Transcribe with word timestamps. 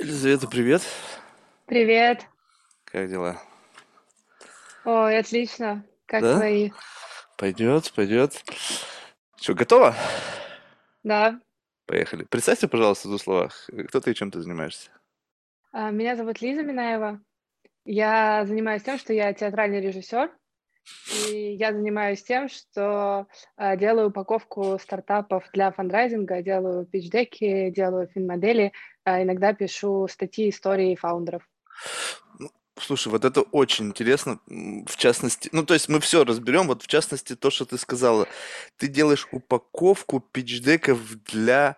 Елизавета, 0.00 0.46
привет. 0.48 0.82
Привет. 1.66 2.26
Как 2.84 3.08
дела? 3.08 3.40
Ой, 4.84 5.18
отлично. 5.18 5.84
Как 6.06 6.22
Да? 6.22 6.36
твои? 6.36 6.70
Пойдет, 7.36 7.92
пойдет. 7.94 8.42
Что, 9.36 9.54
готова? 9.54 9.94
Да. 11.02 11.40
Поехали. 11.86 12.24
Представься, 12.24 12.68
пожалуйста, 12.68 13.08
в 13.08 13.10
двух 13.10 13.22
словах. 13.22 13.68
Кто 13.88 14.00
ты 14.00 14.10
и 14.12 14.14
чем 14.14 14.30
ты 14.30 14.40
занимаешься? 14.40 14.90
А, 15.72 15.90
Меня 15.90 16.16
зовут 16.16 16.40
Лиза 16.40 16.62
Минаева. 16.62 17.20
Я 17.84 18.44
занимаюсь 18.46 18.82
тем, 18.82 18.98
что 18.98 19.12
я 19.12 19.32
театральный 19.32 19.80
режиссер, 19.80 20.30
и 21.10 21.56
я 21.58 21.72
занимаюсь 21.72 22.22
тем, 22.22 22.48
что 22.48 23.26
а, 23.56 23.76
делаю 23.76 24.08
упаковку 24.08 24.78
стартапов 24.80 25.44
для 25.52 25.70
фандрайзинга, 25.72 26.42
делаю 26.42 26.86
пичдеки, 26.86 27.70
делаю 27.70 28.08
финмодели, 28.08 28.72
а, 29.04 29.22
иногда 29.22 29.52
пишу 29.52 30.06
статьи, 30.08 30.50
истории 30.50 30.96
фаундеров. 30.96 31.42
Ну, 32.38 32.50
Слушай, 32.76 33.08
вот 33.08 33.24
это 33.24 33.42
очень 33.42 33.86
интересно, 33.86 34.38
в 34.46 34.96
частности, 34.96 35.48
ну, 35.52 35.64
то 35.64 35.74
есть 35.74 35.88
мы 35.88 36.00
все 36.00 36.24
разберем, 36.24 36.68
вот 36.68 36.82
в 36.82 36.86
частности 36.86 37.34
то, 37.36 37.50
что 37.50 37.64
ты 37.64 37.78
сказала. 37.78 38.26
Ты 38.76 38.88
делаешь 38.88 39.28
упаковку 39.32 40.20
пичдеков 40.20 41.00
для 41.24 41.76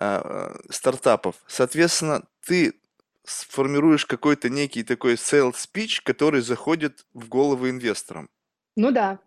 а, 0.00 0.56
стартапов. 0.70 1.36
Соответственно, 1.46 2.24
ты 2.44 2.74
сформируешь 3.24 4.06
какой-то 4.06 4.48
некий 4.48 4.82
такой 4.82 5.14
sales 5.14 5.54
speech, 5.54 6.00
который 6.02 6.40
заходит 6.40 7.06
в 7.14 7.28
головы 7.28 7.70
инвесторам. 7.70 8.28
Ну 8.76 8.90
да. 8.90 9.18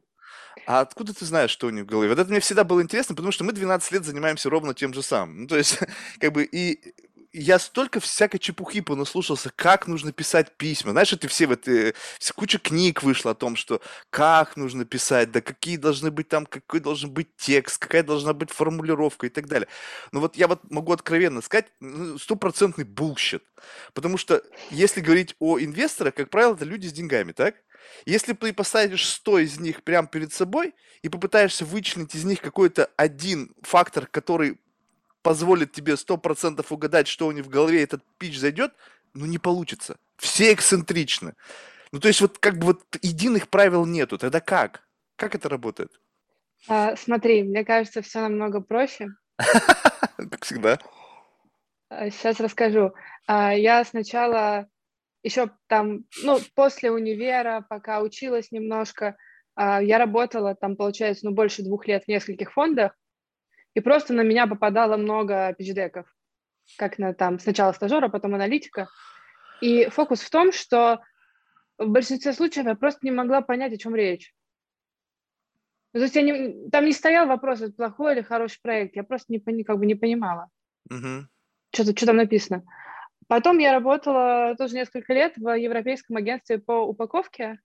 А 0.65 0.79
откуда 0.79 1.13
ты 1.13 1.25
знаешь, 1.25 1.51
что 1.51 1.67
у 1.67 1.69
них 1.69 1.83
в 1.83 1.87
голове? 1.87 2.09
Вот 2.09 2.19
это 2.19 2.29
мне 2.29 2.39
всегда 2.39 2.63
было 2.63 2.81
интересно, 2.81 3.15
потому 3.15 3.31
что 3.31 3.43
мы 3.43 3.51
12 3.51 3.91
лет 3.91 4.05
занимаемся 4.05 4.49
ровно 4.49 4.73
тем 4.73 4.93
же 4.93 5.03
самым. 5.03 5.41
Ну, 5.41 5.47
то 5.47 5.57
есть, 5.57 5.79
как 6.19 6.33
бы, 6.33 6.43
и 6.43 6.93
я 7.37 7.59
столько 7.59 7.99
всякой 7.99 8.39
чепухи 8.39 8.79
понаслушался, 8.79 9.51
как 9.53 9.87
нужно 9.87 10.13
писать 10.13 10.55
письма. 10.55 10.91
Знаешь, 10.91 11.11
это 11.11 11.27
все 11.27 11.47
вот, 11.47 11.67
э, 11.67 11.93
куча 12.33 12.59
книг 12.59 13.03
вышло 13.03 13.31
о 13.31 13.35
том, 13.35 13.57
что 13.57 13.81
как 14.09 14.55
нужно 14.55 14.85
писать, 14.85 15.31
да 15.31 15.41
какие 15.41 15.75
должны 15.75 16.11
быть 16.11 16.29
там, 16.29 16.45
какой 16.45 16.79
должен 16.79 17.11
быть 17.11 17.35
текст, 17.35 17.77
какая 17.77 18.03
должна 18.03 18.33
быть 18.33 18.51
формулировка 18.51 19.27
и 19.27 19.29
так 19.29 19.47
далее. 19.47 19.67
Но 20.13 20.21
вот 20.21 20.37
я 20.37 20.47
вот 20.47 20.71
могу 20.71 20.93
откровенно 20.93 21.41
сказать, 21.41 21.67
ну, 21.81 22.17
стопроцентный 22.17 22.85
bullshit. 22.85 23.43
Потому 23.93 24.17
что 24.17 24.41
если 24.69 25.01
говорить 25.01 25.35
о 25.39 25.59
инвесторах, 25.59 26.15
как 26.15 26.29
правило, 26.29 26.55
это 26.55 26.63
люди 26.63 26.87
с 26.87 26.93
деньгами, 26.93 27.33
так? 27.33 27.55
Если 28.05 28.33
ты 28.33 28.53
поставишь 28.53 29.07
100 29.07 29.39
из 29.39 29.59
них 29.59 29.83
прямо 29.83 30.07
перед 30.07 30.33
собой 30.33 30.73
и 31.01 31.09
попытаешься 31.09 31.65
вычленить 31.65 32.15
из 32.15 32.23
них 32.23 32.41
какой-то 32.41 32.89
один 32.97 33.53
фактор, 33.61 34.07
который 34.07 34.59
позволит 35.21 35.71
тебе 35.71 35.93
100% 35.93 36.65
угадать, 36.69 37.07
что 37.07 37.27
у 37.27 37.31
них 37.31 37.45
в 37.45 37.49
голове 37.49 37.81
этот 37.83 38.03
пич 38.17 38.37
зайдет, 38.37 38.73
ну 39.13 39.25
не 39.25 39.39
получится. 39.39 39.97
Все 40.17 40.53
эксцентричны. 40.53 41.33
Ну 41.91 41.99
то 41.99 42.07
есть 42.07 42.21
вот 42.21 42.37
как 42.37 42.59
бы 42.59 42.67
вот 42.67 42.83
единых 43.01 43.49
правил 43.49 43.85
нету. 43.85 44.17
Тогда 44.17 44.39
как? 44.39 44.83
Как 45.15 45.33
это 45.33 45.49
работает? 45.49 45.91
А, 46.67 46.95
Смотри, 46.95 47.43
мне 47.43 47.63
кажется, 47.63 48.01
все 48.01 48.21
намного 48.21 48.61
проще. 48.61 49.09
Как 49.37 50.43
всегда. 50.43 50.79
Сейчас 51.89 52.39
расскажу. 52.39 52.93
А, 53.27 53.53
Я 53.53 53.83
сначала 53.83 54.67
еще 55.25 55.49
там, 55.67 56.05
ну, 56.23 56.37
после 56.53 56.91
универа, 56.91 57.65
пока 57.67 58.01
училась 58.01 58.51
немножко, 58.51 59.17
а, 59.55 59.81
я 59.81 59.97
работала 59.97 60.53
там, 60.53 60.75
получается, 60.75 61.25
ну, 61.25 61.31
больше 61.31 61.63
двух 61.63 61.87
лет 61.87 62.03
в 62.03 62.07
нескольких 62.07 62.53
фондах, 62.53 62.95
и 63.73 63.79
просто 63.79 64.13
на 64.13 64.21
меня 64.21 64.45
попадало 64.45 64.97
много 64.97 65.53
пичдеков, 65.57 66.05
как 66.77 66.99
на 66.99 67.13
там 67.15 67.39
сначала 67.39 67.71
стажера, 67.71 68.07
потом 68.07 68.35
аналитика. 68.35 68.87
И 69.61 69.87
фокус 69.89 70.21
в 70.21 70.29
том, 70.29 70.51
что 70.51 71.01
в 71.79 71.87
большинстве 71.87 72.31
случаев 72.31 72.67
я 72.67 72.75
просто 72.75 72.99
не 73.01 73.11
могла 73.11 73.41
понять, 73.41 73.73
о 73.73 73.77
чем 73.77 73.95
речь. 73.95 74.31
То 75.93 76.01
есть 76.01 76.15
я 76.15 76.21
не, 76.21 76.69
там 76.69 76.85
не 76.85 76.91
стоял 76.91 77.25
вопрос, 77.25 77.61
это 77.61 77.73
плохой 77.73 78.13
или 78.13 78.21
хороший 78.21 78.59
проект, 78.61 78.95
я 78.95 79.03
просто 79.03 79.33
не, 79.33 79.63
как 79.63 79.79
бы 79.79 79.87
не 79.87 79.95
понимала, 79.95 80.49
Мгм. 80.89 81.29
что, 81.73 81.83
что 81.83 82.05
там 82.05 82.17
написано. 82.17 82.63
Потом 83.27 83.57
я 83.57 83.73
работала 83.73 84.55
тоже 84.57 84.75
несколько 84.75 85.13
лет 85.13 85.33
в 85.37 85.57
Европейском 85.57 86.17
агентстве 86.17 86.59
по 86.59 86.73
упаковке, 86.73 87.59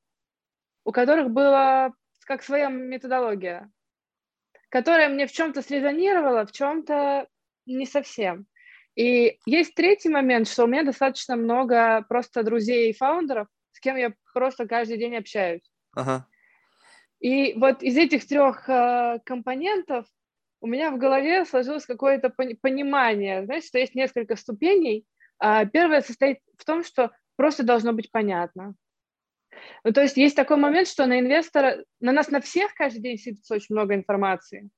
у 0.85 0.93
которых 0.93 1.31
была 1.31 1.93
как 2.25 2.43
своя 2.43 2.69
методология, 2.69 3.71
которая 4.71 5.09
мне 5.09 5.27
в 5.27 5.33
чем-то 5.33 5.63
срезонировала, 5.63 6.47
в 6.47 6.53
чем-то 6.53 7.27
не 7.67 7.87
совсем. 7.87 8.47
И 8.97 9.39
есть 9.47 9.75
третий 9.75 10.09
момент, 10.09 10.49
что 10.49 10.65
у 10.65 10.67
меня 10.67 10.83
достаточно 10.83 11.37
много 11.37 12.05
просто 12.09 12.43
друзей 12.43 12.91
и 12.91 12.97
фаундеров, 12.97 13.49
с 13.73 13.81
кем 13.81 13.97
я 13.97 14.13
просто 14.33 14.67
каждый 14.67 14.99
день 14.99 15.17
общаюсь. 15.17 15.71
Ага. 15.95 16.27
И 17.21 17.53
вот 17.55 17.83
из 17.83 17.97
этих 17.99 18.27
трех 18.27 18.69
э, 18.69 19.19
компонентов 19.25 20.07
у 20.61 20.67
меня 20.67 20.91
в 20.91 20.99
голове 20.99 21.45
сложилось 21.45 21.87
какое-то 21.87 22.31
пони- 22.31 22.55
понимание, 22.55 23.45
знаешь, 23.45 23.65
что 23.65 23.79
есть 23.79 23.95
несколько 23.95 24.37
ступеней. 24.37 25.05
А 25.41 25.65
первое 25.65 26.03
состоит 26.03 26.39
в 26.59 26.65
том, 26.65 26.85
что 26.85 27.11
просто 27.37 27.65
должно 27.65 27.93
быть 27.93 28.13
понятно. 28.13 28.75
Ну, 29.83 29.93
то 29.93 30.03
есть 30.03 30.17
есть 30.17 30.37
такой 30.37 30.59
момент, 30.59 30.87
что 30.87 31.07
на 31.07 31.19
инвестора, 31.19 31.85
на 31.99 32.13
нас 32.13 32.29
на 32.29 32.41
всех 32.41 32.75
каждый 32.75 33.01
день 33.01 33.19
сыпется 33.19 33.55
очень 33.55 33.75
много 33.75 33.95
информации, 33.95 34.69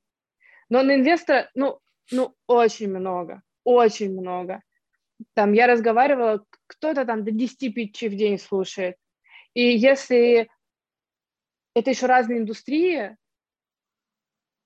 но 0.68 0.82
на 0.82 0.94
инвестора, 0.94 1.50
ну, 1.54 1.80
ну, 2.10 2.34
очень 2.46 2.88
много, 2.88 3.42
очень 3.64 4.12
много. 4.12 4.62
Там 5.34 5.52
я 5.52 5.66
разговаривала, 5.66 6.44
кто-то 6.66 7.04
там 7.04 7.24
до 7.24 7.30
10 7.32 7.74
питчей 7.74 8.08
в 8.08 8.16
день 8.16 8.38
слушает. 8.38 8.96
И 9.54 9.62
если 9.62 10.48
это 11.74 11.90
еще 11.90 12.06
разные 12.06 12.38
индустрии, 12.38 13.16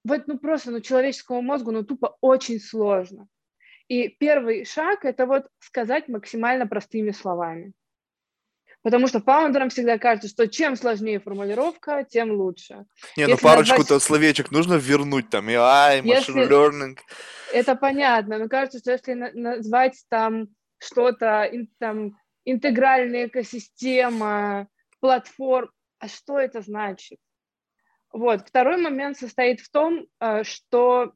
вот, 0.04 0.28
ну, 0.28 0.38
просто, 0.38 0.70
ну, 0.70 0.80
человеческому 0.80 1.42
мозгу, 1.42 1.72
ну, 1.72 1.84
тупо 1.84 2.16
очень 2.20 2.60
сложно. 2.60 3.26
И 3.88 4.08
первый 4.08 4.64
шаг– 4.64 5.00
это 5.04 5.26
вот 5.26 5.46
сказать 5.60 6.08
максимально 6.08 6.66
простыми 6.66 7.12
словами. 7.12 7.72
Потому 8.82 9.06
что 9.08 9.20
фаундерам 9.20 9.68
всегда 9.68 9.98
кажется, 9.98 10.28
что 10.28 10.46
чем 10.48 10.76
сложнее 10.76 11.18
формулировка, 11.18 12.04
тем 12.08 12.30
лучше. 12.32 12.86
Не, 13.16 13.24
ну 13.24 13.30
Если 13.32 13.42
парочку-то 13.44 13.80
назвать- 13.94 14.02
словечек 14.02 14.50
нужно 14.52 14.74
вернуть 14.74 15.28
там. 15.30 15.48
AI, 15.48 16.02
machine 16.02 16.04
Если- 16.04 16.48
learning. 16.48 16.98
Это 17.52 17.74
понятно, 17.74 18.38
но 18.38 18.48
кажется, 18.48 18.78
что 18.78 18.92
если 18.92 19.14
на- 19.14 19.32
назвать 19.32 20.04
там 20.08 20.48
что-то, 20.78 21.50
там, 21.78 22.16
интегральная 22.44 23.26
экосистема, 23.26 24.68
платформ, 25.00 25.70
а 25.98 26.08
что 26.08 26.38
это 26.38 26.60
значит? 26.60 27.18
Вот. 28.12 28.46
Второй 28.48 28.76
момент 28.80 29.16
состоит 29.18 29.60
в 29.60 29.70
том, 29.70 30.06
э, 30.20 30.44
что, 30.44 31.12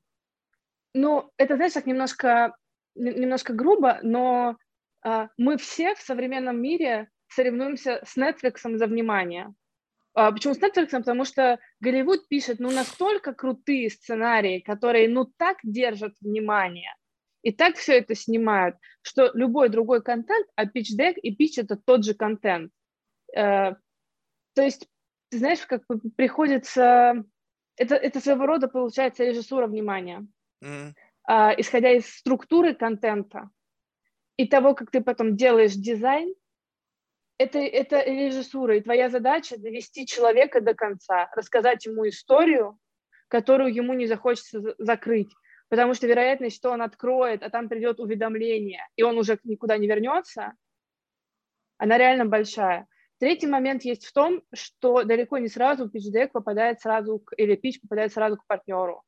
ну, 0.93 1.31
это, 1.37 1.55
знаешь, 1.57 1.73
так 1.75 1.87
немножко, 1.87 2.57
немножко 3.01 3.53
грубо, 3.53 3.99
но 4.03 4.57
э, 5.05 5.29
мы 5.37 5.57
все 5.57 5.95
в 5.95 6.01
современном 6.01 6.61
мире 6.61 7.09
соревнуемся 7.29 8.01
с 8.05 8.17
Netflix 8.17 8.77
за 8.77 8.87
внимание. 8.87 9.55
А, 10.15 10.33
Почему 10.33 10.55
с 10.55 10.59
Netflix? 10.59 10.91
Потому 10.91 11.25
что 11.25 11.59
Голливуд 11.81 12.29
пишет 12.29 12.59
ну 12.59 12.71
настолько 12.71 13.33
крутые 13.33 13.91
сценарии, 13.91 14.61
которые 14.61 15.09
ну 15.09 15.25
так 15.25 15.59
держат 15.63 16.15
внимание, 16.21 16.95
и 17.43 17.53
так 17.53 17.77
все 17.77 17.99
это 17.99 18.15
снимают, 18.15 18.77
что 19.03 19.31
любой 19.35 19.69
другой 19.69 20.03
контент, 20.03 20.47
а 20.57 20.67
pitch 20.67 20.97
deck 20.99 21.15
и 21.15 21.35
pitch 21.35 21.63
это 21.63 21.77
тот 21.77 22.05
же 22.05 22.15
контент. 22.15 22.73
Э, 23.35 23.75
То 24.55 24.63
есть, 24.63 24.89
ты 25.31 25.39
знаешь, 25.39 25.65
как 25.67 25.83
приходится... 26.17 27.25
Это, 27.77 27.95
это 27.95 28.21
своего 28.21 28.45
рода 28.45 28.69
получается 28.69 29.25
режиссура 29.25 29.67
внимания. 29.67 30.27
Мгм. 30.61 30.95
А, 31.33 31.55
Исходя 31.57 31.93
из 31.93 32.13
структуры 32.13 32.75
контента 32.75 33.51
и 34.37 34.49
того, 34.49 34.75
как 34.75 34.91
ты 34.91 35.01
потом 35.01 35.37
делаешь 35.37 35.75
дизайн, 35.75 36.35
это, 37.39 37.61
это 37.61 38.03
режиссура, 38.03 38.77
и 38.77 38.81
твоя 38.81 39.09
задача 39.09 39.57
довести 39.57 40.09
человека 40.09 40.61
до 40.61 40.75
конца, 40.75 41.31
рассказать 41.37 41.87
ему 41.87 42.09
историю, 42.09 42.81
которую 43.29 43.73
ему 43.73 43.93
не 43.93 44.09
захочется 44.09 44.61
за- 44.61 44.75
закрыть, 44.79 45.31
потому 45.69 45.95
что 45.95 46.09
вероятность, 46.09 46.57
что 46.57 46.73
он 46.73 46.83
откроет, 46.83 47.45
а 47.45 47.51
там 47.51 47.69
придет 47.69 48.01
уведомление, 48.01 48.85
и 48.97 49.05
он 49.05 49.17
уже 49.17 49.39
никуда 49.45 49.79
не 49.79 49.87
вернется, 49.87 50.55
она 51.79 51.97
реально 51.97 52.27
большая. 52.27 52.89
Третий 53.21 53.47
момент 53.47 53.85
есть 53.85 54.05
в 54.05 54.13
том, 54.13 54.43
что 54.53 55.05
далеко 55.05 55.39
не 55.39 55.47
сразу 55.47 55.89
pitch 55.89 56.31
попадает 56.33 56.81
сразу, 56.81 57.21
к, 57.21 57.35
или 57.37 57.55
pitch 57.55 57.79
попадает 57.83 58.13
сразу 58.13 58.37
к 58.37 58.45
партнеру. 58.49 59.05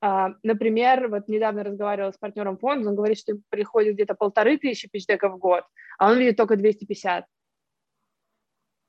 А, 0.00 0.30
Например, 0.42 1.08
вот 1.08 1.28
недавно 1.28 1.62
разговаривала 1.62 2.12
с 2.12 2.18
партнером 2.18 2.56
фонда, 2.58 2.88
он 2.88 2.96
говорит, 2.96 3.18
что 3.18 3.34
приходит 3.50 3.94
где-то 3.94 4.14
полторы 4.14 4.56
тысячи 4.56 4.88
питчдеков 4.88 5.34
в 5.34 5.38
год, 5.38 5.64
а 5.98 6.10
он 6.10 6.18
видит 6.18 6.36
только 6.36 6.56
250. 6.56 7.26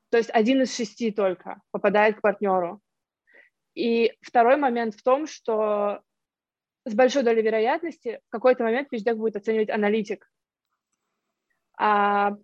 То 0.10 0.18
есть 0.18 0.30
один 0.31 0.62
из 0.62 0.75
шести 0.75 1.12
только 1.12 1.62
попадает 1.72 2.18
к 2.18 2.22
партнеру. 2.22 2.81
И 3.75 4.13
второй 4.22 4.58
момент 4.58 4.96
в 4.96 5.04
том, 5.04 5.28
что 5.28 6.02
с 6.86 6.94
большой 6.94 7.24
долей 7.24 7.42
вероятности 7.42 8.19
в 8.28 8.30
какой-то 8.30 8.64
момент 8.64 8.90
питчдек 8.90 9.18
будет 9.18 9.36
оценивать 9.36 9.69
аналитик. 9.69 10.30
а 11.78 12.38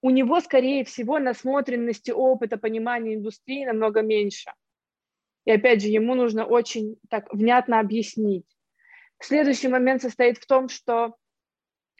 у 0.00 0.10
него, 0.10 0.40
скорее 0.40 0.84
всего, 0.84 1.18
насмотренности, 1.18 2.12
опыта, 2.12 2.56
понимания 2.56 3.14
индустрии 3.14 3.64
намного 3.64 4.02
меньше. 4.02 4.52
И 5.48 5.50
опять 5.50 5.80
же, 5.80 5.88
ему 5.88 6.14
нужно 6.14 6.44
очень 6.44 6.98
так 7.08 7.32
внятно 7.32 7.80
объяснить. 7.80 8.44
Следующий 9.18 9.68
момент 9.68 10.02
состоит 10.02 10.36
в 10.36 10.46
том, 10.46 10.68
что 10.68 11.16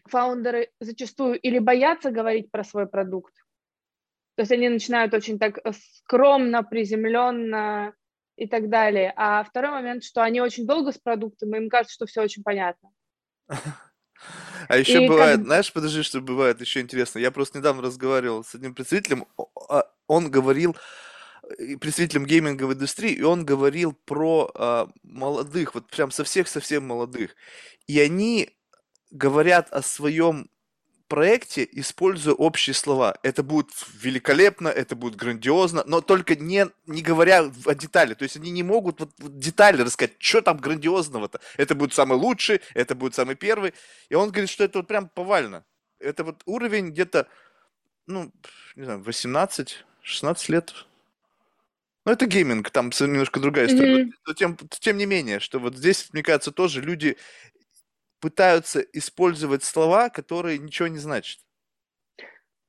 фаундеры 0.05 0.69
зачастую 0.81 1.41
или 1.41 1.59
боятся 1.59 2.11
говорить 2.11 2.51
про 2.51 2.63
свой 2.63 2.87
продукт, 2.87 3.33
то 4.35 4.43
есть 4.43 4.53
они 4.53 4.69
начинают 4.69 5.15
очень 5.15 5.39
так 5.39 5.61
скромно, 6.03 6.63
приземленно 6.63 7.95
и 8.37 8.47
так 8.47 8.69
далее. 8.69 9.15
А 9.17 9.43
второй 9.45 9.71
момент, 9.71 10.05
что 10.05 10.23
они 10.23 10.43
очень 10.43 10.67
долго 10.67 10.93
с 10.93 10.99
продуктом, 10.99 11.55
и 11.55 11.59
им 11.59 11.71
кажется, 11.71 11.95
что 11.95 12.05
все 12.05 12.21
очень 12.21 12.43
понятно. 12.43 12.91
А 14.69 14.77
еще 14.77 15.05
и 15.05 15.09
бывает, 15.09 15.39
как... 15.39 15.47
знаешь, 15.47 15.73
подожди, 15.73 16.03
что 16.03 16.21
бывает 16.21 16.61
еще 16.61 16.81
интересно. 16.81 17.19
Я 17.19 17.31
просто 17.31 17.59
недавно 17.59 17.81
разговаривал 17.81 18.45
с 18.45 18.55
одним 18.55 18.75
представителем, 18.75 19.27
а, 19.71 19.91
он 20.07 20.31
говорил, 20.31 20.77
представителем 21.81 22.27
гейминговой 22.27 22.75
индустрии, 22.75 23.13
и 23.13 23.23
он 23.23 23.45
говорил 23.45 23.93
про 23.93 24.51
а, 24.55 24.89
молодых, 25.03 25.75
вот 25.75 25.91
прям 25.91 26.11
со 26.11 26.25
всех 26.25 26.49
совсем 26.49 26.87
молодых. 26.87 27.35
И 27.87 28.01
они 28.01 28.51
говорят 29.11 29.73
о 29.73 29.83
своем 29.83 30.51
проекте, 31.09 31.67
используя 31.73 32.35
общие 32.35 32.75
слова. 32.75 33.19
Это 33.23 33.43
будет 33.43 33.71
великолепно, 33.95 34.69
это 34.69 34.95
будет 34.95 35.17
грандиозно, 35.17 35.83
но 35.87 36.01
только 36.01 36.37
не, 36.37 36.67
не 36.87 37.03
говоря 37.03 37.51
о 37.65 37.75
детали. 37.75 38.15
То 38.15 38.25
есть 38.25 38.37
они 38.37 38.51
не 38.51 38.63
могут 38.63 39.01
вот, 39.01 39.11
вот 39.19 39.39
детали 39.39 39.83
рассказать, 39.83 40.17
что 40.19 40.43
там 40.43 40.59
грандиозного-то. 40.59 41.41
Это 41.57 41.75
будет 41.75 41.95
самый 41.95 42.19
лучший, 42.19 42.61
это 42.75 42.95
будет 42.95 43.15
самый 43.15 43.35
первый. 43.35 43.75
И 44.11 44.15
он 44.15 44.31
говорит, 44.31 44.51
что 44.51 44.65
это 44.65 44.79
вот 44.79 44.87
прям 44.87 45.09
повально. 45.09 45.65
Это 45.99 46.25
вот 46.25 46.43
уровень 46.45 46.91
где-то, 46.91 47.27
ну, 48.07 48.31
не 48.77 48.85
знаю, 48.85 49.01
18-16 49.01 49.83
лет. 50.49 50.87
Ну, 52.09 52.15
это 52.15 52.25
гейминг, 52.25 52.71
там 52.71 52.87
немножко 52.89 53.39
другая 53.39 53.67
история. 53.67 54.05
Mm-hmm. 54.05 54.13
Но 54.27 54.33
тем, 54.33 54.57
тем 54.81 54.97
не 54.97 55.05
менее, 55.05 55.41
что 55.41 55.59
вот 55.59 55.77
здесь, 55.77 56.09
мне 56.15 56.23
кажется, 56.23 56.53
тоже 56.53 56.81
люди 56.81 57.19
пытаются 58.19 58.81
использовать 58.81 59.63
слова, 59.63 60.09
которые 60.09 60.57
ничего 60.57 60.89
не 60.89 60.97
значат. 60.97 61.39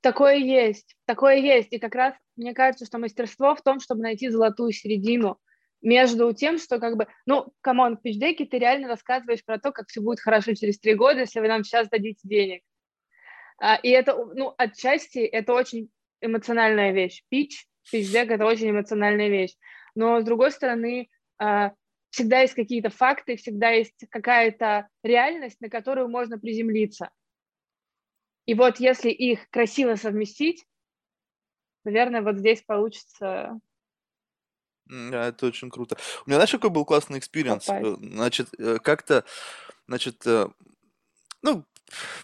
Такое 0.01 0.36
есть, 0.36 0.97
такое 1.06 1.38
есть. 1.38 1.71
И 1.71 1.80
как 1.80 1.95
раз 1.95 2.15
мне 2.36 2.53
кажется, 2.53 2.86
что 2.86 2.97
мастерство 2.97 3.56
в 3.56 3.62
том, 3.62 3.80
чтобы 3.80 4.01
найти 4.01 4.27
золотую 4.27 4.74
середину 4.74 5.39
между 5.81 6.33
тем, 6.33 6.59
что 6.59 6.77
как 6.77 6.97
бы, 6.97 7.07
ну, 7.25 7.53
come 7.61 7.81
on, 7.81 7.95
в 7.95 8.01
pitch 8.01 8.21
deck'е 8.21 8.45
ты 8.45 8.59
реально 8.59 8.89
рассказываешь 8.89 9.45
про 9.45 9.57
то, 9.57 9.71
как 9.71 9.88
все 9.88 10.01
будет 10.01 10.19
хорошо 10.19 10.53
через 10.53 10.80
три 10.80 10.95
года, 10.95 11.21
если 11.21 11.39
вы 11.39 11.47
нам 11.47 11.63
сейчас 11.63 11.88
дадите 11.88 12.19
денег. 12.24 12.62
А, 13.57 13.77
и 13.77 13.88
это, 13.88 14.18
ну, 14.18 14.53
отчасти 14.57 15.19
это 15.19 15.53
очень 15.53 15.89
эмоциональная 16.19 16.92
вещь. 16.92 17.24
Pitch, 17.29 17.69
pitch 17.91 18.13
deck— 18.13 18.29
это 18.31 18.45
очень 18.45 18.71
эмоциональная 18.71 19.29
вещь. 19.29 19.55
Но, 19.95 20.21
с 20.21 20.23
другой 20.23 20.51
стороны, 20.51 21.09
а, 21.37 21.73
всегда 22.09 22.41
есть 22.41 22.53
какие-то 22.53 22.89
факты, 22.89 23.35
всегда 23.35 23.69
есть 23.69 24.05
какая-то 24.09 24.87
реальность, 25.03 25.59
на 25.61 25.69
которую 25.69 26.09
можно 26.09 26.39
приземлиться. 26.39 27.09
И 28.45 28.53
вот 28.53 28.79
если 28.79 29.09
их 29.09 29.49
красиво 29.49 29.95
совместить, 29.95 30.65
наверное, 31.83 32.21
вот 32.21 32.37
здесь 32.37 32.61
получится 32.63 33.59
это 34.89 35.45
очень 35.45 35.69
круто. 35.69 35.97
У 36.25 36.29
меня, 36.29 36.37
знаешь, 36.37 36.51
какой 36.51 36.71
был 36.71 36.83
классный 36.83 37.19
experience? 37.19 37.69
Э, 37.69 37.95
значит, 37.99 38.49
э, 38.57 38.79
как-то, 38.79 39.23
значит, 39.87 40.25
э, 40.25 40.47
ну, 41.41 41.65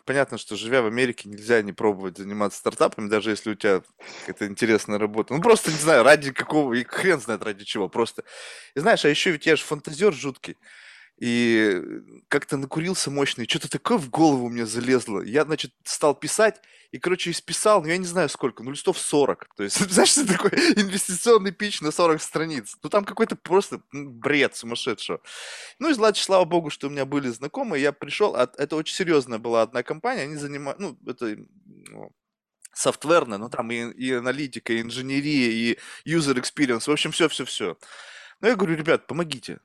понятно, 0.06 0.38
что 0.38 0.56
живя 0.56 0.82
в 0.82 0.88
Америке, 0.88 1.30
нельзя 1.30 1.62
не 1.62 1.74
пробовать 1.74 2.18
заниматься 2.18 2.60
стартапами, 2.60 3.10
даже 3.10 3.32
если 3.32 3.52
у 3.52 3.56
тебя 3.56 3.82
какая-то 4.22 4.48
интересная 4.48 5.00
работа. 5.00 5.34
Ну, 5.34 5.42
просто, 5.42 5.72
не 5.72 5.78
знаю, 5.78 6.04
ради 6.04 6.32
какого, 6.32 6.74
и 6.74 6.84
хрен 6.84 7.20
знает 7.20 7.44
ради 7.44 7.66
чего, 7.66 7.90
просто. 7.90 8.24
И 8.76 8.80
знаешь, 8.80 9.06
а 9.06 9.10
еще 9.10 9.32
ведь 9.32 9.46
я 9.46 9.56
же 9.56 9.64
фантазер 9.64 10.14
жуткий. 10.14 10.58
И 11.18 11.82
как-то 12.28 12.58
накурился 12.58 13.10
мощный, 13.10 13.48
что-то 13.48 13.70
такое 13.70 13.98
в 13.98 14.10
голову 14.10 14.50
мне 14.50 14.66
залезло. 14.66 15.22
Я, 15.22 15.46
значит, 15.46 15.72
стал 15.84 16.14
писать, 16.14 16.62
и, 16.92 17.00
короче, 17.00 17.32
исписал, 17.32 17.82
ну, 17.82 17.88
я 17.88 17.98
не 17.98 18.06
знаю 18.06 18.30
сколько, 18.30 18.64
ну, 18.64 18.72
листов 18.72 18.98
40. 18.98 19.48
То 19.56 19.64
есть, 19.64 19.78
знаешь, 19.92 20.10
что 20.10 20.28
такое 20.28 20.52
инвестиционный 20.76 21.52
пич 21.52 21.82
на 21.82 21.92
40 21.92 22.22
страниц? 22.22 22.76
Ну, 22.84 22.90
там 22.90 23.06
какой-то 23.06 23.36
просто 23.36 23.82
бред 23.92 24.56
сумасшедшего. 24.56 25.22
Ну, 25.80 25.90
и 25.90 25.94
значит, 25.94 26.24
слава 26.24 26.46
богу, 26.46 26.70
что 26.70 26.88
у 26.88 26.90
меня 26.90 27.06
были 27.06 27.30
знакомые, 27.30 27.82
я 27.82 27.92
пришел, 27.92 28.36
а 28.36 28.50
это 28.58 28.76
очень 28.76 28.96
серьезная 28.96 29.40
была 29.40 29.62
одна 29.62 29.84
компания, 29.84 30.24
они 30.24 30.36
занимают, 30.36 30.80
ну, 30.80 30.98
это 31.08 31.38
ну, 31.66 32.12
софтверная, 32.74 33.38
ну, 33.38 33.50
там 33.50 33.72
и, 33.72 33.92
и 33.94 34.12
аналитика, 34.12 34.74
и 34.74 34.82
инженерия, 34.82 35.50
и 35.50 35.78
user 36.06 36.36
experience, 36.36 36.88
в 36.88 36.92
общем, 36.92 37.12
все-все-все. 37.12 37.78
Ну, 38.42 38.48
я 38.48 38.56
говорю, 38.56 38.76
ребят, 38.76 39.08
помогите, 39.08 39.60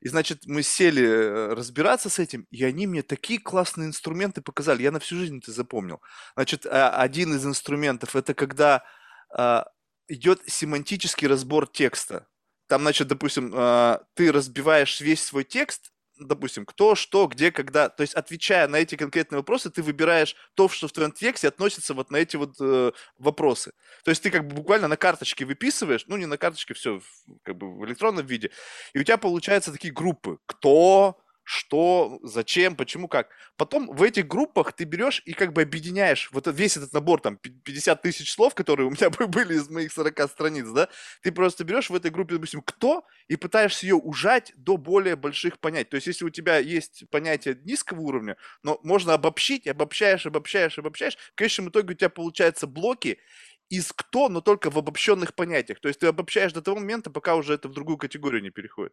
и, 0.00 0.08
значит, 0.08 0.46
мы 0.46 0.62
сели 0.62 1.04
э, 1.04 1.54
разбираться 1.54 2.10
с 2.10 2.18
этим, 2.18 2.46
и 2.50 2.62
они 2.64 2.86
мне 2.86 3.02
такие 3.02 3.40
классные 3.40 3.88
инструменты 3.88 4.42
показали. 4.42 4.82
Я 4.82 4.90
на 4.90 5.00
всю 5.00 5.16
жизнь 5.16 5.38
это 5.38 5.52
запомнил. 5.52 6.00
Значит, 6.34 6.66
а, 6.66 6.90
один 6.90 7.34
из 7.34 7.46
инструментов– 7.46 8.14
это 8.16 8.34
когда 8.34 8.84
а, 9.30 9.66
идет 10.08 10.42
семантический 10.46 11.26
разбор 11.26 11.66
текста. 11.66 12.26
Там, 12.68 12.82
значит, 12.82 13.08
допустим, 13.08 13.52
а, 13.54 14.02
ты 14.14 14.32
разбиваешь 14.32 15.00
весь 15.00 15.22
свой 15.22 15.44
текст 15.44 15.92
допустим, 16.18 16.64
кто, 16.66 16.94
что, 16.94 17.26
где, 17.26 17.50
когда. 17.50 17.88
То 17.88 18.02
есть, 18.02 18.14
отвечая 18.14 18.68
на 18.68 18.76
эти 18.76 18.94
конкретные 18.96 19.38
вопросы, 19.38 19.70
ты 19.70 19.82
выбираешь 19.82 20.36
то, 20.54 20.68
что 20.68 20.88
в 20.88 20.92
твоем 20.92 21.12
тексте 21.12 21.48
относится 21.48 21.94
вот 21.94 22.10
на 22.10 22.16
эти 22.16 22.36
вот 22.36 22.54
э, 22.60 22.92
вопросы. 23.18 23.72
То 24.04 24.10
есть, 24.10 24.22
ты 24.22 24.30
как 24.30 24.46
бы 24.46 24.56
буквально 24.56 24.88
на 24.88 24.96
карточке 24.96 25.44
выписываешь, 25.44 26.04
ну, 26.06 26.16
не 26.16 26.26
на 26.26 26.38
карточке, 26.38 26.74
все 26.74 27.00
как 27.42 27.56
бы 27.56 27.76
в 27.76 27.84
электронном 27.86 28.26
виде, 28.26 28.50
и 28.92 28.98
у 28.98 29.02
тебя 29.02 29.18
получаются 29.18 29.72
такие 29.72 29.92
группы. 29.92 30.38
Кто, 30.46 31.18
что, 31.48 32.18
зачем, 32.24 32.74
почему, 32.74 33.06
как. 33.06 33.28
Потом 33.56 33.86
в 33.94 34.02
этих 34.02 34.26
группах 34.26 34.72
ты 34.72 34.82
берешь 34.82 35.22
и 35.26 35.32
как 35.32 35.52
бы 35.52 35.62
объединяешь 35.62 36.28
вот 36.32 36.48
весь 36.48 36.76
этот 36.76 36.92
набор, 36.92 37.20
там, 37.20 37.36
50 37.36 38.02
тысяч 38.02 38.32
слов, 38.32 38.56
которые 38.56 38.88
у 38.88 38.90
меня 38.90 39.10
были 39.28 39.54
из 39.54 39.70
моих 39.70 39.92
40 39.92 40.28
страниц, 40.28 40.66
да, 40.66 40.88
ты 41.22 41.30
просто 41.30 41.62
берешь 41.62 41.88
в 41.88 41.94
этой 41.94 42.10
группе, 42.10 42.34
допустим, 42.34 42.62
кто, 42.62 43.06
и 43.28 43.36
пытаешься 43.36 43.86
ее 43.86 43.94
ужать 43.94 44.52
до 44.56 44.76
более 44.76 45.14
больших 45.14 45.60
понятий. 45.60 45.90
То 45.90 45.94
есть, 45.94 46.08
если 46.08 46.24
у 46.24 46.30
тебя 46.30 46.58
есть 46.58 47.04
понятие 47.10 47.56
низкого 47.62 48.00
уровня, 48.00 48.36
но 48.64 48.80
можно 48.82 49.14
обобщить, 49.14 49.68
обобщаешь, 49.68 50.26
обобщаешь, 50.26 50.80
обобщаешь, 50.80 51.16
в 51.16 51.36
конечном 51.36 51.68
итоге 51.68 51.92
у 51.92 51.96
тебя 51.96 52.10
получаются 52.10 52.66
блоки, 52.66 53.20
из 53.68 53.92
кто, 53.92 54.28
но 54.28 54.40
только 54.40 54.70
в 54.70 54.78
обобщенных 54.78 55.34
понятиях. 55.34 55.80
То 55.80 55.88
есть 55.88 56.00
ты 56.00 56.08
обобщаешь 56.08 56.52
до 56.52 56.62
того 56.62 56.78
момента, 56.80 57.10
пока 57.10 57.36
уже 57.36 57.54
это 57.54 57.68
в 57.68 57.72
другую 57.72 57.98
категорию 57.98 58.42
не 58.42 58.50
переходит. 58.50 58.92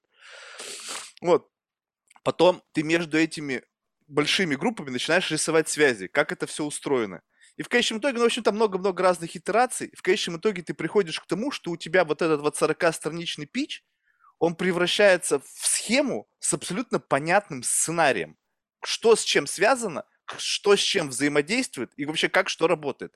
Вот. 1.22 1.48
Потом 2.24 2.64
ты 2.72 2.84
между 2.84 3.18
этими 3.18 3.64
большими 4.08 4.56
группами 4.56 4.90
начинаешь 4.90 5.30
рисовать 5.32 5.70
связи, 5.70 6.08
как 6.08 6.32
это 6.32 6.48
все 6.48 6.64
устроено. 6.64 7.22
И 7.56 7.64
в 7.64 7.70
конечном 7.70 8.00
итоге, 8.00 8.18
ну, 8.18 8.24
в 8.24 8.26
общем, 8.26 8.44
там 8.44 8.56
много-много 8.56 9.04
разных 9.04 9.36
итераций. 9.36 9.92
В 9.96 10.02
конечном 10.02 10.38
итоге 10.38 10.64
ты 10.64 10.74
приходишь 10.74 11.20
к 11.20 11.28
тому, 11.28 11.52
что 11.52 11.72
у 11.72 11.78
тебя 11.78 12.04
вот 12.04 12.22
этот 12.22 12.42
вот 12.42 12.60
40-страничный 12.60 13.46
пич, 13.46 13.84
он 14.40 14.56
превращается 14.56 15.40
в 15.40 15.46
схему 15.48 16.28
с 16.40 16.54
абсолютно 16.54 17.00
понятным 17.00 17.62
сценарием. 17.62 18.38
Что 18.84 19.16
с 19.16 19.24
чем 19.24 19.46
связано, 19.46 20.04
что 20.38 20.76
с 20.76 20.80
чем 20.80 21.10
взаимодействует 21.10 21.92
и 21.96 22.06
вообще 22.06 22.28
как 22.28 22.50
что 22.50 22.68
работает. 22.68 23.14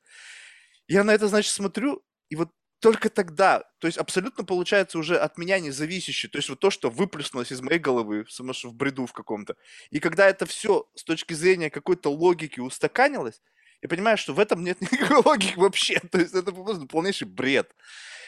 Я 0.87 1.03
на 1.03 1.11
это, 1.11 1.27
значит, 1.27 1.51
смотрю, 1.51 2.05
и 2.29 2.35
вот 2.35 2.51
только 2.79 3.09
тогда, 3.09 3.63
то 3.79 3.87
есть 3.87 3.97
абсолютно 3.97 4.43
получается 4.43 4.99
уже 4.99 5.17
от 5.17 5.37
меня 5.37 5.59
независящее, 5.59 6.29
то 6.29 6.37
есть 6.37 6.49
вот 6.49 6.59
то, 6.59 6.69
что 6.69 6.89
выплеснулось 6.89 7.51
из 7.51 7.61
моей 7.61 7.79
головы 7.79 8.25
в 8.25 8.73
бреду 8.73 9.05
в 9.05 9.13
каком-то. 9.13 9.55
И 9.89 9.99
когда 9.99 10.27
это 10.27 10.45
все 10.45 10.87
с 10.95 11.03
точки 11.03 11.33
зрения 11.33 11.69
какой-то 11.69 12.11
логики 12.11 12.59
устаканилось, 12.59 13.41
я 13.81 13.89
понимаю, 13.89 14.17
что 14.17 14.33
в 14.33 14.39
этом 14.39 14.63
нет 14.63 14.79
никакой 14.91 15.23
логики 15.23 15.57
вообще, 15.57 15.99
то 15.99 16.19
есть 16.19 16.33
это 16.33 16.51
просто 16.51 16.85
полнейший 16.85 17.27
бред. 17.27 17.75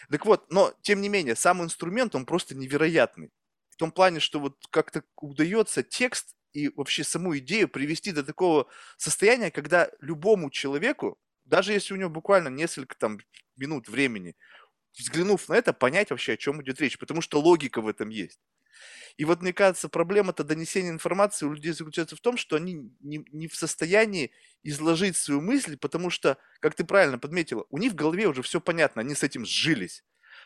Так 0.10 0.26
вот, 0.26 0.52
но 0.52 0.74
тем 0.82 1.02
не 1.02 1.10
менее, 1.10 1.36
сам 1.36 1.62
инструмент, 1.62 2.16
он 2.16 2.26
просто 2.26 2.56
невероятный. 2.56 3.30
В 3.70 3.76
том 3.76 3.92
плане, 3.92 4.20
что 4.20 4.40
вот 4.40 4.58
как-то 4.72 5.04
удается 5.16 5.84
текст 5.84 6.36
и 6.54 6.70
вообще 6.70 7.04
саму 7.04 7.38
идею 7.38 7.70
привести 7.70 8.12
до 8.12 8.24
такого 8.24 8.68
состояния, 8.98 9.52
когда 9.52 9.90
любому 10.02 10.50
человеку, 10.50 11.20
даже 11.50 11.74
если 11.74 11.94
у 11.94 11.98
него 11.98 12.10
буквально 12.10 12.50
несколько 12.50 12.96
там 12.98 13.20
минут 13.58 13.88
времени, 13.90 14.36
взглянув 14.98 15.50
на 15.50 15.56
это, 15.56 15.74
понять 15.74 16.12
вообще, 16.12 16.34
о 16.34 16.38
чем 16.38 16.62
идет 16.62 16.80
речь, 16.82 16.98
потому 16.98 17.22
что 17.22 17.42
логика 17.42 17.82
в 17.82 17.88
этом 17.88 18.10
есть. 18.10 18.40
И 19.18 19.26
вот, 19.26 19.42
мне 19.42 19.52
кажется, 19.52 19.90
проблема-то 19.90 20.44
донесения 20.46 20.92
информации 20.92 21.46
у 21.46 21.54
людей 21.54 21.74
заключается 21.74 22.16
в 22.16 22.22
том, 22.22 22.38
что 22.38 22.56
они 22.56 22.90
не, 23.02 23.26
не 23.32 23.48
в 23.48 23.56
состоянии 23.56 24.32
изложить 24.64 25.18
свою 25.18 25.42
мысль, 25.42 25.78
потому 25.78 26.10
что, 26.10 26.38
как 26.62 26.76
ты 26.76 26.86
правильно 26.86 27.20
подметила, 27.20 27.66
у 27.70 27.78
них 27.78 27.92
в 27.92 27.96
голове 27.96 28.28
уже 28.28 28.42
все 28.42 28.62
понятно, 28.62 29.02
они 29.02 29.16
с 29.16 29.24
этим 29.24 29.46
сжились. 29.46 30.04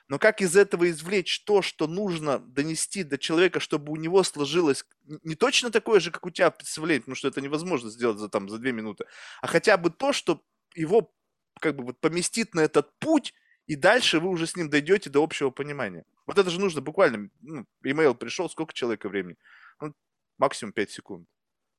Но 0.09 0.19
как 0.19 0.41
из 0.41 0.55
этого 0.55 0.89
извлечь 0.89 1.43
то, 1.43 1.61
что 1.61 1.87
нужно 1.87 2.39
донести 2.39 3.03
до 3.03 3.17
человека, 3.17 3.59
чтобы 3.59 3.91
у 3.91 3.95
него 3.95 4.23
сложилось 4.23 4.85
не 5.05 5.35
точно 5.35 5.69
такое 5.69 5.99
же, 5.99 6.11
как 6.11 6.25
у 6.25 6.29
тебя 6.29 6.51
представление, 6.51 7.01
потому 7.01 7.15
что 7.15 7.27
это 7.27 7.41
невозможно 7.41 7.89
сделать 7.89 8.17
за, 8.17 8.27
там, 8.27 8.49
за 8.49 8.57
две 8.57 8.71
минуты, 8.71 9.05
а 9.41 9.47
хотя 9.47 9.77
бы 9.77 9.91
то, 9.91 10.11
что 10.11 10.43
его 10.75 11.11
как 11.59 11.75
бы 11.75 11.85
вот 11.85 11.99
поместит 11.99 12.53
на 12.55 12.61
этот 12.61 12.91
путь, 12.99 13.33
и 13.67 13.75
дальше 13.75 14.19
вы 14.19 14.29
уже 14.29 14.47
с 14.47 14.55
ним 14.55 14.69
дойдете 14.69 15.09
до 15.09 15.23
общего 15.23 15.49
понимания. 15.49 16.03
Вот 16.25 16.37
это 16.37 16.49
же 16.49 16.59
нужно 16.59 16.81
буквально, 16.81 17.29
ну, 17.41 17.65
email 17.85 18.15
пришел, 18.15 18.49
сколько 18.49 18.73
человека 18.73 19.09
времени? 19.09 19.37
Ну, 19.79 19.93
максимум 20.37 20.73
5 20.73 20.91
секунд. 20.91 21.27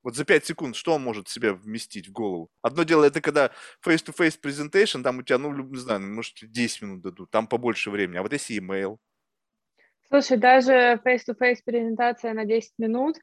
Вот 0.03 0.17
за 0.17 0.25
5 0.25 0.45
секунд 0.45 0.77
что 0.77 0.95
он 0.95 1.03
может 1.03 1.29
себе 1.29 1.53
вместить 1.53 2.09
в 2.09 2.13
голову? 2.13 2.51
Одно 2.63 2.83
дело, 2.83 3.05
это 3.05 3.21
когда 3.21 3.51
face-to-face 3.85 4.39
presentation, 4.41 5.03
там 5.03 5.19
у 5.19 5.23
тебя, 5.23 5.39
ну, 5.39 5.53
не 5.53 5.79
знаю, 5.79 6.01
ну, 6.01 6.15
может, 6.15 6.37
10 6.41 6.83
минут 6.83 7.03
дадут, 7.03 7.31
там 7.31 7.47
побольше 7.47 7.91
времени. 7.91 8.19
А 8.19 8.23
вот 8.23 8.33
если 8.33 8.61
email? 8.61 8.99
Слушай, 10.09 10.37
даже 10.37 11.01
face-to-face 11.05 11.61
презентация 11.65 12.35
на 12.35 12.45
10 12.45 12.73
минут, 12.79 13.17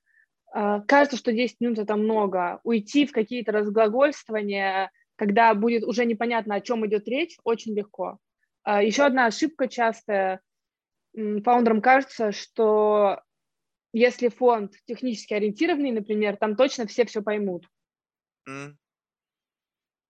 а, 0.53 0.81
кажется, 0.81 1.17
что 1.17 1.31
10 1.31 1.61
минут 1.61 1.79
это 1.79 1.95
много. 1.95 2.59
Уйти 2.63 3.05
в 3.05 3.11
какие-то 3.11 3.51
разглагольствования, 3.51 4.91
когда 5.15 5.53
будет 5.53 5.83
уже 5.83 6.05
непонятно, 6.05 6.55
о 6.55 6.61
чем 6.61 6.85
идет 6.85 7.07
речь, 7.07 7.37
очень 7.43 7.75
легко. 7.75 8.17
А, 8.63 8.81
Еще 8.83 9.03
одна 9.03 9.25
ошибка 9.25 9.67
частая. 9.67 10.41
Фаундерам 11.13 11.81
кажется, 11.81 12.31
что 12.31 13.21
если 13.93 14.29
фонд 14.29 14.73
технически 14.85 15.33
ориентированный, 15.33 15.91
например, 15.91 16.37
там 16.37 16.55
точно 16.55 16.87
все 16.87 17.05
все 17.05 17.21
поймут. 17.21 17.67
Mm. 18.47 18.75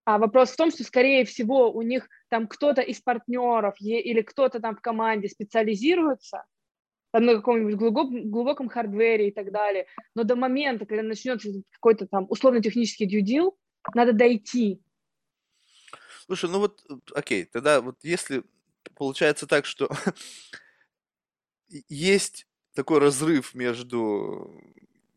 А 0.06 0.18
вопрос 0.18 0.52
в 0.52 0.56
том, 0.56 0.72
что, 0.72 0.84
скорее 0.84 1.26
всего, 1.26 1.72
у 1.72 1.82
них 1.82 2.08
там 2.30 2.48
кто-то 2.48 2.82
из 2.82 3.02
партнеров 3.02 3.76
или 3.80 4.22
кто-то 4.22 4.60
там 4.60 4.76
в 4.76 4.82
команде 4.82 5.30
специализируется 5.30 6.44
там, 7.12 7.26
на 7.26 7.36
каком-нибудь 7.36 7.76
глубоком, 7.76 8.30
глубоком 8.30 8.70
хардвере 8.70 9.30
и 9.30 9.32
так 9.32 9.52
далее. 9.52 9.86
Но 10.16 10.24
до 10.24 10.36
момента, 10.36 10.86
когда 10.86 11.04
начнется 11.04 11.50
какой-то 11.72 12.08
там 12.08 12.26
условно-технический 12.30 13.06
deal, 13.06 13.54
надо 13.94 14.14
дойти. 14.14 14.82
Слушай, 16.32 16.50
ну 16.50 16.60
вот, 16.60 16.82
э, 16.90 16.94
окей, 17.14 17.44
тогда 17.44 17.82
вот 17.82 17.98
если 18.04 18.44
получается 18.96 19.48
так, 19.48 19.66
что 19.66 19.90
есть 21.90 22.48
такой 22.74 23.00
разрыв 23.00 23.54
между 23.54 24.50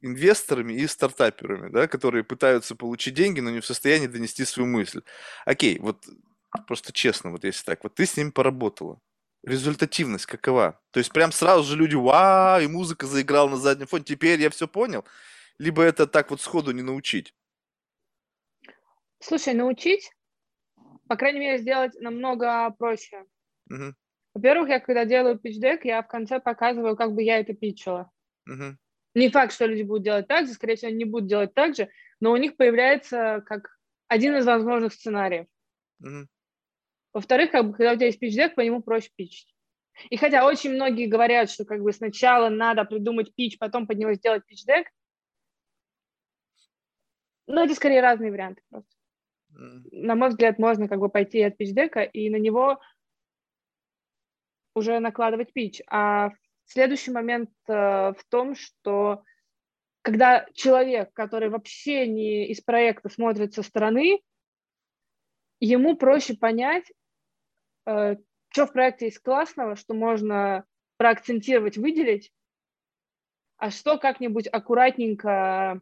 инвесторами 0.01 0.73
и 0.73 0.89
стартаперами, 0.89 1.71
да, 1.71 1.87
которые 1.87 2.25
пытаются 2.25 2.75
получить 2.75 3.15
деньги, 3.15 3.39
но 3.39 3.51
не 3.51 3.61
в 3.61 3.67
состоянии 3.67 4.09
донести 4.09 4.45
свою 4.45 4.69
мысль. 4.69 5.03
Окей, 5.45 5.79
вот 5.79 6.05
просто 6.67 6.93
честно, 6.93 7.31
вот 7.31 7.45
если 7.45 7.63
так, 7.65 7.85
вот 7.85 7.95
ты 7.95 8.07
с 8.07 8.17
ним 8.17 8.33
поработала, 8.33 9.01
результативность 9.45 10.27
какова? 10.27 10.81
То 10.91 10.99
есть 10.99 11.13
прям 11.13 11.31
сразу 11.31 11.63
же 11.63 11.77
люди, 11.77 11.95
вау, 11.95 12.61
и 12.61 12.67
музыка 12.67 13.07
заиграла 13.07 13.51
на 13.51 13.57
заднем 13.57 13.87
фоне, 13.87 14.03
теперь 14.03 14.41
я 14.41 14.51
все 14.51 14.67
понял? 14.67 15.05
Либо 15.59 15.81
это 15.85 16.09
так 16.09 16.33
вот 16.33 16.41
сходу 16.41 16.73
не 16.73 16.83
научить? 16.83 17.37
Слушай, 19.21 19.55
научить, 19.55 20.11
по 21.09 21.17
крайней 21.17 21.41
мере, 21.41 21.59
сделать 21.59 21.95
намного 22.01 22.71
проще. 22.79 23.25
Угу. 23.71 23.95
Во-первых, 24.35 24.69
я 24.69 24.81
когда 24.81 25.05
делаю 25.05 25.39
пич-дек, 25.39 25.85
я 25.85 26.03
в 26.03 26.09
конце 26.09 26.41
показываю, 26.41 26.97
как 26.97 27.13
бы 27.13 27.23
я 27.23 27.39
это 27.39 27.55
питчила. 27.55 28.11
Угу. 28.47 28.77
Не 29.15 29.31
факт, 29.31 29.53
что 29.53 29.67
люди 29.67 29.83
будут 29.83 30.03
делать 30.03 30.27
так 30.27 30.47
же, 30.47 30.55
скорее 30.55 30.77
всего, 30.77 30.89
они 30.89 30.99
не 30.99 31.05
будут 31.05 31.29
делать 31.29 31.55
так 31.55 31.77
же, 31.77 31.89
но 32.21 32.33
у 32.33 32.37
них 32.37 32.57
появляется 32.57 33.43
как 33.47 33.79
один 34.09 34.37
из 34.37 34.47
возможных 34.47 34.93
сценариев. 34.93 35.47
Угу. 36.01 36.27
Во-вторых, 37.13 37.53
как 37.53 37.67
бы, 37.67 37.73
когда 37.75 37.93
у 37.93 37.95
тебя 37.95 38.07
есть 38.07 38.19
пич-дек, 38.19 38.55
по 38.55 38.61
нему 38.61 38.83
проще 38.83 39.11
пичить. 39.15 39.55
И 40.11 40.17
хотя 40.17 40.45
очень 40.45 40.73
многие 40.73 41.07
говорят, 41.07 41.49
что 41.51 41.65
как 41.65 41.81
бы 41.81 41.93
сначала 41.93 42.49
надо 42.49 42.85
придумать 42.85 43.33
пич, 43.35 43.59
потом 43.59 43.87
под 43.87 43.99
него 43.99 44.13
сделать 44.15 44.45
пич-дек, 44.45 44.89
но 47.47 47.65
это 47.65 47.75
скорее 47.75 48.01
разные 48.01 48.33
варианты 48.33 48.63
просто. 48.71 48.94
На 49.57 50.15
мой 50.15 50.31
взгляд, 50.31 50.59
можно 50.59 50.89
как 50.89 50.99
бы 50.99 51.09
пойти 51.09 51.43
от 51.43 51.57
пич-дека 51.57 52.03
и 52.03 52.31
на 52.31 52.37
него 52.37 52.81
уже 54.75 54.99
накладывать 54.99 55.53
пич. 55.53 55.81
А 55.89 56.31
следующий 56.65 57.13
момент 57.13 57.51
э, 57.69 57.73
в 57.73 58.25
том, 58.29 58.55
что 58.55 59.23
когда 60.03 60.47
человек, 60.55 61.13
который 61.13 61.49
вообще 61.49 62.07
не 62.07 62.49
из 62.49 62.61
проекта 62.61 63.09
смотрит 63.09 63.55
со 63.55 63.63
стороны, 63.63 64.21
ему 65.61 65.97
проще 65.97 66.35
понять, 66.37 66.93
э, 67.87 68.17
что 68.49 68.67
в 68.67 68.73
проекте 68.73 69.07
есть 69.07 69.21
классного, 69.21 69.77
что 69.77 69.95
можно 69.95 70.65
проакцентировать, 70.97 71.77
выделить, 71.77 72.33
а 73.57 73.71
что 73.71 73.99
как-нибудь 73.99 74.49
аккуратненько 74.49 75.81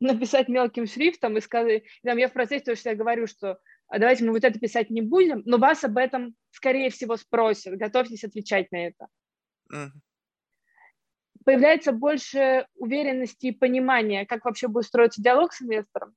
написать 0.00 0.48
мелким 0.48 0.86
шрифтом 0.86 1.36
и 1.36 1.40
сказать, 1.40 1.84
там, 2.02 2.16
я 2.18 2.28
в 2.28 2.32
процессе 2.32 2.64
тоже 2.64 2.78
всегда 2.78 2.96
говорю, 2.96 3.26
что 3.26 3.58
а 3.90 3.98
давайте 3.98 4.24
мы 4.24 4.32
вот 4.32 4.44
это 4.44 4.58
писать 4.58 4.88
не 4.88 5.02
будем, 5.02 5.42
но 5.44 5.58
вас 5.58 5.82
об 5.84 5.98
этом, 5.98 6.34
скорее 6.50 6.90
всего, 6.90 7.16
спросят, 7.16 7.76
готовьтесь 7.76 8.24
отвечать 8.24 8.70
на 8.70 8.86
это. 8.86 9.08
Mm. 9.72 9.88
Появляется 11.44 11.92
больше 11.92 12.66
уверенности 12.76 13.46
и 13.46 13.52
понимания, 13.52 14.26
как 14.26 14.44
вообще 14.44 14.68
будет 14.68 14.84
строиться 14.84 15.22
диалог 15.22 15.52
с 15.52 15.62
инвестором. 15.62 16.14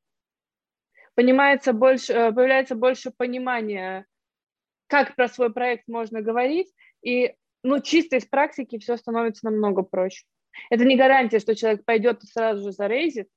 Понимается 1.15 1.73
больше, 1.73 2.13
э, 2.13 2.31
появляется 2.31 2.75
больше 2.75 3.11
понимания, 3.11 4.05
как 4.87 5.15
про 5.15 5.27
свой 5.27 5.51
проект 5.51 5.87
можно 5.87 6.21
говорить, 6.21 6.71
и 7.01 7.33
ну, 7.63 7.81
чисто 7.81 8.17
из 8.17 8.25
практики 8.25 8.77
все 8.77 8.97
становится 8.97 9.45
намного 9.45 9.81
проще. 9.81 10.25
Это 10.69 10.85
не 10.85 10.97
гарантия, 10.97 11.39
что 11.39 11.55
человек 11.55 11.85
пойдет 11.85 12.23
и 12.23 12.27
сразу 12.27 12.63
же 12.63 12.71
зарейзит. 12.71 13.29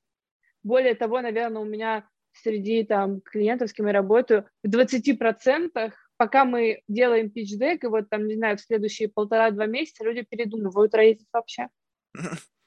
Более 0.66 0.96
того, 0.96 1.20
наверное, 1.20 1.62
у 1.62 1.64
меня 1.64 2.08
среди 2.32 2.82
там 2.82 3.20
клиентов, 3.20 3.70
с 3.70 3.72
кем 3.72 3.86
я 3.86 3.92
работаю, 3.92 4.48
в 4.64 4.68
20% 4.68 5.92
пока 6.16 6.44
мы 6.44 6.82
делаем 6.88 7.26
pitch-deck, 7.26 7.78
и 7.82 7.86
вот 7.86 8.10
там, 8.10 8.26
не 8.26 8.34
знаю, 8.34 8.56
в 8.56 8.60
следующие 8.60 9.08
полтора-два 9.08 9.66
месяца 9.66 10.02
люди 10.02 10.22
передумывают 10.22 10.92
рейзить 10.96 11.28
вообще. 11.32 11.68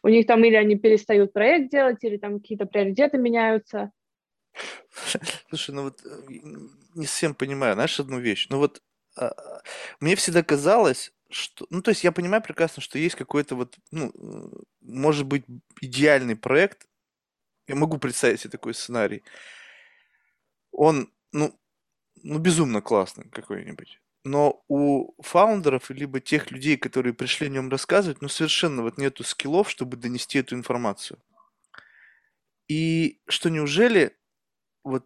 У 0.04 0.08
них 0.08 0.28
там 0.28 0.46
или 0.46 0.56
они 0.56 0.78
перестают 0.78 1.34
проект 1.34 1.72
делать, 1.72 2.02
или 2.06 2.16
там 2.16 2.40
какие-то 2.40 2.66
приоритеты 2.66 3.18
меняются. 3.18 3.92
Слушай, 5.50 5.76
ну 5.76 5.84
вот 5.84 6.00
э, 6.06 6.10
не 6.96 7.06
совсем 7.06 7.36
понимаю, 7.36 7.74
знаешь, 7.74 8.00
одну 8.00 8.20
вещь. 8.20 8.48
Ну 8.50 8.60
вот 8.60 8.82
а, 9.18 9.28
а, 9.28 9.62
мне 10.00 10.16
всегда 10.16 10.42
казалось, 10.42 11.12
что, 11.30 11.68
ну, 11.70 11.82
то 11.82 11.90
есть 11.90 12.06
я 12.06 12.14
понимаю 12.14 12.42
прекрасно, 12.42 12.82
что 12.82 12.98
есть 12.98 13.16
какой-то 13.16 13.56
вот, 13.56 13.76
ну, 13.92 14.10
э, 14.10 14.64
может 14.80 15.26
быть, 15.26 15.44
идеальный 15.82 16.38
проект. 16.38 16.88
Я 17.70 17.76
могу 17.76 17.98
представить 18.00 18.42
себе 18.42 18.52
такой 18.52 18.74
сценарий 18.74 19.24
он, 20.72 21.12
ну, 21.32 21.54
ну, 22.24 22.40
безумно 22.40 22.82
классный 22.82 23.30
какой-нибудь. 23.30 24.00
Но 24.26 24.64
у 24.68 25.14
фаундеров, 25.22 25.90
либо 25.90 26.20
тех 26.20 26.52
людей, 26.52 26.78
которые 26.78 27.14
пришли 27.14 27.48
о 27.48 27.50
нем 27.50 27.70
рассказывать, 27.70 28.22
ну, 28.22 28.28
совершенно 28.28 28.82
вот 28.84 28.98
нету 28.98 29.24
скиллов, 29.24 29.70
чтобы 29.70 29.98
донести 29.98 30.40
эту 30.40 30.56
информацию. 30.56 31.20
И 32.68 33.20
что 33.28 33.50
неужели 33.50 34.16
вот 34.84 35.06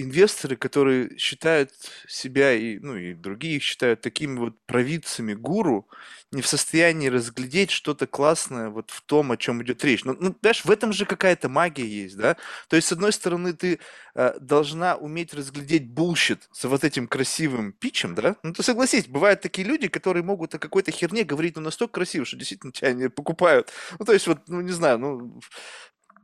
инвесторы, 0.00 0.56
которые 0.56 1.16
считают 1.18 1.72
себя 2.08 2.52
и, 2.52 2.78
ну, 2.78 2.96
и 2.96 3.14
другие 3.14 3.56
их 3.56 3.62
считают 3.62 4.00
такими 4.00 4.38
вот 4.38 4.54
провидцами, 4.66 5.34
гуру, 5.34 5.88
не 6.32 6.42
в 6.42 6.46
состоянии 6.46 7.08
разглядеть 7.08 7.70
что-то 7.70 8.06
классное 8.06 8.68
вот 8.68 8.90
в 8.90 9.02
том, 9.02 9.32
о 9.32 9.36
чем 9.36 9.62
идет 9.62 9.84
речь. 9.84 10.04
Ну, 10.04 10.16
ну 10.18 10.34
знаешь, 10.40 10.64
в 10.64 10.70
этом 10.70 10.92
же 10.92 11.04
какая-то 11.04 11.48
магия 11.48 11.86
есть, 11.86 12.16
да? 12.16 12.36
То 12.68 12.76
есть, 12.76 12.88
с 12.88 12.92
одной 12.92 13.12
стороны, 13.12 13.52
ты 13.52 13.80
э, 14.14 14.34
должна 14.40 14.96
уметь 14.96 15.34
разглядеть 15.34 15.88
bullshit 15.88 16.48
за 16.52 16.68
вот 16.68 16.84
этим 16.84 17.08
красивым 17.08 17.72
pitch'ем, 17.72 18.14
да? 18.14 18.36
Ну, 18.42 18.52
ты 18.52 18.62
согласись, 18.62 19.08
бывают 19.08 19.40
такие 19.40 19.66
люди, 19.66 19.88
которые 19.88 20.22
могут 20.22 20.54
о 20.54 20.58
какой-то 20.58 20.92
херне 20.92 21.24
говорить, 21.24 21.56
ну, 21.56 21.62
настолько 21.62 21.94
красиво, 21.94 22.24
что 22.24 22.36
действительно 22.36 22.72
тебя 22.72 22.92
не 22.92 23.10
покупают. 23.10 23.72
Ну, 23.98 24.04
то 24.04 24.12
есть, 24.12 24.26
вот, 24.26 24.38
ну, 24.48 24.60
не 24.60 24.72
знаю, 24.72 24.98
ну, 24.98 25.40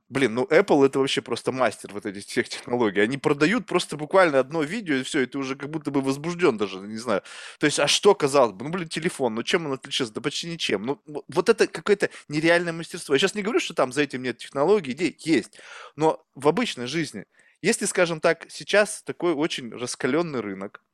Блин, 0.09 0.35
ну 0.35 0.45
Apple 0.45 0.87
это 0.87 1.01
вообще 1.01 1.21
просто 1.21 1.51
мастер 1.51 1.93
вот 1.93 2.07
этих 2.07 2.27
всех 2.27 2.49
технологий. 2.49 3.01
Они 3.01 3.19
продают 3.19 3.67
просто 3.67 3.97
буквально 3.97 4.39
одно 4.39 4.63
видео, 4.63 4.95
и 4.95 5.03
все, 5.03 5.23
и 5.23 5.27
ты 5.27 5.37
уже 5.37 5.57
как 5.57 5.69
будто 5.69 5.91
бы 5.91 6.01
возбужден 6.01 6.57
даже, 6.57 6.79
не 6.79 6.97
знаю. 6.97 7.23
То 7.59 7.67
есть, 7.67 7.81
а 7.81 7.89
что 7.89 8.15
казалось 8.15 8.53
бы? 8.53 8.65
Ну, 8.65 8.71
блин, 8.71 8.89
телефон, 8.89 9.35
ну 9.35 9.43
чем 9.43 9.67
он 9.67 9.73
отличается? 9.73 10.15
Да 10.15 10.21
почти 10.21 10.49
ничем. 10.49 10.83
Ну, 10.87 11.03
вот 11.27 11.49
это 11.49 11.67
какое-то 11.67 12.09
нереальное 12.29 12.73
мастерство. 12.73 13.15
Я 13.15 13.19
сейчас 13.19 13.35
не 13.35 13.43
говорю, 13.43 13.59
что 13.59 13.75
там 13.75 13.93
за 13.93 14.03
этим 14.03 14.23
нет 14.23 14.39
технологий, 14.39 14.93
идей, 14.93 15.17
есть. 15.19 15.59
Но 15.97 16.25
в 16.37 16.47
обычной 16.47 16.87
жизни, 16.87 17.25
если, 17.61 17.85
скажем 17.87 18.21
так, 18.21 18.47
сейчас 18.49 19.03
такой 19.03 19.35
очень 19.35 19.73
раскаленный 19.73 20.41
рынок, 20.41 20.85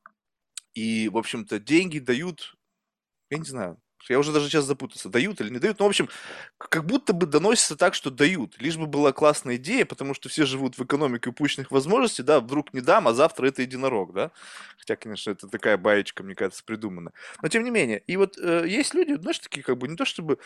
и, 0.73 1.11
в 1.11 1.19
общем-то, 1.19 1.59
деньги 1.59 1.99
дают, 1.99 2.57
я 3.28 3.37
не 3.37 3.45
знаю, 3.45 3.78
Я 4.09 4.18
уже 4.18 4.32
даже 4.32 4.49
сейчас 4.49 4.64
запутался, 4.64 5.09
дают 5.09 5.40
или 5.40 5.50
не 5.50 5.59
дают. 5.59 5.78
Ну, 5.78 5.87
в 5.87 5.88
общем, 5.88 6.09
как 6.59 6.85
будто 6.85 7.12
бы 7.12 7.26
доносится 7.26 7.76
так, 7.76 7.94
что 7.94 8.11
дают. 8.11 8.61
Лишь 8.61 8.76
бы 8.76 8.87
была 8.87 9.12
классная 9.12 9.56
идея, 9.56 9.85
потому 9.85 10.14
что 10.14 10.28
все 10.28 10.44
живут 10.47 10.78
в 10.78 10.85
экономике 10.85 11.30
упущенных 11.30 11.71
возможностей, 11.71 12.23
да, 12.23 12.40
вдруг 12.40 12.73
не 12.75 12.80
дам, 12.80 13.09
а 13.09 13.14
завтра 13.14 13.47
это 13.47 13.62
единорог, 13.62 14.12
да. 14.12 14.30
Хотя, 14.78 14.97
конечно, 14.97 15.30
это 15.30 15.49
такая 15.49 15.76
баечка, 15.76 16.23
мне 16.23 16.35
кажется, 16.35 16.64
придумана. 16.64 17.12
Но 17.42 17.49
тем 17.49 17.64
не 17.64 17.71
менее, 17.71 18.02
и 18.06 18.16
вот 18.16 18.38
э, 18.38 18.64
есть 18.66 18.94
люди, 18.94 19.14
знаешь, 19.14 19.38
такие 19.38 19.62
как 19.62 19.78
бы 19.78 19.88
не 19.88 19.97
то 19.97 20.04
чтобы 20.04 20.38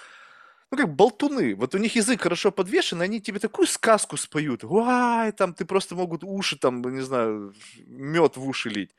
ну, 0.70 0.78
как 0.78 0.94
болтуны. 0.94 1.54
Вот 1.54 1.74
у 1.74 1.78
них 1.78 1.94
язык 1.94 2.22
хорошо 2.22 2.50
подвешен, 2.50 3.00
они 3.00 3.20
тебе 3.20 3.38
такую 3.38 3.66
сказку 3.68 4.16
споют. 4.16 4.64
Вай, 4.64 5.32
там, 5.32 5.54
ты 5.54 5.64
просто 5.64 5.94
могут 5.94 6.24
уши, 6.24 6.58
там, 6.58 6.82
не 6.82 7.02
знаю, 7.02 7.54
мед 7.86 8.36
в 8.36 8.48
уши 8.48 8.68
лить. 8.68 8.94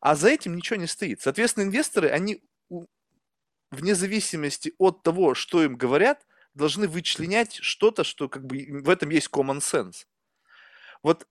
А 0.00 0.16
за 0.16 0.30
этим 0.30 0.56
ничего 0.56 0.76
не 0.76 0.88
стоит. 0.88 1.20
Соответственно, 1.20 1.64
инвесторы, 1.64 2.08
они 2.08 2.42
вне 3.72 3.94
зависимости 3.94 4.74
от 4.78 5.02
того, 5.02 5.34
что 5.34 5.64
им 5.64 5.76
говорят, 5.76 6.24
должны 6.54 6.86
вычленять 6.86 7.56
что-то, 7.56 8.04
что 8.04 8.28
как 8.28 8.46
бы 8.46 8.82
в 8.82 8.88
этом 8.88 9.10
есть 9.10 9.28
common 9.32 9.58
sense. 9.58 10.06
Вот 11.02 11.26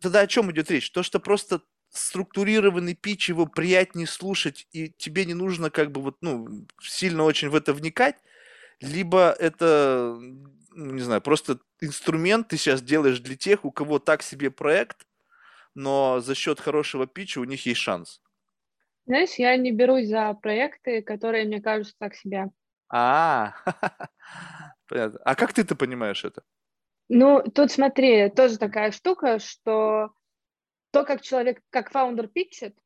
тогда 0.00 0.20
о 0.20 0.26
чем 0.26 0.50
идет 0.50 0.70
речь? 0.70 0.90
То, 0.90 1.02
что 1.02 1.20
просто 1.20 1.62
структурированный 1.90 2.94
пич, 2.94 3.28
его 3.28 3.46
приятнее 3.46 4.06
слушать, 4.06 4.66
и 4.72 4.90
тебе 4.90 5.24
не 5.24 5.34
нужно 5.34 5.70
как 5.70 5.92
бы 5.92 6.02
вот, 6.02 6.16
ну, 6.20 6.66
сильно 6.82 7.24
очень 7.24 7.48
в 7.48 7.54
это 7.54 7.72
вникать, 7.72 8.16
либо 8.80 9.34
это, 9.38 10.16
ну, 10.18 10.92
не 10.92 11.02
знаю, 11.02 11.20
просто 11.22 11.60
инструмент 11.80 12.48
ты 12.48 12.56
сейчас 12.56 12.82
делаешь 12.82 13.20
для 13.20 13.36
тех, 13.36 13.64
у 13.64 13.70
кого 13.70 13.98
так 13.98 14.22
себе 14.22 14.50
проект, 14.50 15.06
но 15.74 16.20
за 16.20 16.34
счет 16.34 16.60
хорошего 16.60 17.06
питча 17.06 17.38
у 17.38 17.44
них 17.44 17.64
есть 17.66 17.80
шанс. 17.80 18.20
Знаешь, 19.08 19.36
я 19.36 19.56
не 19.56 19.72
берусь 19.72 20.08
за 20.08 20.34
проекты, 20.34 21.00
которые 21.00 21.46
мне 21.46 21.62
кажутся 21.62 21.94
так 21.98 22.14
себе. 22.14 22.50
А, 22.90 23.54
понятно. 24.86 25.18
А 25.24 25.34
как 25.34 25.54
ты 25.54 25.62
это 25.62 25.74
понимаешь 25.74 26.26
это? 26.26 26.42
Ну, 27.08 27.42
тут 27.42 27.72
смотри, 27.72 28.28
тоже 28.28 28.58
такая 28.58 28.90
штука, 28.90 29.38
что 29.38 30.10
то, 30.90 31.04
как 31.06 31.22
человек, 31.22 31.62
как 31.70 31.90
фаундер 31.90 32.28
питчит, 32.28 32.76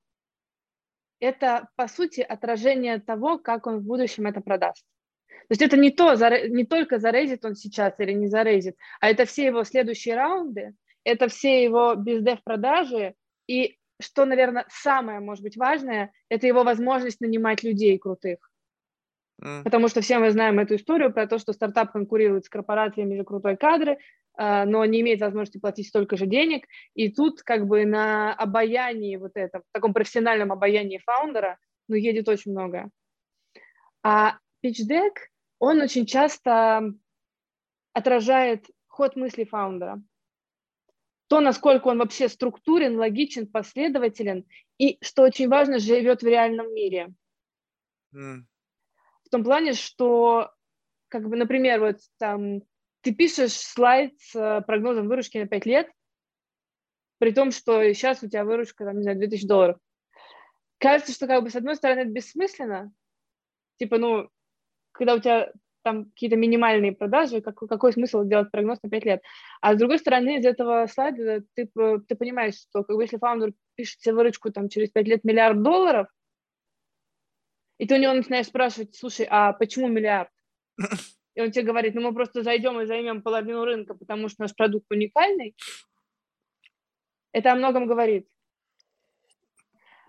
это, 1.18 1.68
по 1.74 1.88
сути, 1.88 2.20
отражение 2.20 3.00
того, 3.00 3.38
как 3.38 3.66
он 3.66 3.80
в 3.80 3.84
будущем 3.84 4.28
это 4.28 4.40
продаст. 4.40 4.84
То 5.26 5.46
есть 5.50 5.62
это 5.62 5.76
не, 5.76 5.90
то, 5.90 6.14
не 6.46 6.64
только 6.64 7.00
зарезит 7.00 7.44
он 7.44 7.56
сейчас 7.56 7.98
или 7.98 8.12
не 8.12 8.28
зарезит, 8.28 8.76
а 9.00 9.10
это 9.10 9.24
все 9.24 9.46
его 9.46 9.64
следующие 9.64 10.14
раунды, 10.14 10.76
это 11.02 11.26
все 11.26 11.64
его 11.64 11.96
бездев 11.96 12.44
продажи 12.44 13.16
и 13.48 13.76
что, 14.02 14.24
наверное, 14.24 14.66
самое, 14.68 15.20
может 15.20 15.42
быть, 15.42 15.56
важное, 15.56 16.12
это 16.28 16.46
его 16.46 16.64
возможность 16.64 17.20
нанимать 17.20 17.62
людей 17.62 17.98
крутых. 17.98 18.38
Mm. 19.42 19.64
Потому 19.64 19.88
что 19.88 20.00
все 20.00 20.18
мы 20.18 20.30
знаем 20.30 20.58
эту 20.58 20.76
историю 20.76 21.12
про 21.12 21.26
то, 21.26 21.38
что 21.38 21.52
стартап 21.52 21.92
конкурирует 21.92 22.44
с 22.44 22.48
корпорациями 22.48 23.16
за 23.16 23.24
крутой 23.24 23.56
кадры, 23.56 23.98
а, 24.34 24.64
но 24.64 24.84
не 24.84 25.00
имеет 25.00 25.20
возможности 25.20 25.58
платить 25.58 25.88
столько 25.88 26.16
же 26.16 26.26
денег. 26.26 26.66
И 26.94 27.10
тут 27.10 27.42
как 27.42 27.66
бы 27.66 27.84
на 27.84 28.34
обаянии 28.34 29.16
вот 29.16 29.32
этом, 29.34 29.62
в 29.62 29.72
таком 29.72 29.92
профессиональном 29.92 30.52
обаянии 30.52 31.02
фаундера, 31.04 31.58
ну, 31.88 31.96
едет 31.96 32.28
очень 32.28 32.52
много. 32.52 32.90
А 34.02 34.38
pitch 34.64 34.88
deck, 34.88 35.14
он 35.58 35.80
очень 35.80 36.06
часто 36.06 36.92
отражает 37.92 38.66
ход 38.86 39.16
мысли 39.16 39.44
фаундера 39.44 40.02
то, 41.32 41.40
насколько 41.40 41.88
он 41.88 41.96
вообще 41.96 42.28
структурен, 42.28 42.98
логичен, 42.98 43.46
последователен, 43.46 44.44
и, 44.76 44.98
что 45.00 45.22
очень 45.22 45.48
важно, 45.48 45.78
живет 45.78 46.20
в 46.20 46.26
реальном 46.26 46.74
мире. 46.74 47.14
Mm. 48.14 48.42
В 49.24 49.30
том 49.30 49.42
плане, 49.42 49.72
что, 49.72 50.52
как 51.08 51.26
бы, 51.26 51.36
например, 51.36 51.80
вот 51.80 52.00
там 52.18 52.60
ты 53.00 53.14
пишешь 53.14 53.54
слайд 53.54 54.12
с 54.20 54.34
э, 54.34 54.60
прогнозом 54.66 55.08
выручки 55.08 55.38
на 55.38 55.48
5 55.48 55.64
лет, 55.64 55.90
при 57.16 57.32
том, 57.32 57.50
что 57.50 57.82
сейчас 57.94 58.22
у 58.22 58.28
тебя 58.28 58.44
выручка, 58.44 58.84
там, 58.84 58.98
не 58.98 59.02
знаю, 59.02 59.16
2000 59.16 59.46
долларов. 59.46 59.78
Кажется, 60.76 61.14
что, 61.14 61.26
как 61.26 61.42
бы, 61.42 61.48
с 61.48 61.56
одной 61.56 61.76
стороны, 61.76 62.00
это 62.00 62.10
бессмысленно. 62.10 62.92
Типа, 63.78 63.96
ну, 63.96 64.28
когда 64.92 65.14
у 65.14 65.18
тебя 65.18 65.50
там 65.82 66.06
какие-то 66.06 66.36
минимальные 66.36 66.92
продажи, 66.92 67.40
как, 67.40 67.56
какой 67.56 67.92
смысл 67.92 68.24
делать 68.24 68.50
прогноз 68.50 68.78
на 68.82 68.90
5 68.90 69.04
лет? 69.04 69.22
А 69.60 69.74
с 69.74 69.78
другой 69.78 69.98
стороны, 69.98 70.38
из 70.38 70.46
этого 70.46 70.86
слайда 70.86 71.42
ты, 71.54 71.68
ты 72.08 72.14
понимаешь, 72.16 72.54
что 72.54 72.84
как 72.84 72.96
бы, 72.96 73.02
если 73.02 73.18
фаундер 73.18 73.52
пишет 73.74 74.00
себе 74.00 74.14
выручку 74.14 74.50
там, 74.50 74.68
через 74.68 74.90
5 74.90 75.06
лет 75.08 75.24
миллиард 75.24 75.62
долларов, 75.62 76.08
и 77.78 77.86
ты 77.86 77.96
у 77.96 77.98
него 77.98 78.12
начинаешь 78.12 78.46
спрашивать, 78.46 78.94
слушай, 78.94 79.26
а 79.28 79.52
почему 79.52 79.88
миллиард? 79.88 80.30
И 81.34 81.40
он 81.40 81.50
тебе 81.50 81.64
говорит, 81.64 81.94
ну 81.94 82.02
мы 82.02 82.14
просто 82.14 82.42
зайдем 82.42 82.80
и 82.80 82.86
займем 82.86 83.22
половину 83.22 83.64
рынка, 83.64 83.94
потому 83.94 84.28
что 84.28 84.42
наш 84.42 84.54
продукт 84.54 84.86
уникальный. 84.90 85.56
Это 87.32 87.52
о 87.52 87.56
многом 87.56 87.86
говорит. 87.86 88.28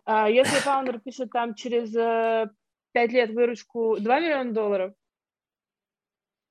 А 0.06 0.30
если 0.30 0.58
фаундер 0.58 1.00
пишет 1.00 1.32
там 1.32 1.56
через 1.56 1.92
5 1.92 2.50
э, 2.94 3.08
лет 3.08 3.32
выручку 3.32 3.98
2 4.00 4.20
миллиона 4.20 4.52
долларов, 4.52 4.94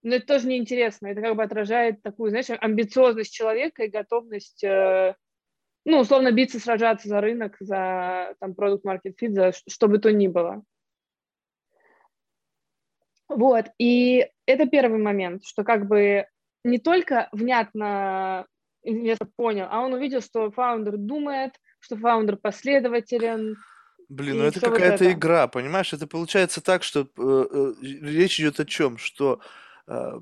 но 0.02 0.16
это 0.16 0.26
тоже 0.26 0.48
неинтересно. 0.48 1.08
Это 1.08 1.20
как 1.20 1.36
бы 1.36 1.42
отражает 1.42 2.02
такую, 2.02 2.30
знаешь, 2.30 2.46
амбициозность 2.50 3.32
человека 3.32 3.84
и 3.84 3.90
готовность, 3.90 4.62
э, 4.64 5.14
ну, 5.84 5.98
условно, 5.98 6.32
биться, 6.32 6.58
сражаться 6.58 7.08
за 7.08 7.20
рынок, 7.20 7.56
за 7.60 8.34
там 8.40 8.54
продукт 8.54 8.84
market 8.84 9.14
fit, 9.20 9.32
за 9.32 9.52
что 9.68 9.88
бы 9.88 9.98
то 9.98 10.12
ни 10.12 10.28
было. 10.28 10.62
Вот, 13.28 13.66
и 13.78 14.28
это 14.46 14.66
первый 14.66 14.98
момент, 14.98 15.44
что 15.44 15.64
как 15.64 15.86
бы 15.86 16.26
не 16.64 16.78
только 16.78 17.28
внятно 17.32 18.46
инвестор 18.82 19.28
понял, 19.36 19.66
а 19.70 19.80
он 19.80 19.94
увидел, 19.94 20.20
что 20.20 20.50
фаундер 20.50 20.96
думает, 20.96 21.54
что 21.78 21.96
фаундер 21.96 22.36
последователен. 22.36 23.56
Блин, 24.08 24.38
ну 24.38 24.44
это 24.44 24.60
какая-то 24.60 25.04
вот 25.04 25.12
игра, 25.12 25.48
понимаешь? 25.48 25.92
Это 25.92 26.06
получается 26.06 26.60
так, 26.60 26.82
что 26.82 27.08
э, 27.16 27.46
э, 27.50 27.72
речь 27.80 28.38
идет 28.38 28.60
о 28.60 28.66
чем? 28.66 28.98
Что 28.98 29.40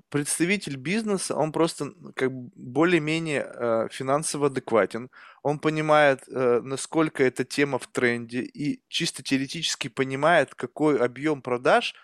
представитель 0.08 0.76
бизнеса, 0.76 1.36
он 1.36 1.52
просто 1.52 1.92
как 2.16 2.32
более-менее 2.32 3.46
э, 3.46 3.88
финансово 3.90 4.46
адекватен, 4.46 5.10
он 5.42 5.58
понимает, 5.58 6.22
э, 6.28 6.60
насколько 6.62 7.22
эта 7.22 7.44
тема 7.44 7.78
в 7.78 7.86
тренде 7.86 8.40
и 8.40 8.82
чисто 8.88 9.22
теоретически 9.22 9.88
понимает, 9.88 10.54
какой 10.54 10.98
объем 10.98 11.42
продаж, 11.42 11.94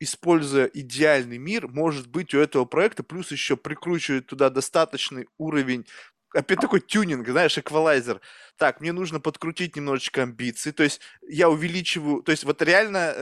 используя 0.00 0.66
идеальный 0.66 1.38
мир, 1.38 1.68
может 1.68 2.08
быть 2.08 2.34
у 2.34 2.38
этого 2.38 2.64
проекта, 2.64 3.02
плюс 3.02 3.32
еще 3.32 3.56
прикручивает 3.56 4.26
туда 4.26 4.50
достаточный 4.50 5.26
уровень 5.38 5.86
опять 6.34 6.60
такой 6.60 6.80
тюнинг, 6.80 7.28
знаешь, 7.28 7.56
эквалайзер. 7.58 8.20
Так, 8.56 8.80
мне 8.80 8.92
нужно 8.92 9.20
подкрутить 9.20 9.76
немножечко 9.76 10.22
амбиции, 10.22 10.70
то 10.70 10.82
есть 10.82 11.00
я 11.28 11.50
увеличиваю, 11.50 12.22
то 12.22 12.32
есть 12.32 12.44
вот 12.44 12.62
реально 12.62 13.14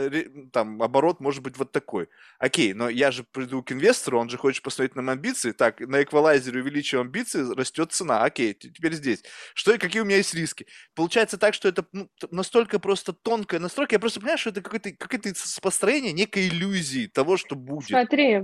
там 0.53 0.81
оборот 0.81 1.21
может 1.21 1.43
быть 1.43 1.57
вот 1.57 1.73
такой. 1.73 2.09
Окей, 2.39 2.73
но 2.73 2.89
я 2.89 3.11
же 3.11 3.25
приду 3.25 3.63
к 3.63 3.73
инвестору, 3.73 4.21
он 4.21 4.29
же 4.29 4.39
хочет 4.39 4.63
посмотреть 4.63 4.95
на 4.95 5.13
амбиции, 5.13 5.51
так, 5.51 5.81
на 5.81 6.03
эквалайзере 6.03 6.61
увеличиваю 6.61 7.03
амбиции, 7.03 7.53
растет 7.55 7.93
цена, 7.93 8.23
окей, 8.23 8.55
теперь 8.55 8.93
здесь. 8.93 9.25
Что 9.55 9.75
и 9.75 9.79
какие 9.79 10.03
у 10.03 10.05
меня 10.05 10.19
есть 10.19 10.35
риски? 10.35 10.67
Получается 10.95 11.37
так, 11.37 11.55
что 11.55 11.69
это 11.69 11.85
ну, 11.93 12.09
настолько 12.31 12.79
просто 12.79 13.13
тонкая 13.13 13.59
настройка, 13.59 13.97
я 13.97 14.01
просто 14.01 14.21
понимаю, 14.21 14.39
что 14.39 14.51
это 14.51 14.63
какое-то 14.63 14.93
какое 14.93 15.35
построение 15.61 16.13
некой 16.13 16.49
иллюзии 16.49 17.09
того, 17.09 17.37
что 17.37 17.57
будет. 17.57 17.89
Смотри, 17.89 18.43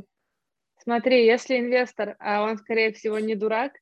смотри, 0.83 1.25
если 1.25 1.59
инвестор, 1.59 2.17
а 2.19 2.43
он, 2.43 2.59
скорее 2.59 2.93
всего, 2.93 3.21
не 3.21 3.37
дурак, 3.37 3.73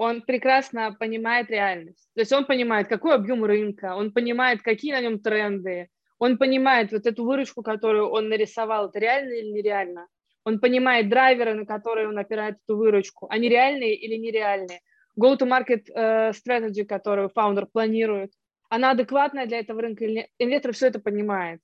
он 0.00 0.22
прекрасно 0.22 0.96
понимает 0.98 1.50
реальность. 1.50 2.08
То 2.14 2.20
есть 2.20 2.32
он 2.32 2.46
понимает, 2.46 2.88
какой 2.88 3.14
объем 3.14 3.44
рынка, 3.44 3.94
он 3.94 4.12
понимает, 4.12 4.62
какие 4.62 4.92
на 4.92 5.00
нем 5.02 5.18
тренды, 5.18 5.88
он 6.18 6.38
понимает 6.38 6.90
вот 6.92 7.04
эту 7.04 7.24
выручку, 7.24 7.62
которую 7.62 8.08
он 8.08 8.30
нарисовал, 8.30 8.88
это 8.88 8.98
реально 8.98 9.34
или 9.34 9.50
нереально. 9.50 10.06
Он 10.44 10.58
понимает 10.58 11.10
драйверы, 11.10 11.52
на 11.52 11.66
которые 11.66 12.08
он 12.08 12.18
опирает 12.18 12.56
эту 12.64 12.78
выручку, 12.78 13.26
они 13.28 13.50
реальные 13.50 13.94
или 13.94 14.16
нереальные. 14.16 14.80
Go-to-market 15.20 15.90
uh, 15.94 16.32
strategy, 16.32 16.84
которую 16.84 17.28
фаундер 17.28 17.66
планирует, 17.66 18.32
она 18.70 18.92
адекватная 18.92 19.44
для 19.44 19.58
этого 19.58 19.82
рынка 19.82 20.04
или 20.04 20.12
нет. 20.12 20.28
Инвестор 20.38 20.72
все 20.72 20.86
это 20.86 20.98
понимает. 21.00 21.60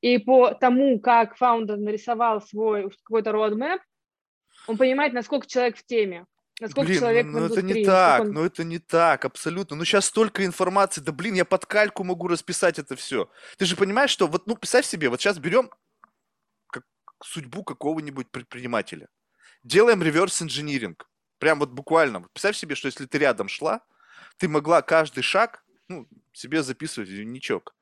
И 0.00 0.16
по 0.16 0.54
тому, 0.54 0.98
как 0.98 1.36
фаундер 1.36 1.76
нарисовал 1.76 2.40
свой 2.40 2.88
какой-то 3.02 3.32
roadmap, 3.32 3.80
он 4.66 4.78
понимает, 4.78 5.12
насколько 5.12 5.46
человек 5.46 5.76
в 5.76 5.84
теме. 5.84 6.24
Насколько 6.60 6.88
блин, 6.88 7.00
человек 7.00 7.26
ну, 7.26 7.38
ну 7.40 7.46
это 7.46 7.62
не 7.62 7.84
так, 7.84 8.20
он... 8.20 8.32
ну 8.32 8.44
это 8.44 8.64
не 8.64 8.78
так, 8.78 9.24
абсолютно. 9.24 9.76
Ну 9.76 9.84
сейчас 9.84 10.04
столько 10.06 10.44
информации, 10.44 11.00
да 11.00 11.10
блин, 11.10 11.34
я 11.34 11.46
под 11.46 11.64
кальку 11.64 12.04
могу 12.04 12.28
расписать 12.28 12.78
это 12.78 12.96
все. 12.96 13.30
Ты 13.56 13.64
же 13.64 13.76
понимаешь, 13.76 14.10
что 14.10 14.26
вот, 14.26 14.46
ну 14.46 14.56
представь 14.56 14.84
себе, 14.84 15.08
вот 15.08 15.20
сейчас 15.20 15.38
берем 15.38 15.70
как, 16.70 16.84
судьбу 17.24 17.64
какого-нибудь 17.64 18.30
предпринимателя, 18.30 19.08
делаем 19.62 20.02
реверс-инжиниринг, 20.02 21.08
прям 21.38 21.58
вот 21.60 21.70
буквально. 21.70 22.22
Представь 22.32 22.56
себе, 22.56 22.74
что 22.74 22.86
если 22.86 23.06
ты 23.06 23.16
рядом 23.16 23.48
шла, 23.48 23.80
ты 24.36 24.46
могла 24.46 24.82
каждый 24.82 25.22
шаг 25.22 25.64
ну, 25.88 26.06
себе 26.32 26.62
записывать 26.62 27.08
в 27.08 27.14
дневничок. 27.14 27.74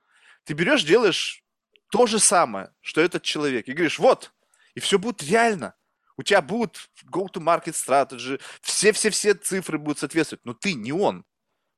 Ты 0.45 0.55
берешь, 0.55 0.85
делаешь 0.85 1.43
то 1.91 2.07
же 2.07 2.19
самое, 2.21 2.73
что 2.81 3.01
этот 3.01 3.23
человек. 3.23 3.67
И 3.69 3.73
говоришь, 3.73 3.99
вот, 3.99 4.33
и 4.75 4.81
все 4.81 4.99
будет 4.99 5.23
реально. 5.23 5.75
У 6.18 6.22
тебя 6.24 6.42
будут 6.42 6.90
go-to-market 7.11 7.74
strategy, 7.74 8.40
все-все-все 8.61 9.35
цифры 9.35 9.78
будут 9.78 10.00
соответствовать, 10.00 10.44
но 10.44 10.52
ты 10.52 10.74
не 10.74 10.92
он. 10.92 11.24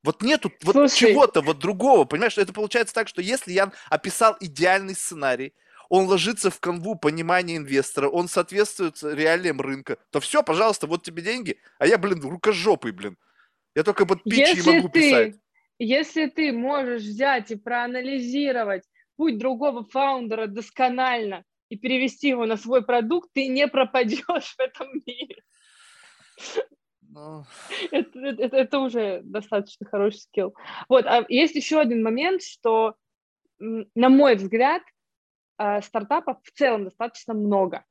Вот 0.03 0.23
нету 0.23 0.51
вот 0.63 0.91
чего-то 0.93 1.43
вот 1.43 1.59
другого, 1.59 2.07
понимаешь? 2.07 2.39
Это 2.39 2.55
получается 2.55 2.95
так, 2.95 3.07
что 3.07 3.21
если 3.21 3.53
я 3.53 3.71
описал 3.91 4.35
идеальный 4.41 4.95
сценарий, 4.95 5.53
он 5.91 6.07
ложится 6.07 6.51
в 6.51 6.59
канву 6.59 6.95
понимания 6.95 7.57
инвестора, 7.59 8.09
он 8.09 8.29
соответствует 8.29 9.03
реалиям 9.03 9.61
рынка, 9.61 9.99
то 10.11 10.21
все, 10.21 10.43
пожалуйста, 10.43 10.87
вот 10.87 11.03
тебе 11.03 11.23
деньги, 11.23 11.59
а 11.79 11.87
я, 11.87 11.99
блин, 11.99 12.23
рукожопый, 12.23 12.93
блин. 12.93 13.19
Я 13.75 13.83
только 13.83 14.07
под 14.07 14.25
питчи 14.25 14.57
если 14.57 14.77
могу 14.77 14.89
ты, 14.89 15.01
писать. 15.01 15.35
Если 15.79 16.27
ты 16.27 16.53
можешь 16.53 17.03
взять 17.03 17.51
и 17.51 17.57
проанализировать 17.57 18.85
путь 19.17 19.39
другого 19.39 19.85
фаундера 19.85 20.47
досконально 20.47 21.45
и 21.71 21.77
перевести 21.77 22.29
его 22.29 22.45
на 22.47 22.57
свой 22.57 22.85
продукт, 22.85 23.31
ты 23.33 23.49
не 23.49 23.67
пропадешь 23.69 24.25
в 24.27 24.61
этом 24.61 24.89
мире. 25.07 25.43
Но... 27.01 27.39
Ну. 27.39 27.45
Это, 27.91 28.19
это, 28.19 28.57
это 28.57 28.79
уже 28.79 29.21
достаточно 29.23 29.87
хороший 29.87 30.19
скилл. 30.19 30.55
Вот, 30.89 31.07
а 31.07 31.25
есть 31.29 31.55
еще 31.55 31.81
один 31.81 32.03
момент, 32.03 32.43
что, 32.43 32.97
на 33.59 34.09
мой 34.09 34.37
взгляд, 34.37 34.83
э, 35.59 35.81
стартапов 35.83 36.39
в 36.43 36.51
целом 36.53 36.85
достаточно 36.85 37.35
много. 37.35 37.85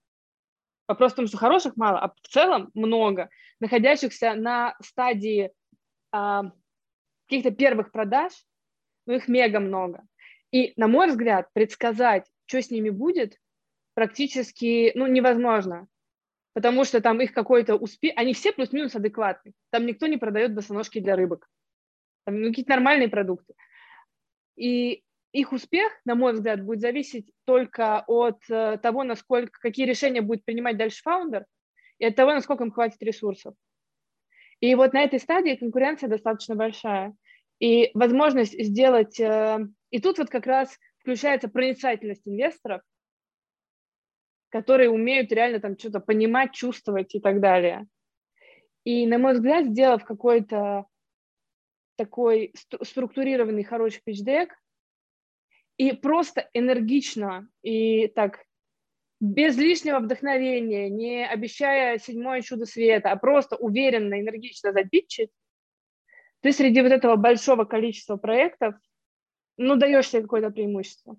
Вопрос 0.88 1.14
в 1.14 1.16
том, 1.16 1.28
что 1.28 1.38
хороших 1.38 1.76
мало, 1.78 2.00
а 2.00 2.14
в 2.22 2.28
целом 2.28 2.72
много, 2.74 3.30
находящихся 3.60 4.34
на 4.34 4.76
стадии 4.82 5.52
э, 6.14 6.42
каких-то 7.28 7.52
первых 7.52 7.92
продаж, 7.92 8.34
ну 9.06 9.14
их 9.14 9.28
мега 9.28 9.60
много. 9.60 10.04
И, 10.52 10.74
на 10.78 10.88
мой 10.88 11.08
взгляд, 11.08 11.48
предсказать, 11.54 12.26
что 12.46 12.62
с 12.62 12.72
ними 12.72 12.90
будет, 12.90 13.38
практически 14.00 14.94
ну, 14.96 15.08
невозможно, 15.08 15.86
потому 16.54 16.86
что 16.86 17.02
там 17.02 17.20
их 17.20 17.34
какой-то 17.34 17.76
успех, 17.76 18.14
они 18.16 18.34
все 18.34 18.54
плюс-минус 18.54 18.96
адекватны, 18.96 19.52
там 19.72 19.86
никто 19.86 20.08
не 20.08 20.16
продает 20.16 20.56
босоножки 20.56 21.02
для 21.02 21.18
рыбок, 21.18 21.50
там 22.24 22.40
ну, 22.40 22.48
какие-то 22.48 22.72
нормальные 22.72 23.10
продукты. 23.10 23.56
И 24.56 25.04
их 25.34 25.52
успех, 25.52 25.92
на 26.06 26.16
мой 26.16 26.32
взгляд, 26.32 26.64
будет 26.64 26.80
зависеть 26.80 27.30
только 27.44 28.06
от 28.08 28.40
э, 28.50 28.78
того, 28.82 29.04
насколько, 29.04 29.60
какие 29.60 29.86
решения 29.86 30.22
будет 30.22 30.46
принимать 30.46 30.78
дальше 30.78 31.02
фаундер, 31.04 31.46
и 31.98 32.06
от 32.06 32.16
того, 32.16 32.34
насколько 32.34 32.64
им 32.64 32.72
хватит 32.72 33.04
ресурсов. 33.04 33.54
И 34.62 34.76
вот 34.76 34.94
на 34.94 35.04
этой 35.04 35.20
стадии 35.20 35.56
конкуренция 35.56 36.08
достаточно 36.08 36.56
большая. 36.56 37.14
И 37.60 37.92
возможность 37.94 38.58
сделать... 38.58 39.20
Э, 39.20 39.60
и 39.90 40.00
тут 40.00 40.20
вот 40.20 40.30
как 40.30 40.48
раз 40.48 40.80
включается 41.02 41.50
проницательность 41.50 42.26
инвесторов, 42.26 42.82
которые 44.50 44.90
умеют 44.90 45.32
реально 45.32 45.60
там 45.60 45.78
что-то 45.78 46.00
понимать, 46.00 46.54
чувствовать 46.54 47.16
и 47.16 47.20
так 47.20 47.40
далее. 47.40 47.88
И, 48.84 49.06
на 49.08 49.18
мой 49.18 49.34
взгляд, 49.34 49.68
сделав 49.68 50.04
какой-то 50.04 50.86
такой 51.96 52.54
структурированный 52.82 53.64
хороший 53.64 54.02
пичдек 54.04 54.54
и 55.78 55.92
просто 55.92 56.50
энергично 56.54 57.50
и 57.62 58.08
так 58.08 58.46
без 59.20 59.58
лишнего 59.58 60.00
вдохновения, 60.00 60.90
не 60.90 61.28
обещая 61.28 61.98
седьмое 61.98 62.42
чудо 62.42 62.66
света, 62.66 63.12
а 63.12 63.18
просто 63.18 63.58
уверенно, 63.58 64.20
энергично 64.20 64.72
запитчить, 64.72 65.30
ты 66.42 66.54
среди 66.54 66.82
вот 66.82 66.92
этого 66.92 67.18
большого 67.18 67.66
количества 67.66 68.16
проектов, 68.16 68.76
ну, 69.58 69.76
даешь 69.76 70.08
себе 70.08 70.22
какое-то 70.22 70.52
преимущество. 70.52 71.18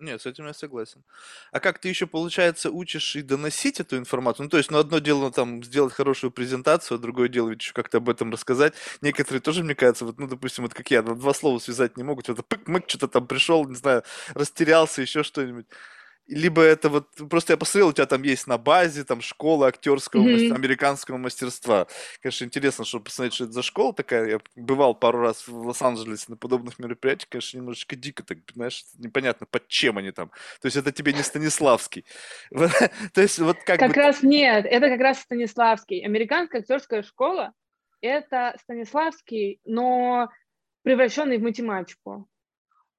Нет, 0.00 0.20
с 0.20 0.26
этим 0.26 0.46
я 0.46 0.52
согласен. 0.54 1.04
А 1.52 1.60
как 1.60 1.78
ты 1.78 1.88
еще, 1.88 2.06
получается, 2.06 2.70
учишь 2.70 3.14
и 3.14 3.22
доносить 3.22 3.78
эту 3.78 3.96
информацию? 3.96 4.44
Ну, 4.44 4.50
то 4.50 4.56
есть, 4.56 4.70
ну, 4.70 4.78
одно 4.78 4.98
дело 4.98 5.30
там 5.30 5.62
сделать 5.62 5.92
хорошую 5.92 6.32
презентацию, 6.32 6.96
а 6.96 6.98
другое 6.98 7.28
дело 7.28 7.50
ведь 7.50 7.62
еще 7.62 7.72
как-то 7.72 7.98
об 7.98 8.08
этом 8.08 8.32
рассказать. 8.32 8.74
Некоторые 9.00 9.40
тоже, 9.40 9.62
мне 9.62 9.74
кажется, 9.74 10.04
вот, 10.04 10.18
ну, 10.18 10.26
допустим, 10.26 10.64
вот 10.64 10.74
как 10.74 10.90
я, 10.90 11.02
два 11.02 11.32
слова 11.34 11.58
связать 11.60 11.96
не 11.96 12.02
могут, 12.02 12.28
это 12.28 12.42
пык-мык, 12.42 12.84
что-то 12.88 13.06
там 13.08 13.26
пришел, 13.28 13.66
не 13.68 13.76
знаю, 13.76 14.02
растерялся, 14.34 15.02
еще 15.02 15.22
что-нибудь 15.22 15.66
либо 16.28 16.62
это 16.62 16.88
вот 16.88 17.08
просто 17.30 17.52
я 17.52 17.56
посмотрел, 17.56 17.88
у 17.88 17.92
тебя 17.92 18.06
там 18.06 18.22
есть 18.22 18.46
на 18.46 18.58
базе 18.58 19.04
там 19.04 19.20
школа 19.20 19.68
актерского 19.68 20.22
mm-hmm. 20.22 20.32
мастер, 20.32 20.54
американского 20.54 21.16
мастерства. 21.18 21.86
Конечно, 22.20 22.44
интересно, 22.44 22.84
чтобы 22.84 23.04
посмотреть, 23.04 23.34
что 23.34 23.44
это 23.44 23.52
за 23.52 23.62
школа 23.62 23.94
такая. 23.94 24.28
Я 24.28 24.40
бывал 24.56 24.94
пару 24.94 25.20
раз 25.20 25.46
в 25.46 25.66
Лос-Анджелесе 25.66 26.26
на 26.28 26.36
подобных 26.36 26.78
мероприятиях, 26.78 27.28
конечно, 27.28 27.58
немножечко 27.58 27.94
дико, 27.96 28.24
так, 28.24 28.38
знаешь, 28.54 28.84
непонятно, 28.98 29.46
под 29.46 29.68
чем 29.68 29.98
они 29.98 30.10
там. 30.10 30.30
То 30.60 30.66
есть 30.66 30.76
это 30.76 30.90
тебе 30.92 31.12
не 31.12 31.22
Станиславский. 31.22 32.04
То 32.50 33.20
есть 33.20 33.38
вот 33.38 33.58
как 33.64 33.78
Как 33.78 33.96
раз 33.96 34.22
нет, 34.22 34.66
это 34.66 34.88
как 34.88 35.00
раз 35.00 35.20
Станиславский. 35.20 36.04
Американская 36.04 36.60
актерская 36.60 37.02
школа– 37.02 37.52
это 38.00 38.56
Станиславский, 38.62 39.60
но 39.64 40.28
превращенный 40.82 41.38
в 41.38 41.42
математику. 41.42 42.28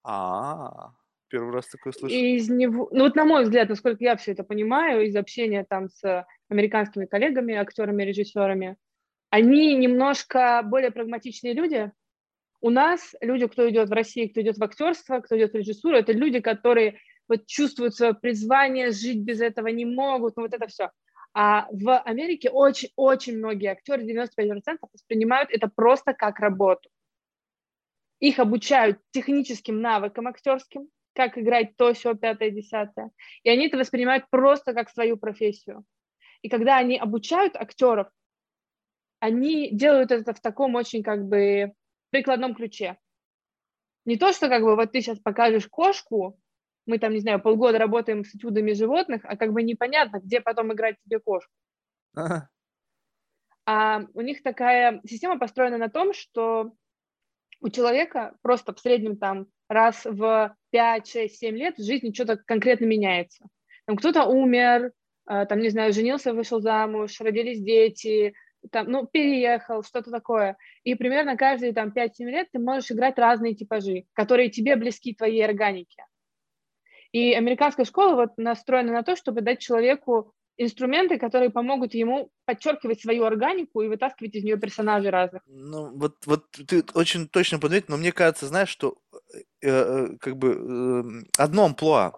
А, 0.04 0.92
Первый 1.30 1.54
раз 1.54 1.68
такое 1.68 1.94
слышу. 1.94 2.16
Из 2.16 2.50
него, 2.50 2.90
ну 2.92 3.04
вот 3.04 3.16
на 3.16 3.26
мой 3.26 3.44
взгляд, 3.44 3.70
насколько 3.70 4.04
я 4.04 4.16
все 4.16 4.32
это 4.32 4.44
понимаю, 4.44 5.06
из 5.06 5.16
общения 5.16 5.66
там 5.68 5.90
с 5.90 6.26
американскими 6.50 7.06
коллегами, 7.06 7.56
актерами, 7.56 8.04
режиссерами, 8.04 8.78
они 9.30 9.76
немножко 9.76 10.62
более 10.64 10.92
прагматичные 10.92 11.54
люди. 11.54 11.92
У 12.62 12.70
нас 12.70 13.14
люди, 13.22 13.48
кто 13.48 13.70
идет 13.70 13.90
в 13.90 13.94
России, 13.94 14.28
кто 14.28 14.42
идет 14.42 14.58
в 14.58 14.64
актерство, 14.64 15.20
кто 15.20 15.38
идет 15.38 15.52
в 15.52 15.56
режиссуру, 15.56 15.98
это 15.98 16.14
люди, 16.14 16.40
которые 16.40 17.00
вот 17.28 17.46
чувствуют 17.46 17.96
свое 17.96 18.14
призвание, 18.14 18.92
жить 18.92 19.20
без 19.20 19.42
этого 19.42 19.68
не 19.68 19.86
могут, 19.86 20.38
ну 20.38 20.44
вот 20.44 20.54
это 20.54 20.68
все. 20.68 20.92
А 21.34 21.68
в 21.72 22.00
Америке 22.00 22.50
очень-очень 22.50 23.38
многие 23.38 23.72
актеры, 23.72 24.04
95% 24.04 24.78
воспринимают 24.92 25.50
это 25.52 25.68
просто 25.68 26.14
как 26.14 26.40
работу. 26.40 26.90
Их 28.20 28.40
обучают 28.40 28.98
техническим 29.12 29.82
навыкам 29.82 30.28
актерским, 30.28 30.90
как 31.18 31.38
играть 31.38 31.76
то, 31.76 31.94
все, 31.94 32.14
пятое, 32.14 32.52
десятое. 32.52 33.10
И 33.42 33.50
они 33.50 33.68
это 33.68 33.78
воспринимают 33.78 34.30
просто 34.30 34.74
как 34.74 34.90
свою 34.90 35.18
профессию. 35.18 35.84
И 36.44 36.48
когда 36.48 36.78
они 36.78 36.98
обучают 36.98 37.56
актеров, 37.56 38.08
они 39.20 39.72
делают 39.72 40.12
это 40.12 40.34
в 40.36 40.40
таком 40.40 40.76
очень 40.76 41.02
как 41.02 41.28
бы 41.28 41.74
прикладном 42.12 42.54
ключе. 42.54 42.98
Не 44.06 44.18
то, 44.18 44.32
что 44.32 44.48
как 44.48 44.62
бы 44.62 44.76
вот 44.76 44.92
ты 44.92 45.02
сейчас 45.02 45.20
покажешь 45.20 45.68
кошку, 45.68 46.40
мы 46.86 47.00
там, 47.00 47.14
не 47.14 47.20
знаю, 47.20 47.42
полгода 47.42 47.80
работаем 47.80 48.24
с 48.24 48.36
этюдами 48.36 48.74
животных, 48.74 49.22
а 49.26 49.36
как 49.36 49.54
бы 49.54 49.64
непонятно, 49.64 50.20
где 50.20 50.40
потом 50.40 50.72
играть 50.72 50.98
тебе 51.04 51.20
кошку. 51.20 51.52
Ага. 52.16 52.48
А 53.66 54.04
у 54.14 54.22
них 54.22 54.44
такая 54.44 55.02
система 55.06 55.40
построена 55.40 55.80
на 55.80 55.90
том, 55.90 56.14
что 56.14 56.74
у 57.60 57.70
человека 57.70 58.38
просто 58.44 58.72
в 58.72 58.80
среднем 58.80 59.18
там 59.18 59.48
раз 59.70 60.06
в 60.06 60.56
5, 60.72 61.08
6, 61.08 61.38
7 61.38 61.56
лет 61.56 61.78
в 61.78 61.86
жизни 61.86 62.14
что-то 62.14 62.38
конкретно 62.38 62.86
меняется. 62.86 63.46
Там 63.86 63.96
кто-то 63.98 64.26
умер, 64.26 64.92
э, 65.30 65.46
там, 65.46 65.60
не 65.60 65.70
знаю, 65.70 65.94
женился, 65.94 66.34
вышел 66.34 66.60
замуж, 66.60 67.20
родились 67.22 67.62
дети, 67.62 68.34
там, 68.72 68.88
ну, 68.90 69.08
переехал, 69.08 69.84
что-то 69.84 70.12
такое. 70.12 70.58
И 70.84 70.96
примерно 70.96 71.38
каждые 71.38 71.74
там 71.74 71.90
5-7 71.90 72.12
лет 72.26 72.48
ты 72.52 72.60
можешь 72.60 72.92
играть 72.92 73.18
разные 73.18 73.56
типажи, 73.56 74.06
которые 74.14 74.50
тебе 74.50 74.76
близки 74.76 75.14
твоей 75.14 75.44
органике. 75.44 76.06
И 77.12 77.34
американская 77.34 77.86
школа 77.86 78.16
вот 78.16 78.38
настроена 78.38 78.92
на 78.92 79.04
то, 79.04 79.16
чтобы 79.16 79.42
дать 79.42 79.60
человеку 79.60 80.34
инструменты, 80.58 81.18
которые 81.20 81.52
помогут 81.52 81.94
ему 81.94 82.32
подчеркивать 82.46 83.02
свою 83.02 83.24
органику 83.26 83.82
и 83.82 83.88
вытаскивать 83.88 84.36
из 84.36 84.44
нее 84.44 84.58
персонажей 84.58 85.12
разных. 85.12 85.44
Ну, 85.46 85.96
вот, 85.96 86.16
вот 86.26 86.50
ты 86.50 86.84
очень 86.96 87.28
точно 87.28 87.60
подметил, 87.60 87.88
но 87.90 87.98
мне 87.98 88.12
кажется, 88.12 88.48
знаешь, 88.48 88.70
что 88.70 88.98
как 89.62 90.38
бы 90.38 91.24
э, 91.28 91.42
одно 91.42 91.66
амплуа. 91.66 92.14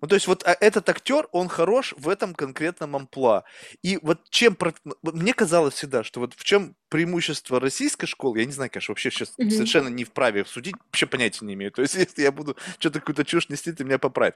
Ну, 0.00 0.08
то 0.08 0.14
есть 0.14 0.26
вот 0.26 0.46
а, 0.46 0.56
этот 0.60 0.88
актер, 0.88 1.28
он 1.32 1.48
хорош 1.48 1.94
в 1.96 2.08
этом 2.08 2.34
конкретном 2.34 2.96
амплуа. 2.96 3.44
И 3.82 3.98
вот 4.02 4.28
чем... 4.30 4.56
Мне 5.02 5.34
казалось 5.34 5.74
всегда, 5.74 6.04
что 6.04 6.20
вот 6.20 6.34
в 6.34 6.44
чем 6.44 6.76
преимущество 6.88 7.60
российской 7.60 8.06
школы, 8.06 8.40
я 8.40 8.44
не 8.44 8.52
знаю, 8.52 8.70
конечно, 8.70 8.92
вообще 8.92 9.10
сейчас 9.10 9.34
mm-hmm. 9.38 9.50
совершенно 9.50 9.88
не 9.88 10.04
вправе 10.04 10.44
судить, 10.44 10.76
вообще 10.86 11.06
понятия 11.06 11.44
не 11.44 11.54
имею. 11.54 11.72
То 11.72 11.82
есть 11.82 11.94
если 11.94 12.22
я 12.22 12.32
буду 12.32 12.56
что-то 12.78 13.00
какую-то 13.00 13.24
чушь 13.24 13.48
нести, 13.48 13.72
ты 13.72 13.84
меня 13.84 13.98
поправь. 13.98 14.34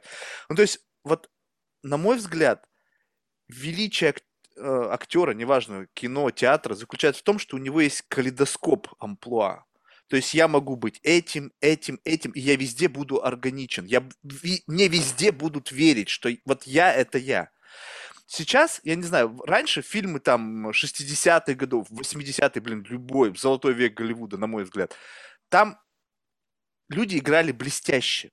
Ну, 0.49 0.57
то 0.57 0.63
есть 0.63 0.81
вот, 1.05 1.31
на 1.83 1.97
мой 1.97 2.17
взгляд, 2.17 2.65
величие 3.49 4.15
э, 4.57 4.87
актера, 4.91 5.33
неважно, 5.33 5.87
кино, 5.95 6.31
театра, 6.31 6.75
заключается 6.75 7.21
в 7.21 7.25
том, 7.25 7.39
что 7.39 7.57
у 7.57 7.61
него 7.61 7.81
есть 7.81 8.03
калейдоскоп 8.09 8.89
амплуа. 8.99 9.65
То 10.13 10.17
есть 10.17 10.35
я 10.35 10.47
могу 10.47 10.77
быть 10.77 11.01
этим, 11.05 11.55
этим, 11.63 11.99
этим, 12.05 12.33
и 12.33 12.41
я 12.41 12.55
везде 12.57 12.89
буду 12.89 13.25
органичен. 13.25 13.87
Я, 13.87 14.07
мне 14.67 14.87
везде 14.87 15.33
будут 15.33 15.73
верить, 15.73 16.11
что 16.11 16.29
вот 16.45 16.65
я– 16.65 16.93
это 16.95 17.17
я. 17.17 17.49
Сейчас, 18.27 18.83
я 18.85 18.95
не 18.95 19.05
знаю, 19.05 19.41
раньше 19.47 19.81
фильмы 19.81 20.21
там 20.21 20.69
60-х 20.69 21.55
годов, 21.55 21.91
80-е, 21.91 22.61
блин, 22.61 22.85
любой, 22.91 23.35
золотой 23.35 23.73
век 23.73 23.95
Голливуда, 23.95 24.37
на 24.37 24.47
мой 24.47 24.65
взгляд, 24.65 24.95
там 25.49 25.79
люди 26.91 27.17
играли 27.17 27.51
блестяще. 27.51 28.33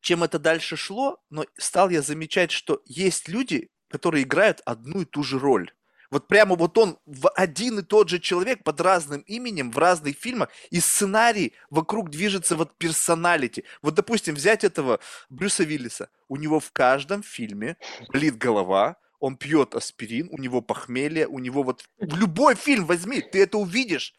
чем 0.00 0.24
это 0.24 0.38
дальше 0.38 0.76
шло, 0.76 1.22
но 1.28 1.44
стал 1.58 1.90
я 1.90 2.00
замечать, 2.00 2.50
что 2.50 2.80
есть 2.86 3.28
люди, 3.28 3.68
которые 3.90 4.24
играют 4.24 4.62
одну 4.64 5.02
и 5.02 5.04
ту 5.04 5.22
же 5.22 5.38
роль. 5.38 5.70
Вот 6.12 6.28
прямо 6.28 6.56
вот 6.56 6.76
он 6.76 6.98
один 7.34 7.78
и 7.78 7.82
тот 7.82 8.10
же 8.10 8.18
человек 8.18 8.62
под 8.64 8.82
разным 8.82 9.22
именем 9.22 9.70
в 9.72 9.78
разных 9.78 10.14
фильмах, 10.18 10.50
и 10.70 10.78
сценарий 10.78 11.54
вокруг 11.70 12.10
движется 12.10 12.54
вот 12.54 12.76
персоналити. 12.76 13.64
Вот, 13.80 13.94
допустим, 13.94 14.34
взять 14.34 14.62
этого 14.62 15.00
Брюса 15.30 15.64
Виллиса. 15.64 16.10
У 16.28 16.36
него 16.36 16.60
в 16.60 16.70
каждом 16.70 17.22
фильме 17.22 17.78
болит 18.12 18.36
голова, 18.36 18.96
он 19.20 19.38
пьет 19.38 19.74
аспирин, 19.74 20.28
у 20.30 20.36
него 20.36 20.60
похмелье, 20.60 21.26
у 21.26 21.38
него 21.38 21.62
вот... 21.62 21.82
Любой 21.98 22.56
фильм 22.56 22.84
возьми, 22.84 23.22
ты 23.22 23.42
это 23.42 23.56
увидишь. 23.56 24.14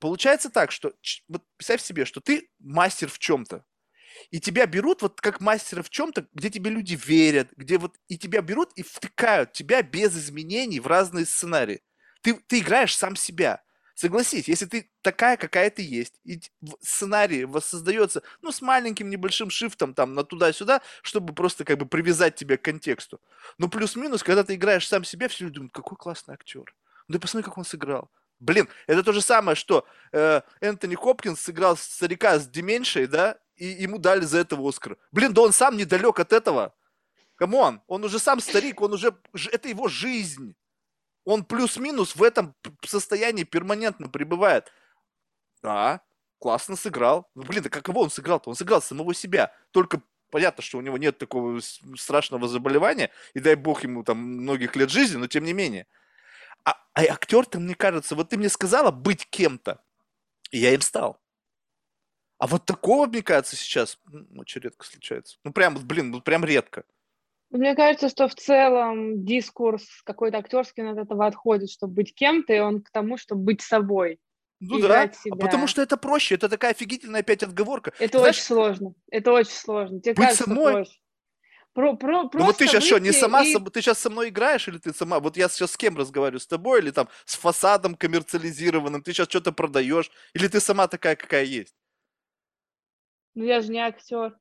Получается 0.00 0.50
так, 0.50 0.72
что 0.72 0.94
вот 1.28 1.44
представь 1.56 1.80
себе, 1.80 2.06
что 2.06 2.20
ты 2.20 2.50
мастер 2.58 3.08
в 3.08 3.20
чем-то 3.20 3.64
и 4.30 4.40
тебя 4.40 4.66
берут 4.66 5.02
вот 5.02 5.20
как 5.20 5.40
мастера 5.40 5.82
в 5.82 5.90
чем-то, 5.90 6.26
где 6.32 6.50
тебе 6.50 6.70
люди 6.70 6.98
верят, 7.06 7.48
где 7.56 7.78
вот 7.78 7.96
и 8.08 8.18
тебя 8.18 8.40
берут 8.40 8.72
и 8.74 8.82
втыкают 8.82 9.52
тебя 9.52 9.82
без 9.82 10.16
изменений 10.16 10.80
в 10.80 10.86
разные 10.86 11.26
сценарии. 11.26 11.82
Ты, 12.22 12.34
ты 12.34 12.58
играешь 12.58 12.96
сам 12.96 13.16
себя. 13.16 13.62
Согласись, 13.94 14.46
если 14.46 14.66
ты 14.66 14.90
такая, 15.00 15.38
какая 15.38 15.70
ты 15.70 15.80
есть, 15.80 16.20
и 16.24 16.38
сценарий 16.82 17.46
воссоздается, 17.46 18.22
ну, 18.42 18.52
с 18.52 18.60
маленьким 18.60 19.08
небольшим 19.08 19.48
шифтом 19.48 19.94
там 19.94 20.12
на 20.12 20.22
туда-сюда, 20.22 20.82
чтобы 21.00 21.32
просто 21.32 21.64
как 21.64 21.78
бы 21.78 21.86
привязать 21.86 22.34
тебя 22.34 22.58
к 22.58 22.62
контексту. 22.62 23.22
Но 23.56 23.68
плюс-минус, 23.68 24.22
когда 24.22 24.44
ты 24.44 24.54
играешь 24.54 24.86
сам 24.86 25.02
себя, 25.02 25.28
все 25.28 25.44
люди 25.44 25.54
думают, 25.54 25.72
какой 25.72 25.96
классный 25.96 26.34
актер. 26.34 26.74
Ты 27.10 27.18
посмотри, 27.18 27.44
как 27.44 27.56
он 27.56 27.64
сыграл. 27.64 28.10
Блин, 28.38 28.68
это 28.86 29.02
то 29.02 29.12
же 29.12 29.22
самое, 29.22 29.56
что 29.56 29.86
э, 30.12 30.42
Энтони 30.60 30.94
Хопкинс 30.94 31.40
сыграл 31.40 31.76
старика 31.76 32.38
с 32.38 32.46
dementia'ей, 32.48 33.06
да, 33.06 33.38
и 33.54 33.66
ему 33.66 33.98
дали 33.98 34.24
за 34.24 34.38
это 34.38 34.56
Оскар. 34.56 34.98
Блин, 35.10 35.32
да 35.32 35.42
он 35.42 35.52
сам 35.52 35.76
недалек 35.76 36.20
от 36.20 36.32
этого. 36.32 36.74
Come 37.36 37.62
on, 37.62 37.82
он 37.86 38.04
уже 38.04 38.18
сам 38.18 38.40
старик, 38.40 38.80
он 38.80 38.94
уже, 38.94 39.16
это 39.52 39.68
его 39.68 39.88
жизнь. 39.88 40.54
Он 41.24 41.44
плюс-минус 41.44 42.16
в 42.16 42.22
этом 42.22 42.54
состоянии 42.84 43.44
перманентно 43.44 44.08
пребывает. 44.08 44.72
Да, 45.62 46.02
классно 46.38 46.76
сыграл. 46.76 47.28
Ну, 47.34 47.42
блин, 47.42 47.62
да 47.62 47.68
как 47.68 47.88
его 47.88 48.02
он 48.02 48.10
сыграл-то? 48.10 48.50
Он 48.50 48.56
сыграл 48.56 48.80
самого 48.80 49.12
себя. 49.14 49.52
Только 49.70 50.00
понятно, 50.30 50.62
что 50.62 50.78
у 50.78 50.82
него 50.82 50.98
нет 50.98 51.18
такого 51.18 51.60
страшного 51.96 52.48
заболевания, 52.48 53.10
и 53.34 53.40
дай 53.40 53.54
бог 53.54 53.82
ему 53.82 54.04
там 54.04 54.18
многих 54.18 54.76
лет 54.76 54.90
жизни, 54.90 55.16
но 55.16 55.26
тем 55.26 55.44
не 55.44 55.52
менее. 55.52 55.86
А, 56.66 56.74
а 56.94 57.02
актер-то, 57.02 57.60
мне 57.60 57.76
кажется, 57.76 58.16
вот 58.16 58.30
ты 58.30 58.36
мне 58.36 58.48
сказала 58.48 58.90
быть 58.90 59.24
кем-то, 59.30 59.80
и 60.50 60.58
я 60.58 60.74
им 60.74 60.80
стал. 60.80 61.20
А 62.38 62.48
вот 62.48 62.66
такого, 62.66 63.06
мне 63.06 63.22
кажется, 63.22 63.54
сейчас 63.54 63.98
очень 64.36 64.60
редко 64.60 64.84
случается. 64.84 65.38
Ну, 65.44 65.52
прям, 65.52 65.76
блин, 65.86 66.10
ну, 66.10 66.20
прям 66.20 66.44
редко. 66.44 66.84
Мне 67.50 67.76
кажется, 67.76 68.08
что 68.08 68.28
в 68.28 68.34
целом 68.34 69.24
дискурс 69.24 70.02
какой-то 70.02 70.38
актерский 70.38 70.90
от 70.90 70.98
этого 70.98 71.26
отходит, 71.26 71.70
чтобы 71.70 71.94
быть 71.94 72.14
кем-то, 72.14 72.52
и 72.52 72.58
он 72.58 72.82
к 72.82 72.90
тому, 72.90 73.16
чтобы 73.16 73.42
быть 73.42 73.62
собой. 73.62 74.18
Ну 74.58 74.80
да, 74.80 75.02
а 75.02 75.12
себя. 75.12 75.36
потому 75.36 75.68
что 75.68 75.82
это 75.82 75.96
проще, 75.96 76.34
это 76.34 76.48
такая 76.48 76.72
офигительная 76.72 77.20
опять 77.20 77.42
отговорка. 77.42 77.92
Это 78.00 78.18
Знаешь, 78.18 78.36
очень 78.36 78.44
сложно, 78.44 78.94
это 79.10 79.32
очень 79.32 79.52
сложно. 79.52 80.00
Тебе 80.00 80.14
быть 80.14 80.24
кажется, 80.24 80.44
самой? 80.44 80.72
проще. 80.72 80.98
Про, 81.76 81.94
про, 81.94 82.22
ну 82.32 82.46
вот 82.46 82.56
ты 82.56 82.66
сейчас 82.66 82.84
что, 82.84 82.98
не 82.98 83.12
сама, 83.12 83.44
и... 83.44 83.54
ты 83.54 83.82
сейчас 83.82 83.98
со 83.98 84.08
мной 84.08 84.30
играешь 84.30 84.66
или 84.66 84.78
ты 84.78 84.94
сама? 84.94 85.20
Вот 85.20 85.36
я 85.36 85.46
сейчас 85.50 85.72
с 85.72 85.76
кем 85.76 85.94
разговариваю, 85.98 86.40
с 86.40 86.46
тобой 86.46 86.80
или 86.80 86.90
там 86.90 87.06
с 87.26 87.34
фасадом 87.36 87.96
коммерциализированным, 87.96 89.02
ты 89.02 89.12
сейчас 89.12 89.28
что-то 89.28 89.52
продаешь, 89.52 90.10
или 90.32 90.48
ты 90.48 90.58
сама 90.58 90.88
такая, 90.88 91.16
какая 91.16 91.44
есть? 91.44 91.76
Ну 93.34 93.44
я 93.44 93.60
же 93.60 93.70
не 93.70 93.78
актер. 93.78 94.38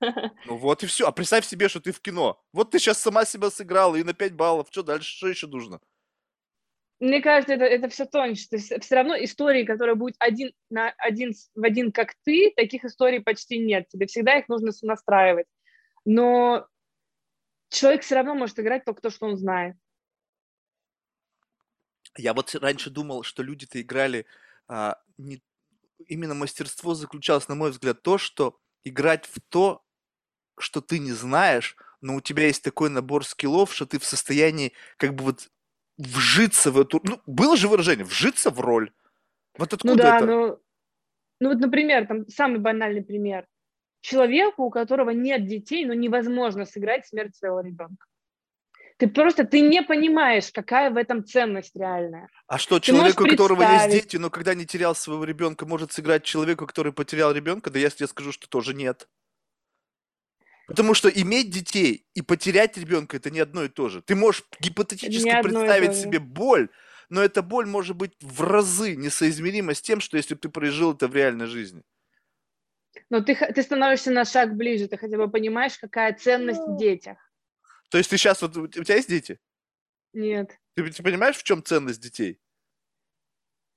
Ну 0.46 0.56
вот 0.56 0.84
и 0.84 0.86
все. 0.86 1.08
А 1.08 1.10
представь 1.10 1.46
себе, 1.46 1.68
что 1.68 1.80
ты 1.80 1.90
в 1.90 2.00
кино. 2.00 2.40
Вот 2.52 2.70
ты 2.70 2.78
сейчас 2.78 3.00
сама 3.00 3.24
себя 3.24 3.50
сыграла 3.50 3.96
и 3.96 4.04
на 4.04 4.14
5 4.14 4.34
баллов. 4.34 4.68
Что 4.70 4.84
дальше? 4.84 5.16
Что 5.16 5.28
еще 5.28 5.48
нужно? 5.48 5.80
Мне 7.00 7.20
кажется, 7.20 7.54
это, 7.54 7.64
это 7.64 7.88
все 7.88 8.04
тоньше. 8.04 8.48
То 8.48 8.56
есть 8.56 8.72
все 8.84 8.94
равно 8.94 9.16
истории, 9.16 9.64
которые 9.64 9.96
будут 9.96 10.14
один, 10.20 10.52
на, 10.70 10.90
один 10.98 11.32
в 11.56 11.64
один, 11.64 11.90
как 11.90 12.14
ты, 12.24 12.52
таких 12.54 12.84
историй 12.84 13.20
почти 13.20 13.58
нет. 13.58 13.88
Тебе 13.88 14.06
всегда 14.06 14.38
их 14.38 14.48
нужно 14.48 14.70
настраивать. 14.82 15.46
Но 16.04 16.66
человек 17.68 18.02
все 18.02 18.14
равно 18.16 18.34
может 18.34 18.58
играть 18.58 18.84
только 18.84 19.02
то, 19.02 19.10
что 19.10 19.26
он 19.26 19.36
знает. 19.36 19.76
Я 22.16 22.34
вот 22.34 22.54
раньше 22.54 22.90
думал, 22.90 23.22
что 23.22 23.42
люди-то 23.42 23.80
играли 23.80 24.26
а, 24.68 24.98
не 25.16 25.42
именно 26.08 26.34
мастерство 26.34 26.94
заключалось, 26.94 27.48
на 27.48 27.54
мой 27.54 27.70
взгляд, 27.70 28.02
то, 28.02 28.18
что 28.18 28.58
играть 28.84 29.26
в 29.26 29.40
то, 29.48 29.82
что 30.58 30.80
ты 30.80 30.98
не 30.98 31.12
знаешь, 31.12 31.76
но 32.00 32.16
у 32.16 32.20
тебя 32.20 32.46
есть 32.46 32.62
такой 32.62 32.90
набор 32.90 33.24
скиллов, 33.24 33.72
что 33.72 33.86
ты 33.86 33.98
в 33.98 34.04
состоянии 34.04 34.72
как 34.96 35.14
бы 35.14 35.24
вот 35.24 35.48
вжиться 35.98 36.70
в 36.70 36.80
эту... 36.80 37.00
Ну, 37.04 37.20
было 37.26 37.56
же 37.56 37.68
выражение, 37.68 38.04
вжиться 38.04 38.50
в 38.50 38.60
роль. 38.60 38.92
Вот 39.56 39.70
ну 39.70 39.76
откуда 39.76 39.94
ну 39.94 39.98
да, 39.98 40.16
это? 40.16 40.26
Ну, 40.26 40.60
ну 41.40 41.48
вот, 41.50 41.58
например, 41.58 42.06
там 42.06 42.28
самый 42.28 42.58
банальный 42.58 43.04
пример. 43.04 43.46
Человеку, 44.02 44.64
у 44.64 44.70
которого 44.70 45.10
нет 45.10 45.46
детей, 45.46 45.84
но 45.86 45.94
невозможно 45.94 46.66
сыграть 46.66 47.06
смерть 47.06 47.36
своего 47.36 47.60
ребенка. 47.60 48.06
Ты 48.98 49.08
просто, 49.08 49.44
ты 49.44 49.60
не 49.60 49.82
понимаешь, 49.82 50.50
какая 50.52 50.90
в 50.90 50.96
этом 50.96 51.24
ценность 51.24 51.74
реальная. 51.76 52.28
А 52.46 52.58
что, 52.58 52.78
ты 52.78 52.86
человеку, 52.86 53.24
у 53.24 53.26
которого 53.26 53.62
есть 53.62 53.90
дети, 53.90 54.16
но 54.16 54.28
когда 54.28 54.54
не 54.54 54.66
терял 54.66 54.94
своего 54.94 55.24
ребенка, 55.24 55.66
может 55.66 55.92
сыграть 55.92 56.24
человеку, 56.24 56.66
который 56.66 56.92
потерял 56.92 57.32
ребенка? 57.32 57.70
Да 57.70 57.78
я 57.78 57.90
тебе 57.90 58.08
скажу, 58.08 58.32
что 58.32 58.48
тоже 58.48 58.74
нет. 58.74 59.08
Потому 60.66 60.94
что 60.94 61.08
иметь 61.08 61.50
детей 61.50 62.04
и 62.14 62.22
потерять 62.22 62.76
ребенка 62.76 63.16
это 63.16 63.30
не 63.30 63.40
одно 63.40 63.64
и 63.64 63.68
то 63.68 63.88
же. 63.88 64.02
Ты 64.02 64.16
можешь 64.16 64.44
гипотетически 64.60 65.42
представить 65.42 65.94
себе 65.94 66.18
боль, 66.18 66.68
но 67.08 67.22
эта 67.22 67.42
боль 67.42 67.66
может 67.66 67.96
быть 67.96 68.12
в 68.20 68.42
разы 68.42 68.96
несоизмерима 68.96 69.74
с 69.74 69.82
тем, 69.82 70.00
что 70.00 70.16
если 70.16 70.34
бы 70.34 70.40
ты 70.40 70.48
прожил 70.48 70.92
это 70.92 71.08
в 71.08 71.14
реальной 71.14 71.46
жизни. 71.46 71.82
Но 73.10 73.20
ты, 73.20 73.34
ты 73.34 73.62
становишься 73.62 74.10
на 74.10 74.24
шаг 74.24 74.54
ближе, 74.54 74.88
ты 74.88 74.96
хотя 74.96 75.16
бы 75.16 75.30
понимаешь, 75.30 75.78
какая 75.78 76.14
ценность 76.14 76.60
в 76.60 76.76
детях. 76.76 77.18
То 77.90 77.98
есть 77.98 78.10
ты 78.10 78.16
сейчас, 78.16 78.40
вот 78.42 78.56
у 78.56 78.66
тебя 78.68 78.96
есть 78.96 79.08
дети? 79.08 79.38
Нет. 80.12 80.58
Ты, 80.74 80.90
ты 80.90 81.02
понимаешь, 81.02 81.36
в 81.36 81.42
чем 81.42 81.62
ценность 81.62 82.00
детей? 82.00 82.40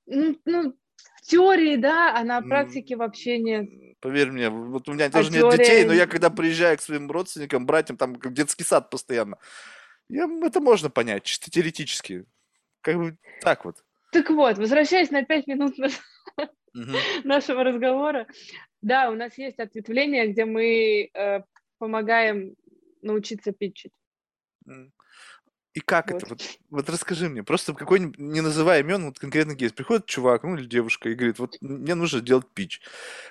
Ну, 0.06 0.38
ну, 0.44 0.76
в 1.16 1.22
теории, 1.22 1.76
да, 1.76 2.16
а 2.16 2.24
на 2.24 2.40
практике 2.40 2.96
вообще 2.96 3.38
нет. 3.38 3.68
Поверь 4.00 4.30
мне, 4.30 4.48
вот 4.48 4.88
у 4.88 4.92
меня 4.92 5.06
а 5.06 5.10
тоже 5.10 5.30
а 5.30 5.32
нет 5.32 5.40
теория... 5.40 5.58
детей, 5.58 5.84
но 5.84 5.92
я 5.92 6.06
когда 6.06 6.30
приезжаю 6.30 6.78
к 6.78 6.82
своим 6.82 7.10
родственникам, 7.10 7.66
братьям, 7.66 7.96
там 7.96 8.16
как 8.16 8.32
детский 8.32 8.64
сад 8.64 8.90
постоянно, 8.90 9.38
я, 10.08 10.28
это 10.42 10.60
можно 10.60 10.90
понять, 10.90 11.24
чисто 11.24 11.50
теоретически. 11.50 12.24
Как 12.80 12.96
бы 12.96 13.18
так 13.40 13.64
вот. 13.64 13.84
Так 14.12 14.30
вот, 14.30 14.58
возвращаясь 14.58 15.10
на 15.10 15.24
пять 15.24 15.46
минут 15.46 15.74
нашего 17.24 17.64
разговора, 17.64 18.26
да, 18.82 19.10
у 19.10 19.14
нас 19.14 19.36
есть 19.38 19.58
ответвление, 19.58 20.28
где 20.28 20.44
мы 20.44 21.10
э, 21.12 21.42
помогаем 21.78 22.54
научиться 23.02 23.52
питчить. 23.52 23.92
И 25.76 25.80
как 25.80 26.10
вот. 26.10 26.22
это? 26.22 26.30
Вот, 26.30 26.42
вот 26.70 26.88
расскажи 26.88 27.28
мне. 27.28 27.42
Просто 27.42 27.74
какой-нибудь, 27.74 28.18
не 28.18 28.40
называя 28.40 28.80
имен, 28.80 29.04
вот 29.04 29.18
конкретно 29.18 29.54
кейс. 29.54 29.72
Приходит 29.72 30.06
чувак, 30.06 30.42
ну 30.42 30.56
или 30.56 30.64
девушка, 30.64 31.10
и 31.10 31.14
говорит, 31.14 31.38
вот 31.38 31.56
мне 31.60 31.94
нужно 31.94 32.20
сделать 32.20 32.46
пич. 32.54 32.80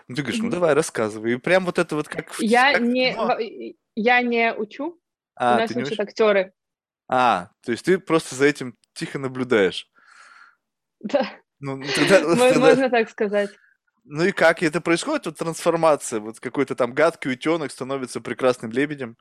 Ну 0.07 0.15
ты 0.15 0.21
говоришь, 0.21 0.41
ну 0.41 0.51
давай, 0.51 0.75
рассказывай. 0.75 1.33
И 1.33 1.37
прям 1.37 1.65
вот 1.65 1.79
это 1.79 1.95
вот 1.95 2.07
как... 2.07 2.35
Я, 2.39 2.73
как 2.73 2.83
не, 2.83 3.75
я 3.95 4.21
не 4.21 4.53
учу. 4.53 5.01
А, 5.35 5.55
У 5.55 5.59
нас 5.59 5.71
учат 5.71 5.99
актеры. 5.99 6.53
А, 7.07 7.49
то 7.63 7.71
есть 7.71 7.83
ты 7.83 7.97
просто 7.97 8.35
за 8.35 8.45
этим 8.45 8.77
тихо 8.93 9.17
наблюдаешь. 9.17 9.89
Да. 10.99 11.27
Ну, 11.59 11.81
тогда, 11.95 12.21
тогда... 12.21 12.59
Можно 12.59 12.89
так 12.91 13.09
сказать. 13.09 13.49
Ну 14.07 14.23
и 14.23 14.31
как? 14.31 14.61
Это 14.61 14.81
происходит, 14.81 15.25
вот 15.25 15.37
трансформация? 15.37 16.19
Вот 16.19 16.39
какой-то 16.39 16.75
там 16.75 16.93
гадкий 16.93 17.31
утенок 17.31 17.71
становится 17.71 18.21
прекрасным 18.21 18.71
лебедем? 18.71 19.17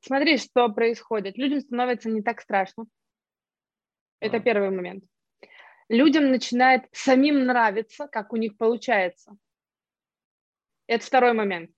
Смотри, 0.00 0.36
что 0.36 0.68
происходит. 0.68 1.38
Людям 1.38 1.60
становится 1.60 2.10
не 2.10 2.22
так 2.22 2.40
страшно. 2.40 2.86
Это 4.20 4.40
первый 4.40 4.70
момент. 4.70 5.04
Людям 5.88 6.30
начинает 6.30 6.82
самим 6.92 7.44
нравиться, 7.44 8.08
как 8.08 8.32
у 8.32 8.36
них 8.36 8.56
получается. 8.56 9.36
Это 10.88 11.04
второй 11.04 11.32
момент. 11.32 11.70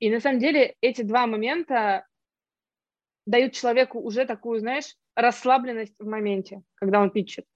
И 0.00 0.10
на 0.10 0.20
самом 0.20 0.40
деле 0.40 0.76
эти 0.80 1.02
два 1.02 1.26
момента 1.26 2.06
дают 3.26 3.52
человеку 3.52 4.00
уже 4.00 4.26
такую, 4.26 4.58
знаешь, 4.58 4.96
расслабленность 5.14 5.94
в 5.98 6.06
моменте, 6.06 6.62
когда 6.74 7.00
он 7.00 7.10
питчит. 7.10 7.46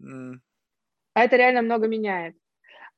Mm. 0.00 0.40
А 1.14 1.24
это 1.24 1.36
реально 1.36 1.62
много 1.62 1.86
меняет. 1.86 2.36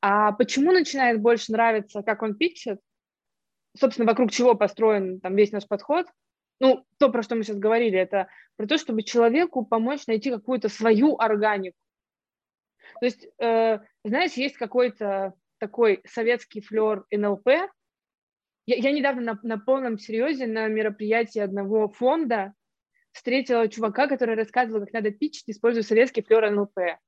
А 0.07 0.33
почему 0.33 0.73
начинает 0.73 1.23
больше 1.23 1.53
нравиться, 1.53 2.03
как 2.03 2.23
он 2.23 2.35
питчит? 2.35 2.79
Собственно, 3.75 4.07
вокруг 4.07 4.31
чего 4.31 4.55
построен 4.55 5.19
там 5.21 5.35
весь 5.35 5.53
наш 5.53 5.67
подход– 5.67 6.07
ну, 6.61 6.85
то, 6.99 7.11
про 7.11 7.23
что 7.23 7.35
мы 7.35 7.43
сейчас 7.43 7.59
говорили, 7.59 7.99
это 7.99 8.29
про 8.57 8.67
то, 8.67 8.79
чтобы 8.79 9.03
человеку 9.03 9.64
помочь 9.64 10.07
найти 10.07 10.31
какую-то 10.31 10.69
свою 10.69 11.17
органику. 11.19 11.77
То 13.01 13.07
есть, 13.07 13.27
э, 13.38 13.81
знаешь, 14.05 14.33
есть 14.33 14.57
какой-то 14.57 15.35
такой 15.59 16.01
советский 16.07 16.61
флер 16.61 17.05
НЛП, 17.11 17.49
Я, 18.67 18.77
я 18.77 18.93
недавно 18.93 19.23
на, 19.23 19.40
на 19.43 19.59
полном 19.59 19.99
серьезе 19.99 20.47
на 20.47 20.69
мероприятии 20.69 21.40
одного 21.40 21.88
фонда 21.88 22.55
встретила 23.14 23.68
чувака, 23.68 24.09
который 24.09 24.35
рассказывал, 24.35 24.81
как 24.81 24.92
надо 24.92 25.11
пичить, 25.11 25.44
используя 25.46 25.85
советский 25.85 26.22
флер 26.22 26.50
НЛП. 26.50 26.98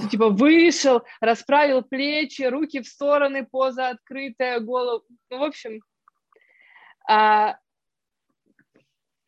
Ты, 0.00 0.08
типа 0.08 0.30
вышел, 0.30 1.02
расправил 1.20 1.82
плечи, 1.82 2.42
руки 2.42 2.80
в 2.80 2.86
стороны, 2.86 3.44
поза 3.44 3.88
открытая, 3.88 4.60
голову. 4.60 5.04
Ну, 5.28 5.38
в 5.38 5.42
общем, 5.42 5.80
а, 7.08 7.58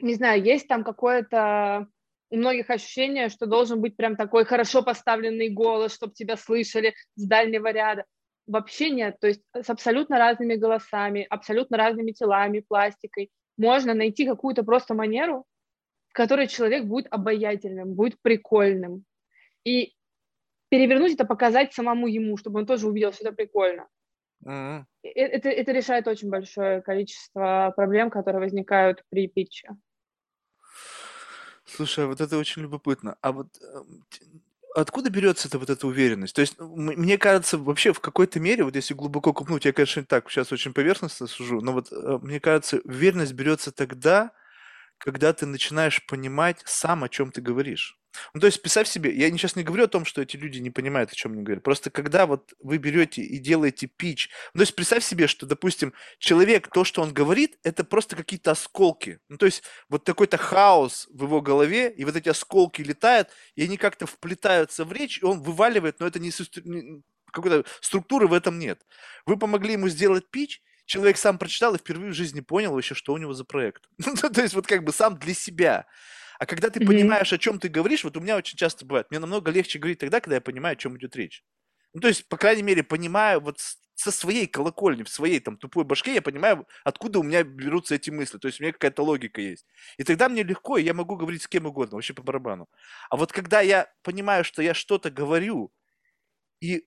не 0.01 0.15
знаю, 0.15 0.43
есть 0.43 0.69
там 0.69 0.85
какое-то 0.85 1.89
у 2.31 2.37
многих 2.37 2.71
ощущение, 2.71 3.29
что 3.29 3.47
должен 3.47 3.81
быть 3.81 3.97
прям 3.97 4.17
такой 4.17 4.45
хорошо 4.45 4.83
поставленный 4.83 5.51
голос, 5.51 5.93
чтобы 5.93 6.15
тебя 6.15 6.37
слышали 6.37 6.95
с 7.17 7.27
дальнего 7.27 7.71
ряда. 7.71 8.05
Вообще 8.47 8.91
нет, 8.91 9.19
то 9.21 9.27
есть 9.27 9.43
с 9.55 9.69
абсолютно 9.69 10.19
разными 10.19 10.55
голосами, 10.55 11.27
абсолютно 11.29 11.77
разными 11.77 12.13
телами, 12.13 12.65
пластикой. 12.67 13.31
Можно 13.59 13.93
найти 13.93 14.25
какую-то 14.25 14.63
просто 14.63 14.95
манеру, 14.95 15.45
в 16.13 16.15
которой 16.15 16.47
человек 16.47 16.85
будет 16.85 17.07
обаятельным, 17.11 17.95
будет 17.95 18.21
прикольным. 18.21 19.07
И 19.65 19.95
перевернуть 20.69 21.15
это, 21.15 21.25
показать 21.25 21.73
самому 21.73 22.07
ему, 22.07 22.37
чтобы 22.37 22.61
он 22.61 22.67
тоже 22.67 22.87
увидел, 22.87 23.15
что 23.15 23.29
это 23.29 23.35
прикольно. 23.35 23.89
Mm-hmm. 24.45 24.85
Это, 25.05 25.49
это 25.49 25.73
решает 25.73 26.07
очень 26.07 26.29
большое 26.29 26.83
количество 26.83 27.73
проблем, 27.75 28.11
которые 28.11 28.43
возникают 28.43 29.03
при 29.09 29.27
питче. 29.27 29.71
Слушай, 31.65 32.05
а 32.05 32.09
вот 32.09 32.21
это 32.21 32.37
очень 32.37 32.61
любопытно. 32.61 33.17
А 33.23 33.33
вот 33.33 33.49
эм, 33.63 34.05
откуда 34.75 35.09
берется 35.09 35.49
эта 35.49 35.59
вот 35.59 35.71
эта 35.71 35.87
уверенность? 35.87 36.35
То 36.35 36.43
есть, 36.43 36.61
мне 36.61 37.17
кажется, 37.17 37.57
вообще 37.57 37.95
в 37.95 38.01
какой-то 38.01 38.39
мере, 38.39 38.65
вот 38.65 38.77
если 38.77 38.93
глубоко 38.93 39.33
купнуть, 39.33 39.65
я, 39.65 39.73
конечно, 39.73 40.05
так 40.05 40.29
сейчас 40.29 40.53
очень 40.53 40.75
поверхностно 40.75 41.27
сужу, 41.27 41.63
но 41.63 41.73
вот 41.73 41.91
э, 41.91 42.19
мне 42.21 42.39
кажется, 42.39 42.83
уверенность 42.85 43.33
берется 43.33 43.73
тогда, 43.73 44.33
когда 45.03 45.33
ты 45.33 45.47
начинаешь 45.47 46.05
понимать 46.07 46.63
сам, 46.65 47.03
о 47.03 47.09
чем 47.09 47.33
ты 47.33 47.41
говоришь. 47.41 47.99
Ну, 48.35 48.41
то 48.41 48.47
есть, 48.47 48.61
представь 48.63 48.87
себе, 48.87 49.13
я 49.13 49.29
сейчас 49.31 49.57
не 49.57 49.65
говорю 49.65 49.85
о 49.85 49.89
том, 49.89 50.05
что 50.05 50.23
эти 50.23 50.37
люди 50.37 50.59
не 50.59 50.71
понимают, 50.71 51.11
о 51.11 51.15
чем 51.15 51.33
они 51.33 51.43
говорят. 51.43 51.65
Просто 51.65 51.91
когда 51.91 52.27
вот 52.27 52.53
вы 52.61 52.77
берете 52.77 53.23
и 53.23 53.39
делаете 53.39 53.89
пич, 53.89 54.31
ну, 54.55 54.59
то 54.59 54.63
есть, 54.63 54.77
представь 54.77 55.03
себе, 55.03 55.27
что, 55.27 55.45
допустим, 55.47 55.93
человек, 56.19 56.69
то, 56.69 56.85
что 56.85 57.03
он 57.03 57.13
говорит, 57.13 57.59
это 57.65 57.83
просто 57.85 58.15
какие-то 58.15 58.53
осколки. 58.53 59.19
Ну, 59.29 59.39
то 59.39 59.47
есть, 59.47 59.65
вот 59.89 60.05
такой-то 60.05 60.37
хаос 60.37 61.09
в 61.11 61.25
его 61.25 61.41
голове, 61.41 61.91
и 61.91 62.05
вот 62.05 62.15
эти 62.15 62.29
осколки 62.29 62.83
летают, 62.83 63.29
и 63.57 63.65
они 63.65 63.77
как-то 63.77 64.07
вплетаются 64.07 64.85
в 64.85 64.93
речь, 64.93 65.19
и 65.19 65.25
он 65.25 65.43
вываливает, 65.43 65.99
но 65.99 66.07
это 66.07 66.21
не 66.21 66.31
какой-то 67.33 67.65
структуры 67.81 68.29
в 68.29 68.35
этом 68.35 68.59
нет. 68.59 68.87
Вы 69.27 69.39
помогли 69.39 69.73
ему 69.73 69.89
сделать 69.89 70.31
пич, 70.31 70.63
человек 70.87 71.17
сам 71.17 71.39
прочитал 71.39 71.75
и 71.75 71.79
впервые 71.79 72.13
в 72.13 72.17
жизни 72.17 72.41
понял 72.41 72.73
вообще, 72.73 72.95
что 72.95 73.13
у 73.13 73.19
него 73.19 73.33
за 73.33 73.45
проект. 73.45 73.89
Ну, 73.99 74.31
то 74.31 74.43
есть 74.43 74.55
вот 74.55 74.67
как 74.67 74.85
бы 74.85 74.93
сам 74.93 75.19
для 75.19 75.35
себя. 75.35 75.87
А 76.39 76.47
когда 76.47 76.71
ты 76.71 76.85
понимаешь, 76.85 77.33
о 77.33 77.39
чем 77.39 77.59
ты 77.59 77.69
говоришь, 77.69 78.05
вот 78.05 78.17
у 78.17 78.21
меня 78.21 78.37
очень 78.37 78.57
часто 78.57 78.85
бывает, 78.85 79.07
мне 79.11 79.21
намного 79.21 79.51
легче 79.51 79.79
говорить 79.79 80.01
тогда, 80.01 80.21
когда 80.21 80.37
я 80.37 80.41
понимаю, 80.41 80.73
о 80.73 80.77
чем 80.77 80.97
идет 80.97 81.15
речь. 81.15 81.45
Ну, 81.95 82.01
то 82.01 82.09
есть, 82.09 82.29
по 82.29 82.37
крайней 82.37 82.63
мере, 82.63 82.83
понимаю 82.83 83.41
вот 83.41 83.59
со 83.95 84.11
своей 84.11 84.47
колокольни, 84.47 85.03
в 85.05 85.09
своей 85.09 85.39
там 85.41 85.57
тупой 85.57 85.85
башке, 85.85 86.15
я 86.15 86.23
понимаю, 86.23 86.67
откуда 86.85 87.21
у 87.21 87.23
меня 87.23 87.45
берутся 87.45 87.95
эти 87.95 88.11
мысли. 88.11 88.39
То 88.39 88.49
есть 88.49 88.61
у 88.61 88.65
меня 88.65 88.73
какая-то 88.73 89.05
логика 89.05 89.41
есть. 89.41 89.67
И 89.99 90.05
тогда 90.05 90.29
мне 90.29 90.43
легко, 90.43 90.79
и 90.79 90.83
я 90.83 90.95
могу 90.95 91.17
говорить 91.17 91.43
с 91.43 91.49
кем 91.49 91.67
угодно, 91.67 91.97
вообще 91.97 92.15
по 92.15 92.23
барабану. 92.23 92.69
А 93.11 93.17
вот 93.17 93.33
когда 93.33 93.61
я 93.61 93.93
понимаю, 94.03 94.45
что 94.45 94.63
я 94.63 94.75
что-то 94.75 95.11
говорю, 95.11 95.73
и 96.61 96.85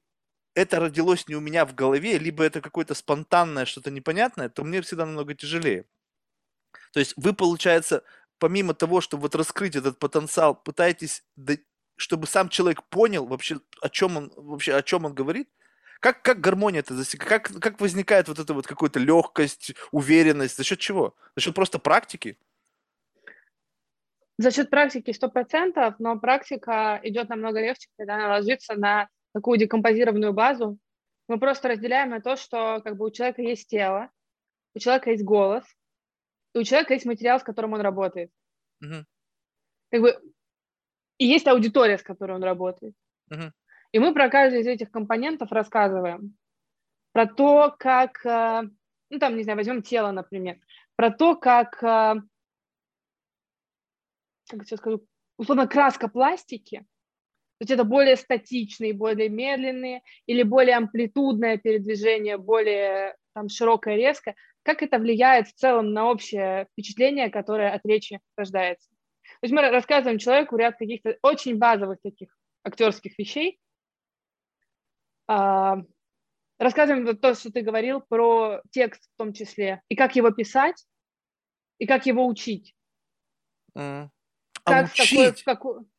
это 0.55 0.79
родилось 0.79 1.27
не 1.27 1.35
у 1.35 1.41
меня 1.41 1.65
в 1.65 1.75
голове, 1.75 2.17
либо 2.17 2.43
это 2.43 2.61
какое-то 2.61 2.95
спонтанное, 2.95 3.65
что-то 3.65 3.91
непонятное, 3.91 4.49
то 4.49 4.63
мне 4.63 4.81
всегда 4.81 5.05
намного 5.05 5.35
тяжелее. 5.35 5.85
То 6.93 6.99
есть 6.99 7.13
вы, 7.17 7.33
получается, 7.33 8.03
помимо 8.39 8.73
того, 8.73 9.01
чтобы 9.01 9.23
вот 9.23 9.35
раскрыть 9.35 9.75
этот 9.75 9.99
потенциал, 9.99 10.55
пытаетесь, 10.55 11.23
чтобы 11.97 12.25
сам 12.25 12.49
человек 12.49 12.83
понял 12.83 13.25
вообще, 13.25 13.59
о 13.81 13.89
чем 13.89 14.17
он, 14.17 14.31
вообще, 14.35 14.73
о 14.73 14.81
чем 14.81 15.05
он 15.05 15.13
говорит? 15.13 15.49
Как, 15.99 16.21
как 16.21 16.39
гармония 16.39 16.79
это 16.79 16.95
достигает? 16.95 17.29
Как, 17.29 17.61
как 17.61 17.81
возникает 17.81 18.27
вот 18.27 18.39
эта 18.39 18.53
вот 18.53 18.65
какая-то 18.65 18.99
легкость, 18.99 19.73
уверенность? 19.91 20.55
За 20.55 20.63
счет 20.63 20.79
чего? 20.79 21.15
За 21.35 21.41
счет 21.41 21.55
просто 21.55 21.79
практики? 21.79 22.37
За 24.37 24.51
счет 24.51 24.69
практики 24.69 25.11
сто 25.11 25.29
процентов, 25.29 25.95
но 25.99 26.19
практика 26.19 26.99
идет 27.03 27.29
намного 27.29 27.59
легче, 27.59 27.87
когда 27.97 28.15
она 28.15 28.27
ложится 28.27 28.75
на 28.75 29.09
такую 29.35 29.59
декомпозированную 29.59 30.31
базу. 30.31 30.79
Мы 31.27 31.37
просто 31.39 31.67
разделяем 31.67 32.11
на 32.11 32.21
то, 32.21 32.37
что 32.37 32.79
как 32.81 32.95
бы 32.95 33.05
у 33.05 33.11
человека 33.11 33.41
есть 33.41 33.67
тело, 33.67 34.09
у 34.73 34.79
человека 34.79 35.11
есть 35.11 35.25
голос, 35.25 35.65
и 36.53 36.59
у 36.59 36.63
человека 36.63 36.93
есть 36.93 37.05
материал, 37.05 37.37
с 37.37 37.43
которым 37.43 37.73
он 37.73 37.81
работает. 37.81 38.31
Uh-huh. 38.81 39.03
Как 39.91 40.01
бы 40.01 40.33
и 41.17 41.25
есть 41.25 41.47
аудитория, 41.47 41.97
с 41.97 42.03
которой 42.03 42.31
он 42.31 42.43
работает. 42.43 42.93
Uh-huh. 43.29 43.51
И 43.91 43.99
мы 43.99 44.13
про 44.13 44.29
каждый 44.29 44.61
из 44.61 44.67
этих 44.67 44.89
компонентов 44.89 45.51
рассказываем. 45.51 46.37
Про 47.11 47.25
то, 47.25 47.75
как, 47.77 48.25
э, 48.25 48.61
ну 49.09 49.19
там, 49.19 49.35
не 49.35 49.43
знаю, 49.43 49.57
возьмем 49.57 49.81
тело, 49.81 50.11
например, 50.11 50.59
про 50.95 51.11
то, 51.11 51.35
как, 51.35 51.83
э, 51.83 52.21
как 54.49 54.63
я 54.71 54.77
скажу, 54.77 55.05
условно, 55.37 55.67
краска 55.67 56.07
пластики 56.07 56.85
то 57.57 57.63
есть 57.63 57.71
это 57.71 57.85
более 57.85 58.17
статичные, 58.17 58.93
более 58.93 59.29
медленные 59.29 60.01
или 60.25 60.43
более 60.43 60.75
амплитудное 60.75 61.57
передвижение, 61.57 62.37
более 62.37 63.15
там, 63.33 63.47
широкое, 63.47 63.95
резкое. 63.95 64.35
Как 64.63 64.83
это 64.83 64.99
влияет 64.99 65.47
в 65.47 65.53
целом 65.53 65.93
на 65.93 66.09
общее 66.09 66.67
впечатление, 66.73 67.29
которое 67.29 67.71
от 67.71 67.85
речи 67.85 68.19
рождается? 68.35 68.89
То 69.23 69.43
есть 69.43 69.53
мы 69.53 69.61
рассказываем 69.69 70.19
человеку 70.19 70.57
ряд 70.57 70.77
каких-то 70.77 71.17
очень 71.21 71.57
базовых 71.57 72.01
таких 72.01 72.35
актерских 72.63 73.17
вещей. 73.17 73.57
А, 75.27 75.77
рассказываем 76.59 77.15
то, 77.17 77.35
что 77.35 77.53
ты 77.53 77.61
говорил 77.61 78.01
про 78.01 78.61
текст 78.69 79.09
в 79.13 79.17
том 79.17 79.31
числе, 79.31 79.81
и 79.87 79.95
как 79.95 80.17
его 80.17 80.31
писать, 80.31 80.85
и 81.77 81.85
как 81.85 82.05
его 82.05 82.27
учить. 82.27 82.75
Mm. 83.77 84.09
А 84.65 84.71
как, 84.71 84.91
учить? 84.93 85.43
Какой, 85.43 85.73
какой, 85.75 85.85
Учить 85.85 85.94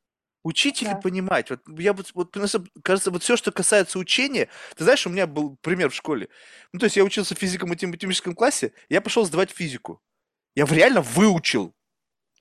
или 0.82 0.90
да. 0.90 0.96
понимать? 0.96 1.50
Вот 1.50 1.60
я 1.78 1.92
вот, 1.92 2.10
вот, 2.14 2.36
кажется, 2.82 3.10
вот 3.10 3.22
все, 3.22 3.36
что 3.36 3.52
касается 3.52 3.98
учения, 3.98 4.48
ты 4.76 4.84
знаешь, 4.84 5.06
у 5.06 5.10
меня 5.10 5.26
был 5.26 5.56
пример 5.62 5.90
в 5.90 5.94
школе. 5.94 6.28
Ну, 6.72 6.78
то 6.78 6.84
есть 6.84 6.96
я 6.96 7.04
учился 7.04 7.34
в 7.34 7.38
физико-математическом 7.38 8.34
классе, 8.34 8.72
я 8.88 9.00
пошел 9.00 9.24
сдавать 9.24 9.50
физику. 9.50 10.00
Я 10.54 10.64
реально 10.66 11.02
выучил 11.02 11.74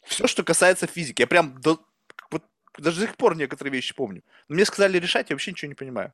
все, 0.06 0.28
что 0.28 0.44
касается 0.44 0.88
физики. 0.88 1.22
Я 1.22 1.28
прям 1.28 1.60
до, 1.62 1.86
вот, 2.32 2.46
даже 2.78 3.02
до 3.02 3.08
сих 3.08 3.18
пор 3.18 3.36
некоторые 3.36 3.74
вещи 3.74 3.94
помню. 3.94 4.24
Но 4.48 4.56
мне 4.56 4.66
сказали 4.66 5.00
решать, 5.00 5.30
я 5.30 5.36
вообще 5.36 5.52
ничего 5.52 5.70
не 5.70 5.76
понимаю. 5.76 6.14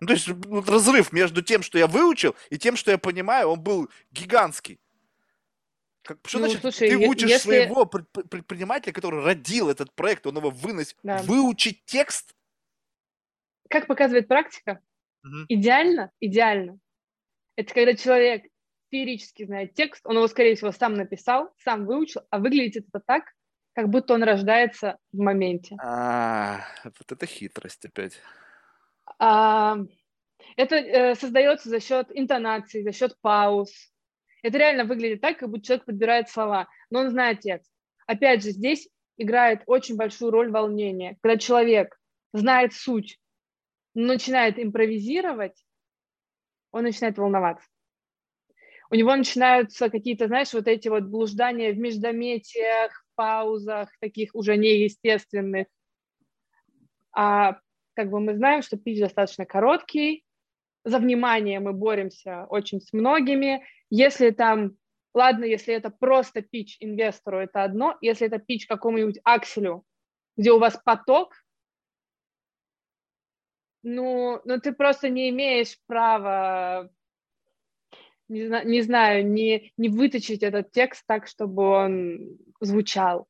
Ну, 0.00 0.08
то 0.08 0.12
есть 0.12 0.28
вот 0.28 0.68
разрыв 0.68 1.12
между 1.12 1.40
тем, 1.42 1.62
что 1.62 1.78
я 1.78 1.86
выучил, 1.86 2.34
и 2.50 2.58
тем, 2.58 2.76
что 2.76 2.90
я 2.90 2.98
понимаю, 2.98 3.48
он 3.48 3.60
был 3.60 3.88
гигантский. 4.10 4.80
Как, 6.04 6.18
что 6.26 6.38
ну, 6.38 6.44
значит, 6.44 6.60
слушай, 6.60 6.90
ты 6.90 6.96
учишь 7.08 7.30
если... 7.30 7.48
своего 7.48 7.86
предпринимателя, 7.86 8.92
который 8.92 9.24
родил 9.24 9.70
этот 9.70 9.90
проект, 9.94 10.26
он 10.26 10.36
его 10.36 10.50
выносит, 10.50 10.96
да. 11.02 11.22
выучить 11.22 11.82
текст? 11.86 12.34
Как 13.70 13.86
показывает 13.86 14.28
практика, 14.28 14.80
угу. 15.24 15.46
идеально, 15.48 16.10
идеально. 16.20 16.78
Это 17.56 17.72
когда 17.72 17.94
человек 17.94 18.44
теоретически 18.90 19.46
знает 19.46 19.72
текст, 19.72 20.02
он 20.04 20.16
его, 20.16 20.28
скорее 20.28 20.56
всего, 20.56 20.72
сам 20.72 20.92
написал, 20.92 21.50
сам 21.64 21.86
выучил, 21.86 22.20
а 22.28 22.38
выглядит 22.38 22.86
это 22.88 23.02
так, 23.04 23.24
как 23.72 23.88
будто 23.88 24.12
он 24.12 24.22
рождается 24.22 24.98
в 25.10 25.18
моменте. 25.18 25.76
А, 25.82 26.60
вот 26.84 27.10
это 27.10 27.24
хитрость 27.24 27.86
опять. 27.86 28.20
А, 29.18 29.78
это 30.56 30.76
э, 30.76 31.14
создается 31.14 31.70
за 31.70 31.80
счет 31.80 32.08
интонации, 32.10 32.82
за 32.82 32.92
счет 32.92 33.16
пауз, 33.22 33.70
это 34.44 34.58
реально 34.58 34.84
выглядит 34.84 35.22
так, 35.22 35.38
как 35.38 35.48
будто 35.48 35.64
человек 35.64 35.86
подбирает 35.86 36.28
слова, 36.28 36.68
но 36.90 37.00
он 37.00 37.10
знает 37.10 37.40
текст. 37.40 37.72
Опять 38.06 38.42
же, 38.42 38.50
здесь 38.50 38.90
играет 39.16 39.62
очень 39.64 39.96
большую 39.96 40.30
роль 40.30 40.50
волнение. 40.50 41.16
Когда 41.22 41.38
человек 41.38 41.98
знает 42.34 42.74
суть, 42.74 43.18
начинает 43.94 44.58
импровизировать, 44.58 45.64
он 46.72 46.82
начинает 46.82 47.16
волноваться. 47.16 47.66
У 48.90 48.96
него 48.96 49.16
начинаются 49.16 49.88
какие-то, 49.88 50.26
знаешь, 50.26 50.52
вот 50.52 50.68
эти 50.68 50.88
вот 50.88 51.04
блуждания 51.04 51.72
в 51.72 51.78
междометиях, 51.78 53.06
паузах, 53.14 53.88
таких 53.98 54.34
уже 54.34 54.58
неестественных. 54.58 55.68
А 57.12 57.58
как 57.94 58.10
бы 58.10 58.20
мы 58.20 58.36
знаем, 58.36 58.60
что 58.60 58.76
пич 58.76 59.00
достаточно 59.00 59.46
короткий, 59.46 60.22
за 60.84 60.98
внимание 60.98 61.60
мы 61.60 61.72
боремся 61.72 62.44
очень 62.48 62.80
с 62.80 62.92
многими. 62.92 63.64
Если 63.90 64.30
там, 64.30 64.76
ладно, 65.14 65.44
если 65.44 65.74
это 65.74 65.90
просто 65.90 66.42
пич 66.42 66.76
инвестору, 66.80 67.38
это 67.38 67.64
одно. 67.64 67.96
Если 68.00 68.26
это 68.26 68.38
пич 68.38 68.66
какому-нибудь 68.66 69.20
акселю, 69.24 69.84
где 70.36 70.52
у 70.52 70.58
вас 70.58 70.78
поток, 70.84 71.34
ну, 73.82 74.40
ну 74.44 74.60
ты 74.60 74.72
просто 74.72 75.10
не 75.10 75.28
имеешь 75.30 75.78
права 75.86 76.90
не, 78.28 78.46
зна- 78.46 78.64
не 78.64 78.82
знаю, 78.82 79.26
не, 79.26 79.72
не 79.76 79.88
выточить 79.88 80.42
этот 80.42 80.72
текст 80.72 81.04
так, 81.06 81.26
чтобы 81.26 81.62
он 81.62 82.38
звучал. 82.60 83.28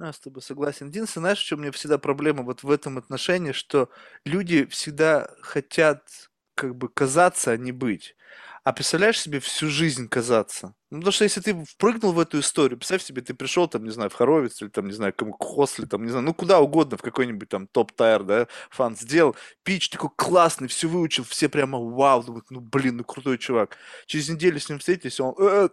Я 0.00 0.12
с 0.12 0.18
тобой 0.18 0.42
согласен. 0.42 0.88
Единственное, 0.88 1.22
знаешь, 1.22 1.38
чем 1.38 1.60
у 1.60 1.62
меня 1.62 1.72
всегда 1.72 1.96
проблема 1.96 2.42
вот 2.42 2.62
в 2.62 2.70
этом 2.70 2.98
отношении, 2.98 3.52
что 3.52 3.88
люди 4.24 4.64
всегда 4.66 5.28
хотят 5.40 6.30
как 6.54 6.76
бы 6.76 6.88
казаться, 6.88 7.52
а 7.52 7.56
не 7.56 7.72
быть. 7.72 8.16
А 8.64 8.72
представляешь 8.72 9.20
себе 9.20 9.40
всю 9.40 9.68
жизнь 9.68 10.08
казаться? 10.08 10.74
Ну, 10.90 10.98
потому 10.98 11.12
что 11.12 11.24
если 11.24 11.40
ты 11.40 11.64
впрыгнул 11.64 12.12
в 12.12 12.20
эту 12.20 12.38
историю, 12.38 12.78
представь 12.78 13.02
себе, 13.02 13.20
ты 13.20 13.34
пришел 13.34 13.66
там, 13.66 13.82
не 13.82 13.90
знаю, 13.90 14.08
в 14.08 14.14
Хоровиц 14.14 14.62
или 14.62 14.68
там, 14.68 14.86
не 14.86 14.92
знаю, 14.92 15.12
кому 15.12 15.32
Хосли, 15.32 15.84
там, 15.84 16.04
не 16.04 16.10
знаю, 16.10 16.24
ну 16.24 16.32
куда 16.32 16.60
угодно, 16.60 16.96
в 16.96 17.02
какой-нибудь 17.02 17.48
там 17.48 17.66
топ-тайр, 17.66 18.22
да, 18.22 18.46
фан 18.70 18.96
сделал, 18.96 19.34
пич 19.64 19.88
такой 19.90 20.10
классный, 20.14 20.68
все 20.68 20.86
выучил, 20.86 21.24
все 21.24 21.48
прямо 21.48 21.78
вау, 21.78 22.22
думают, 22.22 22.46
ну 22.50 22.60
блин, 22.60 22.98
ну 22.98 23.04
крутой 23.04 23.38
чувак. 23.38 23.76
Через 24.06 24.28
неделю 24.28 24.60
с 24.60 24.68
ним 24.68 24.78
встретились, 24.78 25.18
он, 25.18 25.34
э, 25.38 25.68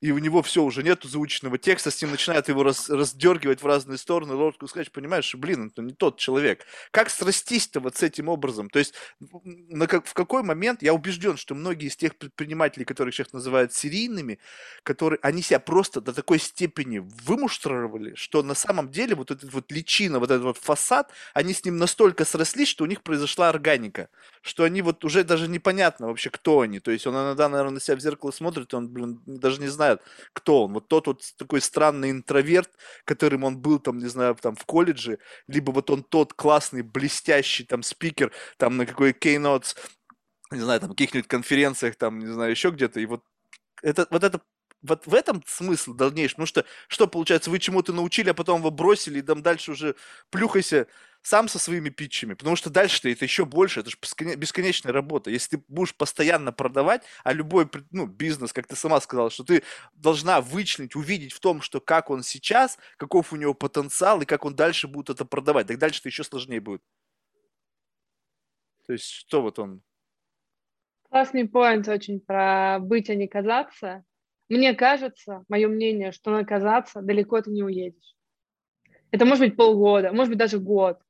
и 0.00 0.10
у 0.10 0.18
него 0.18 0.42
все, 0.42 0.62
уже 0.62 0.82
нету 0.82 1.08
заученного 1.08 1.56
текста, 1.58 1.90
с 1.90 2.02
ним 2.02 2.10
начинают 2.10 2.48
его 2.48 2.62
раз, 2.62 2.90
раздергивать 2.90 3.62
в 3.62 3.66
разные 3.66 3.96
стороны, 3.96 4.34
лодку 4.34 4.66
сказать, 4.68 4.92
понимаешь, 4.92 5.34
блин, 5.34 5.68
это 5.68 5.80
не 5.82 5.94
тот 5.94 6.18
человек. 6.18 6.66
Как 6.90 7.08
срастись-то 7.08 7.80
вот 7.80 7.96
с 7.96 8.02
этим 8.02 8.28
образом? 8.28 8.68
То 8.68 8.78
есть 8.78 8.94
на 9.20 9.86
как, 9.86 10.06
в 10.06 10.12
какой 10.12 10.42
момент, 10.42 10.82
я 10.82 10.92
убежден, 10.92 11.36
что 11.36 11.54
многие 11.54 11.88
из 11.88 11.96
тех 11.96 12.16
предпринимателей, 12.16 12.84
которых 12.84 13.14
сейчас 13.14 13.32
называют 13.32 13.72
серийными, 13.72 14.38
которые, 14.82 15.18
они 15.22 15.40
себя 15.40 15.60
просто 15.60 16.00
до 16.02 16.12
такой 16.12 16.38
степени 16.38 16.98
вымуштрировали, 16.98 18.14
что 18.16 18.42
на 18.42 18.54
самом 18.54 18.90
деле 18.90 19.14
вот 19.14 19.30
этот 19.30 19.52
вот 19.52 19.72
личина, 19.72 20.18
вот 20.18 20.30
этот 20.30 20.44
вот 20.44 20.58
фасад, 20.58 21.10
они 21.32 21.54
с 21.54 21.64
ним 21.64 21.78
настолько 21.78 22.24
срослись, 22.26 22.68
что 22.68 22.84
у 22.84 22.86
них 22.86 23.02
произошла 23.02 23.48
органика, 23.48 24.10
что 24.42 24.64
они 24.64 24.82
вот 24.82 25.04
уже 25.04 25.24
даже 25.24 25.48
непонятно 25.48 26.08
вообще, 26.08 26.28
кто 26.30 26.60
они. 26.60 26.80
То 26.80 26.90
есть 26.90 27.06
он 27.06 27.14
иногда, 27.14 27.48
наверное, 27.48 27.74
на 27.74 27.80
себя 27.80 27.96
в 27.96 28.00
зеркало 28.00 28.30
смотрит, 28.30 28.74
он, 28.74 28.88
блин, 28.88 29.22
даже 29.26 29.60
не 29.60 29.68
знает, 29.68 29.85
знают, 29.86 30.02
кто 30.32 30.64
он. 30.64 30.72
Вот 30.72 30.88
тот 30.88 31.06
вот 31.06 31.22
такой 31.36 31.60
странный 31.60 32.10
интроверт, 32.10 32.70
которым 33.04 33.44
он 33.44 33.58
был 33.58 33.78
там, 33.78 33.98
не 33.98 34.08
знаю, 34.08 34.34
там 34.34 34.56
в 34.56 34.64
колледже, 34.64 35.18
либо 35.48 35.70
вот 35.72 35.90
он 35.90 36.02
тот 36.02 36.34
классный, 36.34 36.82
блестящий 36.82 37.64
там 37.64 37.82
спикер, 37.82 38.32
там 38.56 38.76
на 38.76 38.86
какой 38.86 39.12
keynotes, 39.12 39.76
не 40.50 40.60
знаю, 40.60 40.80
там 40.80 40.90
каких-нибудь 40.90 41.28
конференциях, 41.28 41.96
там, 41.96 42.18
не 42.18 42.26
знаю, 42.26 42.50
еще 42.50 42.70
где-то. 42.70 43.00
И 43.00 43.06
вот 43.06 43.22
это, 43.82 44.06
вот 44.10 44.24
это 44.24 44.40
вот 44.82 45.06
в 45.06 45.14
этом 45.14 45.42
смысл 45.46 45.94
дальнейший. 45.94 46.34
Потому 46.34 46.46
что, 46.46 46.64
что 46.88 47.06
получается, 47.06 47.50
вы 47.50 47.58
чему-то 47.58 47.92
научили, 47.92 48.30
а 48.30 48.34
потом 48.34 48.62
вы 48.62 48.70
бросили, 48.70 49.18
и 49.18 49.22
там 49.22 49.42
дальше 49.42 49.72
уже 49.72 49.96
плюхайся 50.30 50.86
сам 51.26 51.48
со 51.48 51.58
своими 51.58 51.88
питчами, 51.88 52.34
потому 52.34 52.54
что 52.54 52.70
дальше-то 52.70 53.08
это 53.08 53.24
еще 53.24 53.44
больше, 53.44 53.80
это 53.80 53.90
же 53.90 53.96
бесконечная 54.36 54.92
работа. 54.92 55.28
Если 55.28 55.56
ты 55.56 55.64
будешь 55.66 55.92
постоянно 55.92 56.52
продавать, 56.52 57.02
а 57.24 57.32
любой 57.32 57.68
ну, 57.90 58.06
бизнес, 58.06 58.52
как 58.52 58.68
ты 58.68 58.76
сама 58.76 59.00
сказала, 59.00 59.28
что 59.30 59.42
ты 59.42 59.64
должна 59.92 60.40
вычленить, 60.40 60.94
увидеть 60.94 61.32
в 61.32 61.40
том, 61.40 61.62
что 61.62 61.80
как 61.80 62.10
он 62.10 62.22
сейчас, 62.22 62.78
каков 62.96 63.32
у 63.32 63.36
него 63.36 63.54
потенциал 63.54 64.22
и 64.22 64.24
как 64.24 64.44
он 64.44 64.54
дальше 64.54 64.86
будет 64.86 65.10
это 65.10 65.24
продавать, 65.24 65.66
так 65.66 65.78
дальше-то 65.78 66.08
еще 66.08 66.22
сложнее 66.22 66.60
будет. 66.60 66.82
То 68.86 68.92
есть 68.92 69.10
что 69.10 69.42
вот 69.42 69.58
он? 69.58 69.82
Классный 71.10 71.48
поинт 71.48 71.88
очень 71.88 72.20
про 72.20 72.78
быть, 72.80 73.10
а 73.10 73.16
не 73.16 73.26
казаться. 73.26 74.04
Мне 74.48 74.74
кажется, 74.74 75.44
мое 75.48 75.66
мнение, 75.66 76.12
что 76.12 76.30
на 76.30 76.44
казаться 76.44 77.02
далеко 77.02 77.42
ты 77.42 77.50
не 77.50 77.64
уедешь. 77.64 78.14
Это 79.10 79.24
может 79.24 79.40
быть 79.40 79.56
полгода, 79.56 80.12
может 80.12 80.28
быть 80.28 80.38
даже 80.38 80.60
год. 80.60 81.00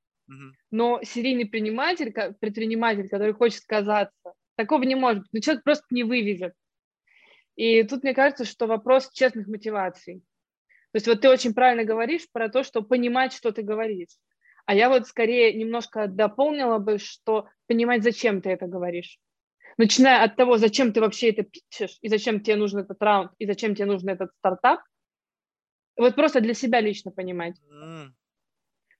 Но 0.71 1.01
серийный 1.03 1.45
предприниматель, 1.45 2.13
предприниматель, 2.41 3.09
который 3.09 3.33
хочет 3.33 3.63
казаться, 3.67 4.33
такого 4.57 4.83
не 4.83 4.95
может 4.95 5.21
быть. 5.21 5.29
Ну, 5.33 5.41
человек 5.41 5.65
просто 5.65 5.85
не 5.91 6.05
вывезет. 6.05 6.53
И 7.55 7.83
тут 7.85 8.03
мне 8.03 8.15
кажется, 8.15 8.45
что 8.45 8.67
вопрос 8.67 9.11
честных 9.13 9.47
мотиваций. 9.47 10.23
То 10.93 10.97
есть 10.97 11.07
вот 11.07 11.21
ты 11.21 11.29
очень 11.29 11.55
правильно 11.55 11.85
говоришь 11.85 12.27
про 12.33 12.49
то, 12.49 12.63
что 12.63 12.83
понимать, 12.83 13.33
что 13.33 13.53
ты 13.53 13.63
говоришь. 13.63 14.17
А 14.67 14.75
я 14.75 14.89
вот 14.89 15.07
скорее 15.07 15.53
немножко 15.55 16.07
дополнила 16.07 16.79
бы, 16.79 16.99
что 16.99 17.49
понимать, 17.67 18.03
зачем 18.03 18.43
ты 18.43 18.51
это 18.51 18.67
говоришь. 18.67 19.19
Начиная 19.79 20.25
от 20.25 20.37
того, 20.37 20.59
зачем 20.59 20.93
ты 20.93 21.01
вообще 21.01 21.31
это 21.31 21.45
пишешь, 21.45 21.99
и 22.01 22.09
зачем 22.09 22.41
тебе 22.41 22.57
нужен 22.57 22.81
этот 22.81 23.01
раунд, 23.01 23.33
и 23.39 23.47
зачем 23.47 23.75
тебе 23.75 23.87
нужен 23.87 24.09
этот 24.09 24.31
стартап. 24.39 24.81
Вот 25.97 26.15
просто 26.15 26.41
для 26.41 26.55
себя 26.55 26.81
лично 26.81 27.11
понимать. 27.11 27.57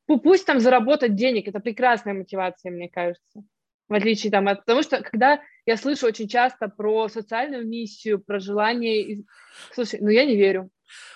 Пусть 0.07 0.47
там 0.47 0.61
заработать 0.61 1.15
денег, 1.15 1.49
это 1.49 1.61
прекрасная 1.61 2.15
мотивация, 2.15 2.71
мне 2.71 2.89
кажется. 2.89 3.43
В 3.89 3.95
отличие 3.95 4.33
там 4.33 4.49
от... 4.49 4.61
Потому 4.61 4.83
что 4.83 5.03
когда 5.03 5.41
я 5.65 5.77
слышу 5.77 6.07
очень 6.07 6.29
часто 6.29 6.69
про 6.69 7.09
социальную 7.09 7.67
миссию, 7.67 8.21
про 8.21 8.39
желание... 8.39 9.25
Слушай, 9.73 10.01
ну 10.01 10.09
я 10.09 10.25
не 10.25 10.37
верю. 10.37 10.71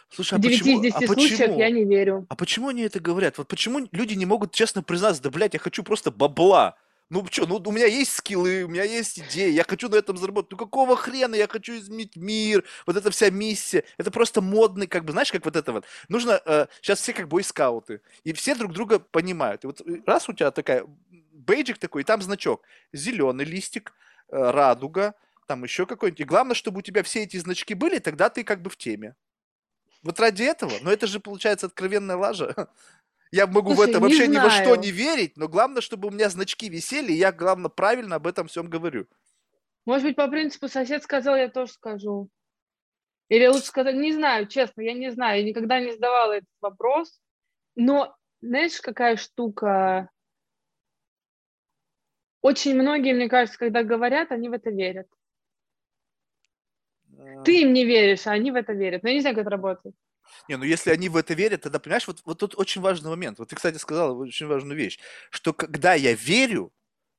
Слушай, 0.08 0.34
а 0.34 0.38
в 0.38 0.40
9 0.40 0.58
почему, 0.58 0.76
из 0.76 0.82
10 0.82 0.96
а 0.96 1.06
случаев 1.06 1.38
почему, 1.38 1.58
я 1.58 1.70
не 1.70 1.84
верю. 1.84 2.26
А 2.28 2.36
почему 2.36 2.68
они 2.68 2.82
это 2.82 2.98
говорят? 3.00 3.38
Вот 3.38 3.48
почему 3.48 3.88
люди 3.92 4.14
не 4.14 4.26
могут 4.26 4.52
честно 4.52 4.82
признаться, 4.82 5.22
да, 5.22 5.30
блядь, 5.30 5.54
я 5.54 5.60
хочу 5.60 5.84
просто 5.84 6.10
бабла. 6.10 6.76
Ну 7.10 7.26
что, 7.28 7.44
ну 7.44 7.60
у 7.64 7.72
меня 7.72 7.86
есть 7.86 8.12
скиллы, 8.12 8.62
у 8.62 8.68
меня 8.68 8.84
есть 8.84 9.18
идеи, 9.18 9.50
я 9.50 9.64
хочу 9.64 9.88
на 9.88 9.96
этом 9.96 10.16
заработать. 10.16 10.52
Ну 10.52 10.56
какого 10.56 10.96
хрена 10.96 11.34
я 11.34 11.48
хочу 11.48 11.76
изменить 11.76 12.14
мир? 12.14 12.64
Вот 12.86 12.96
эта 12.96 13.10
вся 13.10 13.30
миссия. 13.30 13.82
Это 13.98 14.12
просто 14.12 14.40
модный, 14.40 14.86
как 14.86 15.04
бы, 15.04 15.10
знаешь, 15.10 15.32
как 15.32 15.44
вот 15.44 15.56
это 15.56 15.72
вот. 15.72 15.84
Нужно, 16.08 16.40
э, 16.46 16.66
сейчас 16.80 17.00
все 17.00 17.12
как 17.12 17.26
бойскауты, 17.26 18.00
и 18.22 18.32
все 18.32 18.54
друг 18.54 18.72
друга 18.72 19.00
понимают. 19.00 19.64
И 19.64 19.66
вот 19.66 19.80
э, 19.80 20.02
раз 20.06 20.28
у 20.28 20.32
тебя 20.32 20.52
такая, 20.52 20.86
бейджик 21.32 21.78
такой, 21.78 22.02
и 22.02 22.04
там 22.04 22.22
значок. 22.22 22.62
Зеленый 22.92 23.44
листик, 23.44 23.92
э, 24.28 24.50
радуга, 24.50 25.14
там 25.48 25.64
еще 25.64 25.86
какой-нибудь. 25.86 26.20
И 26.20 26.24
главное, 26.24 26.54
чтобы 26.54 26.78
у 26.78 26.82
тебя 26.82 27.02
все 27.02 27.24
эти 27.24 27.38
значки 27.38 27.74
были, 27.74 27.98
тогда 27.98 28.30
ты 28.30 28.44
как 28.44 28.62
бы 28.62 28.70
в 28.70 28.76
теме. 28.76 29.16
Вот 30.02 30.18
ради 30.20 30.44
этого. 30.44 30.72
Но 30.80 30.92
это 30.92 31.06
же 31.06 31.20
получается 31.20 31.66
откровенная 31.66 32.16
лажа. 32.16 32.68
Я 33.32 33.46
могу 33.46 33.74
Слушай, 33.74 33.86
в 33.86 33.90
это 33.90 34.00
вообще 34.00 34.26
ни 34.26 34.38
во 34.38 34.50
что 34.50 34.74
не 34.74 34.90
верить, 34.90 35.36
но 35.36 35.46
главное, 35.46 35.80
чтобы 35.80 36.08
у 36.08 36.10
меня 36.10 36.28
значки 36.28 36.68
висели, 36.68 37.12
и 37.12 37.16
я, 37.16 37.30
главное, 37.30 37.68
правильно 37.68 38.16
об 38.16 38.26
этом 38.26 38.48
всем 38.48 38.68
говорю. 38.68 39.06
Может 39.86 40.06
быть, 40.06 40.16
по 40.16 40.28
принципу 40.28 40.68
сосед 40.68 41.02
сказал, 41.02 41.36
я 41.36 41.48
тоже 41.48 41.72
скажу. 41.72 42.28
Или 43.28 43.46
лучше 43.46 43.66
сказать, 43.66 43.94
не 43.94 44.12
знаю, 44.12 44.48
честно, 44.48 44.80
я 44.82 44.92
не 44.92 45.10
знаю, 45.10 45.40
я 45.40 45.48
никогда 45.48 45.78
не 45.78 45.92
задавала 45.92 46.32
этот 46.32 46.50
вопрос. 46.60 47.20
Но 47.76 48.16
знаешь, 48.40 48.80
какая 48.80 49.16
штука? 49.16 50.10
Очень 52.42 52.74
многие, 52.74 53.14
мне 53.14 53.28
кажется, 53.28 53.58
когда 53.58 53.84
говорят, 53.84 54.32
они 54.32 54.48
в 54.48 54.52
это 54.52 54.70
верят. 54.70 55.06
Ты 57.44 57.62
им 57.62 57.72
не 57.72 57.84
веришь, 57.84 58.26
а 58.26 58.32
они 58.32 58.50
в 58.50 58.56
это 58.56 58.72
верят. 58.72 59.02
Но 59.02 59.10
я 59.10 59.14
не 59.14 59.20
знаю, 59.20 59.36
как 59.36 59.42
это 59.42 59.50
работает. 59.50 59.94
Не, 60.48 60.56
ну 60.56 60.64
если 60.64 60.90
они 60.90 61.08
в 61.08 61.16
это 61.16 61.34
верят, 61.34 61.62
тогда, 61.62 61.78
понимаешь, 61.78 62.06
вот, 62.06 62.22
вот 62.24 62.38
тут 62.38 62.58
очень 62.58 62.80
важный 62.80 63.10
момент. 63.10 63.38
Вот 63.38 63.48
ты, 63.48 63.56
кстати, 63.56 63.76
сказал 63.78 64.18
очень 64.18 64.46
важную 64.46 64.76
вещь, 64.76 64.98
что 65.30 65.52
когда 65.52 65.94
я 65.94 66.14
верю, 66.14 66.72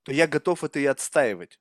то 0.04 0.12
я 0.12 0.28
готов 0.28 0.64
это 0.64 0.80
и 0.80 0.86
отстаивать. 0.86 1.60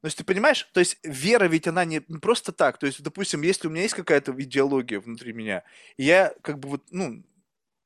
То 0.00 0.06
есть 0.06 0.16
ты 0.16 0.24
понимаешь, 0.24 0.68
то 0.72 0.80
есть 0.80 0.98
вера 1.02 1.46
ведь 1.46 1.66
она 1.66 1.84
не 1.84 2.00
просто 2.00 2.52
так. 2.52 2.78
То 2.78 2.86
есть, 2.86 3.02
допустим, 3.02 3.42
если 3.42 3.66
у 3.66 3.70
меня 3.70 3.82
есть 3.82 3.94
какая-то 3.94 4.32
идеология 4.38 5.00
внутри 5.00 5.32
меня, 5.32 5.64
я 5.96 6.32
как 6.42 6.60
бы 6.60 6.68
вот, 6.68 6.84
ну, 6.90 7.24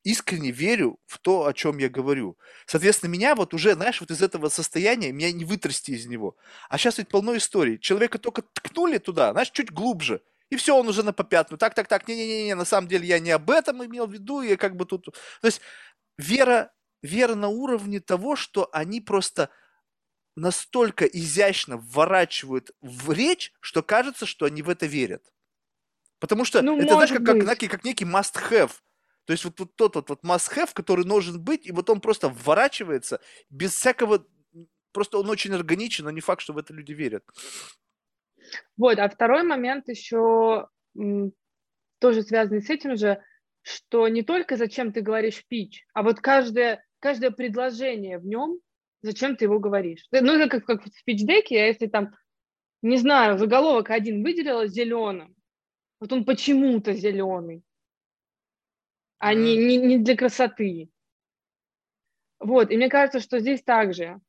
искренне 0.04 0.50
верю 0.50 0.98
в 1.06 1.18
то, 1.18 1.46
о 1.46 1.54
чем 1.54 1.78
я 1.78 1.88
говорю. 1.88 2.36
Соответственно, 2.66 3.10
меня 3.10 3.34
вот 3.34 3.54
уже, 3.54 3.74
знаешь, 3.74 4.00
вот 4.00 4.10
из 4.10 4.20
этого 4.20 4.50
состояния, 4.50 5.12
меня 5.12 5.32
не 5.32 5.44
вытрясти 5.46 5.92
из 5.94 6.06
него. 6.06 6.36
А 6.68 6.76
сейчас 6.76 6.98
ведь 6.98 7.08
полно 7.08 7.36
историй. 7.36 7.78
Человека 7.78 8.18
только 8.18 8.42
ткнули 8.42 8.98
туда, 8.98 9.32
знаешь, 9.32 9.50
чуть 9.50 9.70
глубже– 9.70 10.20
и 10.53 10.57
все, 10.57 10.76
он 10.76 10.86
уже 10.86 11.03
на 11.03 11.14
попятную. 11.14 11.59
Так, 11.59 11.74
так, 11.74 11.88
так, 11.88 12.07
не-не-не, 12.07 12.55
на 12.55 12.66
самом 12.66 12.86
деле 12.86 13.07
я 13.07 13.18
не 13.18 13.30
об 13.30 13.50
этом 13.50 13.82
имел 13.86 14.07
в 14.07 14.12
виду, 14.12 14.42
я 14.42 14.59
как 14.59 14.76
бы 14.76 14.84
тут... 14.84 15.07
То 15.07 15.46
есть 15.46 15.62
вера, 16.18 16.70
вера 17.00 17.34
на 17.34 17.48
уровне 17.48 18.00
того, 18.00 18.36
что 18.36 18.68
они 18.70 19.00
просто 19.00 19.48
настолько 20.36 21.07
изящно 21.07 21.78
вворачивают 21.78 22.72
в 22.82 23.12
речь, 23.12 23.55
что 23.61 23.82
кажется, 23.82 24.26
что 24.26 24.44
они 24.44 24.61
в 24.61 24.68
это 24.68 24.84
верят. 24.84 25.32
Потому 26.18 26.44
что 26.44 26.61
ну, 26.61 26.78
это, 26.78 26.96
знаешь, 26.96 27.12
как, 27.12 27.24
как, 27.24 27.46
как, 27.46 27.70
как 27.70 27.84
некий 27.84 28.05
must-have. 28.05 28.72
То 29.24 29.32
есть 29.32 29.46
вот, 29.46 29.59
вот 29.59 29.74
тот 29.74 29.94
вот, 29.94 30.11
вот 30.11 30.22
must-have, 30.22 30.74
который 30.74 31.07
должен 31.07 31.40
быть, 31.40 31.66
и 31.66 31.72
вот 31.72 31.88
он 31.88 32.03
просто 32.03 32.28
вворачивается 32.28 33.20
без 33.48 33.74
всякого... 33.74 34.26
Просто 34.92 35.16
он 35.16 35.30
очень 35.30 35.55
органичен, 35.55 36.05
но 36.05 36.11
не 36.11 36.20
факт, 36.20 36.42
что 36.42 36.53
в 36.53 36.59
это 36.59 36.74
люди 36.74 36.92
верят. 36.92 37.24
Вот, 38.76 38.99
а 38.99 39.09
второй 39.09 39.43
момент 39.43 39.88
еще 39.88 40.68
тоже 41.99 42.22
связанный 42.22 42.62
с 42.62 42.70
этим 42.70 42.97
же, 42.97 43.22
что 43.62 44.09
не 44.09 44.22
только 44.22 44.57
зачем 44.57 44.93
ты 44.93 45.01
говоришь 45.01 45.45
пич, 45.47 45.86
а 45.95 46.03
вот 46.03 46.20
каждое, 46.20 46.84
каждое 46.99 47.30
предложение 47.30 48.18
в 48.18 48.26
нем, 48.26 48.59
зачем 49.03 49.36
ты 49.36 49.45
его 49.45 49.59
говоришь. 49.59 50.07
Ну, 50.11 50.34
это 50.34 50.49
как, 50.49 50.64
как 50.64 50.84
в 50.84 51.05
пич-деке, 51.05 51.61
а 51.61 51.66
если 51.66 51.86
там, 51.86 52.14
не 52.82 52.97
знаю, 52.97 53.38
заголовок 53.38 53.90
один 53.90 54.22
выделила 54.24 54.66
зеленым, 54.66 55.34
вот 56.01 56.12
он 56.12 56.24
почему-то 56.24 56.93
зеленый, 56.93 57.62
а 59.18 59.34
не, 59.34 59.57
не, 59.57 59.76
не 59.76 59.99
для 59.99 60.16
красоты. 60.16 60.90
Вот, 62.40 62.72
и 62.72 62.76
мне 62.76 62.88
кажется, 62.88 63.20
что 63.20 63.38
здесь 63.38 63.62
также. 63.62 64.20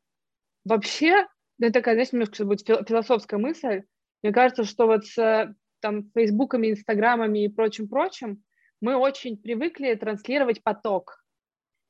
Вообще, 0.65 1.27
это 1.59 1.73
такая, 1.73 1.95
знаешь, 1.95 2.11
немножко 2.11 2.45
будет 2.45 2.67
философская 2.67 3.39
мысль, 3.39 3.83
Мне 4.23 4.31
кажется, 4.31 4.63
что 4.63 4.87
вот 4.87 5.05
с 5.05 5.55
там 5.81 6.09
фейсбуками, 6.13 6.71
инстаграмами 6.71 7.43
и 7.43 7.49
прочим-прочим 7.49 8.41
мы 8.79 8.95
очень 8.95 9.37
привыкли 9.37 9.93
транслировать 9.95 10.63
поток, 10.63 11.23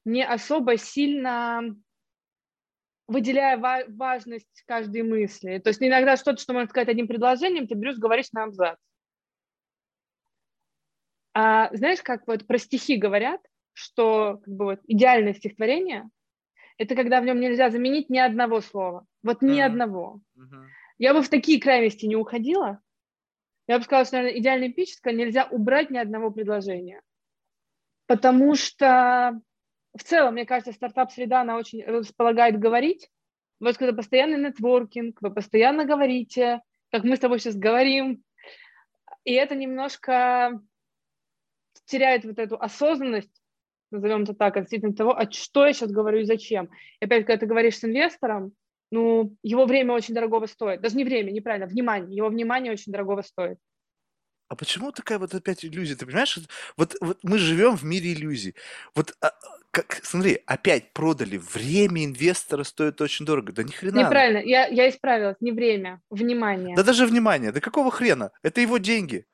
не 0.03 0.25
особо 0.25 0.77
сильно 0.77 1.61
выделяя 3.07 3.57
ва- 3.57 3.85
важность 3.87 4.63
каждой 4.65 5.03
мысли. 5.03 5.59
То 5.59 5.69
есть 5.69 5.81
иногда 5.81 6.17
что-то, 6.17 6.41
что 6.41 6.53
можно 6.53 6.69
сказать 6.69 6.89
одним 6.89 7.07
предложением, 7.07 7.67
ты 7.67 7.75
берешь, 7.75 7.97
говоришь 7.97 8.31
на 8.31 8.45
абзац. 8.45 8.77
А 11.35 11.75
знаешь, 11.75 12.01
как 12.01 12.25
вот 12.27 12.47
про 12.47 12.57
стихи 12.57 12.95
говорят, 12.97 13.41
что 13.73 14.39
как 14.43 14.53
бы 14.53 14.65
вот 14.65 14.79
идеальное 14.87 15.33
стихотворение– 15.33 16.09
это 16.77 16.95
когда 16.95 17.21
в 17.21 17.25
нем 17.25 17.39
нельзя 17.39 17.69
заменить 17.69 18.09
ни 18.09 18.17
одного 18.17 18.61
слова. 18.61 19.05
Вот 19.21 19.41
ни 19.41 19.59
mm-hmm. 19.59 19.65
одного. 19.65 20.21
Mm-hmm. 20.37 20.65
Я 20.97 21.13
бы 21.13 21.21
в 21.21 21.29
такие 21.29 21.59
крайности 21.59 22.05
не 22.05 22.15
уходила. 22.15 22.79
Я 23.67 23.77
бы 23.77 23.83
сказала, 23.83 24.05
что, 24.05 24.17
наверное, 24.17 24.39
идеальное 24.39 24.69
эпическое 24.69 25.13
нельзя 25.13 25.45
убрать 25.45 25.89
ни 25.89 25.97
одного 25.97 26.31
предложения. 26.31 27.01
Потому 28.07 28.55
что 28.55 29.41
в 29.93 30.03
целом, 30.03 30.33
мне 30.33 30.45
кажется, 30.45 30.73
стартап-среда, 30.73 31.41
она 31.41 31.57
очень 31.57 31.83
располагает 31.83 32.59
говорить. 32.59 33.09
Вот 33.59 33.77
когда 33.77 33.93
постоянный 33.93 34.39
нетворкинг, 34.39 35.21
вы 35.21 35.33
постоянно 35.33 35.85
говорите, 35.85 36.61
как 36.91 37.03
мы 37.03 37.15
с 37.15 37.19
тобой 37.19 37.39
сейчас 37.39 37.55
говорим, 37.55 38.23
и 39.23 39.33
это 39.33 39.55
немножко 39.55 40.59
теряет 41.85 42.25
вот 42.25 42.39
эту 42.39 42.59
осознанность, 42.59 43.31
назовем 43.91 44.23
это 44.23 44.33
так, 44.33 44.57
относительно 44.57 44.93
того, 44.93 45.17
а 45.17 45.29
что 45.31 45.65
я 45.65 45.73
сейчас 45.73 45.91
говорю 45.91 46.19
и 46.19 46.25
зачем. 46.25 46.69
И 46.99 47.05
опять, 47.05 47.25
когда 47.25 47.39
ты 47.39 47.45
говоришь 47.45 47.77
с 47.77 47.85
инвестором, 47.85 48.53
ну, 48.93 49.35
его 49.41 49.65
время 49.65 49.95
очень 49.95 50.13
дорогого 50.13 50.45
стоит. 50.45 50.79
Даже 50.79 50.95
не 50.95 51.03
время, 51.03 51.31
неправильно, 51.31 51.65
внимание. 51.65 52.15
Его 52.15 52.29
внимание 52.29 52.71
очень 52.71 52.91
дорогого 52.91 53.23
стоит. 53.23 53.57
А 54.49 54.55
почему 54.55 54.91
такая 54.91 55.17
вот 55.17 55.33
опять 55.33 55.65
иллюзия? 55.65 55.95
Ты 55.95 56.05
понимаешь, 56.05 56.37
вот, 56.77 56.95
вот 57.01 57.17
мы 57.23 57.39
живем 57.39 57.75
в 57.75 57.83
мире 57.83 58.13
иллюзий. 58.13 58.53
Вот 58.93 59.15
а, 59.19 59.31
как, 59.71 59.99
смотри, 60.03 60.43
опять 60.45 60.93
продали. 60.93 61.37
Время 61.37 62.05
инвестора 62.05 62.63
стоит 62.63 63.01
очень 63.01 63.25
дорого. 63.25 63.51
Да 63.51 63.63
ни 63.63 63.71
хрена. 63.71 64.01
Неправильно, 64.01 64.37
я, 64.47 64.67
я 64.67 64.87
исправилась. 64.87 65.37
Не 65.39 65.53
время, 65.53 65.99
внимание. 66.11 66.75
Да 66.75 66.83
даже 66.83 67.07
внимание. 67.07 67.51
Да 67.51 67.61
какого 67.61 67.89
хрена? 67.89 68.29
Это 68.43 68.61
его 68.61 68.77
деньги. 68.77 69.25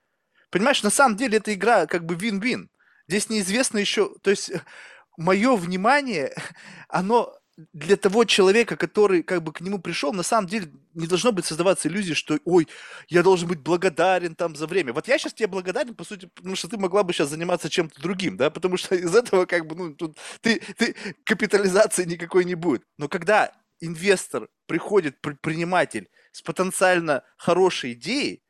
Понимаешь, 0.51 0.84
на 0.84 0.89
самом 0.89 1.18
деле 1.18 1.39
эта 1.39 1.53
игра 1.53 1.86
как 1.86 2.05
бы 2.05 2.16
вин-вин. 2.16 2.70
Здесь 3.10 3.30
неизвестно 3.30 3.78
еще, 3.78 4.16
то 4.22 4.30
есть 4.30 4.53
мое 5.18 5.57
внимание, 5.57 6.34
оно 6.88 7.39
для 7.74 7.97
того 7.97 8.24
человека, 8.24 8.78
который 8.78 9.22
как 9.22 9.43
бы 9.43 9.51
к 9.51 9.62
нему 9.62 9.80
пришел, 9.80 10.14
на 10.14 10.24
самом 10.24 10.47
деле 10.47 10.72
не 10.93 11.07
должно 11.07 11.32
быть 11.32 11.45
создаваться 11.45 11.88
иллюзии, 11.88 12.14
что, 12.14 12.39
ой, 12.45 12.68
я 13.10 13.22
должен 13.22 13.47
быть 13.47 13.60
благодарен 13.60 14.36
там 14.36 14.55
за 14.55 14.66
время. 14.66 14.93
Вот 14.93 15.07
я 15.07 15.18
сейчас 15.18 15.34
тебе 15.34 15.47
благодарен, 15.47 15.93
по 15.93 16.03
сути, 16.03 16.28
потому 16.34 16.55
что 16.55 16.70
ты 16.70 16.78
могла 16.78 17.03
бы 17.03 17.12
сейчас 17.12 17.30
заниматься 17.30 17.70
чем-то 17.70 18.01
другим, 18.01 18.38
да, 18.38 18.49
потому 18.49 18.78
что 18.78 18.95
из 18.95 19.14
этого 19.14 19.45
как 19.45 19.68
бы, 19.68 19.76
ну, 19.76 19.93
тут 19.93 20.18
ты, 20.41 20.62
ты 20.78 20.95
капитализации 21.26 22.05
никакой 22.05 22.45
не 22.45 22.55
будет. 22.55 22.84
Но 22.97 23.10
когда 23.10 23.51
инвестор 23.82 24.47
приходит, 24.66 25.20
предприниматель 25.22 26.10
с 26.32 26.41
потенциально 26.41 27.24
хорошей 27.38 27.93
идеей, 27.93 28.41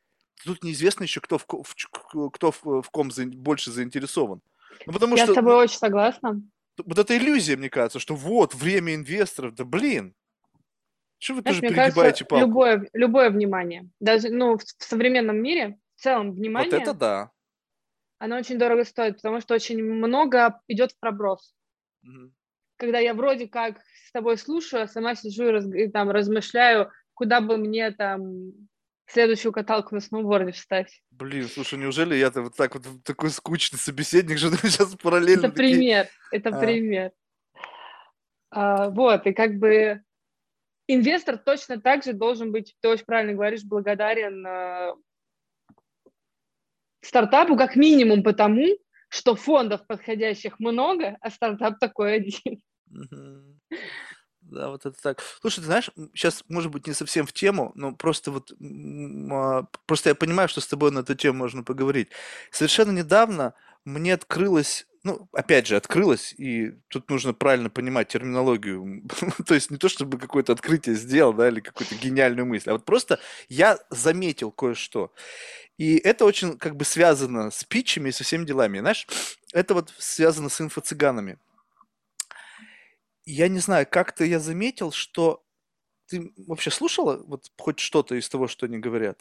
тут 0.44 0.62
неизвестно 0.62 1.04
еще, 1.04 1.20
кто 1.20 1.38
в, 1.38 1.46
кто 1.46 2.52
в, 2.52 2.82
в 2.82 2.90
ком 2.90 3.10
за, 3.10 3.26
больше 3.26 3.72
заинтересован. 3.72 4.40
Ну, 4.86 4.92
потому 4.92 5.16
Я 5.16 5.24
что, 5.24 5.32
с 5.32 5.36
тобой 5.36 5.56
очень 5.56 5.78
согласна. 5.78 6.40
Вот 6.84 6.98
эта 6.98 7.16
иллюзия, 7.16 7.56
мне 7.56 7.70
кажется, 7.70 7.98
что 7.98 8.14
вот 8.14 8.54
время 8.54 8.94
инвесторов, 8.94 9.54
да 9.54 9.64
блин. 9.64 10.14
Что 11.18 11.34
вы 11.34 11.42
Знаешь, 11.42 11.58
тоже 11.58 11.74
перегибаете 11.74 12.24
палку? 12.24 12.46
Любое, 12.46 12.88
любое 12.94 13.30
внимание, 13.30 13.88
даже 14.00 14.30
ну, 14.30 14.56
в, 14.56 14.62
в 14.62 14.82
современном 14.82 15.36
мире, 15.36 15.78
в 15.96 16.02
целом 16.02 16.32
внимание, 16.32 16.70
вот 16.70 16.82
это 16.82 16.94
да. 16.94 17.30
оно 18.18 18.36
очень 18.36 18.58
дорого 18.58 18.84
стоит, 18.84 19.16
потому 19.16 19.40
что 19.42 19.54
очень 19.54 19.82
много 19.82 20.60
идет 20.66 20.92
в 20.92 20.98
проброс. 20.98 21.54
Угу. 22.04 22.32
Когда 22.76 22.98
я 22.98 23.12
вроде 23.12 23.48
как 23.48 23.80
с 24.06 24.12
тобой 24.12 24.38
слушаю, 24.38 24.84
а 24.84 24.88
сама 24.88 25.14
сижу 25.14 25.48
и, 25.48 25.50
раз, 25.50 25.66
и 25.66 25.88
там 25.88 26.10
размышляю, 26.10 26.90
куда 27.12 27.42
бы 27.42 27.58
мне 27.58 27.90
там 27.90 28.52
следующую 29.12 29.52
каталку 29.52 29.94
на 29.94 30.00
сноуборде 30.00 30.52
вставь. 30.52 31.02
Блин, 31.10 31.48
слушай, 31.48 31.78
неужели 31.78 32.14
я 32.14 32.30
вот 32.30 32.56
так 32.56 32.74
вот 32.74 32.84
такой 33.04 33.30
скучный 33.30 33.78
собеседник, 33.78 34.38
что 34.38 34.50
сейчас 34.56 34.94
параллельно... 34.96 35.46
Это 35.46 35.56
такие... 35.56 35.74
пример, 35.74 36.08
это 36.30 36.50
а. 36.50 36.60
пример. 36.60 37.12
А, 38.50 38.90
вот, 38.90 39.26
и 39.26 39.32
как 39.32 39.58
бы 39.58 40.02
инвестор 40.86 41.38
точно 41.38 41.80
так 41.80 42.04
же 42.04 42.12
должен 42.12 42.52
быть, 42.52 42.74
ты 42.80 42.88
очень 42.88 43.04
правильно 43.04 43.34
говоришь, 43.34 43.62
благодарен 43.64 44.44
э, 44.46 44.94
стартапу 47.00 47.56
как 47.56 47.76
минимум 47.76 48.22
потому, 48.22 48.66
что 49.08 49.36
фондов 49.36 49.86
подходящих 49.86 50.58
много, 50.58 51.16
а 51.20 51.30
стартап 51.30 51.78
такой 51.78 52.14
один. 52.14 52.62
Да, 54.50 54.68
вот 54.70 54.84
это 54.84 55.00
так. 55.00 55.22
Слушай, 55.40 55.60
ты 55.60 55.66
знаешь, 55.66 55.90
сейчас, 56.14 56.44
может 56.48 56.72
быть, 56.72 56.86
не 56.86 56.92
совсем 56.92 57.26
в 57.26 57.32
тему, 57.32 57.72
но 57.74 57.92
просто 57.92 58.32
вот, 58.32 58.52
а, 59.30 59.64
просто 59.86 60.10
я 60.10 60.14
понимаю, 60.14 60.48
что 60.48 60.60
с 60.60 60.66
тобой 60.66 60.90
на 60.90 61.00
эту 61.00 61.14
тему 61.14 61.38
можно 61.38 61.62
поговорить. 61.62 62.08
Совершенно 62.50 62.90
недавно 62.90 63.54
мне 63.84 64.12
открылось, 64.12 64.86
ну, 65.04 65.28
опять 65.32 65.66
же, 65.68 65.76
открылось, 65.76 66.34
и 66.36 66.72
тут 66.88 67.08
нужно 67.10 67.32
правильно 67.32 67.70
понимать 67.70 68.08
терминологию. 68.08 69.04
то 69.46 69.54
есть 69.54 69.70
не 69.70 69.76
то, 69.76 69.88
чтобы 69.88 70.18
какое-то 70.18 70.52
открытие 70.52 70.96
сделал, 70.96 71.32
да, 71.32 71.48
или 71.48 71.60
какую-то 71.60 71.94
гениальную 71.94 72.46
мысль, 72.46 72.70
а 72.70 72.72
вот 72.72 72.84
просто 72.84 73.20
я 73.48 73.78
заметил 73.90 74.50
кое-что. 74.50 75.12
И 75.78 75.96
это 75.96 76.24
очень 76.24 76.58
как 76.58 76.76
бы 76.76 76.84
связано 76.84 77.50
с 77.50 77.64
питчами 77.64 78.08
и 78.10 78.12
со 78.12 78.24
всеми 78.24 78.44
делами. 78.44 78.80
Знаешь, 78.80 79.06
это 79.52 79.74
вот 79.74 79.94
связано 79.98 80.48
с 80.48 80.60
инфо-цыганами 80.60 81.38
я 83.30 83.48
не 83.48 83.58
знаю, 83.58 83.86
как-то 83.90 84.24
я 84.24 84.38
заметил, 84.38 84.92
что 84.92 85.44
ты 86.06 86.32
вообще 86.46 86.70
слушала 86.70 87.22
вот 87.24 87.50
хоть 87.58 87.78
что-то 87.78 88.14
из 88.14 88.28
того, 88.28 88.48
что 88.48 88.66
они 88.66 88.78
говорят? 88.78 89.20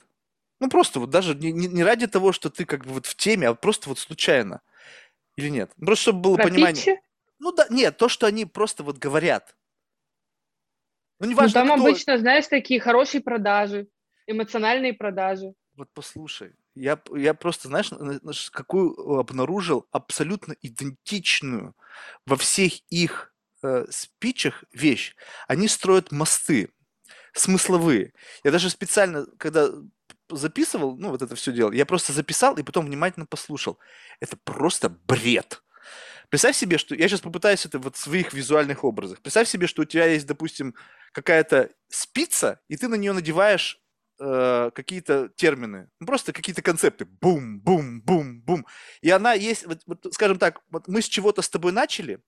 Ну, 0.59 0.69
просто 0.69 0.99
вот 0.99 1.09
даже 1.09 1.35
не, 1.35 1.51
не, 1.51 1.83
ради 1.83 2.07
того, 2.07 2.31
что 2.31 2.49
ты 2.49 2.65
как 2.65 2.85
бы 2.85 2.93
вот 2.93 3.05
в 3.05 3.15
теме, 3.15 3.47
а 3.47 3.53
просто 3.53 3.89
вот 3.89 3.99
случайно. 3.99 4.61
Или 5.37 5.49
нет? 5.49 5.71
Просто 5.79 6.03
чтобы 6.03 6.21
было 6.21 6.35
Про 6.35 6.43
понимание. 6.45 6.83
Питчи? 6.83 7.01
Ну 7.39 7.53
да, 7.53 7.67
нет, 7.69 7.97
то, 7.97 8.09
что 8.09 8.27
они 8.27 8.45
просто 8.45 8.83
вот 8.83 8.97
говорят. 8.97 9.55
Ну, 11.19 11.27
не 11.27 11.35
важно, 11.35 11.61
ну, 11.61 11.67
там 11.67 11.79
кто... 11.79 11.87
обычно, 11.87 12.17
знаешь, 12.17 12.47
такие 12.47 12.79
хорошие 12.79 13.21
продажи, 13.21 13.87
эмоциональные 14.27 14.93
продажи. 14.93 15.53
Вот 15.75 15.89
послушай, 15.93 16.53
я, 16.75 17.01
я 17.15 17.33
просто, 17.33 17.67
знаешь, 17.69 18.51
какую 18.51 19.17
обнаружил 19.17 19.87
абсолютно 19.91 20.55
идентичную 20.61 21.73
во 22.25 22.35
всех 22.35 22.73
их 22.89 23.28
э, 23.63 23.85
спичах 23.89 24.63
вещь. 24.73 25.15
Они 25.47 25.67
строят 25.67 26.11
мосты 26.11 26.69
смысловые. 27.33 28.13
Я 28.43 28.51
даже 28.51 28.69
специально, 28.69 29.25
когда 29.37 29.69
записывал, 30.29 30.97
ну, 30.97 31.09
вот 31.09 31.21
это 31.21 31.35
все 31.35 31.51
дело, 31.51 31.71
я 31.71 31.85
просто 31.85 32.13
записал 32.13 32.57
и 32.57 32.63
потом 32.63 32.85
внимательно 32.85 33.25
послушал. 33.25 33.79
Это 34.19 34.37
просто 34.37 34.89
бред. 34.89 35.61
Представь 36.29 36.55
себе, 36.55 36.77
что 36.77 36.93
я 36.93 37.07
сейчас 37.07 37.21
попытаюсь 37.21 37.65
это 37.65 37.79
вот 37.79 37.95
в 37.95 37.99
своих 37.99 38.33
визуальных 38.33 38.83
образах. 38.83 39.19
Представь 39.21 39.47
себе, 39.47 39.65
что 39.65 39.81
у 39.81 39.85
тебя 39.85 40.05
есть, 40.05 40.27
допустим, 40.27 40.75
какая-то 41.11 41.71
спица, 41.87 42.59
и 42.67 42.77
ты 42.77 42.87
на 42.87 42.95
нее 42.95 43.13
надеваешь 43.13 43.81
э, 44.19 44.69
какие-то 44.75 45.29
термины, 45.29 45.89
ну, 45.99 46.05
просто 46.05 46.31
какие-то 46.31 46.61
концепты. 46.61 47.05
Бум, 47.05 47.59
бум, 47.59 48.01
бум, 48.01 48.41
бум. 48.41 48.67
И 49.01 49.09
она 49.09 49.33
есть, 49.33 49.65
вот, 49.65 49.81
вот, 49.87 50.05
скажем 50.13 50.37
так, 50.37 50.61
вот 50.69 50.87
мы 50.87 51.01
с 51.01 51.07
чего-то 51.07 51.41
с 51.41 51.49
тобой 51.49 51.71
начали, 51.71 52.19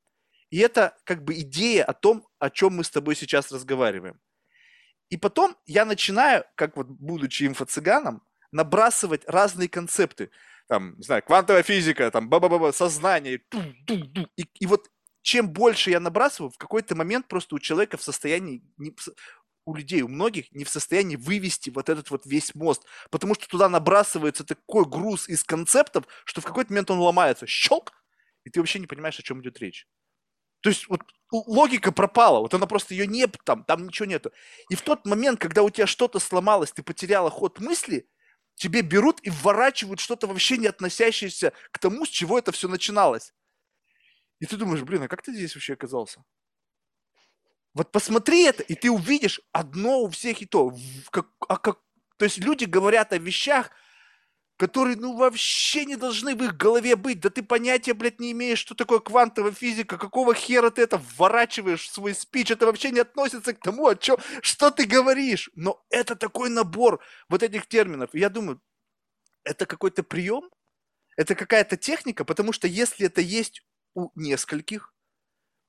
и 0.51 0.59
это 0.59 0.97
как 1.05 1.23
бы 1.23 1.33
идея 1.39 1.85
о 1.85 1.93
том, 1.93 2.27
о 2.37 2.49
чем 2.49 2.75
мы 2.75 2.83
с 2.83 2.91
тобой 2.91 3.15
сейчас 3.15 3.51
разговариваем. 3.51 4.19
И 5.09 5.17
потом 5.17 5.55
я 5.65 5.85
начинаю, 5.85 6.45
как 6.55 6.77
вот 6.77 6.87
будучи 6.87 7.45
инфо-цыганом, 7.45 8.21
набрасывать 8.51 9.23
разные 9.27 9.69
концепты. 9.69 10.29
Там, 10.67 10.95
не 10.97 11.03
знаю, 11.03 11.23
квантовая 11.23 11.63
физика, 11.63 12.11
там, 12.11 12.29
ба-ба-ба, 12.29 12.71
сознание. 12.71 13.39
Ту, 13.49 13.61
ту, 13.87 14.05
ту. 14.05 14.27
И, 14.37 14.43
и 14.59 14.65
вот 14.65 14.89
чем 15.21 15.49
больше 15.49 15.89
я 15.89 15.99
набрасываю, 15.99 16.51
в 16.51 16.57
какой-то 16.57 16.95
момент 16.95 17.27
просто 17.27 17.55
у 17.55 17.59
человека 17.59 17.97
в 17.97 18.03
состоянии, 18.03 18.63
не, 18.77 18.95
у 19.65 19.75
людей, 19.75 20.01
у 20.01 20.07
многих 20.07 20.51
не 20.51 20.65
в 20.65 20.69
состоянии 20.69 21.15
вывести 21.15 21.69
вот 21.69 21.89
этот 21.89 22.09
вот 22.09 22.25
весь 22.25 22.55
мост, 22.55 22.85
потому 23.09 23.35
что 23.35 23.47
туда 23.47 23.69
набрасывается 23.69 24.43
такой 24.43 24.85
груз 24.85 25.29
из 25.29 25.43
концептов, 25.43 26.05
что 26.25 26.41
в 26.41 26.45
какой-то 26.45 26.71
момент 26.73 26.91
он 26.91 26.99
ломается, 26.99 27.47
щелк, 27.47 27.91
и 28.43 28.49
ты 28.49 28.59
вообще 28.59 28.79
не 28.79 28.87
понимаешь, 28.87 29.19
о 29.19 29.23
чем 29.23 29.41
идет 29.41 29.59
речь. 29.59 29.87
То 30.61 30.69
есть 30.69 30.87
вот 30.87 31.01
логика 31.31 31.91
пропала, 31.91 32.39
вот 32.39 32.53
она 32.53 32.67
просто 32.67 32.93
ее 32.93 33.07
нет 33.07 33.37
там, 33.43 33.63
там 33.63 33.87
ничего 33.87 34.05
нету. 34.05 34.31
И 34.69 34.75
в 34.75 34.81
тот 34.81 35.05
момент, 35.05 35.39
когда 35.39 35.63
у 35.63 35.69
тебя 35.69 35.87
что-то 35.87 36.19
сломалось, 36.19 36.71
ты 36.71 36.83
потеряла 36.83 37.29
ход 37.29 37.59
мысли, 37.59 38.07
тебе 38.55 38.81
берут 38.81 39.19
и 39.23 39.29
вворачивают 39.29 39.99
что-то 39.99 40.27
вообще 40.27 40.57
не 40.57 40.67
относящееся 40.67 41.53
к 41.71 41.79
тому, 41.79 42.05
с 42.05 42.09
чего 42.09 42.37
это 42.37 42.51
все 42.51 42.67
начиналось. 42.67 43.33
И 44.39 44.45
ты 44.45 44.57
думаешь, 44.57 44.83
блин, 44.83 45.03
а 45.03 45.07
как 45.07 45.21
ты 45.21 45.33
здесь 45.33 45.55
вообще 45.55 45.73
оказался? 45.73 46.23
Вот 47.73 47.91
посмотри 47.91 48.43
это, 48.43 48.63
и 48.63 48.75
ты 48.75 48.91
увидишь 48.91 49.39
одно 49.51 50.01
у 50.01 50.09
всех 50.09 50.41
и 50.41 50.45
то. 50.45 50.75
Как, 51.09 51.27
а 51.47 51.57
как 51.57 51.79
То 52.17 52.25
есть 52.25 52.37
люди 52.37 52.65
говорят 52.65 53.13
о 53.13 53.17
вещах, 53.17 53.71
которые, 54.61 54.95
ну, 54.95 55.17
вообще 55.17 55.85
не 55.85 55.95
должны 55.95 56.35
в 56.35 56.43
их 56.43 56.55
голове 56.55 56.95
быть. 56.95 57.19
Да 57.19 57.31
ты 57.31 57.41
понятия, 57.41 57.95
блядь, 57.95 58.19
не 58.19 58.31
имеешь, 58.31 58.59
что 58.59 58.75
такое 58.75 58.99
квантовая 58.99 59.53
физика, 59.53 59.97
какого 59.97 60.35
хера 60.35 60.69
ты 60.69 60.83
это 60.83 60.99
вворачиваешь 60.99 61.87
в 61.87 61.91
свой 61.91 62.13
спич, 62.13 62.51
это 62.51 62.67
вообще 62.67 62.91
не 62.91 62.99
относится 62.99 63.55
к 63.55 63.59
тому, 63.59 63.87
о 63.87 63.95
чем, 63.95 64.17
что 64.43 64.69
ты 64.69 64.85
говоришь. 64.85 65.49
Но 65.55 65.83
это 65.89 66.15
такой 66.15 66.51
набор 66.51 66.99
вот 67.27 67.41
этих 67.41 67.65
терминов. 67.65 68.11
И 68.13 68.19
я 68.19 68.29
думаю, 68.29 68.61
это 69.43 69.65
какой-то 69.65 70.03
прием, 70.03 70.47
это 71.17 71.33
какая-то 71.33 71.75
техника, 71.75 72.23
потому 72.23 72.53
что 72.53 72.67
если 72.67 73.07
это 73.07 73.19
есть 73.19 73.63
у 73.95 74.11
нескольких, 74.13 74.93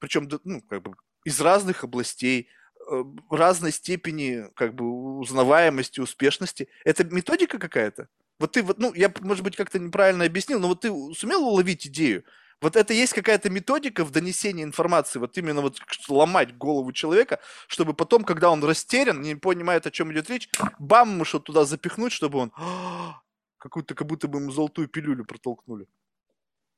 причем, 0.01 0.29
ну, 0.45 0.61
как 0.61 0.83
бы 0.83 0.97
из 1.25 1.41
разных 1.41 1.83
областей, 1.83 2.51
э, 2.91 3.05
разной 3.31 3.73
степени 3.73 4.51
как 4.55 4.75
бы 4.75 5.17
узнаваемости, 5.19 6.01
успешности, 6.01 6.69
это 6.85 7.05
методика 7.05 7.59
какая-то? 7.59 8.11
Вот 8.39 8.53
ты 8.53 8.63
вот, 8.63 8.79
ну, 8.79 8.93
я, 8.95 9.13
может 9.21 9.45
быть, 9.45 9.57
как-то 9.57 9.79
неправильно 9.79 10.25
объяснил, 10.25 10.59
но 10.61 10.69
вот 10.69 10.81
ты 10.81 10.93
сумел 11.15 11.45
уловить 11.45 11.87
идею? 11.87 12.25
Вот 12.63 12.77
это 12.77 12.95
есть 12.95 13.13
какая-то 13.13 13.51
методика 13.51 14.05
в 14.05 14.13
донесении 14.13 14.63
информации, 14.63 15.19
вот 15.19 15.37
именно 15.37 15.63
вот 15.63 15.79
ломать 16.09 16.57
голову 16.57 16.93
человека, 16.93 17.41
чтобы 17.67 17.93
потом, 17.93 18.23
когда 18.23 18.51
он 18.51 18.63
растерян, 18.63 19.21
не 19.21 19.35
понимает, 19.35 19.87
о 19.87 19.91
чем 19.91 20.13
идет 20.13 20.31
речь, 20.31 20.49
бам, 20.79 21.11
ему 21.11 21.25
что-то 21.25 21.47
туда 21.47 21.65
запихнуть, 21.65 22.13
чтобы 22.13 22.39
он 22.39 22.53
какую-то, 23.59 23.97
как 23.97 24.07
будто 24.07 24.29
бы 24.29 24.39
ему 24.39 24.53
золотую 24.53 24.87
пилюлю 24.87 25.25
протолкнули. 25.25 25.89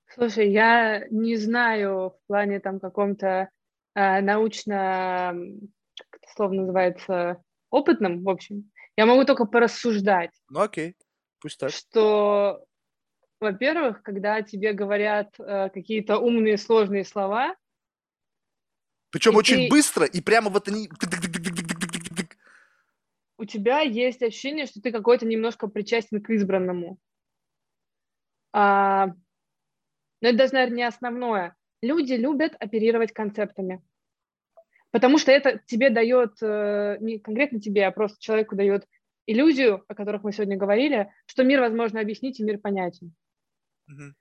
Слушай, 0.09 0.51
я 0.51 1.07
не 1.11 1.37
знаю 1.37 2.11
в 2.11 2.27
плане 2.29 2.61
там 2.61 2.81
каком-то 2.81 3.51
э, 3.95 4.21
научно, 4.23 5.35
как 5.97 6.21
это 6.23 6.33
слово 6.35 6.53
называется, 6.53 7.43
опытном, 7.71 8.23
в 8.23 8.29
общем. 8.31 8.71
Я 8.97 9.07
могу 9.07 9.25
только 9.25 9.45
порассуждать. 9.45 10.31
Ну 10.49 10.61
окей. 10.61 10.97
Пусть 11.45 11.61
так. 11.61 11.71
Что, 11.73 12.65
во-первых, 13.39 14.03
когда 14.03 14.41
тебе 14.41 14.73
говорят 14.73 15.39
э, 15.39 15.69
какие-то 15.69 16.17
умные, 16.17 16.57
сложные 16.57 17.05
слова. 17.05 17.55
Причем 19.11 19.37
очень 19.37 19.65
ты... 19.65 19.69
быстро, 19.69 20.07
и 20.07 20.23
прямо 20.23 20.49
вот 20.49 20.69
они. 20.69 20.89
У 23.37 23.45
тебя 23.45 23.81
есть 23.81 24.23
ощущение, 24.23 24.65
что 24.65 24.81
ты 24.81 24.91
какой-то 24.91 25.27
немножко 25.27 25.69
причастен 25.69 26.23
к 26.23 26.31
избранному. 26.31 26.99
А... 28.55 29.09
Но 30.23 30.29
это 30.29 30.39
даже, 30.39 30.55
наверное, 30.55 30.77
не 30.77 30.85
основное. 30.85 31.57
Люди 31.83 32.15
любят 32.15 32.57
оперировать 32.59 33.13
концептами. 33.13 33.83
Потому 34.93 35.19
что 35.19 35.31
это 35.31 35.61
тебе 35.67 35.91
дает, 35.91 36.39
э, 36.41 36.97
не 37.01 37.19
конкретно 37.19 37.61
тебе, 37.61 37.87
а 37.87 37.91
просто 37.91 38.19
человеку 38.19 38.57
дает 38.57 38.89
иллюзию, 39.27 39.85
о 39.89 39.95
которых 39.95 40.23
мы 40.23 40.33
сегодня 40.33 40.57
говорили, 40.57 41.13
что 41.27 41.45
мир 41.45 41.61
возможно 41.61 42.01
объяснить 42.01 42.41
и 42.41 42.45
мир 42.45 42.59
понятен. 42.59 43.15
Mm-hmm. 43.91 44.13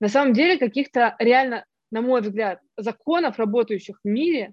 На 0.00 0.08
самом 0.08 0.32
деле 0.32 0.58
каких-то 0.58 1.16
реально, 1.18 1.64
на 1.90 2.02
мой 2.02 2.20
взгляд, 2.20 2.60
законов, 2.76 3.38
работающих 3.38 3.98
в 4.02 4.08
мире, 4.08 4.52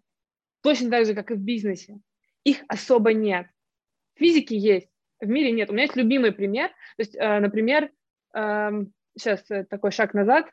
точно 0.61 0.89
так 0.89 1.05
же, 1.05 1.13
как 1.13 1.31
и 1.31 1.35
в 1.35 1.39
бизнесе, 1.39 1.99
их 2.43 2.63
особо 2.67 3.13
нет. 3.13 3.47
В 4.15 4.19
физике 4.19 4.57
есть, 4.57 4.89
в 5.19 5.27
мире 5.27 5.51
нет. 5.51 5.69
У 5.69 5.73
меня 5.73 5.83
есть 5.83 5.95
любимый 5.95 6.31
пример. 6.31 6.69
То 6.69 6.99
есть, 6.99 7.15
э, 7.15 7.39
например, 7.39 7.91
э, 8.33 8.69
сейчас 9.17 9.43
такой 9.69 9.91
шаг 9.91 10.13
назад, 10.13 10.49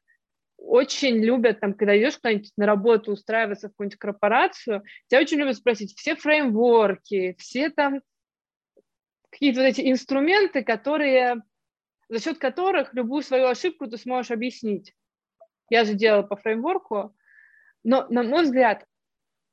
очень 0.59 1.25
любят, 1.25 1.61
там, 1.61 1.73
когда 1.73 1.97
идешь 1.97 2.17
куда-нибудь 2.17 2.53
на 2.57 2.67
работу, 2.67 3.13
устраиваться 3.13 3.69
в 3.69 3.73
какую-нибудь 3.73 3.99
корпорацию, 3.99 4.83
тебя 5.07 5.21
очень 5.21 5.39
любят 5.39 5.57
спросить 5.57 5.97
все 5.97 6.17
фреймворки, 6.17 7.37
все 7.39 7.71
там 7.71 8.03
какие-то 9.31 9.61
вот 9.61 9.67
эти 9.67 9.91
инструменты, 9.91 10.63
которые, 10.63 11.43
за 12.09 12.21
счет 12.21 12.39
которых 12.39 12.95
любую 12.95 13.23
свою 13.23 13.47
ошибку 13.47 13.87
ты 13.87 13.97
сможешь 13.99 14.31
объяснить. 14.31 14.95
Я 15.71 15.85
же 15.85 15.95
делала 15.95 16.23
по 16.23 16.37
фреймворку, 16.37 17.15
но, 17.85 18.07
на 18.09 18.23
мой 18.23 18.45
взгляд, 18.45 18.85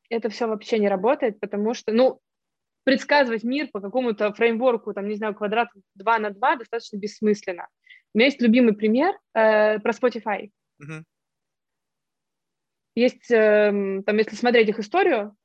это 0.09 0.29
все 0.29 0.47
вообще 0.47 0.79
не 0.79 0.87
работает, 0.87 1.39
потому 1.39 1.73
что, 1.73 1.91
ну, 1.91 2.21
предсказывать 2.83 3.43
мир 3.43 3.69
по 3.71 3.81
какому-то 3.81 4.31
фреймворку, 4.33 4.93
там, 4.93 5.07
не 5.07 5.15
знаю, 5.15 5.35
квадрат 5.35 5.69
2 5.95 6.19
на 6.19 6.29
2 6.29 6.55
достаточно 6.57 6.97
бессмысленно. 6.97 7.67
У 8.13 8.17
меня 8.17 8.27
есть 8.27 8.41
любимый 8.41 8.75
пример 8.75 9.13
э, 9.33 9.79
про 9.79 9.91
Spotify. 9.91 10.51
Mm-hmm. 10.81 11.03
Есть, 12.95 13.31
э, 13.31 14.01
там, 14.05 14.17
если 14.17 14.35
смотреть 14.35 14.69
их 14.69 14.79
историю, 14.79 15.35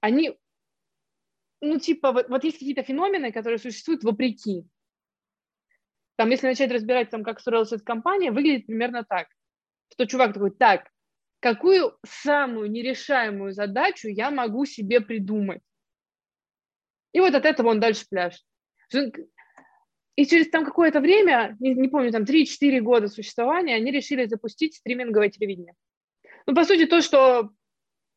они 0.00 0.38
ну, 1.60 1.78
типа, 1.78 2.12
вот, 2.12 2.28
вот 2.28 2.44
есть 2.44 2.58
какие-то 2.58 2.82
феномены, 2.82 3.32
которые 3.32 3.58
существуют 3.58 4.04
вопреки. 4.04 4.64
Там, 6.16 6.30
если 6.30 6.46
начать 6.46 6.70
разбирать, 6.70 7.10
там, 7.10 7.22
как 7.22 7.40
строилась 7.40 7.72
эта 7.72 7.84
компания, 7.84 8.30
выглядит 8.30 8.66
примерно 8.66 9.04
так. 9.04 9.28
Что 9.92 10.06
чувак 10.06 10.34
такой, 10.34 10.50
так, 10.50 10.88
какую 11.40 11.96
самую 12.04 12.70
нерешаемую 12.70 13.52
задачу 13.52 14.08
я 14.08 14.30
могу 14.30 14.64
себе 14.64 15.00
придумать? 15.00 15.62
И 17.12 17.20
вот 17.20 17.34
от 17.34 17.44
этого 17.44 17.68
он 17.68 17.80
дальше 17.80 18.04
пляж. 18.10 18.42
И 20.16 20.24
через 20.24 20.48
там 20.48 20.64
какое-то 20.64 21.00
время, 21.00 21.56
не, 21.60 21.74
не 21.74 21.88
помню, 21.88 22.10
там 22.10 22.24
3-4 22.24 22.80
года 22.80 23.08
существования, 23.08 23.74
они 23.74 23.90
решили 23.90 24.24
запустить 24.24 24.76
стриминговое 24.76 25.28
телевидение. 25.28 25.74
Ну, 26.46 26.54
по 26.54 26.64
сути, 26.64 26.86
то, 26.86 27.02
что, 27.02 27.50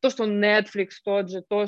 то, 0.00 0.08
что 0.08 0.24
Netflix 0.24 0.92
тот 1.04 1.30
же, 1.30 1.42
то, 1.46 1.66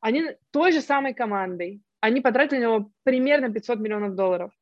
они 0.00 0.24
той 0.50 0.72
же 0.72 0.80
самой 0.80 1.14
командой, 1.14 1.82
они 2.00 2.20
потратили 2.20 2.58
на 2.58 2.62
него 2.62 2.92
примерно 3.02 3.52
500 3.52 3.80
миллионов 3.80 4.14
долларов, 4.14 4.52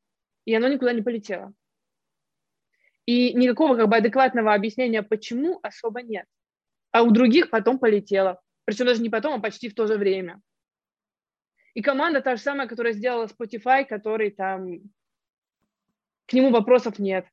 и 0.44 0.54
оно 0.54 0.68
никуда 0.68 0.92
не 0.92 1.02
полетело. 1.02 1.52
И 3.04 3.34
никакого 3.34 3.76
как 3.76 3.88
бы 3.88 3.96
адекватного 3.96 4.52
объяснения, 4.52 5.02
почему, 5.02 5.60
особо 5.62 6.02
нет. 6.02 6.26
А 6.90 7.02
у 7.02 7.10
других 7.10 7.50
потом 7.50 7.78
полетело. 7.78 8.40
Причем 8.64 8.86
даже 8.86 9.02
не 9.02 9.10
потом, 9.10 9.34
а 9.34 9.40
почти 9.40 9.68
в 9.68 9.74
то 9.74 9.86
же 9.86 9.96
время. 9.96 10.40
И 11.74 11.82
команда 11.82 12.20
та 12.20 12.36
же 12.36 12.42
самая, 12.42 12.66
которая 12.66 12.94
сделала 12.94 13.26
Spotify, 13.26 13.84
который 13.84 14.30
там... 14.30 14.80
К 16.26 16.32
нему 16.32 16.50
вопросов 16.50 16.98
нет. 16.98 17.26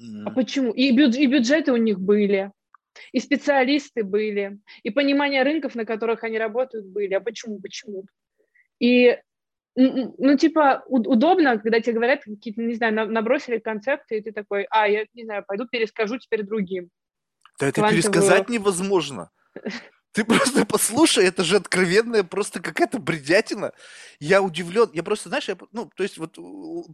Mm. 0.00 0.22
А 0.24 0.30
почему? 0.30 0.72
И, 0.72 0.96
бюдж- 0.96 1.18
и 1.18 1.26
бюджеты 1.26 1.72
у 1.72 1.76
них 1.76 2.00
были 2.00 2.52
и 3.12 3.20
специалисты 3.20 4.04
были, 4.04 4.58
и 4.82 4.90
понимание 4.90 5.42
рынков, 5.42 5.74
на 5.74 5.84
которых 5.84 6.24
они 6.24 6.38
работают, 6.38 6.86
были. 6.86 7.14
А 7.14 7.20
почему, 7.20 7.60
почему? 7.60 8.04
И 8.78 9.18
ну, 9.74 10.36
типа, 10.36 10.82
удобно, 10.88 11.58
когда 11.58 11.80
тебе 11.80 11.94
говорят 11.94 12.24
какие-то, 12.24 12.62
не 12.62 12.74
знаю, 12.74 12.94
набросили 12.94 13.58
концепты, 13.58 14.18
и 14.18 14.20
ты 14.20 14.32
такой, 14.32 14.66
а, 14.70 14.88
я, 14.88 15.06
не 15.14 15.24
знаю, 15.24 15.44
пойду 15.46 15.66
перескажу 15.70 16.18
теперь 16.18 16.42
другим. 16.42 16.90
Да 17.60 17.68
это 17.68 17.80
Квантовую... 17.80 18.02
пересказать 18.02 18.48
невозможно. 18.48 19.30
Ты 20.12 20.24
просто 20.24 20.64
послушай, 20.64 21.26
это 21.26 21.44
же 21.44 21.56
откровенная 21.56 22.24
просто 22.24 22.60
какая-то 22.60 22.98
бредятина. 22.98 23.72
Я 24.20 24.42
удивлен. 24.42 24.88
Я 24.92 25.02
просто, 25.02 25.28
знаешь, 25.28 25.48
я, 25.48 25.56
ну, 25.72 25.90
то 25.94 26.02
есть 26.02 26.18
вот 26.18 26.34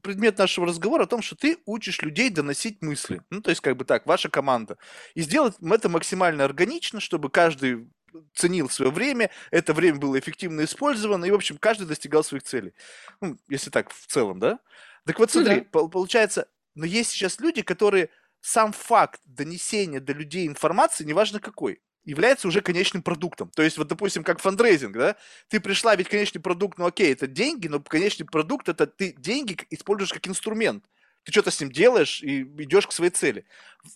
предмет 0.02 0.38
нашего 0.38 0.66
разговора 0.66 1.04
о 1.04 1.06
том, 1.06 1.22
что 1.22 1.36
ты 1.36 1.58
учишь 1.64 2.02
людей 2.02 2.28
доносить 2.30 2.82
мысли. 2.82 3.22
Ну, 3.30 3.40
то 3.40 3.50
есть 3.50 3.62
как 3.62 3.76
бы 3.76 3.84
так, 3.84 4.06
ваша 4.06 4.28
команда. 4.28 4.76
И 5.14 5.22
сделать 5.22 5.54
это 5.60 5.88
максимально 5.88 6.44
органично, 6.44 7.00
чтобы 7.00 7.30
каждый 7.30 7.88
ценил 8.32 8.68
свое 8.68 8.90
время, 8.90 9.30
это 9.50 9.72
время 9.72 9.98
было 9.98 10.18
эффективно 10.18 10.64
использовано, 10.64 11.24
и, 11.24 11.30
в 11.30 11.34
общем, 11.34 11.58
каждый 11.58 11.86
достигал 11.86 12.22
своих 12.22 12.44
целей. 12.44 12.72
Ну, 13.20 13.36
если 13.48 13.70
так, 13.70 13.90
в 13.90 14.06
целом, 14.06 14.38
да? 14.38 14.60
Так 15.04 15.18
вот, 15.18 15.30
смотри, 15.30 15.66
ну, 15.72 15.82
да. 15.82 15.88
получается, 15.88 16.48
но 16.74 16.86
есть 16.86 17.10
сейчас 17.10 17.40
люди, 17.40 17.62
которые 17.62 18.10
сам 18.40 18.72
факт 18.72 19.20
донесения 19.24 20.00
до 20.00 20.12
людей 20.12 20.46
информации, 20.46 21.04
неважно 21.04 21.40
какой, 21.40 21.80
является 22.04 22.48
уже 22.48 22.60
конечным 22.60 23.02
продуктом. 23.02 23.50
То 23.54 23.62
есть, 23.62 23.78
вот, 23.78 23.88
допустим, 23.88 24.24
как 24.24 24.40
фандрейзинг, 24.40 24.96
да, 24.96 25.16
ты 25.48 25.60
пришла, 25.60 25.96
ведь 25.96 26.08
конечный 26.08 26.40
продукт, 26.40 26.78
ну 26.78 26.86
окей, 26.86 27.12
это 27.12 27.26
деньги, 27.26 27.68
но 27.68 27.80
конечный 27.80 28.26
продукт, 28.26 28.68
это 28.68 28.86
ты 28.86 29.14
деньги 29.16 29.58
используешь 29.70 30.12
как 30.12 30.26
инструмент. 30.28 30.84
Ты 31.24 31.32
что-то 31.32 31.50
с 31.50 31.58
ним 31.58 31.72
делаешь 31.72 32.22
и 32.22 32.42
идешь 32.42 32.86
к 32.86 32.92
своей 32.92 33.10
цели. 33.10 33.46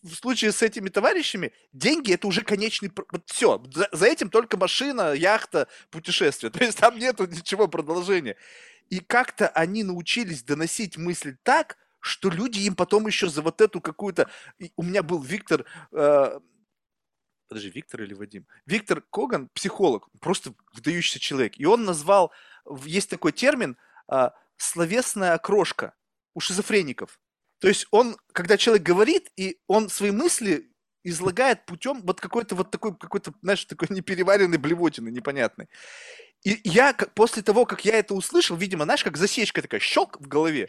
В 0.02 0.14
случае 0.14 0.50
с 0.50 0.62
этими 0.62 0.88
товарищами 0.88 1.52
деньги 1.74 2.12
это 2.14 2.26
уже 2.26 2.40
конечный... 2.40 2.90
Вот 3.12 3.22
все, 3.26 3.62
за, 3.70 3.88
за 3.92 4.06
этим 4.06 4.30
только 4.30 4.56
машина, 4.56 5.12
яхта, 5.12 5.68
путешествие. 5.90 6.50
То 6.52 6.64
есть 6.64 6.78
там 6.78 6.98
нету 6.98 7.26
ничего 7.26 7.68
продолжения. 7.68 8.36
И 8.88 9.00
как-то 9.00 9.48
они 9.48 9.84
научились 9.84 10.42
доносить 10.42 10.96
мысль 10.96 11.36
так, 11.42 11.76
что 12.00 12.30
люди 12.30 12.60
им 12.60 12.74
потом 12.74 13.06
еще 13.06 13.28
за 13.28 13.42
вот 13.42 13.60
эту 13.60 13.82
какую-то... 13.82 14.30
У 14.76 14.82
меня 14.82 15.02
был 15.02 15.20
Виктор, 15.20 15.66
э, 15.92 16.38
подожди, 17.48 17.70
Виктор 17.70 18.02
или 18.02 18.14
Вадим? 18.14 18.46
Виктор 18.66 19.02
Коган, 19.10 19.48
психолог, 19.54 20.08
просто 20.20 20.54
выдающийся 20.74 21.18
человек. 21.18 21.58
И 21.58 21.66
он 21.66 21.84
назвал, 21.84 22.32
есть 22.84 23.10
такой 23.10 23.32
термин, 23.32 23.76
а, 24.06 24.34
словесная 24.56 25.34
окрошка 25.34 25.94
у 26.34 26.40
шизофреников. 26.40 27.18
То 27.58 27.68
есть 27.68 27.86
он, 27.90 28.16
когда 28.32 28.56
человек 28.56 28.84
говорит, 28.84 29.30
и 29.36 29.58
он 29.66 29.88
свои 29.88 30.10
мысли 30.10 30.70
излагает 31.02 31.64
путем 31.66 32.02
вот 32.02 32.20
какой-то 32.20 32.54
вот 32.54 32.70
такой, 32.70 32.96
какой-то, 32.96 33.32
знаешь, 33.42 33.64
такой 33.64 33.88
непереваренной 33.90 34.58
блевотины 34.58 35.08
непонятной. 35.08 35.68
И 36.44 36.60
я 36.64 36.94
после 37.14 37.42
того, 37.42 37.66
как 37.66 37.84
я 37.84 37.96
это 37.96 38.14
услышал, 38.14 38.56
видимо, 38.56 38.84
знаешь, 38.84 39.02
как 39.02 39.16
засечка 39.16 39.62
такая, 39.62 39.80
щелк 39.80 40.20
в 40.20 40.28
голове. 40.28 40.68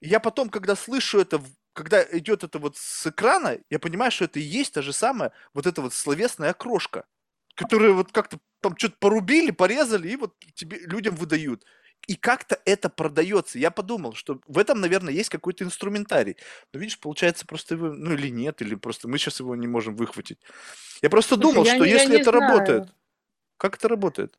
И 0.00 0.08
я 0.08 0.20
потом, 0.20 0.48
когда 0.48 0.74
слышу 0.74 1.18
это, 1.18 1.42
когда 1.76 2.02
идет 2.10 2.42
это 2.42 2.58
вот 2.58 2.76
с 2.78 3.06
экрана, 3.06 3.58
я 3.68 3.78
понимаю, 3.78 4.10
что 4.10 4.24
это 4.24 4.38
и 4.40 4.42
есть 4.42 4.72
та 4.72 4.80
же 4.80 4.94
самая 4.94 5.32
вот 5.52 5.66
эта 5.66 5.82
вот 5.82 5.92
словесная 5.92 6.50
окрошка, 6.50 7.04
которая 7.54 7.92
вот 7.92 8.12
как-то 8.12 8.38
там 8.62 8.76
что-то 8.78 8.96
порубили, 8.98 9.50
порезали 9.50 10.08
и 10.08 10.16
вот 10.16 10.34
тебе 10.54 10.78
людям 10.78 11.14
выдают. 11.14 11.64
И 12.06 12.16
как-то 12.16 12.58
это 12.64 12.88
продается. 12.88 13.58
Я 13.58 13.70
подумал, 13.70 14.14
что 14.14 14.40
в 14.46 14.58
этом, 14.58 14.80
наверное, 14.80 15.12
есть 15.12 15.28
какой-то 15.28 15.64
инструментарий. 15.64 16.36
Но 16.72 16.80
видишь, 16.80 16.98
получается 16.98 17.46
просто 17.46 17.74
его, 17.74 17.88
ну 17.88 18.14
или 18.14 18.28
нет, 18.28 18.62
или 18.62 18.74
просто 18.74 19.06
мы 19.06 19.18
сейчас 19.18 19.40
его 19.40 19.54
не 19.54 19.66
можем 19.66 19.96
выхватить. 19.96 20.38
Я 21.02 21.10
просто 21.10 21.34
Слушай, 21.34 21.42
думал, 21.42 21.64
что 21.66 21.84
не, 21.84 21.90
если 21.90 22.20
это 22.20 22.30
знаю. 22.30 22.40
работает, 22.40 22.88
как 23.58 23.76
это 23.76 23.88
работает? 23.88 24.38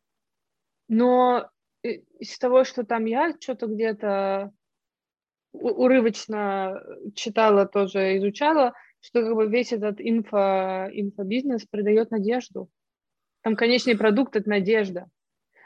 Но 0.88 1.52
из 1.84 2.38
того, 2.40 2.64
что 2.64 2.84
там 2.84 3.06
я 3.06 3.34
что-то 3.40 3.68
где-то 3.68 4.54
урывочно 5.54 6.82
читала, 7.16 7.66
тоже 7.66 8.18
изучала, 8.18 8.74
что 9.02 9.24
как 9.24 9.36
бы 9.36 9.48
весь 9.48 9.72
этот 9.74 10.00
инфо, 10.00 10.88
инфобизнес 10.92 11.66
придает 11.66 12.12
надежду. 12.12 12.70
Там 13.42 13.56
конечный 13.56 13.98
продукт– 13.98 14.36
это 14.38 14.50
надежда. 14.50 15.08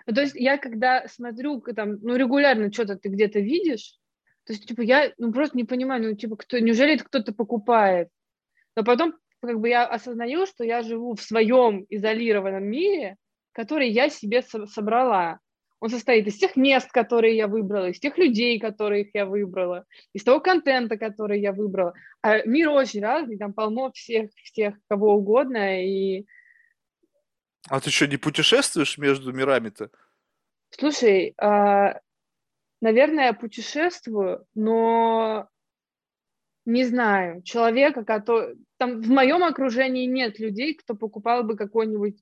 Ну, 0.05 0.13
то 0.13 0.21
есть 0.21 0.35
я 0.35 0.57
когда 0.57 1.07
смотрю, 1.07 1.61
там, 1.61 1.99
ну, 2.01 2.15
регулярно 2.15 2.71
что-то 2.71 2.97
ты 2.97 3.09
где-то 3.09 3.39
видишь, 3.39 3.99
то 4.45 4.53
есть, 4.53 4.67
типа, 4.67 4.81
я 4.81 5.13
ну, 5.17 5.31
просто 5.31 5.55
не 5.55 5.63
понимаю, 5.63 6.03
ну, 6.03 6.15
типа, 6.15 6.35
кто, 6.35 6.57
неужели 6.59 6.95
это 6.95 7.03
кто-то 7.03 7.33
покупает? 7.33 8.09
Но 8.75 8.83
потом, 8.83 9.13
как 9.39 9.59
бы, 9.59 9.69
я 9.69 9.85
осознаю, 9.85 10.45
что 10.45 10.63
я 10.63 10.81
живу 10.81 11.15
в 11.15 11.21
своем 11.21 11.85
изолированном 11.89 12.63
мире, 12.63 13.17
который 13.51 13.89
я 13.89 14.09
себе 14.09 14.41
со- 14.41 14.65
собрала. 14.65 15.39
Он 15.81 15.89
состоит 15.89 16.27
из 16.27 16.37
тех 16.37 16.55
мест, 16.55 16.89
которые 16.91 17.35
я 17.35 17.47
выбрала, 17.47 17.89
из 17.89 17.99
тех 17.99 18.17
людей, 18.17 18.59
которых 18.59 19.09
я 19.13 19.25
выбрала, 19.25 19.85
из 20.13 20.23
того 20.23 20.39
контента, 20.39 20.95
который 20.95 21.41
я 21.41 21.51
выбрала. 21.51 21.93
А 22.21 22.45
мир 22.45 22.69
очень 22.69 23.01
разный, 23.01 23.37
там 23.37 23.51
полно 23.51 23.91
всех, 23.91 24.29
всех 24.43 24.75
кого 24.87 25.15
угодно, 25.15 25.83
и 25.83 26.25
а 27.69 27.79
ты 27.79 27.91
что, 27.91 28.07
не 28.07 28.17
путешествуешь 28.17 28.97
между 28.97 29.33
мирами-то? 29.33 29.91
Слушай, 30.71 31.33
а, 31.37 31.99
наверное, 32.81 33.25
я 33.25 33.33
путешествую, 33.33 34.45
но 34.55 35.47
не 36.65 36.85
знаю, 36.85 37.41
человека, 37.43 38.03
который... 38.03 38.55
Там 38.77 39.01
в 39.01 39.09
моем 39.09 39.43
окружении 39.43 40.05
нет 40.05 40.39
людей, 40.39 40.73
кто 40.73 40.95
покупал 40.95 41.43
бы 41.43 41.55
какой-нибудь 41.55 42.17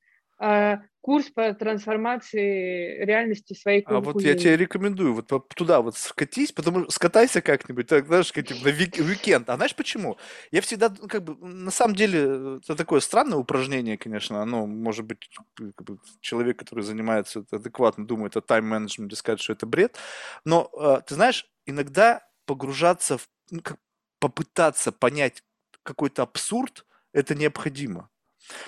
курс 1.01 1.29
по 1.29 1.53
трансформации 1.53 3.03
реальности 3.03 3.53
своей 3.53 3.81
А 3.85 3.99
вот 4.01 4.21
я 4.23 4.35
тебе 4.35 4.57
рекомендую 4.57 5.13
вот 5.13 5.27
туда 5.55 5.81
вот 5.81 5.97
скатись, 5.97 6.51
потому 6.51 6.83
что 6.83 6.91
скатайся 6.91 7.41
как-нибудь, 7.41 7.87
так, 7.87 8.05
знаешь, 8.07 8.31
как, 8.31 8.45
типа, 8.47 8.59
на 8.65 8.71
уикенд. 8.71 9.49
А 9.49 9.55
знаешь 9.55 9.75
почему? 9.75 10.17
Я 10.51 10.61
всегда, 10.61 10.89
ну, 11.01 11.07
как 11.07 11.23
бы, 11.23 11.35
на 11.45 11.71
самом 11.71 11.95
деле, 11.95 12.57
это 12.57 12.75
такое 12.75 12.99
странное 12.99 13.37
упражнение, 13.37 13.97
конечно, 13.97 14.41
оно, 14.41 14.67
может 14.67 15.05
быть, 15.05 15.29
как 15.55 15.83
бы, 15.87 15.97
человек, 16.21 16.59
который 16.59 16.83
занимается 16.83 17.45
адекватно, 17.51 18.05
думает 18.05 18.37
о 18.37 18.41
тайм-менеджменте, 18.41 19.15
сказать, 19.15 19.39
что 19.41 19.53
это 19.53 19.65
бред, 19.65 19.97
но, 20.45 20.69
э, 20.79 21.01
ты 21.07 21.15
знаешь, 21.15 21.47
иногда 21.65 22.21
погружаться 22.45 23.17
в, 23.17 23.27
ну, 23.51 23.61
как, 23.61 23.77
попытаться 24.19 24.91
понять 24.91 25.43
какой-то 25.83 26.23
абсурд, 26.23 26.85
это 27.13 27.33
необходимо. 27.35 28.09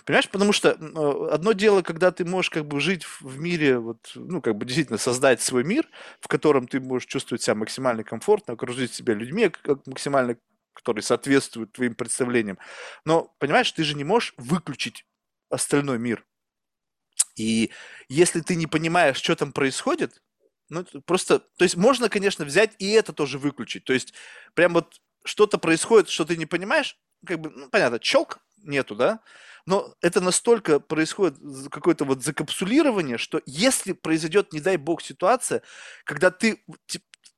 Понимаешь, 0.06 0.30
потому 0.30 0.54
что 0.54 0.70
э, 0.70 1.34
одно 1.34 1.54
дело, 1.54 1.82
когда 1.82 2.12
ты 2.12 2.26
можешь 2.26 2.50
как 2.50 2.66
бы 2.68 2.80
жить 2.80 3.04
в 3.22 3.40
мире, 3.40 3.80
вот, 3.80 4.12
ну, 4.16 4.42
как 4.42 4.56
бы 4.56 4.66
действительно 4.66 4.98
создать 4.98 5.42
свой 5.42 5.64
мир, 5.64 5.88
в 6.20 6.28
котором 6.28 6.68
ты 6.68 6.80
можешь 6.80 7.08
чувствовать 7.08 7.42
себя 7.42 7.56
максимально 7.56 8.04
комфортно, 8.04 8.54
окружить 8.54 8.94
себя 8.94 9.14
людьми, 9.14 9.50
как 9.50 9.86
максимально, 9.88 10.38
которые 10.74 11.04
соответствуют 11.04 11.72
твоим 11.74 11.96
представлениям. 11.96 12.58
Но, 13.06 13.34
понимаешь, 13.40 13.72
ты 13.72 13.84
же 13.84 13.96
не 13.96 14.04
можешь 14.04 14.34
выключить 14.38 15.06
остальной 15.50 15.98
мир. 16.00 16.26
И 17.36 17.72
если 18.10 18.42
ты 18.42 18.56
не 18.56 18.68
понимаешь, 18.68 19.18
что 19.18 19.36
там 19.36 19.52
происходит, 19.54 20.22
ну, 20.70 20.86
просто, 21.06 21.40
то 21.40 21.64
есть 21.64 21.76
можно, 21.76 22.10
конечно, 22.10 22.46
взять 22.46 22.72
и 22.80 22.92
это 22.92 23.14
тоже 23.14 23.38
выключить. 23.40 23.84
То 23.84 23.94
есть 23.94 24.14
прям 24.54 24.74
вот 24.74 25.02
что-то 25.26 25.58
происходит, 25.58 26.10
что 26.10 26.26
ты 26.26 26.38
не 26.38 26.46
понимаешь, 26.46 26.98
как 27.26 27.40
бы, 27.40 27.50
ну, 27.50 27.70
понятно, 27.70 28.00
челк 28.00 28.40
нету, 28.64 28.96
да, 28.96 29.20
но 29.66 29.94
это 30.02 30.22
настолько 30.22 30.80
происходит 30.80 31.38
какое-то 31.70 32.06
вот 32.06 32.24
закапсулирование, 32.24 33.18
что 33.18 33.42
если 33.46 33.94
произойдет, 33.94 34.54
не 34.54 34.60
дай 34.60 34.78
бог, 34.78 35.02
ситуация, 35.02 35.62
когда 36.04 36.32
ты 36.32 36.64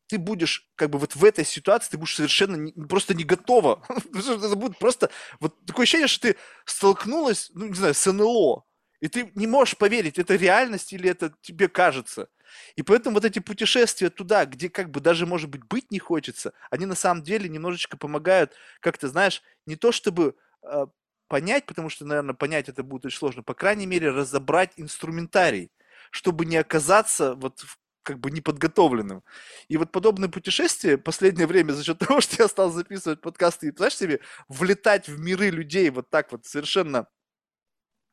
ты 0.07 0.19
будешь 0.19 0.69
как 0.75 0.91
бы 0.91 0.99
вот 0.99 1.15
в 1.15 1.25
этой 1.25 1.43
ситуации, 1.43 1.91
ты 1.91 1.97
будешь 1.97 2.15
совершенно 2.15 2.55
не, 2.55 2.71
просто 2.71 3.15
не 3.15 3.23
готова. 3.23 3.83
это 4.13 4.55
будет 4.55 4.77
просто 4.77 5.09
вот 5.39 5.65
такое 5.65 5.83
ощущение, 5.83 6.07
что 6.07 6.27
ты 6.27 6.37
столкнулась, 6.65 7.49
ну, 7.55 7.65
не 7.67 7.73
знаю, 7.73 7.95
с 7.95 8.11
НЛО, 8.11 8.63
и 8.99 9.07
ты 9.07 9.31
не 9.33 9.47
можешь 9.47 9.75
поверить, 9.75 10.19
это 10.19 10.35
реальность 10.35 10.93
или 10.93 11.09
это 11.09 11.33
тебе 11.41 11.67
кажется. 11.67 12.29
И 12.75 12.83
поэтому 12.83 13.15
вот 13.15 13.25
эти 13.25 13.39
путешествия 13.39 14.09
туда, 14.09 14.45
где 14.45 14.69
как 14.69 14.91
бы 14.91 14.99
даже, 14.99 15.25
может 15.25 15.49
быть, 15.49 15.63
быть 15.65 15.91
не 15.91 15.99
хочется, 15.99 16.53
они 16.69 16.85
на 16.85 16.95
самом 16.95 17.23
деле 17.23 17.49
немножечко 17.49 17.97
помогают, 17.97 18.53
как 18.81 18.97
ты 18.97 19.07
знаешь, 19.07 19.41
не 19.65 19.75
то 19.75 19.91
чтобы 19.91 20.35
а, 20.61 20.87
понять, 21.33 21.65
потому 21.65 21.89
что, 21.89 22.05
наверное, 22.05 22.35
понять 22.35 22.69
это 22.69 22.83
будет 22.83 23.07
очень 23.07 23.17
сложно, 23.17 23.41
по 23.41 23.55
крайней 23.55 23.87
мере, 23.87 24.11
разобрать 24.11 24.73
инструментарий, 24.77 25.71
чтобы 26.11 26.45
не 26.45 26.57
оказаться 26.57 27.33
вот 27.33 27.65
как 28.03 28.19
бы 28.19 28.29
неподготовленным. 28.29 29.23
И 29.67 29.77
вот 29.77 29.91
подобные 29.91 30.29
путешествия 30.29 30.95
последнее 30.95 31.47
время 31.47 31.71
за 31.71 31.83
счет 31.83 31.97
того, 32.07 32.21
что 32.21 32.35
я 32.43 32.47
стал 32.47 32.69
записывать 32.69 33.19
подкасты 33.19 33.69
и, 33.69 33.75
знаешь 33.75 33.97
себе, 33.97 34.19
влетать 34.47 35.09
в 35.09 35.19
миры 35.19 35.49
людей 35.49 35.89
вот 35.89 36.07
так 36.11 36.31
вот 36.31 36.45
совершенно, 36.45 37.07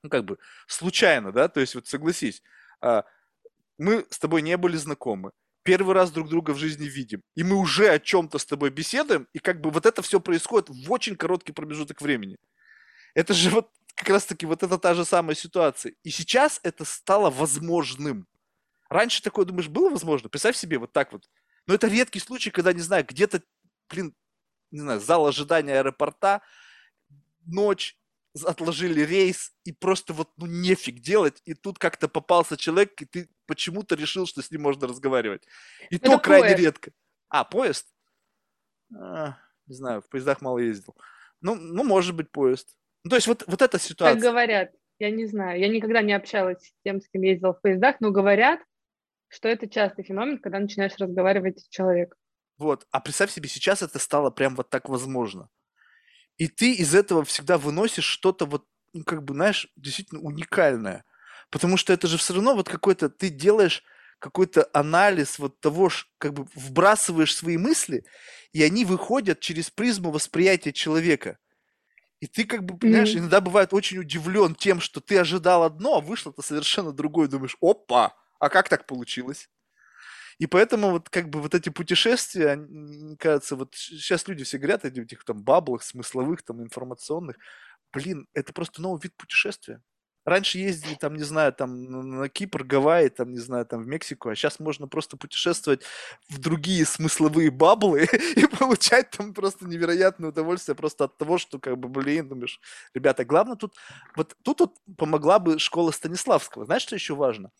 ну, 0.03 0.09
как 0.09 0.25
бы, 0.25 0.39
случайно, 0.67 1.31
да, 1.31 1.49
то 1.49 1.61
есть 1.61 1.75
вот 1.75 1.89
согласись, 1.89 2.43
а, 2.81 3.05
мы 3.77 4.07
с 4.09 4.19
тобой 4.19 4.41
не 4.41 4.57
были 4.57 4.79
знакомы, 4.79 5.33
первый 5.63 5.95
раз 5.95 6.11
друг 6.11 6.31
друга 6.31 6.53
в 6.53 6.59
жизни 6.59 6.87
видим, 6.87 7.21
и 7.37 7.45
мы 7.45 7.57
уже 7.57 7.91
о 7.91 7.99
чем-то 7.99 8.39
с 8.39 8.47
тобой 8.47 8.71
беседуем, 8.71 9.29
и 9.35 9.41
как 9.41 9.61
бы 9.61 9.71
вот 9.71 9.85
это 9.85 10.01
все 10.01 10.21
происходит 10.21 10.71
в 10.71 10.91
очень 10.91 11.17
короткий 11.17 11.53
промежуток 11.53 12.01
времени. 12.01 12.39
Это 13.15 13.35
же 13.35 13.51
вот 13.51 13.71
как 13.95 14.09
раз-таки 14.09 14.47
вот 14.47 14.63
это 14.63 14.79
та 14.79 14.95
же 14.95 15.05
самая 15.05 15.35
ситуация. 15.35 15.95
И 16.03 16.11
сейчас 16.11 16.61
это 16.63 16.85
стало 16.85 17.31
возможным. 17.31 18.27
Раньше 18.89 19.23
такое, 19.23 19.45
думаешь, 19.45 19.69
было 19.69 19.91
возможно? 19.91 20.29
Представь 20.29 20.57
себе 20.57 20.79
вот 20.79 20.93
так 20.93 21.13
вот. 21.13 21.29
Но 21.67 21.75
это 21.75 21.87
редкий 21.87 22.19
случай, 22.19 22.51
когда, 22.51 22.73
не 22.73 22.81
знаю, 22.81 23.05
где-то, 23.07 23.43
блин, 23.89 24.15
не 24.71 24.81
знаю, 24.81 25.01
зал 25.01 25.27
ожидания 25.27 25.79
аэропорта, 25.79 26.43
ночь, 27.47 27.97
отложили 28.45 29.03
рейс, 29.03 29.53
и 29.65 29.73
просто 29.73 30.13
вот, 30.13 30.31
ну, 30.37 30.47
нефиг 30.47 31.01
делать, 31.01 31.43
и 31.45 31.55
тут 31.55 31.79
как-то 31.79 32.09
попался 32.09 32.57
человек, 32.57 33.01
и 33.03 33.05
ты 33.05 33.29
почему-то 33.47 33.97
решил, 33.97 34.27
что 34.27 34.43
с 34.43 34.51
ним 34.51 34.63
можно 34.63 34.87
разговаривать. 34.87 35.47
И 35.91 35.97
это 35.97 36.05
то 36.05 36.11
поезд. 36.13 36.25
крайне 36.25 36.55
редко. 36.57 36.93
А, 37.29 37.45
поезд? 37.45 37.87
А, 38.97 39.37
не 39.67 39.75
знаю, 39.75 40.01
в 40.03 40.09
поездах 40.09 40.41
мало 40.41 40.59
ездил. 40.59 40.97
Ну, 41.41 41.55
ну, 41.55 41.85
может 41.85 42.15
быть, 42.15 42.31
поезд. 42.31 42.77
Ну, 43.05 43.11
то 43.11 43.17
есть 43.17 43.27
вот, 43.27 43.45
вот 43.47 43.63
эта 43.63 43.79
ситуация. 43.79 44.15
Как 44.15 44.23
говорят, 44.23 44.71
я 44.99 45.11
не 45.11 45.27
знаю, 45.27 45.59
я 45.59 45.69
никогда 45.69 46.03
не 46.03 46.13
общалась 46.13 46.63
с 46.63 46.73
тем, 46.85 47.01
с 47.01 47.09
кем 47.09 47.23
ездил 47.23 47.55
в 47.55 47.61
поездах, 47.61 47.97
но 48.01 48.11
говорят, 48.11 48.61
что 49.29 49.49
это 49.49 49.69
частый 49.69 50.05
феномен, 50.05 50.39
когда 50.39 50.59
начинаешь 50.59 50.97
разговаривать 50.99 51.61
с 51.61 51.69
человеком. 51.69 52.19
Вот, 52.59 52.87
а 52.91 53.01
представь 53.01 53.31
себе, 53.31 53.49
сейчас 53.49 53.81
это 53.81 53.99
стало 53.99 54.31
прям 54.31 54.55
вот 54.55 54.69
так 54.69 54.89
возможно. 54.89 55.49
И 56.37 56.49
ты 56.49 56.75
из 56.75 56.95
этого 56.95 57.25
всегда 57.25 57.57
выносишь 57.57 58.05
что-то 58.05 58.45
вот, 58.45 58.67
ну, 58.93 59.05
как 59.05 59.25
бы, 59.25 59.33
знаешь, 59.33 59.69
действительно 59.77 60.21
уникальное. 60.21 61.05
Потому 61.51 61.77
что 61.79 61.93
это 61.93 62.07
же 62.07 62.19
все 62.19 62.35
равно 62.35 62.55
вот 62.55 62.69
какой-то, 62.69 63.09
ты 63.09 63.31
делаешь 63.31 63.83
какой-то 64.19 64.69
анализ 64.75 65.39
вот 65.39 65.59
того, 65.61 65.91
как 66.19 66.35
бы 66.35 66.47
вбрасываешь 66.55 67.35
свои 67.35 67.57
мысли, 67.57 68.05
и 68.53 68.63
они 68.63 68.85
выходят 68.85 69.41
через 69.41 69.71
призму 69.71 70.11
восприятия 70.11 70.75
человека– 70.75 71.39
и 72.21 72.27
ты 72.27 72.45
как 72.45 72.65
бы, 72.65 72.77
понимаешь, 72.77 73.15
mm-hmm. 73.15 73.19
иногда 73.19 73.41
бывает 73.41 73.73
очень 73.73 73.99
удивлен 73.99 74.55
тем, 74.55 74.81
что 74.81 75.01
ты 75.01 75.19
ожидал 75.19 75.63
одно, 75.65 75.97
а 75.97 76.01
вышло-то 76.01 76.43
совершенно 76.43 76.93
другое. 76.93 77.29
Думаешь, 77.29 77.57
опа, 77.63 78.15
а 78.39 78.49
как 78.51 78.69
так 78.69 78.87
получилось? 78.87 79.49
И 80.39 80.47
поэтому 80.47 80.91
вот 80.91 81.09
как 81.09 81.29
бы 81.29 81.41
вот 81.41 81.55
эти 81.55 81.71
путешествия, 81.71 82.57
мне 82.57 83.17
кажется, 83.17 83.57
вот 83.57 83.75
сейчас 83.75 84.29
люди 84.29 84.45
все 84.45 84.59
говорят 84.59 84.85
о 84.85 84.89
этих 84.89 85.25
там 85.25 85.43
баблах 85.43 85.83
смысловых, 85.83 86.43
там 86.43 86.63
информационных. 86.63 87.37
Блин, 87.93 88.29
это 88.35 88.53
просто 88.53 88.81
новый 88.81 89.01
вид 89.03 89.15
путешествия. 89.17 89.83
Раньше 90.31 90.59
ездили 90.59 90.95
там, 90.95 91.17
не 91.17 91.25
знаю, 91.25 91.53
там 91.53 92.19
на 92.19 92.29
Кипр, 92.29 92.63
Гавайи, 92.63 93.09
там, 93.09 93.33
не 93.33 93.41
знаю, 93.41 93.67
там 93.67 93.83
в 93.83 93.89
Мексику, 93.89 94.29
а 94.29 94.37
сейчас 94.37 94.61
можно 94.61 94.87
просто 94.87 95.17
путешествовать 95.17 95.83
в 96.29 96.39
другие 96.39 96.87
смысловые 96.87 97.51
баблы 97.51 98.07
и 98.37 98.47
получать 98.47 99.11
там 99.11 99.35
просто 99.35 99.67
невероятное 99.67 100.29
удовольствие 100.29 100.77
просто 100.77 101.07
от 101.07 101.19
того, 101.19 101.37
что 101.39 101.59
как 101.59 101.77
бы, 101.79 101.89
блин, 101.89 102.29
думаешь, 102.29 102.61
ребята, 102.95 103.25
главное 103.25 103.57
тут, 103.57 103.75
вот 104.15 104.37
тут 104.45 104.61
вот 104.61 104.77
помогла 104.97 105.41
бы 105.41 105.59
школа 105.59 105.91
Станиславского. 105.91 106.65
Знаешь, 106.65 106.83
что 106.83 106.95
еще 106.95 107.17
важно? 107.17 107.51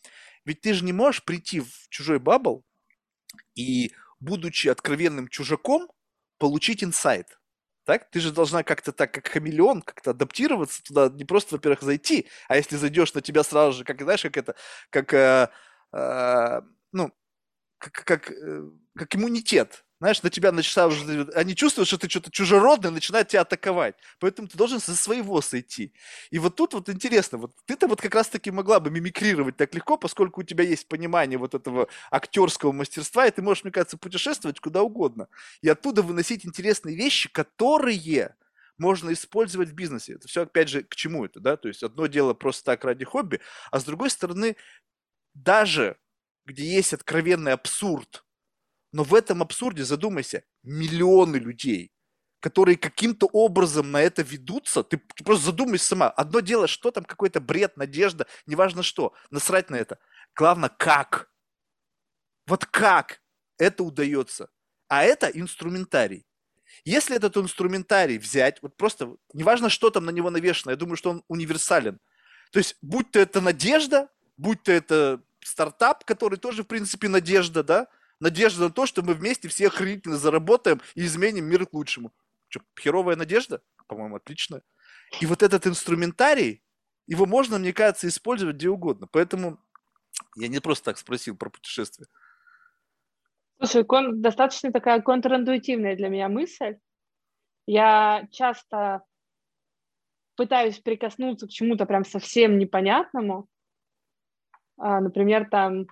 Ведь 0.45 0.61
ты 0.61 0.73
же 0.73 0.85
не 0.85 0.93
можешь 0.93 1.25
прийти 1.25 1.59
в 1.59 1.89
чужой 1.89 2.19
бабл 2.19 2.63
и, 3.53 3.91
будучи 4.21 4.69
откровенным 4.69 5.27
чужаком, 5.27 5.89
получить 6.37 6.85
инсайт. 6.85 7.40
Так? 7.85 8.09
Ты 8.11 8.19
же 8.19 8.31
должна 8.31 8.63
как-то 8.63 8.91
так, 8.91 9.11
как 9.13 9.27
хамелеон, 9.27 9.81
как-то 9.81 10.11
адаптироваться 10.11 10.83
туда, 10.83 11.09
не 11.09 11.25
просто, 11.25 11.55
во-первых, 11.55 11.81
зайти, 11.81 12.27
а 12.47 12.57
если 12.57 12.75
зайдешь, 12.75 13.13
на 13.13 13.21
тебя 13.21 13.43
сразу 13.43 13.79
же, 13.79 13.83
как, 13.83 14.01
знаешь, 14.01 14.21
как 14.21 14.37
это, 14.37 14.55
как, 14.89 15.13
э, 15.13 15.49
э, 15.93 16.61
ну, 16.91 17.11
как, 17.79 17.93
как, 18.05 18.31
э, 18.31 18.63
как 18.97 19.15
иммунитет 19.15 19.85
знаешь, 20.01 20.23
на 20.23 20.31
тебя 20.31 20.51
начинают 20.51 21.29
они 21.35 21.55
чувствуют, 21.55 21.87
что 21.87 21.99
ты 21.99 22.09
что-то 22.09 22.31
чужеродное, 22.31 22.89
начинают 22.89 23.27
тебя 23.27 23.41
атаковать. 23.41 23.93
Поэтому 24.19 24.47
ты 24.47 24.57
должен 24.57 24.79
со 24.79 24.95
своего 24.95 25.41
сойти. 25.41 25.93
И 26.31 26.39
вот 26.39 26.55
тут 26.55 26.73
вот 26.73 26.89
интересно, 26.89 27.37
вот 27.37 27.51
ты-то 27.65 27.87
вот 27.87 28.01
как 28.01 28.15
раз-таки 28.15 28.49
могла 28.49 28.79
бы 28.79 28.89
мимикрировать 28.89 29.57
так 29.57 29.75
легко, 29.75 29.97
поскольку 29.97 30.41
у 30.41 30.43
тебя 30.43 30.63
есть 30.63 30.87
понимание 30.87 31.37
вот 31.37 31.53
этого 31.53 31.87
актерского 32.09 32.71
мастерства, 32.71 33.27
и 33.27 33.31
ты 33.31 33.43
можешь, 33.43 33.63
мне 33.63 33.71
кажется, 33.71 33.95
путешествовать 33.95 34.59
куда 34.59 34.81
угодно. 34.81 35.27
И 35.61 35.69
оттуда 35.69 36.01
выносить 36.01 36.47
интересные 36.47 36.95
вещи, 36.95 37.29
которые 37.31 38.35
можно 38.79 39.13
использовать 39.13 39.69
в 39.69 39.75
бизнесе. 39.75 40.13
Это 40.13 40.27
все, 40.27 40.41
опять 40.41 40.69
же, 40.69 40.81
к 40.81 40.95
чему 40.95 41.25
это, 41.25 41.39
да? 41.39 41.57
То 41.57 41.67
есть 41.67 41.83
одно 41.83 42.07
дело 42.07 42.33
просто 42.33 42.63
так 42.63 42.83
ради 42.85 43.05
хобби, 43.05 43.39
а 43.69 43.79
с 43.79 43.83
другой 43.83 44.09
стороны, 44.09 44.55
даже 45.35 45.97
где 46.45 46.65
есть 46.65 46.91
откровенный 46.91 47.53
абсурд, 47.53 48.25
но 48.91 49.03
в 49.03 49.13
этом 49.13 49.41
абсурде, 49.41 49.83
задумайся, 49.83 50.43
миллионы 50.63 51.37
людей, 51.37 51.91
которые 52.39 52.77
каким-то 52.77 53.27
образом 53.27 53.91
на 53.91 54.01
это 54.01 54.21
ведутся, 54.21 54.83
ты, 54.83 54.97
просто 55.23 55.45
задумайся 55.45 55.85
сама. 55.85 56.09
Одно 56.09 56.39
дело, 56.39 56.67
что 56.67 56.91
там 56.91 57.05
какой-то 57.05 57.39
бред, 57.39 57.77
надежда, 57.77 58.27
неважно 58.45 58.83
что, 58.83 59.13
насрать 59.29 59.69
на 59.69 59.75
это. 59.75 59.99
Главное, 60.35 60.69
как. 60.69 61.29
Вот 62.47 62.65
как 62.65 63.21
это 63.57 63.83
удается. 63.83 64.49
А 64.87 65.03
это 65.03 65.27
инструментарий. 65.27 66.25
Если 66.83 67.15
этот 67.15 67.37
инструментарий 67.37 68.17
взять, 68.17 68.61
вот 68.61 68.75
просто, 68.75 69.15
неважно, 69.33 69.69
что 69.69 69.89
там 69.89 70.05
на 70.05 70.09
него 70.09 70.29
навешено, 70.29 70.71
я 70.71 70.77
думаю, 70.77 70.97
что 70.97 71.11
он 71.11 71.23
универсален. 71.27 71.99
То 72.51 72.59
есть, 72.59 72.75
будь 72.81 73.11
то 73.11 73.19
это 73.19 73.39
надежда, 73.39 74.09
будь 74.37 74.63
то 74.63 74.71
это 74.71 75.21
стартап, 75.41 76.05
который 76.05 76.37
тоже, 76.37 76.63
в 76.63 76.67
принципе, 76.67 77.07
надежда, 77.07 77.63
да, 77.63 77.87
надежда 78.21 78.65
на 78.65 78.69
то, 78.69 78.85
что 78.85 79.01
мы 79.01 79.13
вместе 79.13 79.49
все 79.49 79.67
охренительно 79.67 80.15
заработаем 80.15 80.79
и 80.95 81.03
изменим 81.03 81.45
мир 81.45 81.65
к 81.65 81.73
лучшему. 81.73 82.13
Что, 82.47 82.61
херовая 82.79 83.15
надежда? 83.15 83.61
По-моему, 83.87 84.15
отлично. 84.15 84.61
И 85.19 85.25
вот 85.25 85.43
этот 85.43 85.67
инструментарий, 85.67 86.63
его 87.07 87.25
можно, 87.25 87.57
мне 87.57 87.73
кажется, 87.73 88.07
использовать 88.07 88.55
где 88.55 88.69
угодно. 88.69 89.07
Поэтому 89.11 89.59
я 90.37 90.47
не 90.47 90.59
просто 90.59 90.85
так 90.85 90.97
спросил 90.97 91.35
про 91.35 91.49
путешествие. 91.49 92.07
Слушай, 93.57 93.83
кон, 93.83 94.21
достаточно 94.21 94.71
такая 94.71 95.01
контринтуитивная 95.01 95.95
для 95.95 96.09
меня 96.09 96.29
мысль. 96.29 96.77
Я 97.67 98.27
часто 98.31 99.03
пытаюсь 100.35 100.79
прикоснуться 100.79 101.47
к 101.47 101.51
чему-то 101.51 101.85
прям 101.85 102.05
совсем 102.05 102.57
непонятному. 102.57 103.47
А, 104.77 104.99
например, 104.99 105.47
там 105.49 105.87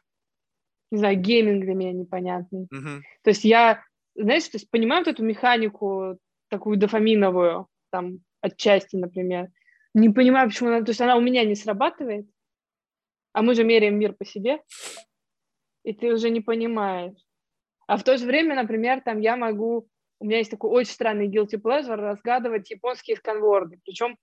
не 0.92 0.98
знаю, 0.98 1.18
гейминг 1.18 1.64
для 1.64 1.74
меня 1.74 1.92
непонятный. 1.92 2.68
Uh-huh. 2.74 3.02
То 3.24 3.30
есть 3.30 3.44
я, 3.44 3.84
знаешь, 4.16 4.46
то 4.46 4.58
есть 4.58 4.70
понимаю 4.70 5.04
вот 5.06 5.14
эту 5.14 5.24
механику 5.24 6.18
такую 6.50 6.78
дофаминовую, 6.78 7.68
там, 7.92 8.20
отчасти, 8.42 8.96
например. 8.96 9.50
Не 9.94 10.10
понимаю, 10.10 10.50
почему 10.50 10.70
она, 10.70 10.82
то 10.84 10.90
есть 10.90 11.02
она 11.02 11.16
у 11.16 11.22
меня 11.22 11.44
не 11.46 11.56
срабатывает, 11.56 12.28
а 13.34 13.42
мы 13.42 13.54
же 13.54 13.64
меряем 13.64 13.98
мир 13.98 14.14
по 14.14 14.26
себе, 14.26 14.62
и 15.84 15.94
ты 15.94 16.14
уже 16.14 16.30
не 16.30 16.42
понимаешь. 16.42 17.18
А 17.88 17.98
в 17.98 18.04
то 18.04 18.18
же 18.18 18.26
время, 18.26 18.56
например, 18.56 19.02
там 19.02 19.20
я 19.20 19.36
могу, 19.36 19.88
у 20.20 20.26
меня 20.26 20.38
есть 20.38 20.52
такой 20.52 20.70
очень 20.70 20.92
странный 20.92 21.28
guilty 21.28 21.60
pleasure, 21.60 21.96
разгадывать 21.96 22.70
японские 22.70 23.18
сканворды, 23.18 23.80
причем 23.84 24.18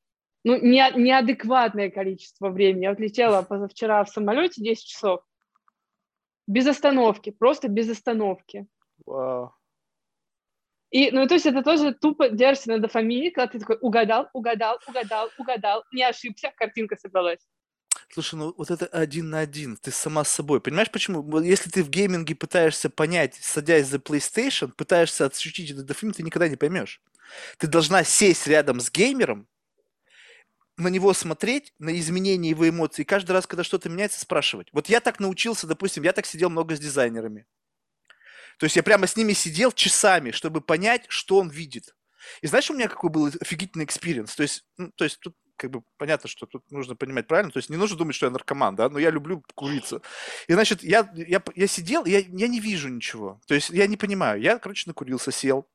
ну, 0.45 0.57
не, 0.61 0.89
неадекватное 0.95 1.91
количество 1.91 2.51
времени. 2.51 2.85
Я 2.85 2.91
вот 2.91 3.01
летела 3.01 3.43
позавчера 3.43 4.05
в 4.05 4.09
самолете 4.09 4.62
10 4.62 4.85
часов, 4.85 5.23
без 6.47 6.67
остановки, 6.67 7.31
просто 7.31 7.69
без 7.69 7.89
остановки. 7.89 8.67
Вау. 9.05 9.53
И, 10.91 11.11
ну, 11.11 11.27
то 11.27 11.35
есть 11.35 11.47
это 11.47 11.63
тоже 11.63 11.95
тупо 11.95 12.29
держится 12.29 12.71
на 12.71 12.79
дофамине, 12.79 13.31
когда 13.31 13.53
ты 13.53 13.59
такой 13.59 13.77
угадал, 13.81 14.29
угадал, 14.33 14.79
угадал, 14.87 15.31
угадал, 15.37 15.85
не 15.93 16.03
ошибся, 16.03 16.53
картинка 16.57 16.97
собралась. 16.97 17.41
Слушай, 18.09 18.37
ну 18.37 18.55
вот 18.57 18.71
это 18.71 18.87
один 18.87 19.31
на 19.31 19.41
один, 19.41 19.77
ты 19.77 19.91
сама 19.91 20.25
с 20.25 20.31
собой. 20.31 20.61
Понимаешь, 20.61 20.91
почему? 20.91 21.41
Если 21.41 21.71
ты 21.71 21.83
в 21.83 21.91
гейминге 21.91 22.37
пытаешься 22.37 22.89
понять, 22.89 23.35
садясь 23.35 23.89
за 23.89 23.99
PlayStation, 23.99 24.73
пытаешься 24.75 25.27
отшутить 25.27 25.73
этот 25.73 25.87
дофамин, 25.87 26.15
ты 26.15 26.23
никогда 26.23 26.49
не 26.49 26.57
поймешь. 26.57 27.03
Ты 27.59 27.67
должна 27.67 28.05
сесть 28.05 28.47
рядом 28.47 28.81
с 28.81 28.91
геймером, 28.91 29.49
на 30.77 30.89
него 30.89 31.14
смотреть, 31.14 31.72
на 31.79 31.99
изменения 31.99 32.51
его 32.51 32.68
эмоций, 32.68 33.03
и 33.03 33.07
каждый 33.07 33.33
раз, 33.33 33.47
когда 33.47 33.64
что-то 33.64 33.89
меняется, 33.89 34.20
спрашивать. 34.20 34.68
Вот 34.72 34.89
я 34.89 35.01
так 35.01 35.20
научился, 35.20 35.66
допустим, 35.66 36.03
я 36.03 36.12
так 36.12 36.27
сидел 36.27 36.51
много 36.51 36.77
с 36.77 36.81
дизайнерами. 36.81 37.47
То 38.59 38.64
есть 38.64 38.77
я 38.77 38.83
прямо 38.83 39.07
с 39.07 39.16
ними 39.16 39.33
сидел 39.33 39.72
часами, 39.72 40.31
чтобы 40.31 40.61
понять, 40.61 41.05
что 41.09 41.39
он 41.39 41.49
видит. 41.49 41.95
И 42.41 42.47
знаешь, 42.47 42.70
у 42.70 42.74
меня 42.74 42.89
какой 42.89 43.11
был 43.11 43.27
офигительный 43.41 43.85
experience? 43.85 44.35
То 44.35 44.43
есть, 44.43 44.64
ну, 44.77 44.91
то 44.93 45.05
есть 45.05 45.20
тут 45.20 45.35
как 45.57 45.70
бы 45.70 45.83
понятно, 45.97 46.29
что 46.29 46.47
тут 46.47 46.70
нужно 46.70 46.97
понимать 46.97 47.27
правильно, 47.27 47.51
то 47.51 47.59
есть 47.59 47.70
не 47.70 47.77
нужно 47.77 47.97
думать, 47.97 48.14
что 48.14 48.27
я 48.27 48.31
наркоман, 48.31 48.77
да, 48.77 48.91
но 48.91 48.99
я 48.99 49.11
люблю 49.11 49.43
куриться. 49.55 50.03
И, 50.49 50.53
значит, 50.53 50.83
я, 50.83 51.11
я, 51.14 51.43
я 51.55 51.66
сидел, 51.66 52.05
я, 52.05 52.18
я 52.18 52.49
не 52.49 52.61
вижу 52.61 52.89
ничего, 52.89 53.41
то 53.47 53.55
есть 53.55 53.70
я 53.70 53.87
не 53.87 53.97
понимаю. 53.97 54.41
Я, 54.41 54.59
короче, 54.59 54.85
накурился, 54.87 55.33
сел. 55.33 55.66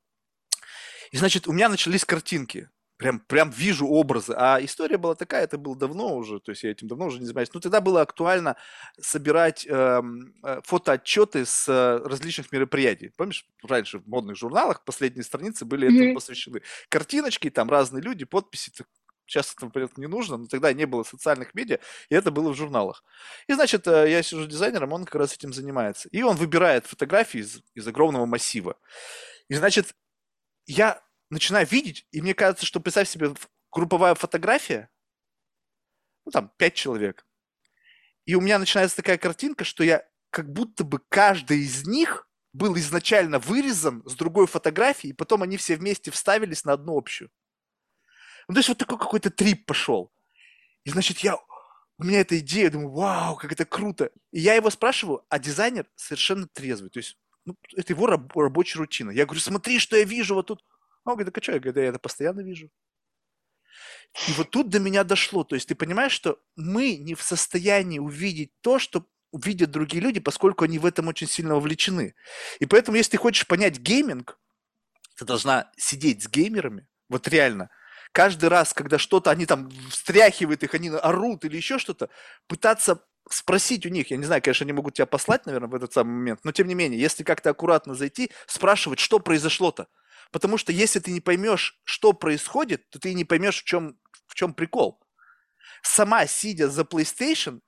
И, 1.12 1.18
значит, 1.18 1.48
у 1.48 1.52
меня 1.52 1.68
начались 1.68 2.06
картинки 2.06 2.70
прям, 3.02 3.20
прям 3.20 3.50
вижу 3.50 3.88
образы. 3.88 4.34
А 4.38 4.60
история 4.62 5.00
была 5.00 5.16
такая, 5.16 5.44
это 5.44 5.58
было 5.58 5.76
давно 5.76 6.16
уже, 6.16 6.40
то 6.40 6.52
есть 6.52 6.62
я 6.62 6.70
этим 6.70 6.88
давно 6.88 7.08
уже 7.08 7.20
не 7.20 7.26
занимаюсь. 7.26 7.50
Но 7.52 7.60
тогда 7.60 7.82
было 7.82 8.02
актуально 8.02 8.58
собирать 9.00 9.66
эм, 9.68 10.36
э, 10.44 10.62
фотоотчеты 10.64 11.46
с 11.48 11.68
э, 11.68 12.08
различных 12.08 12.52
мероприятий. 12.52 13.12
Помнишь, 13.18 13.48
раньше 13.64 13.98
в 13.98 14.08
модных 14.08 14.38
журналах 14.38 14.86
последние 14.86 15.24
страницы 15.24 15.66
были 15.66 15.90
mm-hmm. 15.90 15.96
этому 15.96 16.14
посвящены. 16.14 16.62
Картиночки, 16.90 17.50
там 17.50 17.72
разные 17.72 18.04
люди, 18.04 18.24
подписи, 18.24 18.72
Сейчас 19.26 19.56
это, 19.56 19.68
понятно, 19.68 20.02
не 20.02 20.08
нужно, 20.08 20.36
но 20.36 20.48
тогда 20.48 20.74
не 20.74 20.86
было 20.86 21.04
социальных 21.04 21.56
медиа, 21.56 21.80
и 22.10 22.16
это 22.16 22.32
было 22.32 22.52
в 22.52 22.58
журналах. 22.58 23.02
И, 23.48 23.54
значит, 23.54 23.88
э, 23.88 24.12
я 24.12 24.22
сижу 24.22 24.46
дизайнером, 24.46 24.92
он 24.92 25.06
как 25.06 25.16
раз 25.16 25.34
этим 25.34 25.54
занимается. 25.54 26.10
И 26.10 26.22
он 26.22 26.36
выбирает 26.36 26.86
фотографии 26.86 27.40
из, 27.40 27.62
из 27.74 27.88
огромного 27.88 28.26
массива. 28.26 28.76
И, 29.48 29.56
значит, 29.56 29.96
я 30.66 31.02
начинаю 31.32 31.66
видеть, 31.68 32.06
и 32.12 32.22
мне 32.22 32.34
кажется, 32.34 32.66
что 32.66 32.80
представь 32.80 33.10
себе 33.10 33.34
групповая 33.72 34.16
фотография, 34.16 34.90
ну 36.26 36.32
там 36.32 36.52
пять 36.58 36.76
человек, 36.76 37.26
и 38.26 38.36
у 38.36 38.42
меня 38.42 38.60
начинается 38.60 38.96
такая 38.96 39.18
картинка, 39.18 39.64
что 39.64 39.84
я 39.84 40.06
как 40.30 40.52
будто 40.52 40.84
бы 40.84 41.00
каждый 41.10 41.60
из 41.60 41.88
них 41.88 42.28
был 42.54 42.78
изначально 42.78 43.40
вырезан 43.40 44.04
с 44.06 44.14
другой 44.16 44.48
фотографии, 44.48 45.10
и 45.10 45.14
потом 45.14 45.44
они 45.44 45.58
все 45.58 45.76
вместе 45.76 46.12
вставились 46.12 46.66
на 46.66 46.74
одну 46.74 46.98
общую. 46.98 47.30
Ну, 48.48 48.54
то 48.54 48.60
есть 48.60 48.70
вот 48.70 48.78
такой 48.78 48.98
какой-то 48.98 49.30
трип 49.30 49.66
пошел. 49.66 50.12
И 50.84 50.90
значит, 50.90 51.20
я, 51.20 51.38
у 51.98 52.04
меня 52.04 52.20
эта 52.20 52.40
идея, 52.40 52.70
думаю, 52.70 52.92
вау, 52.92 53.36
как 53.36 53.52
это 53.52 53.66
круто. 53.66 54.12
И 54.32 54.40
я 54.40 54.56
его 54.56 54.70
спрашиваю, 54.70 55.24
а 55.30 55.40
дизайнер 55.40 55.88
совершенно 55.96 56.48
трезвый. 56.48 56.90
То 56.90 57.00
есть 57.00 57.18
ну, 57.46 57.56
это 57.76 57.94
его 57.94 58.08
раб- 58.08 58.36
рабочая 58.36 58.80
рутина. 58.80 59.12
Я 59.12 59.26
говорю, 59.26 59.42
смотри, 59.42 59.80
что 59.80 59.96
я 59.96 60.04
вижу 60.04 60.36
вот 60.36 60.48
тут. 60.48 60.64
Он 61.06 61.14
говорит, 61.16 61.38
а 61.38 61.42
что? 61.42 61.54
Я 61.54 61.60
говорю, 61.60 61.82
я 61.82 61.90
это 61.90 62.00
постоянно 62.00 62.42
вижу. 62.42 62.70
И 64.28 64.34
вот 64.34 64.52
тут 64.52 64.70
до 64.70 64.80
меня 64.80 65.04
дошло. 65.04 65.44
То 65.44 65.56
есть 65.56 65.68
ты 65.68 65.76
понимаешь, 65.76 66.12
что 66.12 66.40
мы 66.56 66.98
не 66.98 67.16
в 67.16 67.24
состоянии 67.24 68.00
увидеть 68.00 68.52
то, 68.62 68.78
что 68.78 69.08
видят 69.34 69.72
другие 69.72 70.02
люди, 70.02 70.20
поскольку 70.20 70.66
они 70.66 70.80
в 70.80 70.86
этом 70.86 71.08
очень 71.08 71.28
сильно 71.28 71.56
вовлечены. 71.56 72.16
И 72.60 72.66
поэтому, 72.66 72.98
если 72.98 73.12
ты 73.12 73.18
хочешь 73.18 73.48
понять 73.48 73.80
гейминг, 73.80 74.38
ты 75.16 75.26
должна 75.26 75.72
сидеть 75.78 76.24
с 76.24 76.28
геймерами, 76.28 76.88
вот 77.08 77.28
реально, 77.28 77.70
каждый 78.12 78.50
раз, 78.50 78.74
когда 78.74 78.98
что-то, 78.98 79.32
они 79.32 79.46
там 79.46 79.70
встряхивают 79.90 80.64
их, 80.64 80.74
они 80.74 80.90
орут 80.90 81.46
или 81.46 81.56
еще 81.56 81.80
что-то, 81.80 82.10
пытаться 82.48 83.06
спросить 83.30 83.86
у 83.86 83.90
них, 83.90 84.12
я 84.12 84.18
не 84.18 84.26
знаю, 84.26 84.42
конечно, 84.42 84.64
они 84.64 84.74
могут 84.74 84.96
тебя 84.96 85.06
послать, 85.06 85.46
наверное, 85.46 85.70
в 85.70 85.76
этот 85.76 85.94
самый 85.94 86.12
момент, 86.12 86.40
но 86.44 86.52
тем 86.52 86.68
не 86.68 86.76
менее, 86.76 87.00
если 87.00 87.24
как-то 87.24 87.52
аккуратно 87.52 87.94
зайти, 87.94 88.32
спрашивать, 88.48 89.00
что 89.00 89.20
произошло-то. 89.20 89.88
Потому 90.32 90.58
что 90.58 90.72
если 90.72 91.00
ты 91.00 91.12
не 91.12 91.22
поймешь, 91.22 91.80
что 91.84 92.14
происходит, 92.14 92.90
то 92.90 93.00
ты 93.00 93.14
не 93.14 93.26
поймешь, 93.26 93.62
в 93.62 93.66
чем, 93.66 94.00
в 94.28 94.36
чем 94.36 94.54
прикол. 94.54 95.00
Сама 95.82 96.26
сидя 96.26 96.70
за 96.70 96.84
PlayStation, 96.84 97.62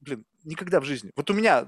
блин, 0.00 0.24
никогда 0.44 0.80
в 0.80 0.84
жизни. 0.84 1.12
Вот 1.14 1.30
у 1.30 1.34
меня 1.34 1.66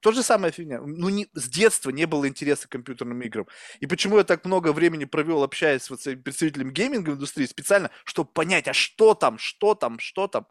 то 0.00 0.12
же 0.12 0.22
самое 0.22 0.52
фигня. 0.52 0.80
Ну, 0.80 1.08
не, 1.10 1.28
с 1.34 1.48
детства 1.48 1.90
не 1.90 2.06
было 2.06 2.26
интереса 2.26 2.66
к 2.66 2.72
компьютерным 2.72 3.20
играм. 3.22 3.46
И 3.80 3.86
почему 3.86 4.18
я 4.18 4.24
так 4.24 4.44
много 4.44 4.72
времени 4.72 5.04
провел, 5.04 5.42
общаясь 5.42 5.88
вот 5.90 6.00
с 6.00 6.16
представителями 6.16 6.72
гейминговой 6.72 7.16
индустрии, 7.16 7.46
специально, 7.46 7.90
чтобы 8.04 8.30
понять, 8.32 8.66
а 8.66 8.72
что 8.72 9.14
там, 9.14 9.38
что 9.38 9.74
там, 9.74 9.98
что 9.98 10.26
там. 10.26 10.46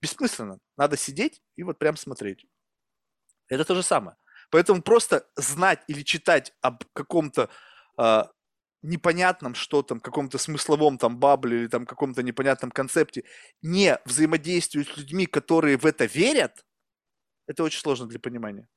бессмысленно. 0.00 0.60
Надо 0.76 0.96
сидеть 0.96 1.42
и 1.56 1.62
вот 1.62 1.78
прям 1.78 1.96
смотреть. 1.96 2.46
Это 3.48 3.64
то 3.64 3.74
же 3.74 3.82
самое. 3.82 4.16
Поэтому 4.50 4.80
просто 4.82 5.26
знать 5.36 5.82
или 5.88 6.02
читать 6.02 6.54
об 6.60 6.84
каком-то 6.92 7.50
э, 7.98 8.24
непонятном 8.82 9.54
что-то, 9.54 9.98
каком-то 9.98 10.38
смысловом 10.38 10.98
там 10.98 11.18
бабле 11.18 11.62
или 11.62 11.66
там 11.68 11.86
каком-то 11.86 12.22
непонятном 12.22 12.70
концепте, 12.70 13.24
не 13.62 13.98
взаимодействуя 14.04 14.84
с 14.84 14.96
людьми, 14.96 15.26
которые 15.26 15.78
в 15.78 15.86
это 15.86 16.04
верят, 16.04 16.64
это 17.46 17.64
очень 17.64 17.80
сложно 17.80 18.06
для 18.06 18.18
понимания. 18.18 18.68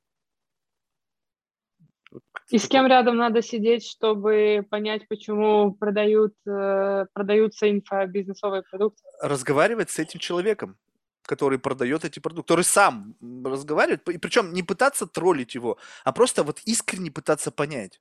И 2.50 2.58
с 2.58 2.66
кем 2.66 2.86
рядом 2.86 3.16
надо 3.16 3.42
сидеть, 3.42 3.86
чтобы 3.86 4.66
понять, 4.70 5.06
почему 5.08 5.74
продают, 5.74 6.34
э, 6.46 7.06
продаются 7.12 7.70
инфобизнесовые 7.70 8.62
продукты? 8.62 9.02
Разговаривать 9.20 9.90
с 9.90 9.98
этим 9.98 10.18
человеком, 10.18 10.78
который 11.22 11.58
продает 11.58 12.06
эти 12.06 12.20
продукты, 12.20 12.48
который 12.48 12.64
сам 12.64 13.14
разговаривает, 13.44 14.08
и 14.08 14.16
причем 14.16 14.54
не 14.54 14.62
пытаться 14.62 15.06
троллить 15.06 15.54
его, 15.54 15.76
а 16.04 16.12
просто 16.12 16.42
вот 16.42 16.60
искренне 16.64 17.10
пытаться 17.10 17.50
понять. 17.50 18.00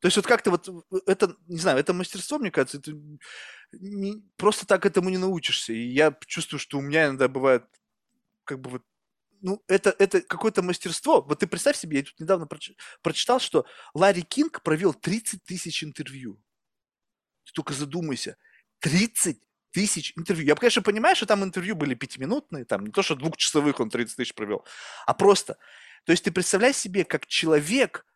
То 0.00 0.06
есть 0.06 0.16
вот 0.16 0.26
как-то 0.26 0.50
вот 0.50 0.68
это, 1.06 1.36
не 1.46 1.58
знаю, 1.58 1.78
это 1.78 1.92
мастерство, 1.94 2.38
мне 2.38 2.50
кажется, 2.50 2.78
это 2.78 2.92
не, 3.72 4.22
просто 4.36 4.66
так 4.66 4.84
этому 4.84 5.08
не 5.08 5.18
научишься. 5.18 5.72
И 5.72 5.88
я 5.88 6.16
чувствую, 6.26 6.60
что 6.60 6.78
у 6.78 6.82
меня 6.82 7.06
иногда 7.06 7.28
бывает 7.28 7.64
как 8.44 8.60
бы 8.60 8.70
вот 8.70 8.82
ну, 9.42 9.62
это, 9.68 9.94
это 9.98 10.22
какое-то 10.22 10.62
мастерство. 10.62 11.22
Вот 11.22 11.40
ты 11.40 11.46
представь 11.46 11.76
себе, 11.76 11.98
я 11.98 12.04
тут 12.04 12.18
недавно 12.18 12.48
прочитал, 13.02 13.38
что 13.38 13.66
Ларри 13.94 14.22
Кинг 14.22 14.62
провел 14.62 14.94
30 14.94 15.44
тысяч 15.44 15.84
интервью. 15.84 16.42
Ты 17.44 17.52
только 17.52 17.74
задумайся. 17.74 18.36
30 18.80 19.40
тысяч 19.72 20.12
интервью. 20.16 20.46
Я, 20.46 20.54
конечно, 20.54 20.82
понимаю, 20.82 21.16
что 21.16 21.26
там 21.26 21.44
интервью 21.44 21.76
были 21.76 21.94
пятиминутные, 21.94 22.64
там 22.64 22.86
не 22.86 22.92
то, 22.92 23.02
что 23.02 23.14
двухчасовых 23.14 23.78
он 23.78 23.90
30 23.90 24.16
тысяч 24.16 24.34
провел, 24.34 24.64
а 25.06 25.12
просто. 25.12 25.58
То 26.04 26.12
есть 26.12 26.24
ты 26.24 26.30
представляй 26.30 26.72
себе, 26.72 27.04
как 27.04 27.26
человек, 27.26 28.06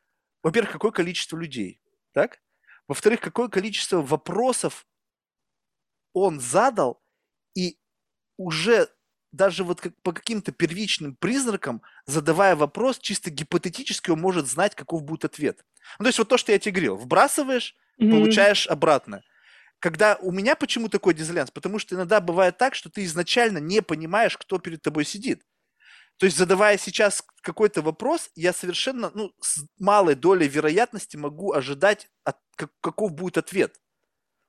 во-первых, 0.42 0.72
какое 0.72 0.90
количество 0.90 1.36
людей, 1.36 1.80
так? 2.12 2.40
Во-вторых, 2.88 3.20
какое 3.20 3.48
количество 3.48 4.02
вопросов 4.02 4.86
он 6.12 6.40
задал, 6.40 7.02
и 7.54 7.78
уже 8.36 8.88
даже 9.32 9.64
вот 9.64 9.80
как, 9.80 9.94
по 10.02 10.12
каким-то 10.12 10.52
первичным 10.52 11.14
признакам, 11.14 11.82
задавая 12.06 12.56
вопрос, 12.56 12.98
чисто 12.98 13.30
гипотетически 13.30 14.10
он 14.10 14.20
может 14.20 14.48
знать, 14.48 14.74
каков 14.74 15.04
будет 15.04 15.24
ответ. 15.24 15.64
Ну, 15.98 16.04
то 16.04 16.08
есть 16.08 16.18
вот 16.18 16.28
то, 16.28 16.36
что 16.36 16.52
я 16.52 16.58
тебе 16.58 16.72
говорил, 16.72 16.96
вбрасываешь, 16.96 17.76
mm-hmm. 18.00 18.10
получаешь 18.10 18.66
обратно. 18.66 19.22
Когда 19.78 20.16
у 20.16 20.30
меня 20.30 20.56
почему 20.56 20.88
такой 20.88 21.14
дизалянс? 21.14 21.50
Потому 21.50 21.78
что 21.78 21.94
иногда 21.94 22.20
бывает 22.20 22.58
так, 22.58 22.74
что 22.74 22.90
ты 22.90 23.04
изначально 23.04 23.58
не 23.58 23.80
понимаешь, 23.82 24.36
кто 24.36 24.58
перед 24.58 24.82
тобой 24.82 25.04
сидит. 25.04 25.42
То 26.20 26.26
есть, 26.26 26.36
задавая 26.36 26.76
сейчас 26.76 27.24
какой-то 27.40 27.80
вопрос, 27.80 28.30
я 28.34 28.52
совершенно, 28.52 29.10
ну, 29.14 29.32
с 29.40 29.64
малой 29.78 30.14
долей 30.14 30.48
вероятности 30.48 31.16
могу 31.16 31.54
ожидать, 31.54 32.10
от, 32.24 32.36
как, 32.56 32.70
каков 32.82 33.14
будет 33.14 33.38
ответ. 33.38 33.80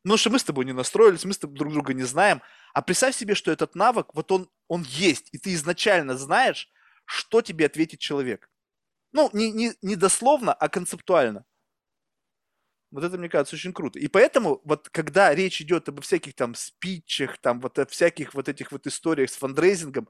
Потому 0.04 0.18
что 0.18 0.30
мы 0.32 0.40
с 0.40 0.44
тобой 0.44 0.66
не 0.66 0.74
настроились, 0.74 1.24
мы 1.24 1.32
с 1.32 1.38
тобой 1.38 1.58
друг 1.58 1.72
друга 1.72 1.94
не 1.94 2.04
знаем. 2.04 2.42
А 2.74 2.82
представь 2.82 3.16
себе, 3.16 3.36
что 3.36 3.54
этот 3.54 3.74
навык, 3.74 4.14
вот 4.14 4.34
он, 4.34 4.50
он 4.68 4.84
есть, 4.84 5.30
и 5.32 5.38
ты 5.38 5.54
изначально 5.54 6.18
знаешь, 6.18 6.70
что 7.06 7.42
тебе 7.42 7.68
ответит 7.68 8.02
человек. 8.02 8.50
Ну, 9.14 9.30
не, 9.32 9.50
не, 9.54 9.72
не 9.82 9.96
дословно, 9.96 10.54
а 10.54 10.68
концептуально. 10.68 11.46
Вот 12.92 13.06
это, 13.06 13.18
мне 13.18 13.30
кажется, 13.30 13.56
очень 13.56 13.72
круто. 13.72 13.98
И 13.98 14.10
поэтому, 14.10 14.60
вот 14.66 14.90
когда 14.90 15.34
речь 15.34 15.62
идет 15.62 15.88
об 15.88 16.02
всяких 16.02 16.36
там 16.36 16.54
спичах, 16.54 17.38
там 17.38 17.62
вот 17.62 17.80
о 17.80 17.86
всяких 17.86 18.34
вот 18.34 18.50
этих 18.50 18.74
вот 18.74 18.88
историях 18.88 19.30
с 19.30 19.38
фандрейзингом, 19.38 20.10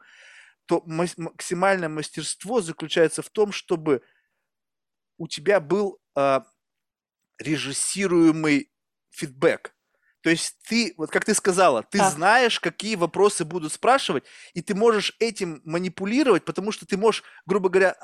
то 0.65 0.83
максимальное 0.85 1.89
мастерство 1.89 2.61
заключается 2.61 3.21
в 3.21 3.29
том, 3.29 3.51
чтобы 3.51 4.03
у 5.17 5.27
тебя 5.27 5.59
был 5.59 5.99
э, 6.15 6.41
режиссируемый 7.37 8.71
фидбэк. 9.09 9.75
То 10.21 10.29
есть 10.29 10.57
ты, 10.67 10.93
вот 10.97 11.09
как 11.09 11.25
ты 11.25 11.33
сказала, 11.33 11.83
ты 11.83 11.97
так. 11.97 12.13
знаешь, 12.13 12.59
какие 12.59 12.95
вопросы 12.95 13.43
будут 13.43 13.73
спрашивать, 13.73 14.23
и 14.53 14.61
ты 14.61 14.75
можешь 14.75 15.15
этим 15.19 15.61
манипулировать, 15.65 16.45
потому 16.45 16.71
что 16.71 16.85
ты 16.85 16.95
можешь, 16.95 17.23
грубо 17.45 17.69
говоря, 17.69 17.97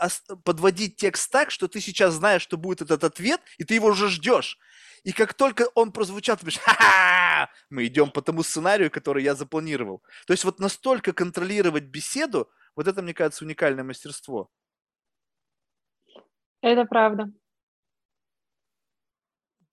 подводить 0.44 0.96
текст 0.96 1.32
так, 1.32 1.52
что 1.52 1.68
ты 1.68 1.80
сейчас 1.80 2.16
знаешь, 2.16 2.42
что 2.42 2.58
будет 2.58 2.82
этот 2.82 3.04
ответ, 3.04 3.42
и 3.58 3.64
ты 3.64 3.76
его 3.76 3.90
уже 3.90 4.10
ждешь. 4.10 4.58
И 5.04 5.12
как 5.12 5.36
только 5.36 5.68
он 5.76 5.92
прозвучал, 5.92 6.38
ты 6.38 6.42
говоришь, 6.42 6.60
ха-ха, 6.60 7.50
мы 7.70 7.86
идем 7.86 8.10
по 8.10 8.22
тому 8.22 8.42
сценарию, 8.42 8.90
который 8.90 9.24
я 9.24 9.36
запланировал. 9.36 10.02
То 10.26 10.34
есть 10.34 10.44
вот 10.44 10.60
настолько 10.60 11.14
контролировать 11.14 11.84
беседу, 11.84 12.50
вот 12.76 12.88
это, 12.88 13.02
мне 13.02 13.14
кажется, 13.14 13.46
уникальное 13.46 13.84
мастерство. 13.84 14.50
Это 16.62 16.86
правда. 16.86 17.32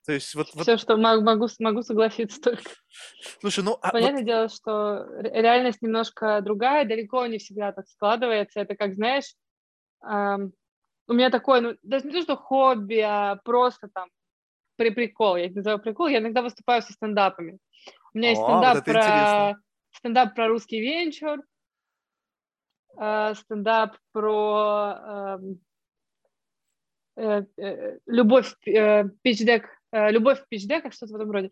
То 0.07 0.12
есть 0.12 0.34
вот, 0.34 0.48
Все, 0.48 0.72
вот... 0.72 0.80
что 0.80 0.96
могу, 0.96 1.48
могу 1.61 1.82
согласиться 1.82 2.40
только. 2.40 2.70
Слушай, 3.40 3.64
ну... 3.64 3.78
А, 3.80 3.90
Понятное 3.90 4.20
вот... 4.20 4.26
дело, 4.26 4.48
что 4.48 5.07
реальность 5.20 5.80
немножко 5.80 6.40
другая, 6.42 6.84
далеко 6.84 7.26
не 7.26 7.38
всегда 7.38 7.72
так 7.72 7.88
складывается. 7.88 8.61
Это 8.61 8.76
как, 8.76 8.94
знаешь, 8.94 9.34
эм, 10.07 10.52
у 11.09 11.12
меня 11.14 11.30
такое, 11.30 11.61
ну, 11.62 11.76
даже 11.82 12.07
не 12.07 12.12
то, 12.12 12.22
что 12.22 12.36
хобби, 12.36 12.98
а 12.98 13.36
просто 13.44 13.88
там 13.94 14.11
при 14.76 14.90
прикол. 14.90 15.36
Я 15.36 15.46
это 15.46 15.57
называю 15.57 15.80
прикол. 15.80 16.09
Я 16.09 16.18
иногда 16.18 16.42
выступаю 16.42 16.82
со 16.82 16.92
стендапами. 16.92 17.59
У 18.12 18.18
меня 18.18 18.28
О, 18.28 18.30
есть 18.32 18.42
стендап 18.42 18.74
вот 18.74 18.84
про 18.84 19.57
стендап 19.92 20.34
про 20.34 20.48
русский 20.48 20.80
венчур, 20.80 21.38
э, 23.00 23.34
стендап 23.36 23.96
про 24.12 25.38
э, 27.16 27.42
э, 27.57 27.98
любовь, 28.07 28.55
э, 28.66 29.05
питчдек 29.22 29.64
Э, 29.64 29.73
любовь 29.95 30.40
в 30.40 30.49
пичдеках, 30.49 30.92
что-то 30.92 31.12
в 31.12 31.16
этом 31.16 31.30
роде. 31.30 31.51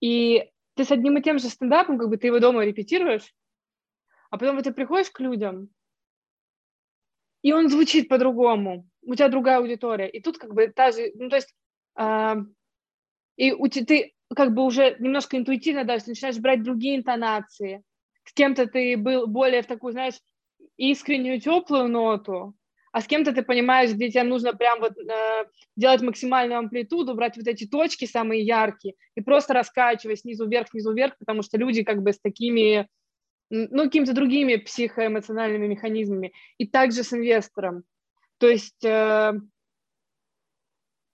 И 0.00 0.50
ты 0.74 0.84
с 0.84 0.90
одним 0.90 1.18
и 1.18 1.22
тем 1.22 1.38
же 1.38 1.48
стендапом, 1.48 1.98
как 1.98 2.08
бы 2.08 2.16
ты 2.16 2.28
его 2.28 2.38
дома 2.38 2.64
репетируешь, 2.64 3.34
а 4.30 4.38
потом 4.38 4.62
ты 4.62 4.72
приходишь 4.72 5.10
к 5.10 5.20
людям, 5.20 5.70
и 7.42 7.52
он 7.52 7.68
звучит 7.68 8.08
по-другому, 8.08 8.88
у 9.02 9.14
тебя 9.14 9.28
другая 9.28 9.58
аудитория, 9.58 10.08
и 10.08 10.20
тут 10.20 10.38
как 10.38 10.54
бы 10.54 10.68
та 10.68 10.92
же, 10.92 11.10
ну 11.14 11.28
то 11.28 11.36
есть, 11.36 11.54
э, 11.98 12.34
и 13.36 13.52
у 13.52 13.66
тебя, 13.68 13.86
ты 13.86 14.14
как 14.34 14.54
бы 14.54 14.64
уже 14.64 14.96
немножко 14.98 15.36
интуитивно 15.36 15.84
даже 15.84 16.04
начинаешь 16.08 16.38
брать 16.38 16.62
другие 16.62 16.96
интонации, 16.96 17.82
с 18.24 18.32
кем-то 18.32 18.66
ты 18.66 18.96
был 18.96 19.26
более 19.26 19.62
в 19.62 19.66
такую, 19.66 19.92
знаешь, 19.92 20.20
искреннюю, 20.76 21.40
теплую 21.40 21.88
ноту, 21.88 22.54
а 22.92 23.00
с 23.00 23.06
кем-то 23.06 23.32
ты 23.32 23.42
понимаешь, 23.42 23.92
где 23.92 24.10
тебе 24.10 24.22
нужно 24.22 24.54
прям 24.54 24.80
вот 24.80 24.96
э, 24.96 25.44
делать 25.76 26.02
максимальную 26.02 26.58
амплитуду, 26.58 27.14
брать 27.14 27.36
вот 27.36 27.46
эти 27.46 27.66
точки 27.66 28.04
самые 28.06 28.42
яркие 28.42 28.94
и 29.14 29.20
просто 29.20 29.54
раскачивать 29.54 30.20
снизу 30.20 30.48
вверх, 30.48 30.68
снизу 30.68 30.92
вверх, 30.92 31.16
потому 31.18 31.42
что 31.42 31.58
люди 31.58 31.82
как 31.82 32.02
бы 32.02 32.12
с 32.12 32.20
такими, 32.20 32.88
ну, 33.50 33.84
какими-то 33.84 34.14
другими 34.14 34.56
психоэмоциональными 34.56 35.66
механизмами. 35.66 36.32
И 36.56 36.66
также 36.66 37.02
с 37.02 37.12
инвестором. 37.12 37.84
То 38.38 38.48
есть 38.48 38.84
э, 38.84 39.34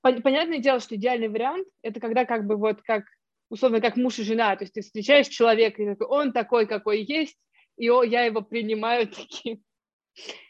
понятное 0.03 0.59
дело, 0.59 0.81
что 0.81 0.97
идеальный 0.97 1.29
вариант– 1.29 1.67
это 1.83 2.01
когда 2.01 2.25
как 2.25 2.47
бы 2.47 2.57
вот 2.57 2.83
как, 2.83 3.05
условно, 3.49 3.81
как 3.81 3.97
муж 3.97 4.19
и 4.19 4.23
жена, 4.23 4.55
то 4.57 4.65
есть 4.65 4.75
ты 4.75 4.83
встречаешь 4.83 5.29
человека, 5.29 5.83
и 5.83 5.87
такой, 5.87 6.07
он 6.07 6.33
такой, 6.33 6.67
какой 6.67 7.03
есть, 7.03 7.39
и 7.77 7.89
о, 7.89 8.03
я 8.03 8.25
его 8.25 8.43
принимаю 8.43 9.09
таким. 9.09 9.63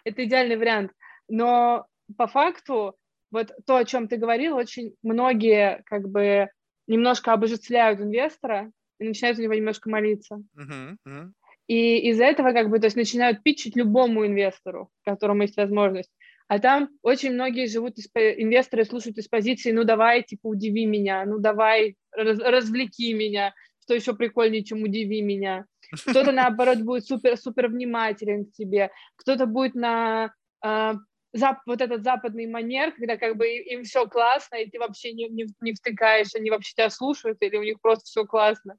Это 0.04 0.24
идеальный 0.24 0.56
вариант. 0.56 0.92
Но 1.28 1.86
по 2.16 2.26
факту 2.26 2.96
вот 3.30 3.52
то, 3.66 3.76
о 3.76 3.84
чем 3.84 4.08
ты 4.08 4.16
говорил, 4.16 4.56
очень 4.56 4.94
многие 5.02 5.82
как 5.86 6.08
бы 6.08 6.48
немножко 6.86 7.32
обожествляют 7.32 8.00
инвестора 8.00 8.70
и 8.98 9.08
начинают 9.08 9.38
у 9.38 9.42
него 9.42 9.54
немножко 9.54 9.90
молиться. 9.90 10.42
Uh-huh, 10.56 10.96
uh-huh. 11.06 11.30
И 11.66 12.10
из-за 12.10 12.24
этого 12.24 12.52
как 12.52 12.70
бы 12.70 12.78
то 12.78 12.86
есть 12.86 12.96
начинают 12.96 13.42
питчить 13.42 13.74
любому 13.74 14.26
инвестору, 14.26 14.90
которому 15.04 15.42
есть 15.42 15.56
возможность. 15.56 16.10
А 16.46 16.58
там 16.58 16.90
очень 17.02 17.32
многие 17.32 17.66
живут, 17.66 17.96
из, 17.96 18.06
инвесторы 18.14 18.84
слушают 18.84 19.16
из 19.16 19.28
позиции, 19.28 19.72
ну 19.72 19.84
давай, 19.84 20.22
типа, 20.22 20.46
удиви 20.48 20.84
меня, 20.84 21.24
ну 21.24 21.38
давай, 21.38 21.96
раз, 22.12 22.38
развлеки 22.38 23.14
меня, 23.14 23.54
что 23.82 23.94
еще 23.94 24.14
прикольнее, 24.14 24.62
чем 24.62 24.82
удиви 24.82 25.22
меня. 25.22 25.64
Кто-то, 26.06 26.32
наоборот, 26.32 26.78
будет 26.80 27.06
супер-супер 27.06 27.68
внимателен 27.68 28.44
к 28.44 28.52
тебе, 28.52 28.90
кто-то 29.16 29.46
будет 29.46 29.74
на 29.74 30.34
а, 30.60 30.96
зап, 31.34 31.58
вот 31.66 31.80
этот 31.82 32.02
западный 32.04 32.46
манер, 32.46 32.92
когда 32.92 33.16
как 33.18 33.36
бы 33.36 33.46
им 33.46 33.82
все 33.84 34.06
классно, 34.06 34.56
и 34.56 34.70
ты 34.70 34.78
вообще 34.78 35.12
не, 35.12 35.28
не, 35.28 35.46
не 35.60 35.74
втыкаешь, 35.74 36.34
они 36.34 36.50
вообще 36.50 36.72
тебя 36.74 36.88
слушают, 36.88 37.38
или 37.42 37.56
у 37.56 37.62
них 37.62 37.80
просто 37.80 38.04
все 38.06 38.24
классно. 38.24 38.78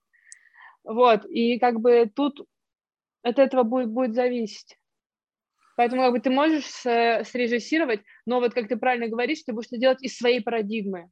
Вот, 0.83 1.25
и 1.25 1.59
как 1.59 1.79
бы 1.79 2.09
тут 2.15 2.47
от 3.23 3.39
этого 3.39 3.63
будет, 3.63 3.89
будет 3.89 4.13
зависеть. 4.13 4.77
Поэтому 5.75 6.03
как 6.03 6.13
бы 6.13 6.19
ты 6.21 6.29
можешь 6.29 6.65
с, 6.65 7.23
срежиссировать, 7.25 8.01
но 8.25 8.39
вот 8.39 8.53
как 8.53 8.69
ты 8.69 8.77
правильно 8.77 9.09
говоришь, 9.09 9.43
ты 9.43 9.51
будешь 9.51 9.67
это 9.67 9.77
делать 9.77 10.01
из 10.01 10.17
своей 10.17 10.41
парадигмы. 10.41 11.09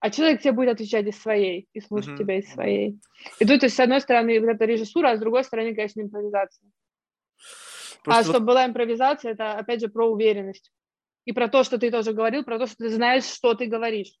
а 0.00 0.10
человек 0.10 0.40
тебе 0.40 0.52
будет 0.52 0.70
отвечать 0.70 1.06
из 1.06 1.20
своей 1.20 1.68
и 1.72 1.80
слушать 1.80 2.14
mm-hmm. 2.14 2.18
тебя 2.18 2.38
из 2.38 2.52
своей. 2.52 2.98
И 3.38 3.46
тут, 3.46 3.60
то 3.60 3.66
есть, 3.66 3.76
с 3.76 3.80
одной 3.80 4.00
стороны, 4.00 4.40
вот 4.40 4.48
эта 4.48 4.64
режиссура, 4.64 5.10
а 5.10 5.16
с 5.16 5.20
другой 5.20 5.44
стороны, 5.44 5.74
конечно, 5.74 6.00
импровизация. 6.00 6.70
Просто 8.02 8.20
а 8.20 8.22
вот... 8.22 8.32
чтобы 8.32 8.46
была 8.46 8.66
импровизация, 8.66 9.32
это, 9.32 9.52
опять 9.52 9.80
же, 9.80 9.88
про 9.88 10.06
уверенность. 10.06 10.72
И 11.24 11.32
про 11.32 11.48
то, 11.48 11.64
что 11.64 11.78
ты 11.78 11.90
тоже 11.90 12.12
говорил, 12.12 12.44
про 12.44 12.58
то, 12.58 12.66
что 12.66 12.76
ты 12.76 12.90
знаешь, 12.90 13.24
что 13.24 13.54
ты 13.54 13.66
говоришь. 13.66 14.12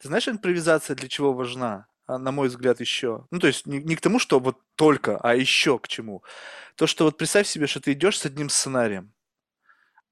Ты 0.00 0.08
знаешь, 0.08 0.28
импровизация 0.28 0.96
для 0.96 1.08
чего 1.08 1.32
важна? 1.32 1.86
А, 2.06 2.18
на 2.18 2.32
мой 2.32 2.48
взгляд, 2.48 2.80
еще. 2.80 3.26
Ну, 3.30 3.38
то 3.38 3.46
есть 3.46 3.66
не, 3.66 3.78
не 3.78 3.96
к 3.96 4.00
тому, 4.00 4.18
что 4.18 4.38
вот 4.38 4.58
только, 4.74 5.16
а 5.18 5.34
еще 5.34 5.78
к 5.78 5.88
чему. 5.88 6.22
То, 6.76 6.86
что 6.86 7.04
вот 7.04 7.16
представь 7.16 7.46
себе, 7.46 7.66
что 7.66 7.80
ты 7.80 7.92
идешь 7.92 8.18
с 8.18 8.26
одним 8.26 8.50
сценарием, 8.50 9.14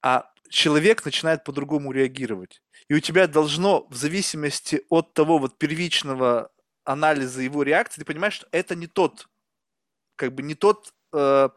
а 0.01 0.31
человек 0.49 1.05
начинает 1.05 1.45
по-другому 1.45 1.93
реагировать. 1.93 2.63
И 2.89 2.95
у 2.95 3.01
тебя 3.01 3.27
должно, 3.27 3.87
в 3.89 3.95
зависимости 3.95 4.85
от 4.89 5.13
того 5.13 5.39
вот 5.39 5.59
первичного 5.59 6.51
анализа 6.85 7.43
его 7.43 7.63
реакции, 7.63 8.01
ты 8.01 8.07
понимаешь, 8.07 8.35
что 8.35 8.49
это 8.53 8.75
не 8.75 8.87
тот, 8.87 9.29
как 10.17 10.35
бы 10.35 10.43
не 10.43 10.55
тот 10.55 10.93
э, 11.13 11.49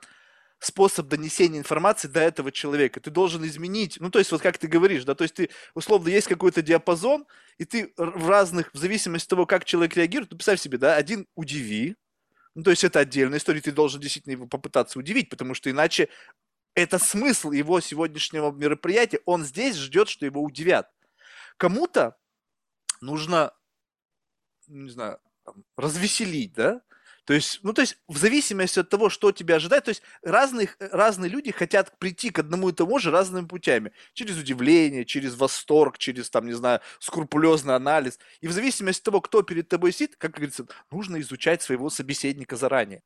способ 0.59 1.07
донесения 1.07 1.59
информации 1.59 2.07
до 2.07 2.21
этого 2.21 2.51
человека. 2.51 2.99
Ты 2.99 3.11
должен 3.11 3.45
изменить, 3.45 3.97
ну, 3.99 4.09
то 4.09 4.19
есть, 4.19 4.31
вот 4.31 4.41
как 4.41 4.57
ты 4.57 4.67
говоришь, 4.67 5.03
да, 5.03 5.15
то 5.15 5.23
есть 5.23 5.35
ты, 5.35 5.49
условно, 5.73 6.09
есть 6.09 6.27
какой-то 6.27 6.61
диапазон, 6.61 7.25
и 7.57 7.65
ты 7.65 7.93
в 7.97 8.29
разных, 8.29 8.73
в 8.73 8.77
зависимости 8.77 9.25
от 9.25 9.29
того, 9.29 9.45
как 9.45 9.65
человек 9.65 9.95
реагирует, 9.95 10.31
ну, 10.31 10.37
представь 10.37 10.61
себе, 10.61 10.77
да, 10.77 10.95
один 10.95 11.27
удиви, 11.35 11.95
ну, 12.55 12.63
то 12.63 12.71
есть 12.71 12.83
это 12.83 12.99
отдельная 12.99 13.37
история, 13.37 13.61
ты 13.61 13.71
должен 13.71 13.99
действительно 13.99 14.33
его 14.33 14.47
попытаться 14.47 14.97
удивить, 14.97 15.29
потому 15.29 15.53
что 15.53 15.69
иначе 15.69 16.09
это 16.73 16.99
смысл 16.99 17.51
его 17.51 17.79
сегодняшнего 17.79 18.51
мероприятия, 18.51 19.19
он 19.25 19.43
здесь 19.43 19.75
ждет, 19.75 20.09
что 20.09 20.25
его 20.25 20.41
удивят. 20.41 20.89
Кому-то 21.57 22.17
нужно, 23.01 23.53
не 24.67 24.89
знаю, 24.89 25.19
развеселить, 25.77 26.53
да, 26.53 26.81
то 27.25 27.33
есть, 27.33 27.59
ну, 27.63 27.73
то 27.73 27.81
есть, 27.81 27.97
в 28.07 28.17
зависимости 28.17 28.79
от 28.79 28.89
того, 28.89 29.09
что 29.09 29.31
тебя 29.31 29.55
ожидает, 29.55 29.85
то 29.85 29.89
есть, 29.89 30.03
разных, 30.21 30.77
разные 30.79 31.29
люди 31.29 31.51
хотят 31.51 31.97
прийти 31.97 32.29
к 32.29 32.39
одному 32.39 32.69
и 32.69 32.71
тому 32.71 32.99
же 32.99 33.09
разными 33.09 33.47
путями. 33.47 33.91
Через 34.13 34.37
удивление, 34.37 35.05
через 35.05 35.35
восторг, 35.35 35.97
через, 35.97 36.29
там, 36.29 36.45
не 36.45 36.53
знаю, 36.53 36.81
скрупулезный 36.99 37.75
анализ. 37.75 38.19
И 38.41 38.47
в 38.47 38.51
зависимости 38.51 39.01
от 39.01 39.05
того, 39.05 39.21
кто 39.21 39.41
перед 39.41 39.67
тобой 39.67 39.91
сидит, 39.91 40.15
как 40.17 40.31
говорится, 40.31 40.67
нужно 40.91 41.19
изучать 41.19 41.63
своего 41.63 41.89
собеседника 41.89 42.55
заранее. 42.55 43.01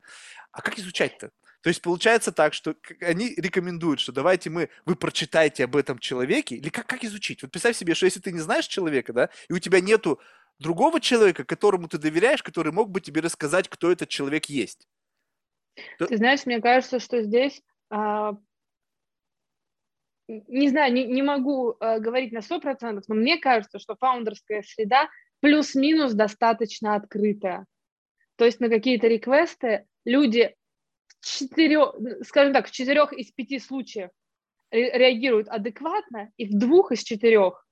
А 0.52 0.62
как 0.62 0.78
изучать-то? 0.78 1.32
То 1.62 1.70
есть 1.70 1.82
получается 1.82 2.32
так, 2.32 2.54
что 2.54 2.76
они 3.02 3.34
рекомендуют, 3.36 4.00
что 4.00 4.14
давайте 4.14 4.50
мы, 4.50 4.70
вы 4.86 4.96
прочитайте 4.96 5.66
об 5.66 5.76
этом 5.76 6.00
человеке, 6.00 6.56
или 6.56 6.70
как, 6.70 6.88
как 6.88 7.04
изучить? 7.04 7.42
Вот 7.42 7.52
представь 7.52 7.76
себе, 7.76 7.96
что 7.96 8.06
если 8.06 8.22
ты 8.22 8.32
не 8.32 8.40
знаешь 8.40 8.66
человека, 8.66 9.12
да, 9.12 9.30
и 9.50 9.54
у 9.54 9.60
тебя 9.60 9.82
нету 9.82 10.22
другого 10.60 11.00
человека, 11.00 11.44
которому 11.44 11.88
ты 11.88 11.98
доверяешь, 11.98 12.44
который 12.44 12.72
мог 12.72 12.90
бы 12.90 13.02
тебе 13.02 13.22
рассказать, 13.22 13.70
кто 13.70 13.92
этот 13.92 14.10
человек 14.10 14.46
есть. 14.46 14.88
Ты 15.98 16.18
знаешь, 16.18 16.46
мне 16.46 16.62
кажется, 16.62 17.00
что 17.00 17.22
здесь, 17.22 17.62
а, 17.90 18.36
не 20.28 20.70
знаю, 20.70 20.94
не, 20.94 21.06
не 21.06 21.22
могу 21.22 21.76
а, 21.80 22.00
говорить 22.00 22.32
на 22.32 22.40
100%, 22.40 23.04
но 23.08 23.16
мне 23.16 23.38
кажется, 23.38 23.80
что 23.80 23.96
фаундерская 23.96 24.64
среда 24.64 25.10
плюс-минус 25.40 26.14
достаточно 26.14 26.96
открытая. 26.96 27.66
То 28.36 28.46
есть 28.46 28.60
на 28.60 28.70
какие-то 28.70 29.08
реквесты 29.08 29.86
люди 30.06 30.56
в 31.08 31.26
четырех, 31.26 31.96
скажем 32.24 32.54
так, 32.54 32.68
в 32.68 32.72
четырех 32.72 33.14
из 33.14 33.32
пяти 33.32 33.60
случаев 33.60 34.10
реагируют 34.72 35.48
адекватно, 35.48 36.32
и 36.38 36.46
в 36.46 36.58
двух 36.58 36.92
из 36.92 37.04
четырех 37.04 37.66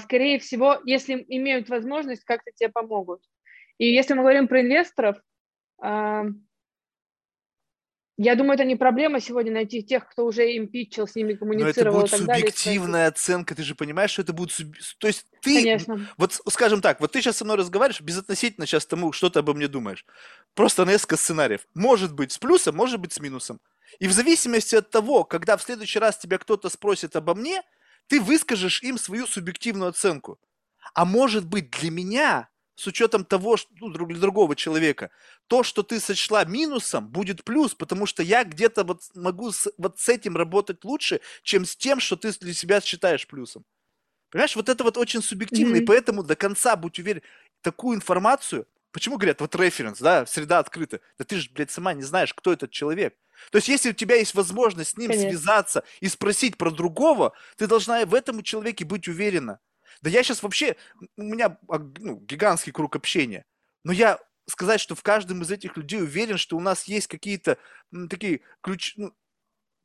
скорее 0.00 0.38
всего, 0.38 0.80
если 0.84 1.24
имеют 1.28 1.68
возможность, 1.68 2.24
как-то 2.24 2.50
тебе 2.52 2.68
помогут. 2.68 3.22
И 3.78 3.86
если 3.86 4.14
мы 4.14 4.20
говорим 4.20 4.48
про 4.48 4.60
инвесторов, 4.60 5.16
а, 5.80 6.24
я 8.18 8.36
думаю, 8.36 8.54
это 8.54 8.64
не 8.64 8.76
проблема 8.76 9.20
сегодня 9.20 9.52
найти 9.52 9.82
тех, 9.82 10.08
кто 10.08 10.26
уже 10.26 10.52
им 10.52 10.68
питчил, 10.68 11.08
с 11.08 11.14
ними 11.14 11.32
коммуницировал. 11.32 12.00
Но 12.00 12.04
это 12.04 12.16
будет 12.16 12.20
субъективная 12.20 12.92
далее, 12.92 13.08
оценка, 13.08 13.54
ты 13.54 13.62
же 13.62 13.74
понимаешь, 13.74 14.10
что 14.10 14.22
это 14.22 14.32
будет... 14.32 14.52
Суб... 14.52 14.76
То 14.98 15.06
есть 15.06 15.26
ты... 15.40 15.56
Конечно. 15.56 16.08
Вот 16.18 16.40
скажем 16.48 16.82
так, 16.82 17.00
вот 17.00 17.12
ты 17.12 17.20
сейчас 17.20 17.38
со 17.38 17.44
мной 17.44 17.56
разговариваешь, 17.56 18.00
безотносительно 18.02 18.66
сейчас 18.66 18.86
тому, 18.86 19.12
что 19.12 19.30
ты 19.30 19.40
обо 19.40 19.54
мне 19.54 19.66
думаешь. 19.66 20.04
Просто 20.54 20.84
несколько 20.84 21.16
сценариев. 21.16 21.66
Может 21.74 22.14
быть 22.14 22.32
с 22.32 22.38
плюсом, 22.38 22.76
может 22.76 23.00
быть 23.00 23.12
с 23.12 23.18
минусом. 23.18 23.60
И 23.98 24.06
в 24.06 24.12
зависимости 24.12 24.76
от 24.76 24.90
того, 24.90 25.24
когда 25.24 25.56
в 25.56 25.62
следующий 25.62 25.98
раз 25.98 26.18
тебя 26.18 26.38
кто-то 26.38 26.68
спросит 26.68 27.16
обо 27.16 27.34
мне, 27.34 27.62
ты 28.08 28.20
выскажешь 28.20 28.82
им 28.82 28.98
свою 28.98 29.26
субъективную 29.26 29.90
оценку. 29.90 30.38
А 30.94 31.04
может 31.04 31.46
быть 31.46 31.70
для 31.70 31.90
меня, 31.90 32.48
с 32.74 32.86
учетом 32.86 33.24
того, 33.24 33.56
что, 33.56 33.70
ну, 33.80 33.90
для 33.90 34.18
другого 34.18 34.56
человека, 34.56 35.10
то, 35.46 35.62
что 35.62 35.82
ты 35.82 36.00
сочла 36.00 36.44
минусом, 36.44 37.08
будет 37.08 37.44
плюс, 37.44 37.74
потому 37.74 38.06
что 38.06 38.22
я 38.22 38.44
где-то 38.44 38.84
вот 38.84 39.02
могу 39.14 39.52
с, 39.52 39.72
вот 39.78 40.00
с 40.00 40.08
этим 40.08 40.36
работать 40.36 40.84
лучше, 40.84 41.20
чем 41.42 41.64
с 41.64 41.76
тем, 41.76 42.00
что 42.00 42.16
ты 42.16 42.32
для 42.32 42.54
себя 42.54 42.80
считаешь 42.80 43.26
плюсом. 43.26 43.64
Понимаешь, 44.30 44.56
вот 44.56 44.68
это 44.68 44.82
вот 44.82 44.96
очень 44.96 45.22
субъективно, 45.22 45.76
mm-hmm. 45.76 45.82
и 45.82 45.86
поэтому 45.86 46.22
до 46.22 46.36
конца 46.36 46.74
будь 46.74 46.98
уверен, 46.98 47.22
такую 47.60 47.96
информацию, 47.96 48.66
почему 48.92 49.16
говорят, 49.16 49.40
вот 49.40 49.54
референс, 49.56 49.98
да, 49.98 50.26
среда 50.26 50.58
открыта, 50.58 51.00
да 51.18 51.24
ты 51.24 51.36
же, 51.36 51.50
блядь, 51.52 51.70
сама 51.70 51.94
не 51.94 52.02
знаешь, 52.02 52.32
кто 52.34 52.52
этот 52.52 52.70
человек. 52.70 53.16
То 53.50 53.56
есть, 53.56 53.68
если 53.68 53.90
у 53.90 53.94
тебя 53.94 54.16
есть 54.16 54.34
возможность 54.34 54.90
с 54.90 54.96
ним 54.96 55.10
Конечно. 55.10 55.30
связаться 55.30 55.84
и 56.00 56.08
спросить 56.08 56.56
про 56.56 56.70
другого, 56.70 57.32
ты 57.56 57.66
должна 57.66 58.04
в 58.04 58.14
этом 58.14 58.42
человеке 58.42 58.84
быть 58.84 59.08
уверена. 59.08 59.58
Да 60.00 60.10
я 60.10 60.22
сейчас 60.22 60.42
вообще, 60.42 60.76
у 61.16 61.22
меня 61.22 61.58
а, 61.68 61.78
ну, 61.78 62.16
гигантский 62.20 62.72
круг 62.72 62.96
общения, 62.96 63.44
но 63.84 63.92
я 63.92 64.18
сказать, 64.46 64.80
что 64.80 64.94
в 64.94 65.02
каждом 65.02 65.42
из 65.42 65.50
этих 65.50 65.76
людей 65.76 66.00
уверен, 66.00 66.38
что 66.38 66.56
у 66.56 66.60
нас 66.60 66.84
есть 66.84 67.06
какие-то 67.06 67.58
ну, 67.90 68.08
такие 68.08 68.40
ключ, 68.60 68.94
ну, 68.96 69.14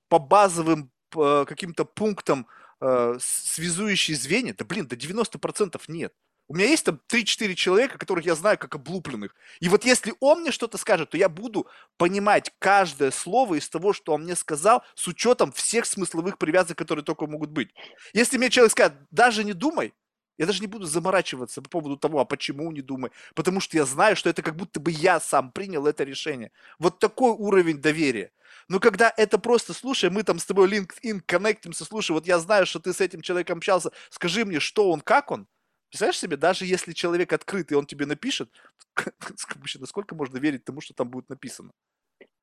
по 0.10 0.20
базовым 0.20 0.92
по 1.10 1.46
каким-то 1.46 1.86
пунктам 1.86 2.48
э, 2.82 3.18
связующие 3.20 4.18
звенья, 4.18 4.54
да 4.58 4.66
блин, 4.66 4.88
до 4.88 4.96
90% 4.96 5.82
нет. 5.88 6.14
У 6.50 6.56
меня 6.56 6.68
есть 6.68 6.86
там 6.86 7.02
3-4 7.10 7.56
человека, 7.56 7.98
которых 7.98 8.26
я 8.26 8.36
знаю 8.36 8.58
как 8.58 8.76
облупленных. 8.76 9.36
И 9.60 9.68
вот 9.68 9.84
если 9.84 10.14
он 10.22 10.42
мне 10.42 10.52
что-то 10.52 10.78
скажет, 10.78 11.10
то 11.10 11.18
я 11.18 11.28
буду 11.28 11.68
понимать 11.98 12.54
каждое 12.60 13.12
слово 13.12 13.56
из 13.56 13.68
того, 13.68 13.92
что 13.92 14.14
он 14.14 14.24
мне 14.24 14.36
сказал, 14.36 14.84
с 14.96 15.08
учетом 15.08 15.52
всех 15.52 15.86
смысловых 15.86 16.38
привязок, 16.38 16.78
которые 16.78 17.04
только 17.04 17.28
могут 17.28 17.50
быть. 17.50 17.74
Если 18.14 18.38
мне 18.38 18.50
человек 18.50 18.72
скажет, 18.72 18.94
даже 19.12 19.44
не 19.44 19.54
думай, 19.54 19.94
я 20.38 20.46
даже 20.46 20.62
не 20.62 20.68
буду 20.68 20.86
заморачиваться 20.86 21.62
по 21.62 21.70
поводу 21.70 21.98
того, 21.98 22.20
а 22.20 22.26
почему 22.26 22.72
не 22.72 22.82
думай, 22.82 23.12
потому 23.34 23.60
что 23.60 23.76
я 23.76 23.86
знаю, 23.86 24.16
что 24.16 24.30
это 24.30 24.42
как 24.42 24.56
будто 24.56 24.80
бы 24.80 24.92
я 24.92 25.20
сам 25.20 25.52
принял 25.52 25.86
это 25.88 26.04
решение. 26.04 26.52
Вот 26.80 27.00
такой 27.00 27.32
уровень 27.32 27.82
доверия. 27.82 28.32
Но 28.70 28.80
когда 28.80 29.14
это 29.18 29.38
просто, 29.38 29.74
слушай, 29.74 30.10
мы 30.10 30.24
там 30.24 30.40
с 30.40 30.46
тобой 30.46 30.70
LinkedIn 30.70 31.22
коннектимся, 31.26 31.86
слушай, 31.86 32.12
вот 32.12 32.28
я 32.28 32.40
знаю, 32.40 32.66
что 32.66 32.80
ты 32.80 32.94
с 32.94 33.02
этим 33.02 33.22
человеком 33.22 33.58
общался, 33.58 33.92
скажи 34.10 34.46
мне, 34.46 34.60
что 34.60 34.92
он, 34.92 35.02
как 35.02 35.32
он, 35.32 35.48
Представляешь 35.90 36.20
себе, 36.20 36.38
даже 36.38 36.66
если 36.66 36.92
человек 36.92 37.32
открыт, 37.34 37.72
и 37.72 37.76
он 37.76 37.86
тебе 37.86 38.06
напишет, 38.06 38.52
насколько 39.80 40.16
можно 40.16 40.38
верить 40.38 40.66
тому, 40.66 40.82
что 40.82 40.94
там 40.94 41.10
будет 41.10 41.30
написано? 41.30 41.72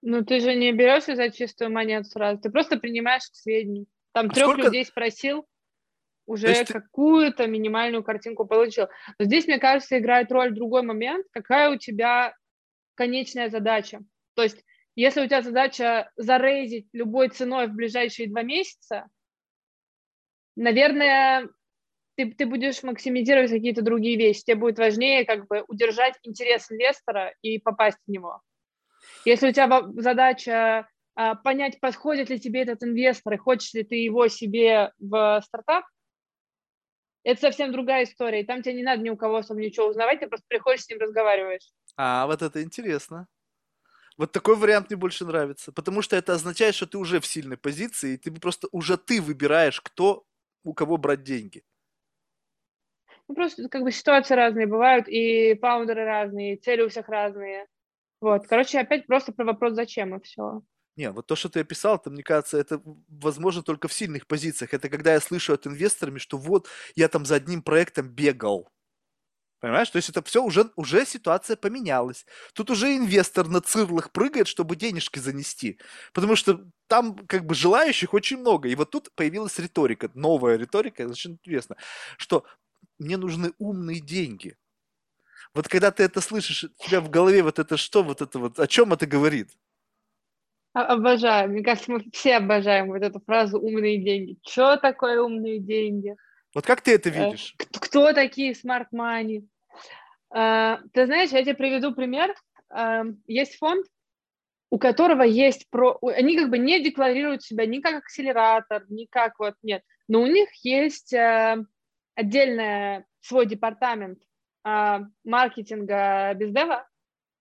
Ну, 0.02 0.24
ты 0.24 0.40
же 0.40 0.54
не 0.54 0.72
берешься 0.72 1.16
за 1.16 1.30
чистую 1.30 1.70
монету 1.70 2.08
сразу, 2.08 2.40
ты 2.40 2.50
просто 2.50 2.78
принимаешь 2.78 3.28
к 3.30 3.34
сведению. 3.34 3.86
Там 4.12 4.26
а 4.26 4.34
трех 4.34 4.48
сколько... 4.48 4.66
людей 4.66 4.84
спросил, 4.84 5.46
уже 6.26 6.64
какую-то 6.64 7.46
минимальную 7.46 8.02
картинку 8.02 8.46
получил. 8.46 8.88
Но 9.18 9.24
здесь, 9.24 9.46
мне 9.46 9.58
кажется, 9.58 9.98
играет 9.98 10.32
роль 10.32 10.54
другой 10.54 10.82
момент, 10.82 11.26
какая 11.30 11.70
у 11.70 11.76
тебя 11.76 12.34
конечная 12.94 13.50
задача. 13.50 14.00
То 14.34 14.42
есть, 14.42 14.64
если 14.94 15.22
у 15.22 15.26
тебя 15.26 15.42
задача 15.42 16.10
зарейзить 16.16 16.88
любой 16.92 17.28
ценой 17.28 17.66
в 17.66 17.74
ближайшие 17.74 18.28
два 18.28 18.42
месяца, 18.42 19.08
наверное, 20.56 21.48
ты, 22.16 22.32
ты 22.32 22.46
будешь 22.46 22.82
максимизировать 22.82 23.50
какие-то 23.50 23.82
другие 23.82 24.16
вещи. 24.16 24.44
Тебе 24.44 24.56
будет 24.56 24.78
важнее 24.78 25.24
как 25.24 25.46
бы 25.46 25.64
удержать 25.68 26.14
интерес 26.22 26.70
инвестора 26.70 27.34
и 27.42 27.58
попасть 27.58 27.98
в 28.06 28.10
него. 28.10 28.40
Если 29.24 29.48
у 29.48 29.52
тебя 29.52 29.82
задача 29.96 30.88
а, 31.14 31.34
понять, 31.34 31.80
подходит 31.80 32.30
ли 32.30 32.40
тебе 32.40 32.62
этот 32.62 32.82
инвестор 32.82 33.34
и 33.34 33.38
хочешь 33.38 33.72
ли 33.74 33.84
ты 33.84 33.96
его 33.96 34.28
себе 34.28 34.92
в 34.98 35.42
стартап, 35.44 35.84
это 37.22 37.40
совсем 37.40 37.72
другая 37.72 38.04
история. 38.04 38.42
И 38.42 38.46
там 38.46 38.62
тебе 38.62 38.74
не 38.74 38.82
надо 38.82 39.02
ни 39.02 39.10
у 39.10 39.16
кого 39.16 39.36
особо 39.36 39.60
ничего 39.60 39.86
узнавать, 39.86 40.20
ты 40.20 40.26
просто 40.26 40.44
приходишь 40.48 40.84
с 40.84 40.90
ним 40.90 41.00
разговариваешь. 41.00 41.72
А, 41.96 42.26
вот 42.26 42.42
это 42.42 42.62
интересно. 42.62 43.26
Вот 44.16 44.30
такой 44.30 44.56
вариант 44.56 44.90
мне 44.90 44.96
больше 44.96 45.24
нравится, 45.24 45.72
потому 45.72 46.00
что 46.00 46.14
это 46.14 46.34
означает, 46.34 46.74
что 46.74 46.86
ты 46.86 46.98
уже 46.98 47.18
в 47.18 47.26
сильной 47.26 47.56
позиции, 47.56 48.14
и 48.14 48.16
ты 48.16 48.30
просто 48.32 48.68
уже 48.70 48.96
ты 48.96 49.20
выбираешь, 49.20 49.80
кто 49.80 50.24
у 50.62 50.72
кого 50.72 50.98
брать 50.98 51.24
деньги. 51.24 51.64
Ну, 53.28 53.34
просто 53.34 53.68
как 53.68 53.82
бы 53.82 53.90
ситуации 53.90 54.34
разные 54.34 54.66
бывают, 54.66 55.08
и 55.08 55.56
фаундеры 55.60 56.04
разные, 56.04 56.54
и 56.54 56.60
цели 56.60 56.82
у 56.82 56.88
всех 56.88 57.08
разные. 57.08 57.66
Вот, 58.20 58.46
короче, 58.46 58.78
опять 58.80 59.06
просто 59.06 59.32
про 59.32 59.44
вопрос, 59.44 59.74
зачем 59.74 60.16
и 60.16 60.22
все. 60.22 60.62
Не, 60.96 61.10
вот 61.10 61.26
то, 61.26 61.34
что 61.34 61.48
ты 61.48 61.60
описал, 61.60 61.96
это, 61.96 62.10
мне 62.10 62.22
кажется, 62.22 62.56
это 62.56 62.80
возможно 63.08 63.62
только 63.62 63.88
в 63.88 63.92
сильных 63.92 64.26
позициях. 64.26 64.74
Это 64.74 64.88
когда 64.88 65.14
я 65.14 65.20
слышу 65.20 65.52
от 65.52 65.66
инвесторами, 65.66 66.18
что 66.18 66.38
вот 66.38 66.68
я 66.94 67.08
там 67.08 67.24
за 67.24 67.36
одним 67.36 67.62
проектом 67.62 68.08
бегал. 68.08 68.70
Понимаешь? 69.60 69.88
То 69.88 69.96
есть 69.96 70.10
это 70.10 70.22
все 70.22 70.42
уже, 70.42 70.70
уже 70.76 71.06
ситуация 71.06 71.56
поменялась. 71.56 72.26
Тут 72.52 72.70
уже 72.70 72.94
инвестор 72.96 73.48
на 73.48 73.62
цирлах 73.62 74.12
прыгает, 74.12 74.46
чтобы 74.46 74.76
денежки 74.76 75.18
занести. 75.18 75.80
Потому 76.12 76.36
что 76.36 76.66
там 76.86 77.16
как 77.26 77.46
бы 77.46 77.54
желающих 77.54 78.12
очень 78.12 78.38
много. 78.38 78.68
И 78.68 78.74
вот 78.74 78.90
тут 78.90 79.10
появилась 79.14 79.58
риторика, 79.58 80.10
новая 80.14 80.56
риторика, 80.56 81.08
очень 81.08 81.32
интересно, 81.32 81.76
что 82.18 82.44
мне 82.98 83.16
нужны 83.16 83.52
умные 83.58 84.00
деньги. 84.00 84.56
Вот 85.54 85.68
когда 85.68 85.90
ты 85.90 86.02
это 86.02 86.20
слышишь, 86.20 86.64
у 86.64 86.84
тебя 86.84 87.00
в 87.00 87.10
голове 87.10 87.42
вот 87.42 87.58
это 87.58 87.76
что, 87.76 88.02
вот 88.02 88.20
это 88.20 88.38
вот, 88.38 88.58
о 88.58 88.66
чем 88.66 88.92
это 88.92 89.06
говорит? 89.06 89.50
Обожаю. 90.72 91.50
Мне 91.50 91.62
кажется, 91.62 91.92
мы 91.92 92.04
все 92.12 92.36
обожаем 92.36 92.88
вот 92.88 93.00
эту 93.00 93.20
фразу 93.20 93.60
«умные 93.60 94.02
деньги». 94.02 94.36
Что 94.44 94.76
такое 94.76 95.20
умные 95.20 95.60
деньги? 95.60 96.16
Вот 96.52 96.66
как 96.66 96.80
ты 96.80 96.94
это 96.94 97.10
э, 97.10 97.12
видишь? 97.12 97.54
Кто, 97.56 97.80
кто 97.80 98.12
такие 98.12 98.52
smart 98.52 98.86
money? 98.92 99.46
Uh, 100.34 100.78
ты 100.92 101.06
знаешь, 101.06 101.30
я 101.30 101.42
тебе 101.42 101.54
приведу 101.54 101.94
пример. 101.94 102.34
Uh, 102.76 103.16
есть 103.28 103.56
фонд, 103.58 103.86
у 104.70 104.78
которого 104.78 105.22
есть 105.22 105.70
про... 105.70 105.96
Они 106.02 106.36
как 106.36 106.50
бы 106.50 106.58
не 106.58 106.82
декларируют 106.82 107.44
себя 107.44 107.66
ни 107.66 107.78
как 107.78 107.94
акселератор, 107.94 108.84
ни 108.88 109.04
как 109.04 109.38
вот... 109.38 109.54
Нет. 109.62 109.84
Но 110.08 110.22
у 110.22 110.26
них 110.26 110.48
есть 110.64 111.14
отдельный 112.14 113.04
свой 113.20 113.46
департамент 113.46 114.20
маркетинга 115.24 116.32
бездева, 116.34 116.88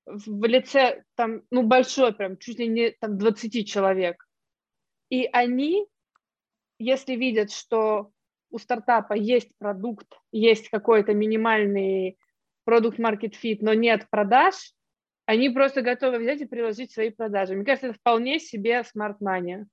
в 0.06 0.46
лице 0.46 1.04
там, 1.16 1.44
ну, 1.50 1.64
большой 1.64 2.14
прям, 2.14 2.38
чуть 2.38 2.60
ли 2.60 2.68
не 2.68 2.92
там 2.92 3.18
20 3.18 3.68
человек. 3.68 4.28
И 5.10 5.30
они, 5.32 5.88
если 6.80 7.16
видят, 7.16 7.52
что 7.52 8.12
у 8.50 8.58
стартапа 8.58 9.14
есть 9.14 9.50
продукт, 9.58 10.08
есть 10.32 10.70
какой-то 10.70 11.14
минимальный 11.14 12.18
продукт 12.66 13.00
market 13.00 13.34
fit, 13.42 13.60
но 13.62 13.74
нет 13.74 14.08
продаж, 14.10 14.74
они 15.26 15.50
просто 15.50 15.82
готовы 15.82 16.20
взять 16.20 16.42
и 16.42 16.46
приложить 16.46 16.92
свои 16.92 17.10
продажи. 17.10 17.56
Мне 17.56 17.64
кажется, 17.64 17.88
это 17.88 17.98
вполне 17.98 18.40
себе 18.40 18.84
money. 18.96 19.66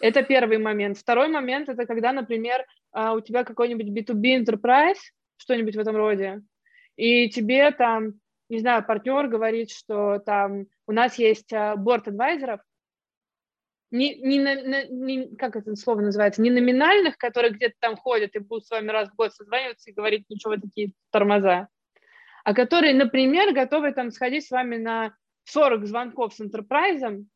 Это 0.00 0.22
первый 0.22 0.58
момент. 0.58 0.98
Второй 0.98 1.28
момент– 1.28 1.68
это 1.70 1.86
когда, 1.86 2.12
например, 2.12 2.64
а, 2.92 3.14
у 3.14 3.20
тебя 3.20 3.44
какой-нибудь 3.44 3.88
B2B 3.88 4.44
enterprise, 4.44 4.98
что-нибудь 5.36 5.76
в 5.76 5.80
этом 5.80 5.96
роде, 5.96 6.42
и 6.96 7.28
тебе 7.28 7.70
там 7.70 8.14
не 8.48 8.60
знаю, 8.60 8.84
партнер 8.84 9.28
говорит, 9.28 9.70
что 9.70 10.20
там 10.20 10.66
у 10.86 10.92
нас 10.92 11.16
есть 11.16 11.52
борт 11.76 12.08
адвайзеров, 12.08 12.60
не, 13.90 14.16
не, 14.16 14.38
не, 14.38 14.88
не, 14.90 15.36
как 15.36 15.56
это 15.56 15.74
слово 15.74 16.00
называется, 16.00 16.42
не 16.42 16.50
номинальных, 16.50 17.16
которые 17.16 17.52
где-то 17.52 17.74
там 17.80 17.96
ходят 17.96 18.34
и 18.34 18.38
будут 18.38 18.66
с 18.66 18.70
вами 18.70 18.90
раз 18.90 19.08
в 19.08 19.14
год 19.14 19.32
созваниваться 19.32 19.90
и 19.90 19.94
говорить, 19.94 20.26
ну 20.28 20.36
что 20.38 20.50
вы 20.50 20.60
такие 20.60 20.92
тормоза, 21.10 21.68
а 22.44 22.54
которые, 22.54 22.94
например, 22.94 23.54
готовы 23.54 23.92
там 23.92 24.10
сходить 24.10 24.46
с 24.46 24.50
вами 24.50 24.76
на 24.76 25.14
40 25.44 25.86
звонков 25.86 26.34
с 26.34 26.40
интерпрайзом 26.40 27.30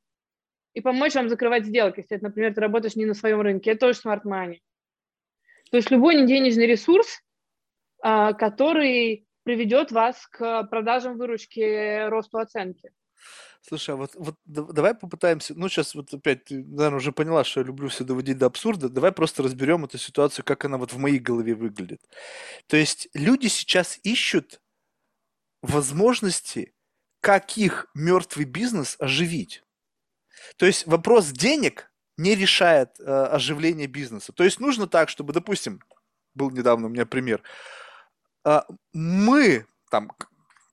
и 0.74 0.80
помочь 0.80 1.14
вам 1.14 1.28
закрывать 1.28 1.66
сделки, 1.66 2.00
если, 2.00 2.18
например, 2.22 2.54
ты 2.54 2.60
работаешь 2.60 2.96
не 2.96 3.06
на 3.06 3.14
своем 3.14 3.40
рынке, 3.40 3.72
это 3.72 3.80
тоже 3.86 4.00
smart 4.00 4.22
money. 4.24 4.58
То 5.70 5.76
есть 5.76 5.90
любой 5.90 6.26
денежный 6.26 6.66
ресурс, 6.66 7.20
а, 8.02 8.32
который 8.32 9.26
приведет 9.42 9.90
вас 9.90 10.26
к 10.26 10.64
продажам 10.64 11.16
выручки, 11.16 12.08
росту 12.08 12.38
оценки. 12.38 12.90
Слушай, 13.62 13.94
а 13.94 13.96
вот, 13.96 14.10
вот 14.16 14.34
давай 14.44 14.94
попытаемся, 14.94 15.54
ну 15.56 15.68
сейчас 15.68 15.94
вот 15.94 16.12
опять, 16.12 16.44
ты, 16.44 16.64
наверное, 16.64 16.96
уже 16.96 17.12
поняла, 17.12 17.44
что 17.44 17.60
я 17.60 17.66
люблю 17.66 17.88
все 17.88 18.02
доводить 18.02 18.38
до 18.38 18.46
абсурда, 18.46 18.88
давай 18.88 19.12
просто 19.12 19.44
разберем 19.44 19.84
эту 19.84 19.98
ситуацию, 19.98 20.44
как 20.44 20.64
она 20.64 20.78
вот 20.78 20.92
в 20.92 20.98
моей 20.98 21.20
голове 21.20 21.54
выглядит. 21.54 22.00
То 22.66 22.76
есть 22.76 23.08
люди 23.14 23.46
сейчас 23.46 24.00
ищут 24.02 24.60
возможности, 25.62 26.74
как 27.20 27.56
их 27.56 27.86
мертвый 27.94 28.46
бизнес 28.46 28.96
оживить. 28.98 29.62
То 30.56 30.66
есть 30.66 30.86
вопрос 30.86 31.28
денег 31.28 31.90
не 32.16 32.34
решает 32.34 32.98
э, 33.00 33.04
оживление 33.04 33.86
бизнеса. 33.86 34.32
То 34.32 34.44
есть 34.44 34.60
нужно 34.60 34.86
так, 34.86 35.08
чтобы, 35.08 35.32
допустим, 35.32 35.80
был 36.34 36.50
недавно 36.50 36.86
у 36.86 36.90
меня 36.90 37.06
пример, 37.06 37.42
а, 38.44 38.66
мы, 38.92 39.66
там 39.90 40.10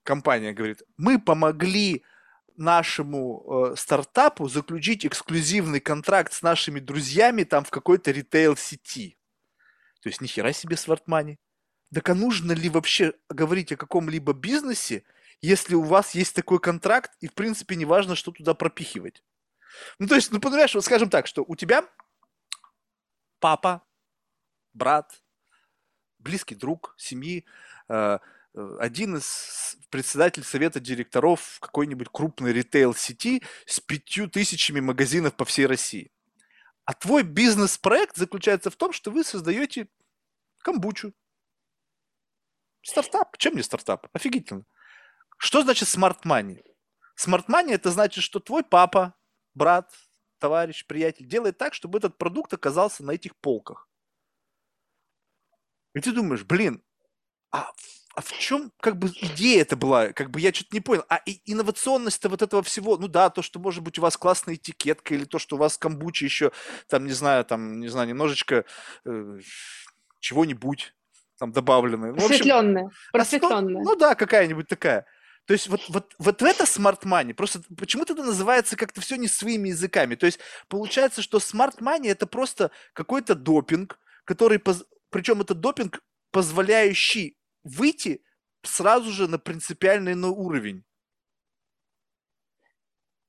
компания 0.04 0.54
говорит, 0.54 0.84
мы 0.98 1.20
помогли 1.20 2.04
нашему 2.56 3.72
э, 3.72 3.76
стартапу 3.78 4.50
заключить 4.50 5.06
эксклюзивный 5.06 5.80
контракт 5.80 6.34
с 6.34 6.42
нашими 6.42 6.80
друзьями 6.80 7.44
там 7.44 7.64
в 7.64 7.70
какой-то 7.70 8.12
ритейл-сети. 8.12 9.18
То 10.02 10.10
есть 10.10 10.20
нихера 10.20 10.52
себе 10.52 10.76
свартмани. 10.76 11.40
Так 11.94 12.10
а 12.10 12.16
нужно 12.16 12.52
ли 12.52 12.70
вообще 12.70 13.14
говорить 13.30 13.72
о 13.72 13.78
каком-либо 13.78 14.34
бизнесе, 14.34 15.04
если 15.42 15.74
у 15.76 15.84
вас 15.84 16.16
есть 16.16 16.36
такой 16.36 16.60
контракт, 16.60 17.12
и 17.22 17.28
в 17.28 17.34
принципе 17.34 17.76
не 17.76 17.86
важно, 17.86 18.16
что 18.16 18.32
туда 18.32 18.54
пропихивать? 18.54 19.24
Ну, 20.00 20.08
то 20.08 20.16
есть, 20.16 20.32
ну, 20.32 20.40
понимаешь, 20.40 20.74
вот 20.76 20.86
скажем 20.86 21.10
так, 21.10 21.28
что 21.28 21.44
у 21.48 21.56
тебя 21.56 21.88
папа, 23.40 23.84
брат, 24.74 25.22
близкий 26.20 26.56
друг 26.56 26.94
семьи, 26.98 27.46
э, 27.88 28.20
э, 28.54 28.78
один 28.80 29.18
из 29.18 29.78
председателей 29.90 30.46
совета 30.46 30.80
директоров 30.80 31.60
какой-нибудь 31.60 32.10
крупной 32.12 32.54
ритейл-сети 32.54 33.44
с 33.66 33.80
пятью 33.80 34.30
тысячами 34.30 34.80
магазинов 34.80 35.36
по 35.36 35.46
всей 35.46 35.66
России. 35.66 36.12
А 36.86 36.94
твой 36.94 37.24
бизнес-проект 37.24 38.16
заключается 38.16 38.72
в 38.72 38.76
том, 38.76 38.94
что 38.94 39.12
вы 39.12 39.24
создаете 39.24 39.88
камбучу. 40.60 41.14
Стартап. 42.82 43.38
Чем 43.38 43.56
не 43.56 43.62
стартап? 43.62 44.08
Офигительно. 44.14 44.66
Что 45.38 45.62
значит? 45.62 45.88
Smart 45.88 46.24
money 46.26 46.64
это 47.72 47.92
значит, 47.92 48.24
что 48.24 48.40
твой 48.40 48.64
папа, 48.64 49.14
брат, 49.54 49.92
товарищ, 50.40 50.86
приятель 50.86 51.26
делает 51.26 51.58
так, 51.58 51.74
чтобы 51.74 52.00
этот 52.00 52.18
продукт 52.18 52.54
оказался 52.54 53.04
на 53.04 53.12
этих 53.12 53.36
полках. 53.36 53.88
И 55.94 56.02
ты 56.02 56.12
думаешь, 56.12 56.44
блин, 56.44 56.84
а, 57.52 57.72
а 58.16 58.22
в 58.22 58.32
чем 58.38 58.72
как 58.80 58.98
бы 58.98 59.10
идея 59.10 59.62
это 59.62 59.76
была? 59.76 60.14
Как 60.14 60.30
бы 60.30 60.40
я 60.40 60.54
что-то 60.54 60.76
не 60.76 60.82
понял. 60.82 61.04
А 61.10 61.18
и, 61.26 61.42
инновационность-то 61.52 62.30
вот 62.30 62.42
этого 62.42 62.62
всего, 62.64 62.98
ну 62.98 63.08
да, 63.08 63.30
то, 63.30 63.42
что 63.42 63.60
может 63.60 63.84
быть 63.84 63.98
у 63.98 64.02
вас 64.02 64.18
классная 64.18 64.56
этикетка, 64.56 65.16
или 65.16 65.26
то, 65.26 65.40
что 65.40 65.56
у 65.56 65.60
вас 65.60 65.78
камбучи 65.78 66.26
еще, 66.26 66.52
там, 66.88 67.06
не 67.06 67.14
знаю, 67.14 67.46
там, 67.46 67.80
не 67.80 67.88
знаю, 67.88 68.08
немножечко 68.08 68.66
э, 69.06 69.40
чего-нибудь 70.20 70.94
там 71.40 71.52
добавленное. 71.52 72.12
Ну, 72.12 72.18
просветленная. 72.18 72.90
просветленная. 73.12 73.84
Ну, 73.84 73.92
ну 73.92 73.96
да, 73.96 74.16
какая-нибудь 74.16 74.68
такая. 74.68 75.06
То 75.50 75.54
есть 75.54 75.68
вот, 75.68 75.82
вот, 75.90 76.14
вот 76.20 76.44
это 76.44 76.66
smart 76.66 77.02
money, 77.06 77.34
просто 77.34 77.62
почему-то 77.76 78.14
это 78.14 78.24
называется 78.24 78.78
как-то 78.78 79.02
все 79.02 79.16
не 79.16 79.28
своими 79.28 79.70
языками. 79.70 80.14
То 80.14 80.28
есть 80.28 80.40
получается, 80.68 81.24
что 81.24 81.40
smart 81.40 81.80
money 81.80 82.12
это 82.12 82.28
просто 82.28 82.70
какой-то 82.94 83.34
допинг, 83.34 84.00
который 84.26 84.62
причем 85.10 85.42
это 85.42 85.56
допинг, 85.56 86.04
позволяющий 86.30 87.36
выйти 87.64 88.22
сразу 88.62 89.10
же 89.10 89.28
на 89.28 89.40
принципиальный 89.40 90.12
иной 90.14 90.30
уровень. 90.30 90.84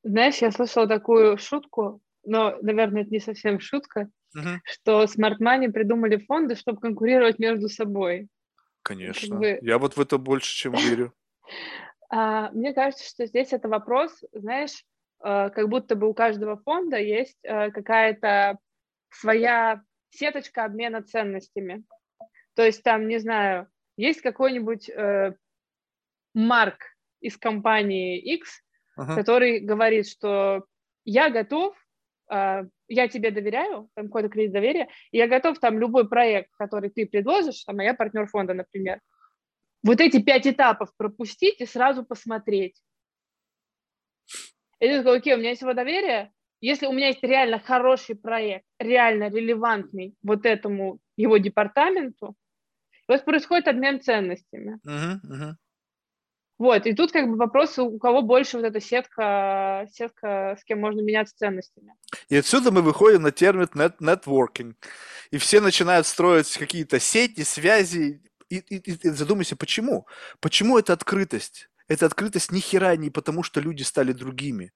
Знаешь, 0.03 0.43
я 0.43 0.51
слышала 0.51 0.87
такую 0.87 1.39
шутку, 1.39 2.03
но, 2.23 2.55
наверное, 2.61 3.01
это 3.01 3.13
не 3.13 3.21
совсем 3.21 3.61
шутка, 3.61 4.11
угу. 4.37 4.61
что 4.65 5.05
Smart 5.05 5.39
Money 5.41 5.73
придумали 5.73 6.19
фонды, 6.19 6.55
чтобы 6.55 6.83
конкурировать 6.83 7.39
между 7.39 7.71
собой. 7.71 8.29
Конечно. 8.83 9.27
Как 9.27 9.39
бы... 9.39 9.59
Я 9.63 9.79
вот 9.79 9.97
в 9.97 10.01
это 10.03 10.19
больше, 10.19 10.55
чем 10.55 10.75
верю. 10.75 11.15
А, 12.11 12.51
мне 12.51 12.75
кажется, 12.75 13.09
что 13.09 13.25
здесь 13.27 13.53
это 13.53 13.69
вопрос, 13.69 14.13
знаешь, 14.33 14.85
э, 15.25 15.51
как 15.51 15.69
будто 15.69 15.95
бы 15.95 16.09
у 16.09 16.15
каждого 16.15 16.57
фонда 16.57 16.99
есть 16.99 17.39
э, 17.45 17.71
какая-то 17.71 18.59
своя 19.11 19.83
сеточка 20.11 20.65
обмена 20.65 21.03
ценностями. 21.03 21.85
То 22.55 22.65
есть 22.65 22.83
там, 22.83 23.07
не 23.07 23.19
знаю, 23.19 23.69
есть 23.97 24.23
какой-нибудь 24.23 24.91
э, 24.91 25.35
Марк 26.35 26.81
из 27.21 27.37
компании 27.37 28.19
X, 28.19 28.61
uh-huh. 28.99 29.15
который 29.15 29.61
говорит, 29.61 30.09
что 30.09 30.65
я 31.05 31.31
готов, 31.31 31.77
я 32.29 33.09
тебе 33.09 33.33
доверяю, 33.33 33.91
там 33.95 34.07
какой-то 34.07 34.29
кредит 34.29 34.53
доверия, 34.53 34.89
и 35.11 35.19
я 35.19 35.27
готов 35.27 35.59
там 35.59 35.81
любой 35.81 36.09
проект, 36.09 36.51
который 36.57 36.89
ты 36.89 37.05
предложишь, 37.05 37.65
там, 37.65 37.81
а 37.81 37.85
я 37.85 37.95
партнер 37.95 38.27
фонда, 38.27 38.55
например, 38.55 39.01
вот 39.83 40.01
эти 40.01 40.23
пять 40.23 40.47
этапов 40.47 40.91
пропустить 40.97 41.61
и 41.61 41.67
сразу 41.67 42.05
посмотреть. 42.05 42.81
И 44.81 44.87
ты 44.87 44.99
такой, 44.99 45.19
окей, 45.19 45.35
у 45.35 45.39
меня 45.39 45.51
есть 45.51 45.63
его 45.63 45.75
доверие, 45.75 46.33
если 46.61 46.87
у 46.87 46.93
меня 46.93 47.09
есть 47.09 47.23
реально 47.23 47.59
хороший 47.59 48.17
проект, 48.17 48.67
реально 48.79 49.31
релевантный 49.31 50.15
вот 50.23 50.45
этому 50.45 50.99
его 51.17 51.39
департаменту, 51.39 52.35
у 53.09 53.13
вас 53.13 53.23
происходит 53.23 53.69
обмен 53.69 54.01
ценностями. 54.01 54.79
Uh-huh, 54.87 55.21
uh-huh. 55.25 55.55
Вот, 56.59 56.87
и 56.87 56.93
тут 56.93 57.11
как 57.11 57.27
бы 57.27 57.37
вопрос, 57.37 57.79
у 57.79 57.99
кого 57.99 58.21
больше 58.21 58.59
вот 58.59 58.67
эта 58.67 58.81
сетка, 58.81 59.89
сетка, 59.93 60.59
с 60.61 60.65
кем 60.65 60.81
можно 60.81 61.01
меняться 61.01 61.35
ценностями. 61.35 61.95
И 62.29 62.37
отсюда 62.37 62.71
мы 62.71 62.83
выходим 62.83 63.23
на 63.23 63.33
термин 63.33 63.67
net, 63.75 63.97
networking. 63.99 64.75
И 65.31 65.39
все 65.39 65.61
начинают 65.61 66.07
строить 66.07 66.55
какие-то 66.59 67.01
сети, 67.01 67.45
связи. 67.45 68.23
И, 68.51 68.59
и, 68.59 68.77
и 68.77 69.11
задумайся, 69.11 69.57
почему? 69.57 70.07
Почему 70.41 70.79
это 70.79 70.93
открытость? 70.93 71.71
Эта 71.89 72.07
открытость 72.07 72.53
ни 72.53 72.61
хера 72.61 72.97
не 72.97 73.11
потому, 73.11 73.43
что 73.43 73.61
люди 73.61 73.83
стали 73.83 74.13
другими. 74.13 74.73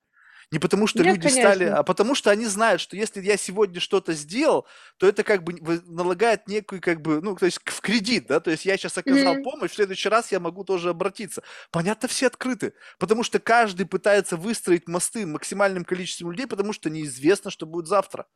Не 0.51 0.59
потому, 0.59 0.87
что 0.87 0.99
Нет, 0.99 1.15
люди 1.15 1.29
конечно. 1.29 1.43
стали, 1.43 1.65
а 1.65 1.83
потому, 1.83 2.15
что 2.15 2.31
они 2.31 2.47
знают, 2.47 2.81
что 2.81 2.97
если 2.97 3.21
я 3.23 3.37
сегодня 3.37 3.81
что-то 3.81 4.13
сделал, 4.13 4.67
то 4.99 5.09
это 5.09 5.23
как 5.23 5.43
бы 5.43 5.55
налагает 5.87 6.47
некую, 6.49 6.81
как 6.81 7.01
бы, 7.01 7.21
ну, 7.23 7.35
то 7.35 7.47
есть 7.47 7.61
в 7.65 7.81
кредит, 7.81 8.27
да, 8.29 8.41
то 8.41 8.51
есть 8.51 8.65
я 8.65 8.77
сейчас 8.77 8.99
оказал 8.99 9.37
mm-hmm. 9.37 9.43
помощь, 9.43 9.71
в 9.71 9.75
следующий 9.75 10.09
раз 10.09 10.33
я 10.33 10.41
могу 10.41 10.65
тоже 10.65 10.91
обратиться. 10.91 11.43
Понятно, 11.71 12.09
все 12.09 12.27
открыты, 12.27 12.75
потому 12.99 13.23
что 13.23 13.39
каждый 13.39 13.87
пытается 13.87 14.37
выстроить 14.37 14.87
мосты 14.87 15.27
максимальным 15.27 15.85
количеством 15.85 16.31
людей, 16.31 16.47
потому 16.47 16.73
что 16.73 16.91
неизвестно, 16.91 17.51
что 17.51 17.67
будет 17.67 17.87
завтра. 17.87 18.27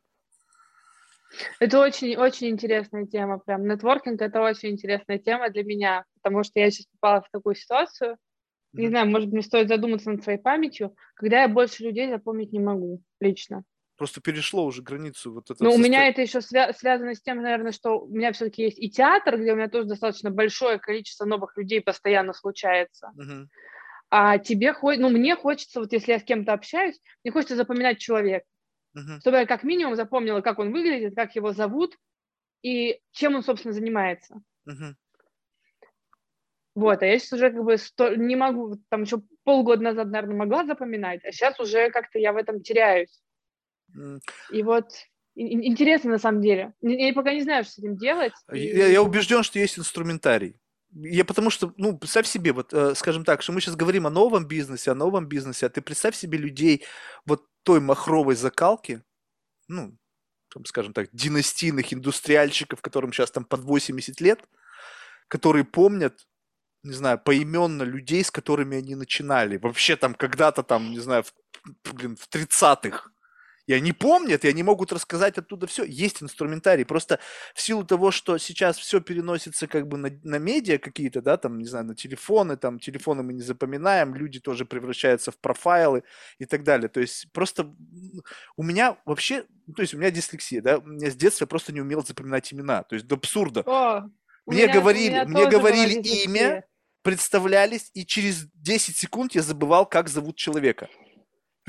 Это 1.59 1.79
очень-очень 1.79 2.49
интересная 2.49 3.05
тема, 3.05 3.39
прям. 3.39 3.67
Нетворкинг– 3.67 4.21
это 4.23 4.41
очень 4.41 4.69
интересная 4.71 5.19
тема 5.19 5.49
для 5.49 5.63
меня, 5.63 6.05
потому 6.21 6.43
что 6.43 6.59
я 6.59 6.71
сейчас 6.71 6.87
попала 6.87 7.21
в 7.21 7.29
такую 7.31 7.55
ситуацию, 7.55 8.17
не 8.73 8.87
знаю, 8.87 9.07
может, 9.07 9.31
мне 9.31 9.41
стоит 9.41 9.67
задуматься 9.67 10.11
над 10.11 10.23
своей 10.23 10.37
памятью, 10.37 10.95
когда 11.15 11.41
я 11.41 11.47
больше 11.47 11.83
людей 11.83 12.09
запомнить 12.09 12.51
не 12.51 12.59
могу 12.59 13.01
лично. 13.19 13.63
Просто 13.97 14.21
перешло 14.21 14.65
уже 14.65 14.81
границу 14.81 15.33
вот 15.33 15.49
это. 15.49 15.61
Ну, 15.61 15.73
у 15.73 15.77
меня 15.77 16.07
это 16.07 16.21
еще 16.21 16.37
свя- 16.39 16.71
связано 16.73 17.15
с 17.15 17.21
тем, 17.21 17.41
наверное, 17.41 17.73
что 17.73 17.99
у 17.99 18.07
меня 18.07 18.31
все-таки 18.31 18.63
есть 18.63 18.79
и 18.79 18.89
театр, 18.89 19.37
где 19.37 19.51
у 19.51 19.55
меня 19.55 19.67
тоже 19.67 19.89
достаточно 19.89 20.31
большое 20.31 20.79
количество 20.79 21.25
новых 21.25 21.57
людей 21.57 21.81
постоянно 21.81 22.31
случается. 22.31 23.11
Угу. 23.15 23.49
А 24.11 24.37
тебе 24.37 24.73
хочется, 24.73 25.01
ну, 25.01 25.09
мне 25.09 25.35
хочется, 25.35 25.81
вот 25.81 25.91
если 25.91 26.13
я 26.13 26.19
с 26.19 26.23
кем-то 26.23 26.53
общаюсь, 26.53 26.99
мне 27.23 27.31
хочется 27.33 27.55
запоминать 27.55 27.99
человека. 27.99 28.45
Угу. 28.95 29.19
Чтобы 29.21 29.37
я 29.37 29.45
как 29.45 29.63
минимум 29.63 29.95
запомнила, 29.95 30.41
как 30.41 30.59
он 30.59 30.71
выглядит, 30.71 31.15
как 31.15 31.35
его 31.35 31.51
зовут 31.53 31.97
и 32.61 32.99
чем 33.11 33.35
он, 33.35 33.43
собственно, 33.43 33.73
занимается. 33.73 34.41
Угу. 34.65 34.95
Вот, 36.75 37.01
а 37.01 37.05
я 37.05 37.19
сейчас 37.19 37.33
уже 37.33 37.51
как 37.51 37.63
бы 37.63 37.77
сто... 37.77 38.15
не 38.15 38.35
могу, 38.35 38.77
там 38.89 39.01
еще 39.01 39.21
полгода 39.43 39.81
назад, 39.81 40.07
наверное, 40.07 40.37
могла 40.37 40.65
запоминать, 40.65 41.23
а 41.25 41.31
сейчас 41.31 41.59
уже 41.59 41.89
как-то 41.89 42.19
я 42.19 42.31
в 42.31 42.37
этом 42.37 42.61
теряюсь. 42.61 43.21
Mm. 43.97 44.19
И 44.51 44.63
вот 44.63 44.91
интересно 45.35 46.11
на 46.11 46.19
самом 46.19 46.41
деле. 46.41 46.73
Я 46.81 47.13
пока 47.13 47.33
не 47.33 47.41
знаю, 47.41 47.63
что 47.63 47.73
с 47.73 47.79
этим 47.79 47.97
делать. 47.97 48.33
Я, 48.51 48.87
я 48.87 49.01
убежден, 49.01 49.43
что 49.43 49.59
есть 49.59 49.79
инструментарий. 49.79 50.55
Я 50.91 51.23
потому 51.23 51.49
что, 51.49 51.73
ну, 51.77 51.97
представь 51.97 52.27
себе, 52.27 52.51
вот, 52.51 52.73
э, 52.73 52.95
скажем 52.95 53.23
так, 53.23 53.41
что 53.41 53.51
мы 53.51 53.61
сейчас 53.61 53.75
говорим 53.75 54.07
о 54.07 54.09
новом 54.09 54.47
бизнесе, 54.47 54.91
о 54.91 54.95
новом 54.95 55.27
бизнесе, 55.27 55.67
а 55.67 55.69
ты 55.69 55.81
представь 55.81 56.15
себе 56.15 56.37
людей 56.37 56.85
вот 57.25 57.45
той 57.63 57.79
махровой 57.79 58.35
закалки, 58.35 59.03
ну, 59.67 59.97
там, 60.53 60.65
скажем 60.65 60.93
так, 60.93 61.09
династийных 61.13 61.93
индустриальщиков, 61.93 62.81
которым 62.81 63.13
сейчас 63.13 63.31
там 63.31 63.45
под 63.45 63.61
80 63.61 64.19
лет, 64.21 64.43
которые 65.27 65.63
помнят 65.65 66.27
не 66.83 66.93
знаю, 66.93 67.19
поименно 67.19 67.83
людей, 67.83 68.23
с 68.23 68.31
которыми 68.31 68.77
они 68.77 68.95
начинали. 68.95 69.57
Вообще 69.57 69.95
там 69.95 70.13
когда-то 70.15 70.63
там, 70.63 70.91
не 70.91 70.99
знаю, 70.99 71.23
в, 71.83 71.93
блин, 71.93 72.15
в 72.15 72.27
30-х. 72.29 73.11
И 73.69 73.73
они 73.73 73.93
помнят, 73.93 74.45
и 74.45 74.47
они 74.47 74.63
могут 74.63 74.91
рассказать 74.91 75.37
оттуда 75.37 75.67
все. 75.67 75.83
Есть 75.83 76.23
инструментарий. 76.23 76.85
Просто 76.85 77.19
в 77.53 77.61
силу 77.61 77.85
того, 77.85 78.09
что 78.09 78.39
сейчас 78.39 78.79
все 78.79 78.99
переносится 78.99 79.67
как 79.67 79.87
бы 79.87 79.99
на, 79.99 80.09
на 80.23 80.39
медиа 80.39 80.79
какие-то, 80.79 81.21
да, 81.21 81.37
там, 81.37 81.59
не 81.59 81.65
знаю, 81.65 81.85
на 81.85 81.93
телефоны, 81.95 82.57
там, 82.57 82.79
телефоны 82.79 83.21
мы 83.21 83.33
не 83.33 83.43
запоминаем, 83.43 84.15
люди 84.15 84.39
тоже 84.39 84.65
превращаются 84.65 85.29
в 85.29 85.37
профайлы 85.37 86.01
и 86.39 86.45
так 86.45 86.63
далее. 86.63 86.89
То 86.89 86.99
есть 86.99 87.31
просто 87.31 87.71
у 88.57 88.63
меня 88.63 88.97
вообще, 89.05 89.43
то 89.75 89.83
есть 89.83 89.93
у 89.93 89.99
меня 89.99 90.09
дислексия, 90.09 90.63
да, 90.63 90.79
у 90.79 90.87
меня 90.87 91.11
с 91.11 91.15
детства 91.15 91.45
просто 91.45 91.71
не 91.71 91.81
умел 91.81 92.03
запоминать 92.03 92.51
имена. 92.51 92.81
То 92.81 92.95
есть 92.95 93.05
до 93.05 93.17
абсурда. 93.17 93.61
О, 93.67 94.09
мне 94.47 94.63
меня, 94.63 94.73
говорили, 94.73 95.23
мне 95.27 95.47
говорили 95.47 95.93
имя, 96.25 96.65
представлялись, 97.03 97.91
и 97.93 98.03
через 98.03 98.47
10 98.55 98.97
секунд 98.97 99.35
я 99.35 99.43
забывал, 99.43 99.85
как 99.85 100.09
зовут 100.09 100.37
человека. 100.37 100.89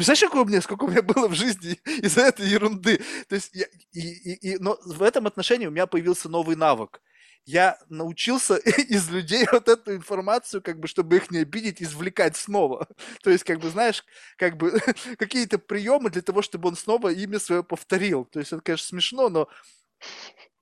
Представляешь, 0.01 0.31
какое 0.31 0.45
у 0.45 0.47
меня, 0.47 0.63
сколько 0.63 0.85
у 0.85 0.89
меня 0.89 1.03
было 1.03 1.29
в 1.29 1.35
жизни 1.35 1.73
из-за 2.03 2.23
этой 2.23 2.47
ерунды? 2.47 3.03
То 3.29 3.35
есть 3.35 3.51
я, 3.55 3.67
и, 3.93 4.01
и, 4.01 4.53
и, 4.53 4.59
но 4.59 4.79
в 4.83 5.03
этом 5.03 5.27
отношении 5.27 5.67
у 5.67 5.71
меня 5.71 5.87
появился 5.87 6.31
новый 6.31 6.57
навык. 6.57 7.03
Я 7.45 7.79
научился 7.91 8.57
из 8.89 9.11
людей 9.11 9.47
вот 9.53 9.69
эту 9.69 9.95
информацию, 9.95 10.63
как 10.63 10.81
бы, 10.81 10.89
чтобы 10.89 11.17
их 11.17 11.31
не 11.31 11.41
обидеть, 11.41 11.83
извлекать 11.83 12.39
снова. 12.39 12.89
То 13.23 13.29
есть, 13.29 13.45
как 13.45 13.61
бы, 13.61 13.69
знаешь, 13.69 14.03
как 14.39 14.57
бы 14.57 14.81
какие-то 15.19 15.59
приемы 15.59 16.09
для 16.09 16.23
того, 16.23 16.41
чтобы 16.41 16.71
он 16.71 16.77
снова 16.77 17.13
имя 17.13 17.39
свое 17.39 17.63
повторил. 17.63 18.25
То 18.25 18.39
есть, 18.39 18.55
это, 18.55 18.63
конечно, 18.63 18.87
смешно, 18.87 19.29
но 19.29 19.49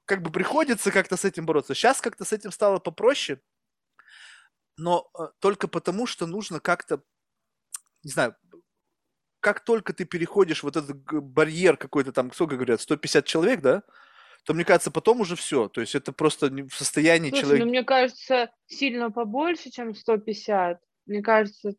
как 0.05 0.20
бы 0.20 0.32
приходится 0.32 0.90
как-то 0.90 1.16
с 1.16 1.24
этим 1.24 1.47
бороться. 1.47 1.77
Сейчас 1.77 2.01
как-то 2.01 2.24
с 2.24 2.32
этим 2.32 2.51
стало 2.51 2.81
попроще, 2.81 3.40
но 4.77 5.09
э, 5.16 5.28
только 5.39 5.69
потому, 5.69 6.09
что 6.09 6.27
нужно 6.27 6.59
как-то, 6.59 7.05
не 8.02 8.10
знаю, 8.10 8.35
как 9.48 9.60
только 9.60 9.94
ты 9.94 10.04
переходишь 10.04 10.62
вот 10.62 10.76
этот 10.76 10.94
барьер 11.10 11.78
какой-то 11.78 12.12
там, 12.12 12.30
сколько 12.32 12.56
говорят, 12.56 12.82
150 12.82 13.24
человек, 13.24 13.62
да, 13.62 13.82
то 14.44 14.52
мне 14.52 14.62
кажется, 14.62 14.90
потом 14.90 15.22
уже 15.22 15.36
все. 15.36 15.68
То 15.68 15.80
есть 15.80 15.94
это 15.94 16.12
просто 16.12 16.48
в 16.50 16.74
состоянии 16.74 17.30
Слушай, 17.30 17.42
человека. 17.42 17.64
Ну, 17.64 17.70
мне 17.70 17.82
кажется, 17.82 18.50
сильно 18.66 19.10
побольше, 19.10 19.70
чем 19.70 19.94
150. 19.94 20.80
Мне 21.06 21.22
кажется, 21.22 21.72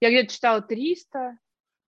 я 0.00 0.10
где-то 0.10 0.32
читала 0.32 0.62
300. 0.62 1.38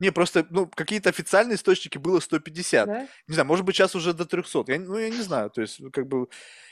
Не, 0.01 0.11
просто, 0.11 0.45
ну, 0.51 0.67
какие-то 0.67 1.11
официальные 1.11 1.55
источники 1.55 1.99
было 1.99 2.19
150. 2.19 2.87
Да? 2.87 3.09
Не 3.29 3.35
знаю, 3.35 3.47
может 3.47 3.65
быть, 3.65 3.77
сейчас 3.77 3.95
уже 3.95 4.15
до 4.15 4.27
300. 4.27 4.65
Я, 4.67 4.81
ну, 4.81 4.99
я 4.99 5.11
не 5.11 5.23
знаю. 5.23 5.51
То 5.51 5.61
есть, 5.61 5.81
как 5.93 6.09
бы... 6.09 6.27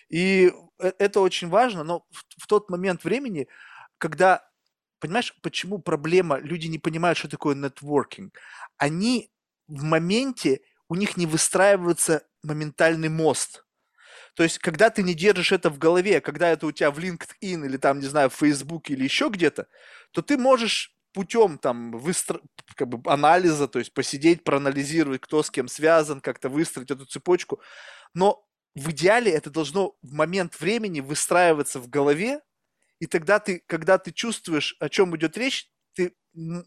И 0.08 0.50
э, 0.80 0.92
это 0.98 1.20
очень 1.20 1.48
важно, 1.48 1.84
но 1.84 2.04
в, 2.10 2.42
в 2.42 2.46
тот 2.48 2.70
момент 2.70 3.04
времени, 3.04 3.46
когда... 3.98 4.45
Понимаешь, 4.98 5.34
почему 5.42 5.78
проблема? 5.78 6.38
Люди 6.38 6.66
не 6.66 6.78
понимают, 6.78 7.18
что 7.18 7.28
такое 7.28 7.54
нетворкинг. 7.54 8.38
Они 8.78 9.30
в 9.68 9.82
моменте, 9.82 10.60
у 10.88 10.94
них 10.94 11.16
не 11.16 11.26
выстраивается 11.26 12.22
моментальный 12.42 13.08
мост. 13.08 13.64
То 14.34 14.42
есть, 14.42 14.58
когда 14.58 14.90
ты 14.90 15.02
не 15.02 15.14
держишь 15.14 15.52
это 15.52 15.70
в 15.70 15.78
голове, 15.78 16.20
когда 16.20 16.50
это 16.50 16.66
у 16.66 16.72
тебя 16.72 16.90
в 16.90 16.98
LinkedIn 16.98 17.64
или 17.64 17.76
там, 17.78 18.00
не 18.00 18.06
знаю, 18.06 18.30
в 18.30 18.34
Facebook 18.34 18.90
или 18.90 19.04
еще 19.04 19.28
где-то, 19.30 19.66
то 20.12 20.22
ты 20.22 20.36
можешь 20.36 20.94
путем 21.12 21.56
там 21.56 21.92
выстро... 21.92 22.40
как 22.74 22.88
бы 22.88 23.10
анализа, 23.10 23.68
то 23.68 23.78
есть 23.78 23.94
посидеть, 23.94 24.44
проанализировать, 24.44 25.22
кто 25.22 25.42
с 25.42 25.50
кем 25.50 25.68
связан, 25.68 26.20
как-то 26.20 26.50
выстроить 26.50 26.90
эту 26.90 27.06
цепочку. 27.06 27.60
Но 28.12 28.46
в 28.74 28.90
идеале 28.90 29.32
это 29.32 29.48
должно 29.48 29.96
в 30.02 30.12
момент 30.12 30.60
времени 30.60 31.00
выстраиваться 31.00 31.80
в 31.80 31.88
голове, 31.88 32.40
и 33.00 33.06
тогда 33.06 33.38
ты, 33.38 33.62
когда 33.66 33.98
ты 33.98 34.12
чувствуешь, 34.12 34.76
о 34.80 34.88
чем 34.88 35.16
идет 35.16 35.36
речь, 35.36 35.70
ты 35.94 36.14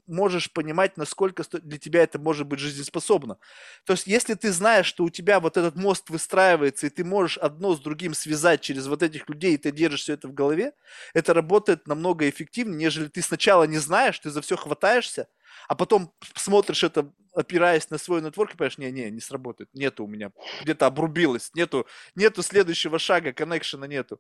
можешь 0.08 0.52
понимать, 0.52 0.98
насколько 0.98 1.44
для 1.62 1.78
тебя 1.78 2.02
это 2.02 2.18
может 2.18 2.48
быть 2.48 2.60
жизнеспособно. 2.60 3.38
То 3.86 3.94
есть, 3.94 4.08
если 4.08 4.34
ты 4.34 4.52
знаешь, 4.52 4.88
что 4.88 5.04
у 5.04 5.10
тебя 5.12 5.40
вот 5.40 5.58
этот 5.58 5.76
мост 5.76 6.10
выстраивается, 6.10 6.88
и 6.88 6.90
ты 6.90 7.04
можешь 7.04 7.38
одно 7.38 7.76
с 7.76 7.80
другим 7.80 8.16
связать 8.16 8.62
через 8.62 8.88
вот 8.88 9.04
этих 9.04 9.30
людей, 9.30 9.54
и 9.54 9.58
ты 9.58 9.72
держишь 9.72 10.02
все 10.02 10.14
это 10.14 10.28
в 10.28 10.34
голове, 10.34 10.74
это 11.14 11.34
работает 11.36 11.88
намного 11.88 12.28
эффективнее, 12.28 12.78
нежели 12.78 13.08
ты 13.08 13.22
сначала 13.22 13.64
не 13.66 13.78
знаешь, 13.78 14.18
ты 14.20 14.32
за 14.32 14.42
все 14.42 14.58
хватаешься, 14.58 15.28
а 15.68 15.76
потом 15.76 16.14
смотришь 16.36 16.84
это, 16.84 17.12
опираясь 17.34 17.90
на 17.92 18.00
свой 18.00 18.22
нетворк, 18.24 18.54
и 18.56 18.58
понимаешь, 18.58 18.78
не-не, 18.80 19.12
не 19.12 19.22
сработает, 19.22 19.70
нету 19.74 20.04
у 20.06 20.08
меня, 20.08 20.32
где-то 20.64 20.88
обрубилось, 20.88 21.52
нету, 21.54 21.86
нету 22.16 22.42
следующего 22.42 22.98
шага, 22.98 23.34
коннекшена 23.34 23.86
нету. 23.86 24.20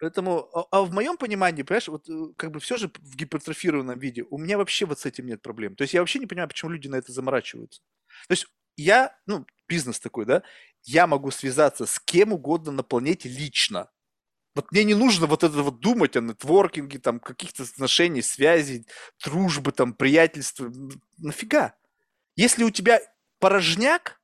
Поэтому, 0.00 0.48
а, 0.54 0.64
а 0.70 0.82
в 0.82 0.92
моем 0.92 1.18
понимании, 1.18 1.62
понимаешь, 1.62 1.88
вот 1.88 2.08
э, 2.08 2.32
как 2.36 2.50
бы 2.52 2.60
все 2.60 2.78
же 2.78 2.88
в 2.88 3.16
гипертрофированном 3.16 3.98
виде, 3.98 4.24
у 4.30 4.38
меня 4.38 4.56
вообще 4.56 4.86
вот 4.86 4.98
с 4.98 5.06
этим 5.06 5.26
нет 5.26 5.42
проблем. 5.42 5.76
То 5.76 5.82
есть 5.82 5.92
я 5.92 6.00
вообще 6.00 6.18
не 6.18 6.26
понимаю, 6.26 6.48
почему 6.48 6.70
люди 6.70 6.88
на 6.88 6.96
это 6.96 7.12
заморачиваются. 7.12 7.82
То 8.26 8.32
есть 8.32 8.46
я, 8.78 9.14
ну, 9.26 9.46
бизнес 9.68 10.00
такой, 10.00 10.24
да, 10.24 10.42
я 10.84 11.06
могу 11.06 11.30
связаться 11.30 11.84
с 11.84 12.00
кем 12.00 12.32
угодно 12.32 12.72
на 12.72 12.82
планете 12.82 13.28
лично. 13.28 13.90
Вот 14.54 14.72
мне 14.72 14.84
не 14.84 14.94
нужно 14.94 15.26
вот 15.26 15.44
это 15.44 15.62
вот 15.62 15.80
думать 15.80 16.16
о 16.16 16.20
нетворкинге, 16.20 16.98
там, 16.98 17.20
каких-то 17.20 17.64
отношений, 17.64 18.22
связей, 18.22 18.86
дружбы, 19.22 19.70
там, 19.70 19.92
приятельства. 19.92 20.72
Нафига? 21.18 21.74
Если 22.36 22.64
у 22.64 22.70
тебя 22.70 23.00
порожняк, 23.38 24.20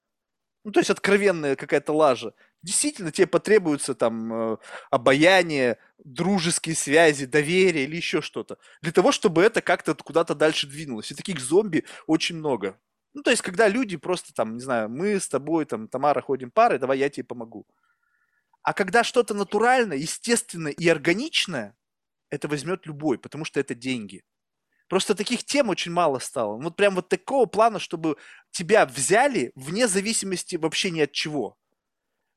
ну, 0.64 0.72
то 0.72 0.80
есть 0.80 0.90
откровенная 0.90 1.54
какая-то 1.54 1.92
лажа, 1.92 2.32
действительно 2.66 3.12
тебе 3.12 3.28
потребуется 3.28 3.94
там 3.94 4.32
э, 4.32 4.56
обаяние, 4.90 5.78
дружеские 6.04 6.74
связи, 6.74 7.24
доверие 7.26 7.84
или 7.84 7.96
еще 7.96 8.20
что-то. 8.20 8.58
Для 8.82 8.92
того, 8.92 9.12
чтобы 9.12 9.42
это 9.42 9.62
как-то 9.62 9.94
куда-то 9.94 10.34
дальше 10.34 10.66
двинулось. 10.66 11.12
И 11.12 11.14
таких 11.14 11.40
зомби 11.40 11.84
очень 12.06 12.36
много. 12.36 12.78
Ну, 13.14 13.22
то 13.22 13.30
есть, 13.30 13.42
когда 13.42 13.68
люди 13.68 13.96
просто 13.96 14.34
там, 14.34 14.54
не 14.56 14.60
знаю, 14.60 14.90
мы 14.90 15.18
с 15.20 15.28
тобой, 15.28 15.64
там, 15.64 15.88
Тамара, 15.88 16.20
ходим 16.20 16.50
парой, 16.50 16.78
давай 16.78 16.98
я 16.98 17.08
тебе 17.08 17.24
помогу. 17.24 17.66
А 18.62 18.72
когда 18.72 19.04
что-то 19.04 19.32
натуральное, 19.32 19.96
естественное 19.96 20.72
и 20.72 20.88
органичное, 20.88 21.76
это 22.30 22.48
возьмет 22.48 22.84
любой, 22.84 23.16
потому 23.16 23.44
что 23.44 23.60
это 23.60 23.76
деньги. 23.76 24.24
Просто 24.88 25.14
таких 25.14 25.44
тем 25.44 25.68
очень 25.68 25.92
мало 25.92 26.18
стало. 26.18 26.60
Вот 26.60 26.76
прям 26.76 26.96
вот 26.96 27.08
такого 27.08 27.46
плана, 27.46 27.78
чтобы 27.78 28.16
тебя 28.50 28.86
взяли 28.86 29.52
вне 29.54 29.86
зависимости 29.86 30.56
вообще 30.56 30.90
ни 30.90 31.00
от 31.00 31.12
чего. 31.12 31.56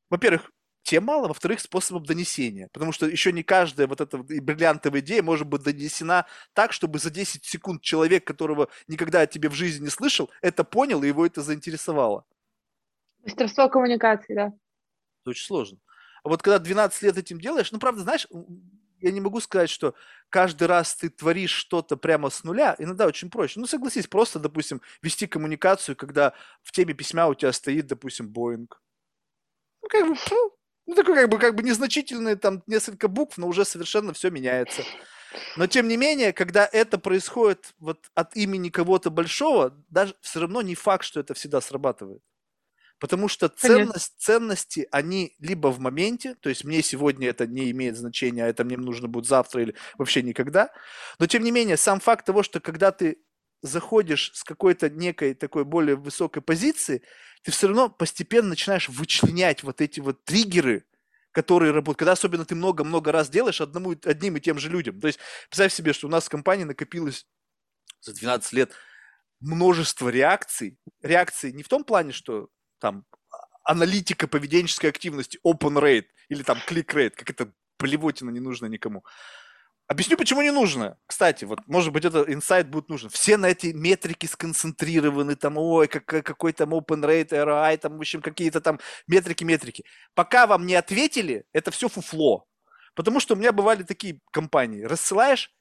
Во-первых, 0.09 0.51
тем 0.83 1.05
мало, 1.05 1.27
во-вторых, 1.27 1.59
способов 1.59 2.03
донесения. 2.03 2.69
Потому 2.73 2.91
что 2.91 3.05
еще 3.05 3.31
не 3.31 3.43
каждая 3.43 3.87
вот 3.87 4.01
эта 4.01 4.17
бриллиантовая 4.17 5.01
идея 5.01 5.21
может 5.21 5.47
быть 5.47 5.61
донесена 5.61 6.25
так, 6.53 6.73
чтобы 6.73 6.99
за 6.99 7.09
10 7.09 7.45
секунд 7.45 7.81
человек, 7.81 8.25
которого 8.25 8.69
никогда 8.87 9.21
о 9.21 9.27
тебе 9.27 9.49
в 9.49 9.53
жизни 9.53 9.83
не 9.83 9.89
слышал, 9.89 10.31
это 10.41 10.63
понял, 10.63 11.03
и 11.03 11.07
его 11.07 11.25
это 11.25 11.41
заинтересовало. 11.41 12.25
Мастерство 13.23 13.69
коммуникации, 13.69 14.33
да. 14.33 14.45
Это 14.47 15.29
очень 15.31 15.45
сложно. 15.45 15.77
А 16.23 16.29
вот 16.29 16.41
когда 16.41 16.59
12 16.59 17.01
лет 17.03 17.17
этим 17.17 17.39
делаешь, 17.39 17.71
ну, 17.71 17.79
правда, 17.79 18.01
знаешь, 18.01 18.27
я 18.99 19.11
не 19.11 19.21
могу 19.21 19.39
сказать, 19.39 19.69
что 19.69 19.93
каждый 20.29 20.67
раз 20.67 20.95
ты 20.95 21.09
творишь 21.09 21.51
что-то 21.51 21.97
прямо 21.97 22.29
с 22.29 22.43
нуля, 22.43 22.75
иногда 22.79 23.05
очень 23.05 23.29
проще. 23.29 23.59
Ну, 23.59 23.67
согласись, 23.67 24.07
просто, 24.07 24.39
допустим, 24.39 24.81
вести 25.01 25.27
коммуникацию, 25.27 25.95
когда 25.95 26.33
в 26.63 26.71
теме 26.71 26.93
письма 26.93 27.27
у 27.27 27.35
тебя 27.35 27.53
стоит, 27.53 27.87
допустим, 27.87 28.27
Боинг. 28.27 28.81
Ну, 29.91 29.99
как 29.99 30.07
бы, 30.07 30.15
ну, 30.87 30.95
такой 30.95 31.15
как 31.15 31.29
бы, 31.29 31.39
как 31.39 31.55
бы 31.55 31.63
незначительные 31.63 32.35
там 32.35 32.63
несколько 32.67 33.07
букв, 33.07 33.37
но 33.37 33.47
уже 33.47 33.65
совершенно 33.65 34.13
все 34.13 34.29
меняется. 34.31 34.89
Но 35.55 35.67
тем 35.67 35.87
не 35.87 35.97
менее, 35.97 36.33
когда 36.33 36.69
это 36.71 36.99
происходит 36.99 37.73
вот 37.79 38.09
от 38.15 38.35
имени 38.35 38.69
кого-то 38.69 39.11
большого, 39.11 39.75
даже 39.89 40.15
все 40.21 40.41
равно 40.41 40.61
не 40.61 40.75
факт, 40.75 41.05
что 41.05 41.19
это 41.19 41.33
всегда 41.35 41.61
срабатывает. 41.61 42.21
Потому 42.99 43.29
что 43.29 43.49
ценность, 43.49 44.15
ценности, 44.19 44.87
они 44.91 45.35
либо 45.39 45.69
в 45.69 45.79
моменте, 45.79 46.35
то 46.35 46.49
есть 46.49 46.65
мне 46.65 46.81
сегодня 46.83 47.29
это 47.29 47.47
не 47.47 47.71
имеет 47.71 47.97
значения, 47.97 48.45
а 48.45 48.47
это 48.49 48.65
мне 48.65 48.77
нужно 48.77 49.07
будет 49.07 49.25
завтра 49.25 49.61
или 49.63 49.75
вообще 49.97 50.21
никогда. 50.21 50.71
Но 51.19 51.27
тем 51.27 51.43
не 51.43 51.51
менее, 51.51 51.77
сам 51.77 51.99
факт 52.01 52.25
того, 52.25 52.43
что 52.43 52.59
когда 52.59 52.91
ты 52.91 53.19
заходишь 53.61 54.31
с 54.33 54.43
какой-то 54.43 54.89
некой 54.89 55.33
такой 55.33 55.65
более 55.65 55.95
высокой 55.95 56.41
позиции, 56.41 57.01
ты 57.43 57.51
все 57.51 57.67
равно 57.67 57.89
постепенно 57.89 58.49
начинаешь 58.49 58.89
вычленять 58.89 59.63
вот 59.63 59.81
эти 59.81 59.99
вот 59.99 60.23
триггеры, 60.23 60.85
которые 61.31 61.71
работают, 61.71 61.99
когда 61.99 62.11
особенно 62.13 62.45
ты 62.45 62.55
много-много 62.55 63.11
раз 63.11 63.29
делаешь 63.29 63.61
одному, 63.61 63.95
одним 64.03 64.37
и 64.37 64.41
тем 64.41 64.59
же 64.59 64.69
людям. 64.69 64.99
То 64.99 65.07
есть 65.07 65.19
представь 65.49 65.73
себе, 65.73 65.93
что 65.93 66.07
у 66.07 66.09
нас 66.09 66.25
в 66.25 66.29
компании 66.29 66.63
накопилось 66.63 67.27
за 68.01 68.13
12 68.13 68.53
лет 68.53 68.71
множество 69.39 70.09
реакций. 70.09 70.77
Реакции 71.01 71.51
не 71.51 71.63
в 71.63 71.67
том 71.67 71.83
плане, 71.83 72.11
что 72.11 72.49
там 72.79 73.05
аналитика 73.63 74.27
поведенческой 74.27 74.89
активности, 74.89 75.39
open 75.45 75.79
rate 75.79 76.07
или 76.29 76.43
там 76.43 76.57
click 76.67 76.87
rate, 76.87 77.11
как 77.11 77.29
это 77.29 77.53
плевотина 77.77 78.31
не 78.31 78.39
нужно 78.39 78.65
никому. 78.65 79.03
Объясню, 79.89 80.17
почему 80.17 80.43
не 80.43 80.51
нужно. 80.51 80.99
Кстати, 81.07 81.45
вот, 81.45 81.61
может 81.65 81.91
быть, 81.91 82.05
это 82.05 82.23
инсайт 82.31 82.69
будет 82.69 82.89
нужен. 82.89 83.09
Все 83.09 83.37
на 83.37 83.47
эти 83.47 83.73
метрики 83.73 84.27
сконцентрированы, 84.27 85.35
там, 85.35 85.57
ой, 85.57 85.87
как, 85.87 86.05
какой 86.05 86.53
там 86.53 86.75
open 86.75 87.03
rate, 87.03 87.29
ROI, 87.29 87.77
там, 87.77 87.97
в 87.97 87.99
общем, 87.99 88.21
какие-то 88.21 88.61
там 88.61 88.79
метрики, 89.07 89.43
метрики. 89.43 89.83
Пока 90.13 90.45
вам 90.45 90.67
не 90.67 90.75
ответили, 90.75 91.43
это 91.53 91.71
все 91.71 91.89
фуфло. 91.89 92.45
Потому 92.93 93.19
что 93.19 93.33
у 93.33 93.37
меня 93.37 93.51
бывали 93.51 93.81
такие 93.81 94.21
компании. 94.31 94.83
Рассылаешь 94.83 95.51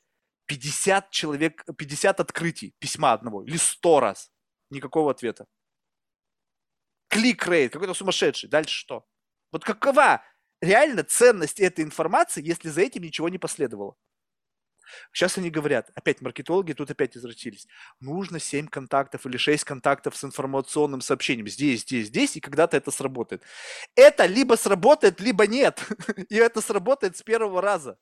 50 0.45 1.11
человек, 1.11 1.65
50 1.79 2.21
открытий 2.21 2.75
письма 2.79 3.15
одного 3.15 3.43
или 3.45 3.57
100 3.57 4.01
раз. 4.01 4.31
Никакого 4.69 5.11
ответа. 5.11 5.47
Клик 7.09 7.47
рейт 7.49 7.73
какой-то 7.73 7.95
сумасшедший. 7.95 8.51
Дальше 8.51 8.75
что? 8.77 9.07
Вот 9.53 9.65
какова 9.65 10.23
реально 10.61 11.03
ценность 11.03 11.61
этой 11.61 11.83
информации, 11.83 12.47
если 12.47 12.69
за 12.69 12.83
этим 12.83 13.03
ничего 13.03 13.31
не 13.31 13.39
последовало? 13.39 13.97
Сейчас 15.13 15.39
они 15.39 15.51
говорят, 15.51 15.91
опять 15.95 16.21
маркетологи 16.21 16.73
тут 16.73 16.91
опять 16.91 17.17
извратились, 17.17 17.67
нужно 18.01 18.39
7 18.39 18.69
контактов 18.69 19.27
или 19.27 19.37
6 19.37 19.65
контактов 19.65 20.17
с 20.17 20.25
информационным 20.25 21.01
сообщением 21.01 21.49
здесь, 21.49 21.83
здесь, 21.83 22.09
здесь, 22.09 22.37
и 22.37 22.41
когда-то 22.41 22.77
это 22.77 22.91
сработает. 22.91 23.43
Это 23.95 24.27
либо 24.27 24.55
сработает, 24.55 25.21
либо 25.21 25.47
нет. 25.47 25.83
И 26.29 26.37
это 26.37 26.61
сработает 26.61 27.17
с 27.17 27.23
первого 27.23 27.61
раза. 27.61 27.99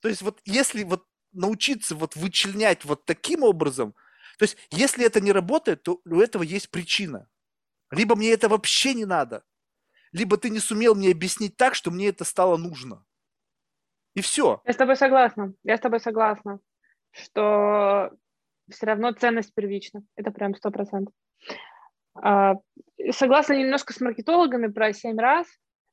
То 0.00 0.08
есть 0.08 0.22
вот 0.22 0.40
если 0.44 0.84
вот 0.84 1.06
научиться 1.32 1.94
вот 1.94 2.16
вычленять 2.16 2.84
вот 2.84 3.04
таким 3.04 3.42
образом, 3.42 3.94
то 4.38 4.44
есть 4.44 4.56
если 4.70 5.04
это 5.04 5.20
не 5.20 5.32
работает, 5.32 5.82
то 5.82 6.00
у 6.04 6.20
этого 6.20 6.42
есть 6.42 6.70
причина. 6.70 7.28
Либо 7.90 8.16
мне 8.16 8.32
это 8.32 8.48
вообще 8.48 8.94
не 8.94 9.04
надо, 9.04 9.44
либо 10.12 10.36
ты 10.36 10.50
не 10.50 10.60
сумел 10.60 10.94
мне 10.94 11.10
объяснить 11.10 11.56
так, 11.56 11.74
что 11.74 11.90
мне 11.90 12.08
это 12.08 12.24
стало 12.24 12.56
нужно. 12.56 13.04
И 14.14 14.20
все. 14.20 14.60
Я 14.64 14.72
с 14.72 14.76
тобой 14.76 14.96
согласна. 14.96 15.54
Я 15.64 15.76
с 15.76 15.80
тобой 15.80 16.00
согласна, 16.00 16.60
что 17.10 18.10
все 18.70 18.86
равно 18.86 19.12
ценность 19.12 19.54
первична. 19.54 20.02
Это 20.16 20.30
прям 20.30 20.54
сто 20.54 20.70
процентов. 20.70 21.14
А, 22.14 22.54
согласна 23.10 23.54
немножко 23.54 23.92
с 23.92 24.00
маркетологами 24.00 24.68
про 24.68 24.92
семь 24.92 25.18
раз, 25.18 25.46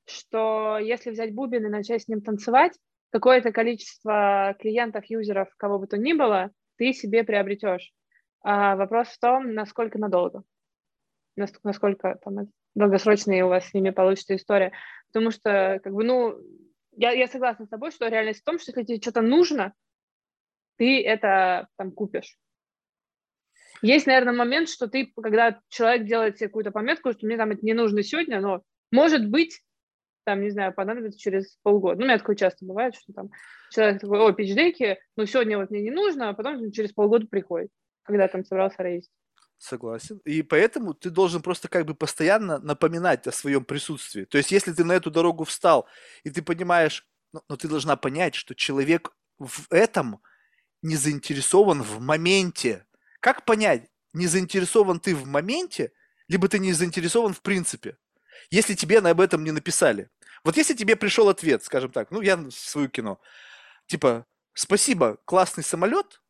что 0.05 0.77
если 0.79 1.11
взять 1.11 1.33
бубен 1.33 1.65
и 1.65 1.69
начать 1.69 2.03
с 2.03 2.07
ним 2.07 2.21
танцевать, 2.21 2.77
какое-то 3.11 3.51
количество 3.51 4.55
клиентов, 4.59 5.05
юзеров, 5.05 5.49
кого 5.57 5.79
бы 5.79 5.87
то 5.87 5.97
ни 5.97 6.13
было, 6.13 6.51
ты 6.77 6.93
себе 6.93 7.23
приобретешь. 7.23 7.91
А 8.41 8.75
вопрос 8.75 9.07
в 9.07 9.19
том, 9.19 9.53
насколько 9.53 9.97
надолго, 9.97 10.43
насколько 11.63 12.17
там, 12.23 12.49
долгосрочная 12.75 13.45
у 13.45 13.49
вас 13.49 13.65
с 13.65 13.73
ними 13.73 13.89
получится 13.89 14.35
история. 14.35 14.71
Потому 15.07 15.31
что, 15.31 15.79
как 15.83 15.93
бы, 15.93 16.03
ну, 16.03 16.39
я, 16.91 17.11
я 17.11 17.27
согласна 17.27 17.65
с 17.65 17.69
тобой, 17.69 17.91
что 17.91 18.07
реальность 18.07 18.41
в 18.41 18.43
том, 18.43 18.59
что 18.59 18.71
если 18.71 18.83
тебе 18.83 19.01
что-то 19.01 19.21
нужно, 19.21 19.73
ты 20.77 21.03
это 21.03 21.67
там 21.77 21.91
купишь. 21.91 22.37
Есть, 23.81 24.07
наверное, 24.07 24.33
момент, 24.33 24.69
что 24.69 24.87
ты, 24.87 25.11
когда 25.21 25.59
человек 25.69 26.05
делает 26.05 26.37
себе 26.37 26.47
какую-то 26.47 26.71
пометку, 26.71 27.11
что 27.11 27.25
мне 27.25 27.37
там 27.37 27.51
это 27.51 27.65
не 27.65 27.73
нужно 27.73 28.03
сегодня, 28.03 28.41
но 28.41 28.63
может 28.91 29.29
быть, 29.29 29.61
там, 30.25 30.41
не 30.41 30.49
знаю, 30.49 30.73
понадобится 30.73 31.19
через 31.19 31.57
полгода. 31.63 31.99
Ну, 31.99 32.03
у 32.03 32.07
меня 32.07 32.17
такое 32.17 32.35
часто 32.35 32.65
бывает, 32.65 32.95
что 32.95 33.13
там 33.13 33.29
человек 33.71 34.01
такой, 34.01 34.19
о, 34.19 34.31
пичдеки, 34.33 34.99
ну, 35.15 35.25
сегодня 35.25 35.57
вот 35.57 35.69
мне 35.69 35.81
не 35.81 35.91
нужно, 35.91 36.29
а 36.29 36.33
потом 36.33 36.71
через 36.71 36.91
полгода 36.91 37.27
приходит, 37.27 37.69
когда 38.03 38.27
там 38.27 38.43
собрался 38.43 38.83
рейс. 38.83 39.09
Согласен. 39.59 40.21
И 40.23 40.41
поэтому 40.41 40.93
ты 40.93 41.09
должен 41.09 41.41
просто 41.41 41.67
как 41.67 41.85
бы 41.85 41.93
постоянно 41.93 42.59
напоминать 42.59 43.27
о 43.27 43.33
своем 43.33 43.65
присутствии. 43.65 44.23
То 44.23 44.37
есть, 44.37 44.51
если 44.51 44.71
ты 44.71 44.85
на 44.85 44.93
эту 44.93 45.11
дорогу 45.11 45.43
встал, 45.43 45.85
и 46.23 46.29
ты 46.29 46.41
понимаешь, 46.41 47.05
но, 47.33 47.43
но 47.49 47.57
ты 47.57 47.67
должна 47.67 47.97
понять, 47.97 48.35
что 48.35 48.55
человек 48.55 49.11
в 49.37 49.67
этом 49.69 50.21
не 50.81 50.95
заинтересован 50.95 51.83
в 51.83 51.99
моменте. 51.99 52.85
Как 53.19 53.43
понять, 53.43 53.89
не 54.13 54.27
заинтересован 54.27 55.01
ты 55.01 55.13
в 55.13 55.27
моменте, 55.27 55.91
либо 56.29 56.47
ты 56.47 56.57
не 56.57 56.71
заинтересован 56.71 57.33
в 57.33 57.41
принципе, 57.41 57.97
если 58.51 58.75
тебе 58.75 58.99
об 58.99 59.19
этом 59.19 59.43
не 59.43 59.51
написали. 59.51 60.09
Вот 60.45 60.55
если 60.55 60.73
тебе 60.73 60.95
пришел 60.95 61.27
ответ, 61.27 61.65
скажем 61.65 61.91
так, 61.91 62.11
ну 62.11 62.21
я 62.21 62.37
в 62.37 62.51
свое 62.51 62.87
кино, 62.87 63.19
типа, 63.87 64.25
спасибо, 64.53 65.17
классный 65.25 65.65
самолет, 65.65 66.21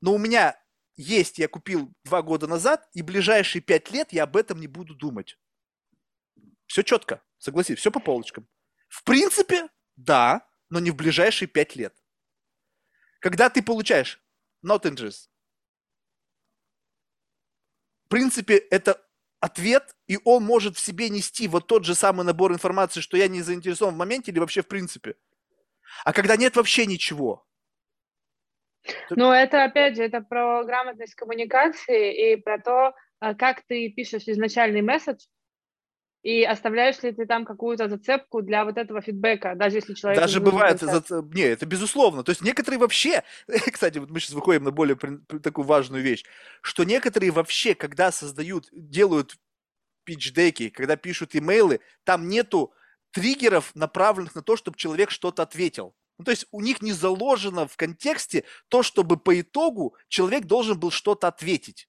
но 0.00 0.14
у 0.14 0.18
меня 0.18 0.61
есть 1.02 1.38
я 1.38 1.48
купил 1.48 1.92
два 2.04 2.22
года 2.22 2.46
назад, 2.46 2.88
и 2.94 3.02
ближайшие 3.02 3.60
пять 3.60 3.90
лет 3.90 4.12
я 4.12 4.24
об 4.24 4.36
этом 4.36 4.60
не 4.60 4.68
буду 4.68 4.94
думать. 4.94 5.38
Все 6.66 6.82
четко, 6.82 7.22
согласись, 7.38 7.78
все 7.78 7.90
по 7.90 8.00
полочкам. 8.00 8.48
В 8.88 9.04
принципе, 9.04 9.68
да, 9.96 10.48
но 10.70 10.80
не 10.80 10.90
в 10.90 10.96
ближайшие 10.96 11.48
пять 11.48 11.76
лет. 11.76 11.94
Когда 13.20 13.50
ты 13.50 13.62
получаешь 13.62 14.22
not 14.64 14.82
interest, 14.82 15.28
в 18.04 18.08
принципе, 18.08 18.56
это 18.56 19.02
ответ, 19.40 19.96
и 20.06 20.18
он 20.24 20.44
может 20.44 20.76
в 20.76 20.80
себе 20.80 21.08
нести 21.08 21.48
вот 21.48 21.66
тот 21.66 21.84
же 21.84 21.94
самый 21.94 22.24
набор 22.24 22.52
информации, 22.52 23.00
что 23.00 23.16
я 23.16 23.28
не 23.28 23.42
заинтересован 23.42 23.94
в 23.94 23.98
моменте 23.98 24.30
или 24.30 24.38
вообще 24.38 24.62
в 24.62 24.68
принципе. 24.68 25.16
А 26.04 26.12
когда 26.12 26.36
нет 26.36 26.56
вообще 26.56 26.86
ничего, 26.86 27.46
ну, 29.10 29.30
это, 29.30 29.64
опять 29.64 29.96
же, 29.96 30.02
это 30.02 30.20
про 30.20 30.64
грамотность 30.64 31.14
коммуникации 31.14 32.32
и 32.32 32.36
про 32.36 32.58
то, 32.58 32.94
а, 33.20 33.34
как 33.34 33.62
ты 33.62 33.88
пишешь 33.90 34.24
изначальный 34.26 34.82
месседж, 34.82 35.24
и 36.22 36.44
оставляешь 36.44 37.02
ли 37.02 37.12
ты 37.12 37.26
там 37.26 37.44
какую-то 37.44 37.88
зацепку 37.88 38.42
для 38.42 38.64
вот 38.64 38.78
этого 38.78 39.02
фидбэка, 39.02 39.54
даже 39.56 39.78
если 39.78 39.94
человек... 39.94 40.20
Даже 40.20 40.40
бывает, 40.40 40.78
за... 40.78 41.02
не, 41.32 41.42
это 41.42 41.66
безусловно. 41.66 42.22
То 42.22 42.30
есть 42.30 42.42
некоторые 42.42 42.78
вообще, 42.78 43.24
кстати, 43.72 43.98
вот 43.98 44.10
мы 44.10 44.20
сейчас 44.20 44.32
выходим 44.32 44.64
на 44.64 44.70
более 44.70 44.96
такую 45.42 45.66
важную 45.66 46.02
вещь, 46.02 46.24
что 46.60 46.84
некоторые 46.84 47.32
вообще, 47.32 47.74
когда 47.74 48.12
создают, 48.12 48.68
делают 48.70 49.36
пич-деки, 50.04 50.70
когда 50.70 50.96
пишут 50.96 51.34
имейлы, 51.34 51.80
там 52.04 52.28
нету 52.28 52.72
триггеров, 53.10 53.74
направленных 53.74 54.34
на 54.34 54.42
то, 54.42 54.56
чтобы 54.56 54.76
человек 54.76 55.10
что-то 55.10 55.42
ответил. 55.42 55.94
Ну, 56.22 56.26
то 56.26 56.30
есть 56.30 56.46
у 56.52 56.60
них 56.60 56.82
не 56.82 56.92
заложено 56.92 57.66
в 57.66 57.76
контексте 57.76 58.44
то, 58.68 58.84
чтобы 58.84 59.16
по 59.16 59.40
итогу 59.40 59.96
человек 60.06 60.44
должен 60.44 60.78
был 60.78 60.92
что-то 60.92 61.26
ответить. 61.26 61.88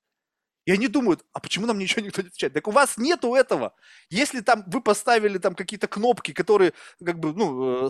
И 0.65 0.72
они 0.72 0.88
думают, 0.88 1.23
а 1.34 1.39
почему 1.39 1.68
нам 1.68 1.77
ничего 1.77 2.03
никто 2.03 2.23
не 2.23 2.30
отвечает? 2.30 2.53
Так 2.53 2.68
у 2.68 2.72
вас 2.72 2.97
нету 2.97 3.35
этого. 3.35 3.76
Если 4.10 4.41
там 4.41 4.64
вы 4.65 4.81
поставили 4.81 5.38
там 5.38 5.53
какие-то 5.53 5.88
кнопки, 5.88 6.34
которые, 6.34 6.73
как 7.05 7.19
бы, 7.19 7.31
ну, 7.31 7.85
э, 7.85 7.89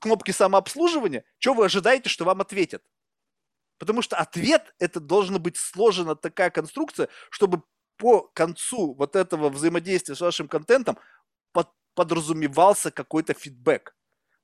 кнопки 0.00 0.30
самообслуживания, 0.30 1.24
что 1.36 1.52
вы 1.52 1.66
ожидаете, 1.66 2.08
что 2.08 2.24
вам 2.24 2.40
ответят? 2.40 2.82
Потому 3.76 4.00
что 4.00 4.16
ответ, 4.16 4.74
это 4.78 4.98
должна 4.98 5.38
быть 5.38 5.58
сложена 5.58 6.16
такая 6.16 6.48
конструкция, 6.48 7.10
чтобы 7.28 7.64
по 7.98 8.30
концу 8.32 8.94
вот 8.94 9.14
этого 9.14 9.50
взаимодействия 9.50 10.14
с 10.14 10.22
вашим 10.22 10.48
контентом 10.48 10.96
под, 11.52 11.68
подразумевался 11.94 12.90
какой-то 12.90 13.34
фидбэк. 13.34 13.94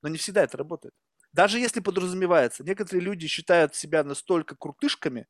Но 0.02 0.10
не 0.10 0.18
всегда 0.18 0.42
это 0.42 0.58
работает. 0.58 0.92
Даже 1.32 1.58
если 1.58 1.80
подразумевается, 1.80 2.64
некоторые 2.64 3.02
люди 3.02 3.26
считают 3.26 3.74
себя 3.74 4.02
настолько 4.02 4.56
крутышками, 4.56 5.26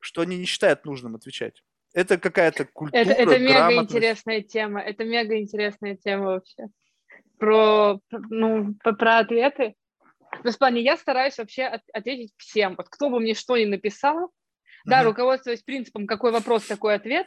что 0.00 0.22
они 0.22 0.36
не 0.36 0.44
считают 0.44 0.84
нужным 0.84 1.14
отвечать. 1.14 1.62
Это 1.92 2.18
какая-то 2.18 2.64
культура, 2.64 3.00
Это, 3.00 3.12
это 3.12 3.38
мега 3.38 3.72
интересная 3.72 4.42
тема. 4.42 4.80
Это 4.80 5.04
мега 5.04 5.38
интересная 5.38 5.96
тема 5.96 6.24
вообще. 6.26 6.66
Про, 7.38 8.00
ну, 8.10 8.74
про, 8.82 8.94
про 8.94 9.18
ответы. 9.18 9.74
В 10.42 10.58
плане 10.58 10.82
я 10.82 10.96
стараюсь 10.96 11.38
вообще 11.38 11.64
от, 11.64 11.82
ответить 11.92 12.34
всем. 12.36 12.74
Вот 12.76 12.88
кто 12.88 13.10
бы 13.10 13.20
мне 13.20 13.34
что 13.34 13.56
ни 13.56 13.64
написал, 13.64 14.32
да, 14.84 15.02
руководствуясь 15.02 15.62
принципом, 15.62 16.06
какой 16.06 16.32
вопрос, 16.32 16.66
такой 16.66 16.94
ответ. 16.94 17.26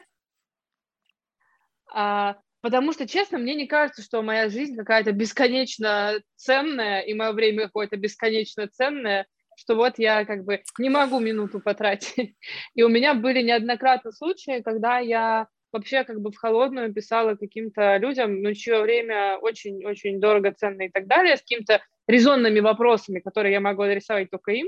А, 1.94 2.38
потому 2.68 2.92
что, 2.92 3.08
честно, 3.08 3.38
мне 3.38 3.56
не 3.56 3.66
кажется, 3.66 4.02
что 4.02 4.22
моя 4.22 4.50
жизнь 4.50 4.76
какая-то 4.76 5.14
бесконечно 5.14 6.20
ценная, 6.36 7.00
и 7.00 7.14
мое 7.14 7.32
время 7.32 7.64
какое-то 7.64 7.96
бесконечно 7.96 8.68
ценное, 8.68 9.26
что 9.56 9.76
вот 9.76 9.94
я 10.00 10.26
как 10.26 10.44
бы 10.44 10.62
не 10.78 10.90
могу 10.90 11.22
минуту 11.22 11.62
потратить. 11.62 12.36
И 12.76 12.84
у 12.84 12.90
меня 12.90 13.14
были 13.14 13.42
неоднократно 13.42 14.12
случаи, 14.12 14.62
когда 14.62 15.00
я 15.00 15.48
вообще 15.72 16.04
как 16.04 16.20
бы 16.20 16.30
в 16.30 16.36
холодную 16.36 16.94
писала 16.94 17.36
каким-то 17.36 17.96
людям, 17.96 18.42
ну, 18.42 18.54
чье 18.54 18.82
время 18.82 19.38
очень-очень 19.38 20.20
дорого, 20.20 20.52
ценно 20.52 20.82
и 20.82 20.90
так 20.90 21.08
далее, 21.08 21.38
с 21.38 21.40
какими-то 21.40 21.82
резонными 22.06 22.60
вопросами, 22.60 23.22
которые 23.22 23.54
я 23.54 23.62
могу 23.62 23.84
адресовать 23.84 24.30
только 24.30 24.52
им, 24.52 24.68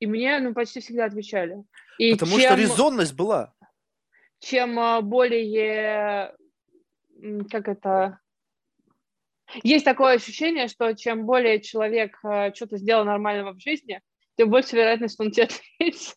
и 0.00 0.08
мне, 0.08 0.40
ну, 0.40 0.54
почти 0.54 0.80
всегда 0.80 1.04
отвечали. 1.04 1.62
И 1.98 2.14
Потому 2.14 2.40
чем, 2.40 2.50
что 2.50 2.60
резонность 2.60 3.14
была. 3.14 3.54
Чем 4.40 4.76
а, 4.80 5.02
более, 5.02 6.34
как 7.50 7.68
это, 7.68 8.20
есть 9.62 9.84
такое 9.84 10.14
ощущение, 10.14 10.68
что 10.68 10.94
чем 10.94 11.26
более 11.26 11.60
человек 11.60 12.18
а, 12.22 12.54
что-то 12.54 12.76
сделал 12.76 13.04
нормального 13.04 13.52
в 13.52 13.60
жизни, 13.60 14.00
тем 14.36 14.50
больше 14.50 14.76
вероятность, 14.76 15.14
что 15.14 15.24
он 15.24 15.30
тебе 15.30 15.44
ответит. 15.80 16.14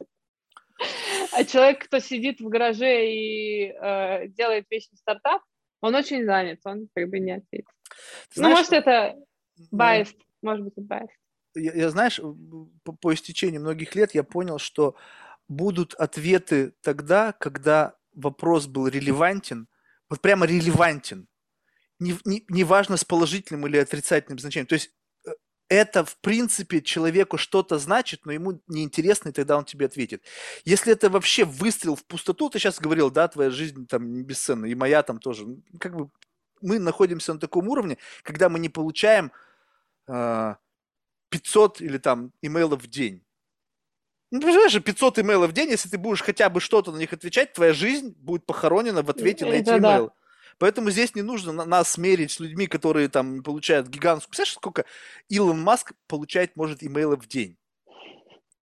А 1.34 1.44
человек, 1.44 1.86
кто 1.86 2.00
сидит 2.00 2.42
в 2.42 2.48
гараже 2.48 3.08
и 3.08 3.68
э, 3.68 4.28
делает 4.30 4.66
вечный 4.70 4.98
стартап, 4.98 5.44
он 5.80 5.96
очень 5.96 6.26
занят, 6.26 6.60
он 6.64 6.90
как 6.96 7.10
бы 7.10 7.20
не 7.20 7.34
ответит. 7.34 7.68
ну, 8.36 8.50
может, 8.50 8.72
это 8.72 9.16
biased, 9.72 10.16
ну, 10.42 10.50
может 10.50 10.66
быть, 10.66 10.74
это 10.78 10.82
biased. 10.82 11.10
Я, 11.54 11.74
я 11.74 11.90
знаешь, 11.90 12.20
по, 12.84 12.94
по 12.94 13.14
истечении 13.14 13.58
многих 13.58 13.94
лет 13.96 14.16
я 14.16 14.24
понял, 14.24 14.58
что 14.58 14.96
будут 15.48 15.94
ответы 15.96 16.74
тогда, 16.82 17.34
когда 17.34 17.96
вопрос 18.14 18.68
был 18.68 18.88
релевантен, 18.88 19.68
вот 20.12 20.22
прямо 20.22 20.46
релевантен. 20.46 21.26
Не, 22.00 22.18
не, 22.26 22.44
не 22.50 22.64
важно 22.66 22.98
с 22.98 23.06
положительным 23.06 23.66
или 23.66 23.78
отрицательным 23.78 24.40
значением. 24.40 24.68
То 24.68 24.76
есть 24.76 24.92
это, 25.70 26.04
в 26.04 26.18
принципе, 26.18 26.82
человеку 26.82 27.38
что-то 27.38 27.80
значит, 27.80 28.26
но 28.26 28.34
ему 28.34 28.62
неинтересно, 28.68 29.30
и 29.30 29.32
тогда 29.32 29.58
он 29.58 29.64
тебе 29.64 29.86
ответит. 29.86 30.22
Если 30.66 30.92
это 30.92 31.10
вообще 31.10 31.46
выстрел 31.46 31.96
в 31.96 32.04
пустоту, 32.06 32.50
ты 32.50 32.60
сейчас 32.60 32.78
говорил, 32.78 33.10
да, 33.10 33.30
твоя 33.30 33.50
жизнь 33.50 33.88
там 33.88 34.24
бесценна, 34.24 34.66
и 34.66 34.76
моя 34.76 35.02
там 35.02 35.18
тоже. 35.18 35.46
Как 35.80 35.96
бы 35.96 36.10
мы 36.60 36.78
находимся 36.78 37.34
на 37.34 37.40
таком 37.40 37.70
уровне, 37.70 37.98
когда 38.24 38.50
мы 38.50 38.60
не 38.60 38.68
получаем 38.68 39.28
э, 40.08 40.12
а, 40.12 40.58
500 41.30 41.80
или 41.80 42.00
там 42.00 42.34
имейлов 42.42 42.84
в 42.84 42.88
день. 42.88 43.24
Ну, 44.32 44.40
понимаешь, 44.40 44.82
500 44.82 45.20
имейлов 45.20 45.52
в 45.52 45.54
день, 45.54 45.70
если 45.70 45.90
ты 45.90 45.98
будешь 45.98 46.22
хотя 46.22 46.50
бы 46.50 46.62
что-то 46.62 46.92
на 46.94 46.98
них 46.98 47.12
отвечать, 47.12 47.52
твоя 47.52 47.74
жизнь 47.74 48.16
будет 48.18 48.46
похоронена 48.46 49.04
в 49.04 49.10
ответе 49.10 49.46
на 49.46 49.54
эти 49.54 49.70
имейлы. 49.70 50.08
Да. 50.08 50.14
Поэтому 50.58 50.90
здесь 50.90 51.16
не 51.16 51.22
нужно 51.22 51.52
нас 51.52 51.92
смерить 51.92 52.32
с 52.32 52.40
людьми, 52.40 52.68
которые 52.68 53.10
там 53.10 53.44
получают 53.44 53.88
гигантскую... 53.88 54.30
Представляешь, 54.30 54.54
сколько 54.54 54.86
Илон 55.28 55.62
Маск 55.62 55.94
получает, 56.08 56.56
может, 56.56 56.84
имейлов 56.84 57.26
в 57.26 57.28
день? 57.28 57.58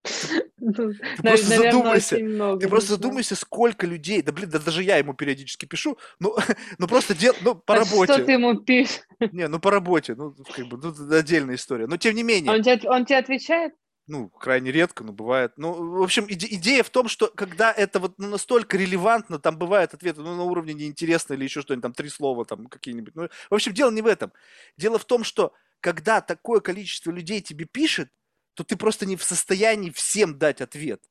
Ты 0.02 1.22
просто 1.22 1.46
задумайся. 1.46 2.16
Ты 2.16 2.68
просто 2.68 2.88
задумайся, 2.90 3.36
сколько 3.36 3.86
людей. 3.86 4.22
Да 4.22 4.32
блин, 4.32 4.48
да 4.50 4.58
даже 4.58 4.82
я 4.82 4.96
ему 4.96 5.14
периодически 5.14 5.66
пишу. 5.66 5.98
Ну, 6.18 6.36
ну 6.78 6.88
просто 6.88 7.14
дел, 7.14 7.34
ну 7.42 7.54
по 7.54 7.74
а 7.74 7.78
работе. 7.80 8.14
Что 8.14 8.24
ты 8.24 8.32
ему 8.32 8.56
пишешь? 8.56 9.02
Не, 9.32 9.48
ну 9.48 9.60
по 9.60 9.70
работе, 9.70 10.14
ну 10.14 10.34
как 10.54 10.66
бы, 10.66 10.78
ну 10.78 11.14
отдельная 11.14 11.56
история. 11.56 11.86
Но 11.86 11.96
тем 11.96 12.14
не 12.14 12.22
менее. 12.22 12.50
Он 12.50 12.62
тебе, 12.62 12.88
он 12.88 13.04
тебе 13.04 13.18
отвечает? 13.18 13.74
Ну, 14.06 14.28
крайне 14.28 14.72
редко, 14.72 15.04
но 15.04 15.12
бывает. 15.12 15.52
Ну, 15.56 15.98
в 15.98 16.02
общем, 16.02 16.26
иде- 16.26 16.48
идея 16.50 16.82
в 16.82 16.90
том, 16.90 17.08
что 17.08 17.28
когда 17.28 17.72
это 17.72 18.00
вот 18.00 18.18
ну, 18.18 18.28
настолько 18.28 18.76
релевантно, 18.76 19.38
там 19.38 19.56
бывают 19.56 19.94
ответы 19.94 20.20
ну, 20.20 20.34
на 20.34 20.42
уровне 20.42 20.74
неинтересно 20.74 21.34
или 21.34 21.44
еще 21.44 21.60
что-нибудь, 21.60 21.82
там 21.82 21.92
три 21.92 22.08
слова 22.08 22.44
там 22.44 22.66
какие-нибудь. 22.66 23.14
Ну, 23.14 23.28
в 23.50 23.54
общем, 23.54 23.72
дело 23.72 23.90
не 23.90 24.02
в 24.02 24.06
этом. 24.06 24.32
Дело 24.76 24.98
в 24.98 25.04
том, 25.04 25.24
что 25.24 25.52
когда 25.80 26.20
такое 26.20 26.60
количество 26.60 27.10
людей 27.10 27.40
тебе 27.40 27.64
пишет, 27.64 28.10
то 28.54 28.64
ты 28.64 28.76
просто 28.76 29.06
не 29.06 29.16
в 29.16 29.22
состоянии 29.22 29.90
всем 29.90 30.38
дать 30.38 30.60
ответ. 30.60 31.02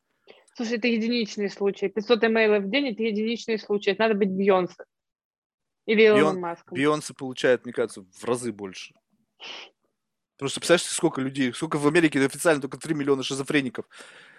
Слушай, 0.56 0.78
это 0.78 0.88
единичный 0.88 1.50
случай. 1.50 1.88
500 1.88 2.26
имейлов 2.26 2.64
в 2.66 2.70
день– 2.70 2.88
это 2.90 3.04
единичный 3.04 3.58
случай. 3.58 3.92
Это 3.92 4.04
надо 4.04 4.16
быть 4.16 4.30
Бьонсе. 4.30 4.84
Или 5.86 6.04
Илон 6.04 6.40
Маском. 6.40 6.78
Бьонсе 6.78 7.14
получает, 7.14 7.64
мне 7.64 7.74
кажется, 7.74 8.06
в 8.12 8.24
разы 8.26 8.52
больше. 8.52 8.94
Потому 10.40 10.52
что 10.52 10.62
представляешь, 10.62 10.86
сколько 10.86 11.20
людей, 11.20 11.54
сколько 11.54 11.78
в 11.78 11.86
Америке 11.86 12.26
официально 12.26 12.62
только 12.62 12.78
3 12.78 12.96
миллиона 12.96 13.24
шизофреников, 13.24 13.86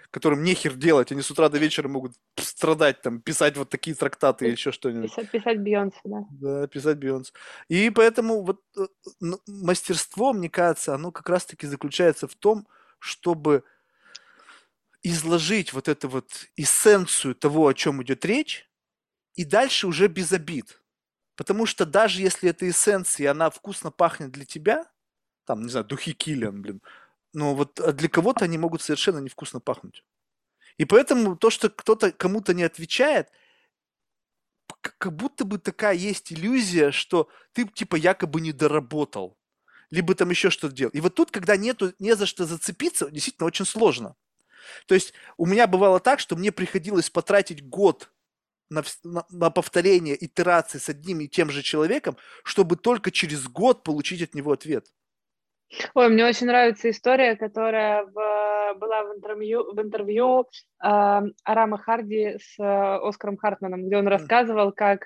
которым 0.09 0.43
нехер 0.43 0.73
делать, 0.73 1.11
они 1.11 1.21
с 1.21 1.29
утра 1.29 1.47
до 1.47 1.59
вечера 1.59 1.87
могут 1.87 2.13
страдать, 2.37 3.03
там, 3.03 3.21
писать 3.21 3.55
вот 3.55 3.69
такие 3.69 3.95
трактаты 3.95 4.45
или 4.45 4.53
еще 4.53 4.71
что-нибудь. 4.71 5.11
Писать, 5.11 5.29
писать 5.29 5.59
Бейонсе, 5.59 5.99
да. 6.03 6.25
Да, 6.31 6.67
писать 6.67 6.97
Бейонсе. 6.97 7.33
И 7.69 7.91
поэтому 7.91 8.41
вот 8.41 8.61
э, 8.79 8.87
ну, 9.19 9.39
мастерство, 9.45 10.33
мне 10.33 10.49
кажется, 10.49 10.95
оно 10.95 11.11
как 11.11 11.29
раз-таки 11.29 11.67
заключается 11.67 12.27
в 12.27 12.33
том, 12.33 12.67
чтобы 12.97 13.63
изложить 15.03 15.71
вот 15.71 15.87
эту 15.87 16.09
вот 16.09 16.31
эссенцию 16.55 17.35
того, 17.35 17.67
о 17.67 17.75
чем 17.75 18.01
идет 18.01 18.25
речь, 18.25 18.67
и 19.35 19.45
дальше 19.45 19.85
уже 19.85 20.07
без 20.07 20.31
обид. 20.33 20.81
Потому 21.35 21.67
что 21.67 21.85
даже 21.85 22.21
если 22.21 22.49
эта 22.49 22.67
эссенция, 22.67 23.29
она 23.29 23.51
вкусно 23.51 23.91
пахнет 23.91 24.31
для 24.31 24.45
тебя, 24.45 24.87
там, 25.45 25.63
не 25.63 25.69
знаю, 25.69 25.85
духи 25.85 26.13
Киллиан, 26.13 26.61
блин. 26.61 26.81
Но 27.33 27.55
вот 27.55 27.79
а 27.79 27.91
для 27.93 28.09
кого-то 28.09 28.45
они 28.45 28.57
могут 28.57 28.81
совершенно 28.81 29.19
невкусно 29.19 29.59
пахнуть. 29.59 30.03
И 30.77 30.85
поэтому 30.85 31.35
то, 31.35 31.49
что 31.49 31.69
кто-то 31.69 32.11
кому-то 32.11 32.53
не 32.53 32.63
отвечает, 32.63 33.29
как 34.81 35.15
будто 35.15 35.45
бы 35.45 35.57
такая 35.57 35.95
есть 35.95 36.33
иллюзия, 36.33 36.91
что 36.91 37.29
ты 37.53 37.67
типа 37.67 37.95
якобы 37.95 38.41
не 38.41 38.51
доработал, 38.51 39.37
либо 39.89 40.15
там 40.15 40.29
еще 40.29 40.49
что-то 40.49 40.75
делал. 40.75 40.91
И 40.91 41.01
вот 41.01 41.15
тут, 41.15 41.31
когда 41.31 41.55
нету, 41.57 41.93
не 41.99 42.15
за 42.15 42.25
что 42.25 42.45
зацепиться, 42.45 43.09
действительно 43.11 43.47
очень 43.47 43.65
сложно. 43.65 44.15
То 44.87 44.95
есть 44.95 45.13
у 45.37 45.45
меня 45.45 45.67
бывало 45.67 45.99
так, 45.99 46.19
что 46.19 46.35
мне 46.35 46.51
приходилось 46.51 47.09
потратить 47.09 47.67
год 47.67 48.11
на, 48.69 48.83
на, 49.03 49.25
на 49.29 49.49
повторение 49.49 50.23
итерации 50.23 50.77
с 50.77 50.87
одним 50.89 51.19
и 51.19 51.27
тем 51.27 51.49
же 51.49 51.61
человеком, 51.61 52.17
чтобы 52.43 52.77
только 52.77 53.11
через 53.11 53.47
год 53.47 53.83
получить 53.83 54.21
от 54.21 54.33
него 54.33 54.53
ответ. 54.53 54.91
Ой, 55.93 56.09
мне 56.09 56.25
очень 56.25 56.47
нравится 56.47 56.89
история, 56.89 57.35
которая 57.35 58.05
в, 58.05 58.77
была 58.77 59.03
в 59.03 59.15
интервью, 59.15 59.73
в 59.73 59.81
интервью 59.81 60.41
э, 60.41 60.45
Арама 61.43 61.77
Харди 61.77 62.37
с 62.39 62.59
э, 62.59 62.63
Оскаром 62.63 63.37
Хартманом, 63.37 63.85
где 63.85 63.97
он 63.97 64.07
рассказывал, 64.07 64.71
как 64.71 65.05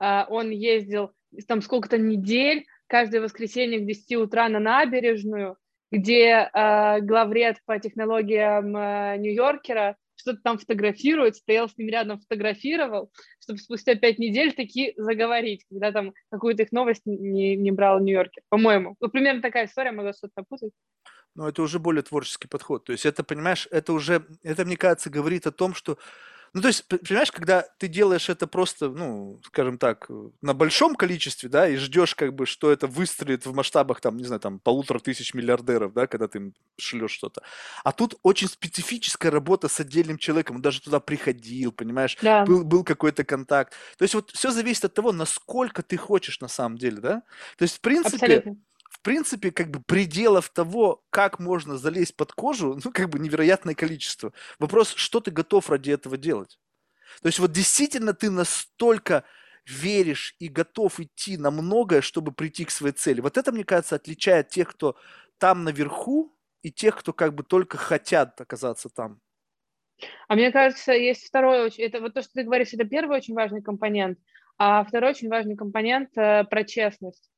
э, 0.00 0.24
он 0.28 0.50
ездил 0.50 1.12
там 1.48 1.62
сколько-то 1.62 1.98
недель, 1.98 2.66
каждое 2.86 3.22
воскресенье 3.22 3.80
к 3.80 3.86
10 3.86 4.16
утра 4.16 4.48
на 4.48 4.58
набережную, 4.58 5.56
где 5.90 6.50
э, 6.52 7.00
главред 7.00 7.58
по 7.64 7.78
технологиям 7.78 8.76
э, 8.76 9.16
Нью-Йоркера 9.18 9.96
что-то 10.22 10.40
там 10.42 10.58
фотографирует, 10.58 11.36
стоял 11.36 11.68
с 11.68 11.76
ним 11.76 11.88
рядом, 11.88 12.20
фотографировал, 12.20 13.12
чтобы 13.40 13.58
спустя 13.58 13.94
пять 13.94 14.18
недель 14.18 14.52
таки 14.54 14.94
заговорить, 14.96 15.64
когда 15.68 15.92
там 15.92 16.14
какую-то 16.30 16.62
их 16.62 16.72
новость 16.72 17.02
не, 17.04 17.56
не 17.56 17.70
брал 17.70 17.98
в 17.98 18.02
Нью-Йорке, 18.02 18.42
по-моему. 18.48 18.96
Ну, 19.00 19.08
примерно 19.08 19.42
такая 19.42 19.66
история, 19.66 19.92
могла 19.92 20.12
что-то 20.12 20.32
напутать. 20.36 20.72
Но 21.34 21.48
это 21.48 21.62
уже 21.62 21.78
более 21.78 22.02
творческий 22.02 22.48
подход. 22.48 22.84
То 22.84 22.92
есть 22.92 23.06
это, 23.06 23.24
понимаешь, 23.24 23.66
это 23.70 23.92
уже, 23.92 24.26
это, 24.42 24.64
мне 24.64 24.76
кажется, 24.76 25.10
говорит 25.10 25.46
о 25.46 25.52
том, 25.52 25.74
что 25.74 25.98
Ну, 26.54 26.60
то 26.60 26.68
есть, 26.68 26.86
понимаешь, 26.86 27.32
когда 27.32 27.62
ты 27.78 27.88
делаешь 27.88 28.28
это 28.28 28.46
просто, 28.46 28.90
ну, 28.90 29.40
скажем 29.44 29.78
так, 29.78 30.08
на 30.42 30.52
большом 30.52 30.96
количестве, 30.96 31.48
да, 31.48 31.66
и 31.66 31.76
ждешь, 31.76 32.14
как 32.14 32.34
бы, 32.34 32.44
что 32.44 32.70
это 32.70 32.86
выстрелит 32.86 33.46
в 33.46 33.54
масштабах, 33.54 34.00
там, 34.02 34.18
не 34.18 34.24
знаю, 34.24 34.40
там, 34.40 34.60
полутора 34.60 34.98
тысяч 34.98 35.32
миллиардеров, 35.32 35.94
да, 35.94 36.06
когда 36.06 36.28
ты 36.28 36.38
им 36.38 36.54
шлешь 36.78 37.12
что-то. 37.12 37.42
А 37.84 37.92
тут 37.92 38.16
очень 38.22 38.48
специфическая 38.48 39.32
работа 39.32 39.68
с 39.68 39.80
отдельным 39.80 40.18
человеком, 40.18 40.56
он 40.56 40.62
даже 40.62 40.82
туда 40.82 41.00
приходил, 41.00 41.72
понимаешь, 41.72 42.18
Да, 42.20 42.44
был, 42.44 42.64
был 42.64 42.84
какой-то 42.84 43.24
контакт. 43.24 43.74
То 43.96 44.02
есть 44.02 44.14
вот 44.14 44.30
все 44.32 44.50
зависит 44.50 44.84
от 44.84 44.94
того, 44.94 45.12
насколько 45.12 45.82
ты 45.82 45.96
хочешь 45.96 46.40
на 46.40 46.48
самом 46.48 46.76
деле, 46.76 47.00
да. 47.00 47.22
То 47.56 47.62
есть, 47.62 47.78
в 47.78 47.80
принципе, 47.80 48.16
абсолютно. 48.16 48.56
Принципе, 49.02 49.50
как 49.50 49.70
бы 49.70 49.80
пределов 49.80 50.48
того, 50.50 51.02
как 51.10 51.38
можно 51.38 51.76
залезть 51.78 52.16
под 52.16 52.32
кожу, 52.32 52.78
ну, 52.82 52.92
как 52.92 53.10
бы 53.10 53.18
невероятное 53.18 53.74
количество. 53.74 54.32
Вопрос, 54.58 54.94
что 54.94 55.20
ты 55.20 55.30
готов 55.30 55.70
ради 55.70 55.90
этого 55.90 56.16
делать? 56.16 56.58
То 57.20 57.26
есть 57.26 57.38
вот 57.38 57.52
действительно 57.52 58.14
ты 58.14 58.30
настолько 58.30 59.24
веришь 59.66 60.34
и 60.38 60.48
готов 60.48 60.98
идти 61.00 61.36
на 61.36 61.50
многое, 61.50 62.00
чтобы 62.00 62.32
прийти 62.32 62.64
к 62.64 62.70
своей 62.70 62.94
цели. 62.94 63.20
Вот 63.20 63.36
это, 63.36 63.52
мне 63.52 63.64
кажется, 63.64 63.96
отличает 63.96 64.48
тех, 64.48 64.68
кто 64.70 64.96
там 65.38 65.64
наверху, 65.64 66.36
и 66.62 66.70
тех, 66.70 66.96
кто 66.96 67.12
как 67.12 67.34
бы 67.34 67.42
только 67.42 67.76
хотят 67.76 68.40
оказаться 68.40 68.88
там. 68.88 69.20
А 70.28 70.34
мне 70.34 70.50
кажется, 70.50 70.92
есть 70.92 71.26
второй 71.26 71.64
очень... 71.64 71.84
Это 71.84 72.00
вот 72.00 72.14
то, 72.14 72.22
что 72.22 72.32
ты 72.32 72.44
говоришь, 72.44 72.72
это 72.72 72.84
первый 72.84 73.18
очень 73.18 73.34
важный 73.34 73.62
компонент, 73.62 74.18
а 74.58 74.84
второй 74.84 75.10
очень 75.10 75.28
важный 75.28 75.56
компонент 75.56 76.16
э, 76.16 76.44
про 76.44 76.64
честность. 76.64 77.30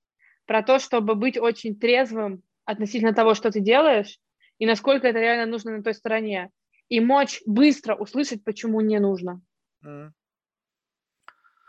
Про 0.46 0.62
то, 0.62 0.78
чтобы 0.78 1.14
быть 1.14 1.38
очень 1.38 1.78
трезвым 1.78 2.42
относительно 2.64 3.14
того, 3.14 3.34
что 3.34 3.50
ты 3.50 3.60
делаешь, 3.60 4.18
и 4.58 4.66
насколько 4.66 5.06
это 5.08 5.18
реально 5.18 5.50
нужно 5.50 5.76
на 5.76 5.82
той 5.82 5.94
стороне. 5.94 6.50
И 6.88 7.00
мочь 7.00 7.40
быстро 7.46 7.94
услышать, 7.94 8.44
почему 8.44 8.80
не 8.80 8.98
нужно. 9.00 9.40
М. 9.84 10.14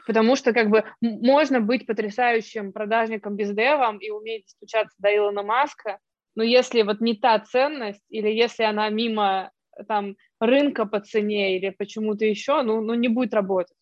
Потому 0.06 0.35
что 0.35 0.53
как 0.53 0.69
бы 0.69 0.84
можно 1.02 1.61
быть 1.61 1.88
потрясающим 1.88 2.73
продажником 2.73 3.35
бездевом 3.35 3.97
и 3.97 4.10
уметь 4.11 4.49
стучаться 4.49 4.95
до 4.99 5.15
Илона 5.15 5.41
Маска, 5.41 5.99
но 6.35 6.43
если 6.43 6.84
вот 6.84 7.02
не 7.02 7.15
та 7.15 7.39
ценность, 7.39 8.03
или 8.10 8.30
если 8.30 8.64
она 8.64 8.89
мимо 8.89 9.52
там 9.88 10.15
рынка 10.39 10.85
по 10.85 10.99
цене 10.99 11.57
или 11.57 11.69
почему-то 11.72 12.26
еще, 12.26 12.61
ну, 12.61 12.81
ну 12.81 12.93
не 12.93 13.07
будет 13.07 13.34
работать. 13.34 13.76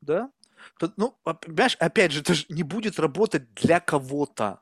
Да? 0.00 0.30
То- 0.78 0.92
Ну, 0.96 1.18
понимаешь, 1.24 1.76
опять 1.76 2.12
же, 2.12 2.20
это 2.20 2.34
же 2.34 2.46
не 2.48 2.62
будет 2.62 2.98
работать 2.98 3.52
для 3.54 3.80
кого-то. 3.80 4.60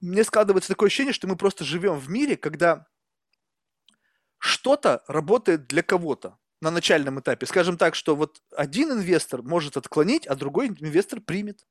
Мне 0.00 0.24
складывается 0.24 0.68
такое 0.68 0.88
ощущение, 0.88 1.12
что 1.14 1.26
мы 1.26 1.36
просто 1.36 1.64
живем 1.64 1.98
в 1.98 2.10
мире, 2.10 2.36
когда 2.36 2.86
что-то 4.38 5.02
работает 5.08 5.66
для 5.66 5.82
кого-то 5.82 6.38
на 6.60 6.70
начальном 6.70 7.20
этапе. 7.20 7.46
Скажем 7.46 7.78
так, 7.78 7.94
что 7.94 8.14
вот 8.16 8.42
один 8.54 8.92
инвестор 8.92 9.42
может 9.42 9.76
отклонить, 9.76 10.26
а 10.26 10.34
другой 10.34 10.68
инвестор 10.68 11.20
примет. 11.20 11.66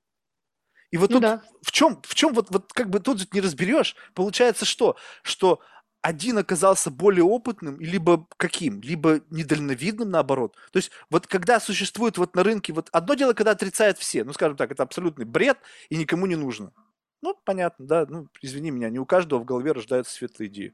И 0.92 0.98
вот 0.98 1.10
Ну 1.10 1.16
тут 1.16 1.22
да. 1.24 1.44
в 1.64 1.72
чем, 1.72 2.02
в 2.04 2.14
чем 2.14 2.34
вот, 2.34 2.52
вот 2.52 2.72
как 2.74 2.90
бы 2.90 3.00
тут 3.00 3.34
не 3.34 3.42
разберешь. 3.42 3.96
Получается 4.14 4.66
что? 4.66 4.96
Что 5.24 5.60
один 6.04 6.38
оказался 6.38 6.92
более 6.92 7.24
опытным, 7.24 7.80
либо 7.80 8.28
каким, 8.38 8.82
либо 8.82 9.22
недальновидным 9.32 10.10
наоборот. 10.10 10.56
То 10.72 10.78
есть 10.78 10.92
вот 11.10 11.28
когда 11.28 11.60
существует 11.60 12.18
вот 12.18 12.36
на 12.36 12.44
рынке, 12.44 12.74
вот 12.74 12.90
одно 12.92 13.14
дело, 13.16 13.34
когда 13.34 13.52
отрицают 13.52 13.98
все, 13.98 14.26
ну 14.26 14.34
скажем 14.34 14.58
так, 14.58 14.72
это 14.72 14.84
абсолютный 14.84 15.26
бред 15.26 15.58
и 15.90 15.96
никому 15.96 16.26
не 16.26 16.36
нужно. 16.36 16.74
Ну, 17.22 17.36
понятно, 17.46 17.86
да, 17.88 18.06
ну, 18.08 18.28
извини 18.42 18.70
меня, 18.70 18.90
не 18.90 19.00
у 19.00 19.06
каждого 19.06 19.40
в 19.40 19.46
голове 19.46 19.72
рождаются 19.72 20.14
светлые 20.14 20.50
бы 20.50 20.74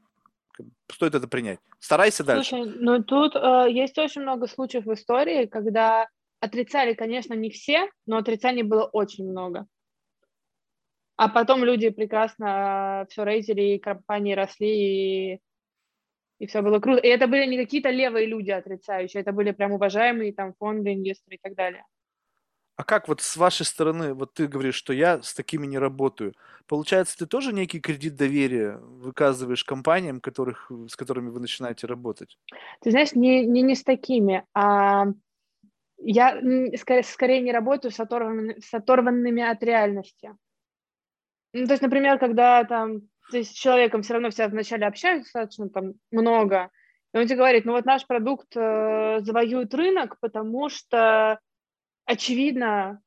Стоит 0.92 1.14
это 1.14 1.28
принять. 1.28 1.60
Старайся 1.78 2.24
дальше. 2.24 2.50
Слушай, 2.50 2.74
ну 2.80 3.02
тут 3.02 3.36
э, 3.36 3.66
есть 3.70 3.96
очень 3.98 4.22
много 4.22 4.48
случаев 4.48 4.84
в 4.84 4.92
истории, 4.92 5.46
когда 5.46 6.08
отрицали, 6.40 6.94
конечно, 6.94 7.34
не 7.34 7.50
все, 7.50 7.88
но 8.04 8.16
отрицаний 8.18 8.64
было 8.64 8.84
очень 8.84 9.30
много. 9.30 9.66
А 11.20 11.28
потом 11.28 11.64
люди 11.64 11.90
прекрасно 11.90 13.06
все 13.10 13.24
рейтили, 13.24 13.74
и 13.74 13.78
компании 13.78 14.32
росли, 14.32 15.34
и, 15.34 15.40
и 16.38 16.46
все 16.46 16.62
было 16.62 16.80
круто. 16.80 17.02
И 17.02 17.08
это 17.08 17.26
были 17.26 17.44
не 17.44 17.58
какие-то 17.58 17.90
левые 17.90 18.24
люди 18.24 18.50
отрицающие, 18.50 19.20
это 19.20 19.30
были 19.30 19.50
прям 19.50 19.72
уважаемые 19.72 20.32
там 20.32 20.54
фонды, 20.58 20.94
инвесторы 20.94 21.36
и 21.36 21.38
так 21.42 21.54
далее. 21.54 21.84
А 22.76 22.84
как 22.84 23.06
вот 23.06 23.20
с 23.20 23.36
вашей 23.36 23.66
стороны, 23.66 24.14
вот 24.14 24.32
ты 24.32 24.46
говоришь, 24.46 24.76
что 24.76 24.94
я 24.94 25.20
с 25.20 25.34
такими 25.34 25.66
не 25.66 25.78
работаю. 25.78 26.32
Получается, 26.66 27.18
ты 27.18 27.26
тоже 27.26 27.52
некий 27.52 27.80
кредит 27.80 28.16
доверия 28.16 28.78
выказываешь 28.78 29.62
компаниям, 29.62 30.22
которых, 30.22 30.72
с 30.88 30.96
которыми 30.96 31.28
вы 31.28 31.40
начинаете 31.40 31.86
работать? 31.86 32.38
Ты 32.80 32.92
знаешь, 32.92 33.12
не, 33.12 33.44
не, 33.44 33.60
не 33.60 33.74
с 33.74 33.84
такими, 33.84 34.46
а 34.54 35.04
я 35.98 36.40
скорее, 36.78 37.02
скорее 37.02 37.42
не 37.42 37.52
работаю 37.52 37.92
с 37.92 38.00
оторванными, 38.00 38.58
с 38.58 38.72
оторванными 38.72 39.42
от 39.42 39.62
реальности. 39.62 40.34
Ну, 41.52 41.66
то 41.66 41.72
есть, 41.72 41.82
например, 41.82 42.18
когда 42.18 42.64
там 42.64 43.02
ты 43.30 43.44
с 43.44 43.50
человеком 43.50 44.02
все 44.02 44.14
равно 44.14 44.30
все 44.30 44.48
вначале 44.48 44.86
общаются 44.86 45.32
достаточно 45.32 45.68
там 45.68 45.94
много, 46.10 46.70
и 47.12 47.18
он 47.18 47.26
тебе 47.26 47.36
говорит, 47.36 47.64
ну 47.64 47.72
вот 47.72 47.84
наш 47.84 48.06
продукт 48.06 48.56
э, 48.56 49.20
завоюет 49.20 49.74
рынок, 49.74 50.18
потому 50.20 50.68
что 50.68 51.40
очевидно, 52.04 53.02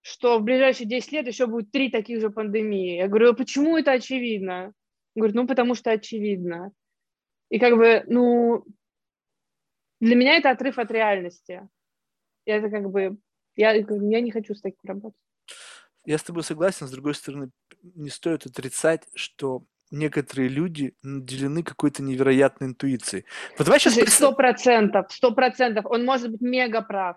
что 0.00 0.38
в 0.38 0.42
ближайшие 0.42 0.88
10 0.88 1.12
лет 1.12 1.26
еще 1.26 1.46
будет 1.46 1.70
три 1.70 1.90
таких 1.90 2.20
же 2.20 2.30
пандемии. 2.30 2.96
Я 2.96 3.08
говорю, 3.08 3.30
а 3.30 3.34
почему 3.34 3.76
это 3.76 3.92
очевидно? 3.92 4.72
Он 5.14 5.20
говорит, 5.20 5.36
ну 5.36 5.46
потому 5.46 5.74
что 5.74 5.90
очевидно. 5.90 6.72
И 7.50 7.58
как 7.58 7.76
бы, 7.76 8.04
ну, 8.06 8.64
для 10.00 10.16
меня 10.16 10.36
это 10.36 10.50
отрыв 10.50 10.78
от 10.78 10.90
реальности. 10.90 11.68
И 12.46 12.50
это 12.50 12.70
как 12.70 12.90
бы, 12.90 13.18
я, 13.54 13.72
я 13.72 14.20
не 14.20 14.30
хочу 14.30 14.54
с 14.54 14.60
таким 14.60 14.88
работать. 14.88 15.20
Я 16.10 16.18
с 16.18 16.24
тобой 16.24 16.42
согласен, 16.42 16.88
с 16.88 16.90
другой 16.90 17.14
стороны, 17.14 17.50
не 17.82 18.10
стоит 18.10 18.44
отрицать, 18.44 19.06
что 19.14 19.62
некоторые 19.92 20.48
люди 20.48 20.92
наделены 21.04 21.62
какой-то 21.62 22.02
невероятной 22.02 22.66
интуицией. 22.66 23.26
Вот 23.56 23.66
давай 23.66 23.78
сейчас 23.78 23.94
сто 24.12 24.32
процентов, 24.32 25.12
сто 25.12 25.30
процентов. 25.30 25.86
Он 25.86 26.04
может 26.04 26.32
быть 26.32 26.40
мега 26.40 26.82
прав. 26.82 27.16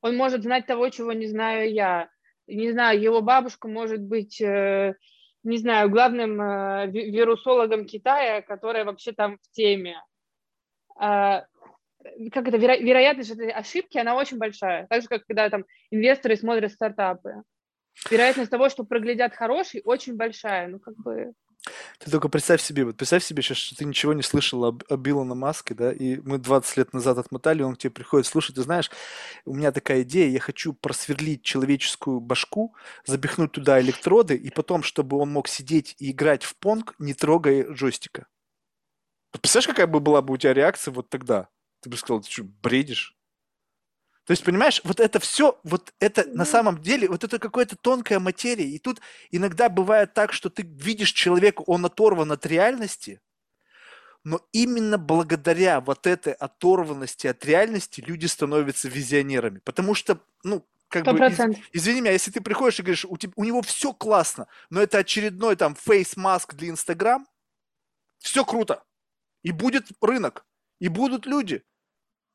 Он 0.00 0.16
может 0.16 0.44
знать 0.44 0.64
того, 0.64 0.90
чего 0.90 1.12
не 1.12 1.26
знаю 1.26 1.72
я. 1.72 2.08
Не 2.46 2.70
знаю, 2.70 3.00
его 3.00 3.20
бабушка 3.20 3.66
может 3.66 4.00
быть, 4.00 4.40
э, 4.40 4.94
не 5.42 5.56
знаю, 5.56 5.90
главным 5.90 6.40
э, 6.40 6.86
ви- 6.86 7.10
вирусологом 7.10 7.84
Китая, 7.84 8.42
которая 8.42 8.84
вообще 8.84 9.10
там 9.10 9.38
в 9.38 9.50
теме. 9.50 10.00
А, 10.96 11.46
как 12.30 12.46
это, 12.46 12.58
веро- 12.58 12.78
вероятность 12.80 13.30
этой 13.30 13.50
ошибки, 13.50 13.98
она 13.98 14.14
очень 14.14 14.38
большая. 14.38 14.86
Так 14.86 15.02
же, 15.02 15.08
как 15.08 15.26
когда 15.26 15.50
там 15.50 15.64
инвесторы 15.90 16.36
смотрят 16.36 16.70
стартапы. 16.70 17.42
Вероятность 18.10 18.50
того, 18.50 18.68
что 18.68 18.84
проглядят 18.84 19.34
хороший, 19.34 19.82
очень 19.84 20.16
большая. 20.16 20.68
Ну, 20.68 20.78
как 20.78 20.96
бы... 20.96 21.32
Ты 21.98 22.10
только 22.10 22.28
представь 22.28 22.60
себе, 22.60 22.84
вот 22.84 22.96
представь 22.96 23.24
себе 23.24 23.42
сейчас, 23.42 23.56
что 23.56 23.76
ты 23.76 23.86
ничего 23.86 24.12
не 24.12 24.22
слышал 24.22 24.66
об, 24.66 24.82
об 24.90 25.08
Илона 25.08 25.34
Маске, 25.34 25.74
да, 25.74 25.92
и 25.92 26.16
мы 26.20 26.36
20 26.36 26.76
лет 26.76 26.92
назад 26.92 27.16
отмотали, 27.16 27.62
он 27.62 27.74
к 27.74 27.78
тебе 27.78 27.90
приходит, 27.90 28.26
слушай, 28.26 28.52
ты 28.52 28.60
знаешь, 28.60 28.90
у 29.46 29.54
меня 29.54 29.72
такая 29.72 30.02
идея, 30.02 30.28
я 30.28 30.40
хочу 30.40 30.74
просверлить 30.74 31.42
человеческую 31.42 32.20
башку, 32.20 32.74
запихнуть 33.06 33.52
туда 33.52 33.80
электроды, 33.80 34.34
и 34.36 34.50
потом, 34.50 34.82
чтобы 34.82 35.16
он 35.16 35.30
мог 35.30 35.48
сидеть 35.48 35.96
и 35.98 36.10
играть 36.10 36.44
в 36.44 36.54
понг, 36.56 36.94
не 36.98 37.14
трогая 37.14 37.66
джойстика. 37.72 38.26
Представляешь, 39.30 39.68
какая 39.68 39.86
бы 39.86 40.00
была 40.00 40.20
бы 40.20 40.34
у 40.34 40.36
тебя 40.36 40.52
реакция 40.52 40.92
вот 40.92 41.08
тогда? 41.08 41.48
Ты 41.80 41.88
бы 41.88 41.96
сказал, 41.96 42.20
ты 42.20 42.30
что, 42.30 42.44
бредишь? 42.44 43.13
То 44.24 44.30
есть, 44.30 44.42
понимаешь, 44.42 44.80
вот 44.84 45.00
это 45.00 45.20
все, 45.20 45.60
вот 45.64 45.92
это 46.00 46.24
на 46.24 46.44
самом 46.46 46.80
деле, 46.80 47.08
вот 47.08 47.24
это 47.24 47.38
какая-то 47.38 47.76
тонкая 47.76 48.18
материя. 48.20 48.64
И 48.64 48.78
тут 48.78 49.00
иногда 49.30 49.68
бывает 49.68 50.14
так, 50.14 50.32
что 50.32 50.48
ты 50.48 50.62
видишь 50.62 51.12
человека, 51.12 51.62
он 51.66 51.84
оторван 51.84 52.32
от 52.32 52.46
реальности, 52.46 53.20
но 54.24 54.40
именно 54.52 54.96
благодаря 54.96 55.80
вот 55.80 56.06
этой 56.06 56.32
оторванности 56.32 57.26
от 57.26 57.44
реальности 57.44 58.00
люди 58.00 58.24
становятся 58.24 58.88
визионерами. 58.88 59.58
Потому 59.58 59.94
что, 59.94 60.18
ну, 60.42 60.66
как 60.88 61.02
Сто 61.04 61.12
бы, 61.12 61.26
из- 61.26 61.58
извини 61.72 62.00
меня, 62.00 62.12
если 62.12 62.30
ты 62.30 62.40
приходишь 62.40 62.78
и 62.78 62.82
говоришь, 62.82 63.04
у, 63.04 63.16
теб- 63.18 63.34
у 63.36 63.44
него 63.44 63.60
все 63.60 63.92
классно, 63.92 64.46
но 64.70 64.80
это 64.80 64.98
очередной 64.98 65.56
там 65.56 65.74
фейс-маск 65.74 66.54
для 66.54 66.70
Инстаграм, 66.70 67.26
все 68.20 68.44
круто. 68.44 68.82
И 69.42 69.50
будет 69.50 69.88
рынок, 70.00 70.46
и 70.80 70.88
будут 70.88 71.26
люди. 71.26 71.62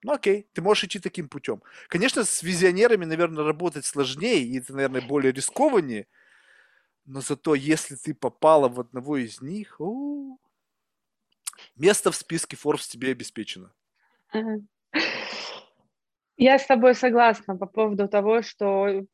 Ну 0.04 0.14
окей, 0.14 0.48
ты 0.54 0.62
можешь 0.62 0.86
идти 0.86 1.00
таким 1.00 1.28
путем. 1.28 1.62
Конечно, 1.88 2.24
с 2.24 2.42
визионерами, 2.42 3.06
наверное, 3.06 3.44
работать 3.44 3.86
сложнее, 3.86 4.42
и 4.42 4.60
это, 4.60 4.74
наверное, 4.74 5.02
более 5.02 5.34
рискованнее. 5.34 6.08
Но 7.06 7.22
зато, 7.22 7.56
если 7.56 7.96
ты 7.96 8.14
попала 8.14 8.70
в 8.70 8.80
одного 8.80 9.18
из 9.18 9.42
них, 9.42 9.76
у, 9.80 10.40
место 11.76 12.12
в 12.12 12.16
списке 12.16 12.56
Forbes 12.56 12.90
тебе 12.90 13.12
обеспечено. 13.12 13.74
Я 16.38 16.58
с 16.58 16.66
тобой 16.66 16.96
согласна 16.96 17.58
по 17.58 17.66
поводу 17.66 18.08
того, 18.08 18.42
что 18.42 19.06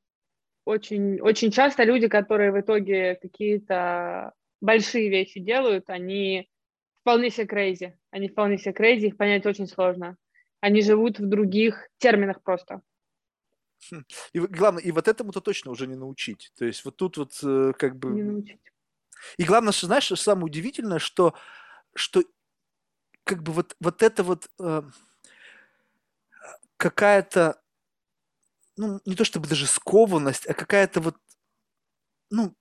очень, 0.65 1.19
очень 1.21 1.51
часто 1.51 1.83
люди, 1.83 2.07
которые 2.07 2.51
в 2.51 2.59
итоге 2.59 3.15
какие-то 3.15 4.33
большие 4.61 5.09
вещи 5.09 5.39
делают, 5.39 5.89
они 5.89 6.49
вполне 7.01 7.31
себе 7.31 7.45
crazy. 7.45 7.93
Они 8.11 8.27
вполне 8.27 8.57
себе 8.57 8.73
crazy, 8.73 9.07
их 9.07 9.17
понять 9.17 9.45
очень 9.45 9.67
сложно. 9.67 10.17
Они 10.65 10.81
живут 10.81 11.19
в 11.19 11.29
других 11.29 11.89
терминах 11.99 12.41
просто. 12.41 12.81
Хм. 13.91 14.03
И 14.33 14.39
главное, 14.39 14.81
и 14.81 14.91
вот 14.91 15.07
этому-то 15.07 15.39
точно 15.39 15.69
уже 15.69 15.85
не 15.85 15.93
научить. 15.95 16.51
То 16.57 16.65
есть 16.65 16.83
вот 16.85 16.95
тут 16.95 17.17
вот 17.17 17.39
э, 17.43 17.73
как 17.77 17.95
бы... 17.97 18.09
Не 18.09 18.23
научить. 18.23 18.59
И 19.37 19.43
главное, 19.43 19.73
что, 19.73 19.85
знаешь, 19.85 20.07
самое 20.07 20.45
удивительное, 20.45 20.97
что, 20.97 21.35
что 21.93 22.23
как 23.23 23.43
бы 23.43 23.51
вот, 23.51 23.75
вот 23.79 24.01
это 24.01 24.23
вот 24.23 24.49
э, 24.59 24.81
какая-то, 26.77 27.61
ну, 28.75 28.99
не 29.05 29.15
то 29.15 29.23
чтобы 29.23 29.47
даже 29.47 29.67
скованность, 29.67 30.47
а 30.47 30.55
какая-то 30.55 30.99
вот, 30.99 31.15
ну, 32.31 32.55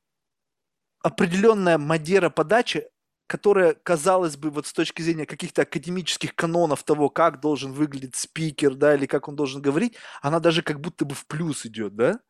определенная 1.01 1.79
мадера 1.79 2.29
подачи, 2.29 2.87
которая, 3.27 3.75
казалось 3.75 4.37
бы, 4.37 4.51
вот 4.51 4.67
с 4.67 4.73
точки 4.73 5.03
зрения 5.03 5.27
каких-то 5.27 5.63
академических 5.63 6.35
канонов 6.35 6.83
того, 6.83 7.09
как 7.09 7.41
должен 7.41 7.73
выглядеть 7.73 8.17
спикер, 8.17 8.75
да, 8.75 8.95
или 8.95 9.07
как 9.07 9.29
он 9.29 9.37
должен 9.37 9.63
говорить, 9.63 9.97
она 10.21 10.41
даже 10.41 10.63
как 10.63 10.81
будто 10.81 11.05
бы 11.05 11.15
в 11.15 11.27
плюс 11.27 11.65
идет, 11.67 11.95
да? 11.95 12.21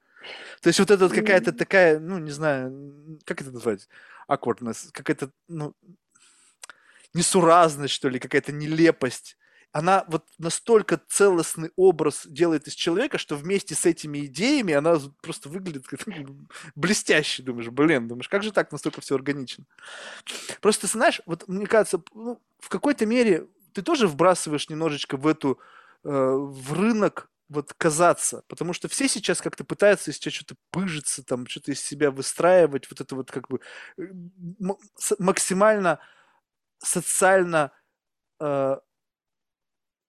То 0.63 0.69
есть 0.69 0.79
вот 0.79 0.91
это 0.91 1.05
вот 1.05 1.13
какая-то 1.13 1.53
такая, 1.53 1.99
ну, 1.99 2.19
не 2.19 2.31
знаю, 2.31 3.21
как 3.25 3.43
это 3.43 3.51
назвать, 3.51 3.89
awkwardness, 4.29 4.91
какая-то, 4.93 5.31
ну, 5.49 5.75
несуразность, 7.13 7.95
что 7.95 8.09
ли, 8.09 8.19
какая-то 8.19 8.53
нелепость. 8.53 9.37
Она 9.75 10.05
вот 10.07 10.25
настолько 10.39 11.01
целостный 11.09 11.73
образ 11.75 12.29
делает 12.29 12.69
из 12.69 12.75
человека, 12.75 13.19
что 13.19 13.35
вместе 13.35 13.75
с 13.75 13.85
этими 13.85 14.27
идеями 14.27 14.73
она 14.73 14.97
просто 15.21 15.49
выглядит 15.49 15.89
как 15.89 15.99
блестяще. 16.77 17.43
Думаешь, 17.43 17.71
блин, 17.71 18.07
думаешь, 18.07 18.29
как 18.29 18.45
же 18.45 18.53
так 18.53 18.71
настолько 18.71 19.01
все 19.01 19.17
органично? 19.17 19.67
Просто, 20.61 20.87
знаешь, 20.87 21.21
вот 21.27 21.49
мне 21.49 21.67
кажется, 21.67 22.01
ну, 22.15 22.41
в 22.61 22.69
какой-то 22.69 23.05
мере 23.05 23.49
ты 23.73 23.83
тоже 23.83 24.07
вбрасываешь 24.07 24.69
немножечко 24.69 25.17
в 25.17 25.27
эту, 25.27 25.59
э, 26.05 26.09
в 26.09 26.73
рынок 26.73 27.29
вот 27.49 27.75
казаться, 27.75 28.45
потому 28.47 28.75
что 28.75 28.87
все 28.87 29.09
сейчас 29.09 29.41
как-то 29.41 29.65
пытаются 29.65 30.13
из 30.13 30.21
себя 30.21 30.31
что-то 30.31 30.55
пыжиться, 30.71 31.25
там, 31.25 31.49
что-то 31.49 31.73
из 31.73 31.81
себя 31.81 32.13
выстраивать, 32.13 32.89
вот 32.89 33.01
это 33.01 33.17
вот 33.17 33.33
как 33.33 33.49
бы 33.49 33.59
э, 33.99 34.03
максимально 35.19 35.99
социально 36.79 37.73
э, 38.39 38.77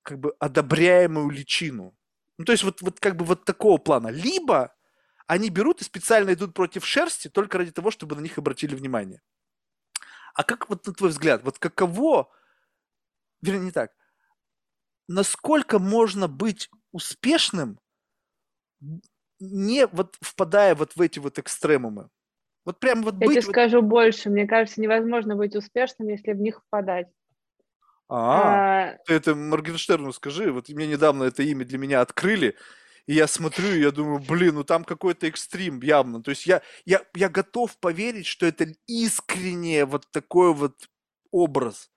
как 0.05 0.19
бы 0.19 0.35
одобряемую 0.39 1.29
личину. 1.31 1.97
Ну, 2.37 2.45
то 2.45 2.51
есть 2.51 2.63
вот, 2.63 2.81
вот 2.81 2.99
как 2.99 3.15
бы 3.17 3.25
вот 3.25 3.43
такого 3.43 3.77
плана. 3.77 4.09
Либо 4.09 4.73
они 5.27 5.49
берут 5.49 5.81
и 5.81 5.83
специально 5.83 6.31
идут 6.33 6.53
против 6.53 6.85
шерсти 6.85 7.27
только 7.27 7.57
ради 7.57 7.71
того, 7.71 7.91
чтобы 7.91 8.15
на 8.15 8.21
них 8.21 8.37
обратили 8.37 8.75
внимание. 8.75 9.21
А 10.35 10.43
как 10.43 10.69
вот 10.69 10.85
на 10.85 10.93
твой 10.93 11.09
взгляд, 11.09 11.43
вот 11.43 11.57
каково, 11.57 12.29
вернее 13.41 13.65
не 13.65 13.71
так, 13.71 13.93
насколько 15.07 15.79
можно 15.79 16.27
быть 16.27 16.69
успешным, 16.91 17.79
не 19.39 19.87
вот 19.87 20.17
впадая 20.21 20.75
вот 20.75 20.95
в 20.95 21.01
эти 21.01 21.19
вот 21.19 21.39
экстремумы? 21.39 22.09
Вот 22.63 22.79
прям 22.79 23.01
вот 23.01 23.15
Я 23.15 23.27
быть... 23.27 23.41
тебе 23.41 23.41
скажу 23.41 23.81
больше. 23.81 24.29
Мне 24.29 24.47
кажется, 24.47 24.81
невозможно 24.81 25.35
быть 25.35 25.55
успешным, 25.55 26.09
если 26.09 26.33
в 26.33 26.39
них 26.39 26.61
впадать. 26.61 27.07
А, 28.07 28.91
а... 28.91 28.97
ты 29.05 29.13
это 29.13 29.35
Моргенштерну 29.35 30.13
скажи. 30.13 30.51
Вот 30.51 30.69
мне 30.69 30.87
недавно 30.87 31.23
это 31.23 31.43
имя 31.43 31.65
для 31.65 31.77
меня 31.77 32.01
открыли, 32.01 32.55
и 33.07 33.13
я 33.13 33.27
смотрю, 33.27 33.73
и 33.73 33.81
я 33.81 33.91
думаю, 33.91 34.19
блин, 34.19 34.55
ну 34.55 34.63
там 34.63 34.83
какой-то 34.83 35.27
экстрим 35.27 35.81
явно. 35.81 36.23
То 36.23 36.31
есть 36.31 36.45
я, 36.45 36.61
я, 36.85 37.03
я 37.15 37.29
готов 37.29 37.77
поверить, 37.77 38.25
что 38.25 38.45
это 38.45 38.67
искренне 38.87 39.85
вот 39.85 40.09
такой 40.11 40.53
вот 40.53 40.89
образ. 41.31 41.89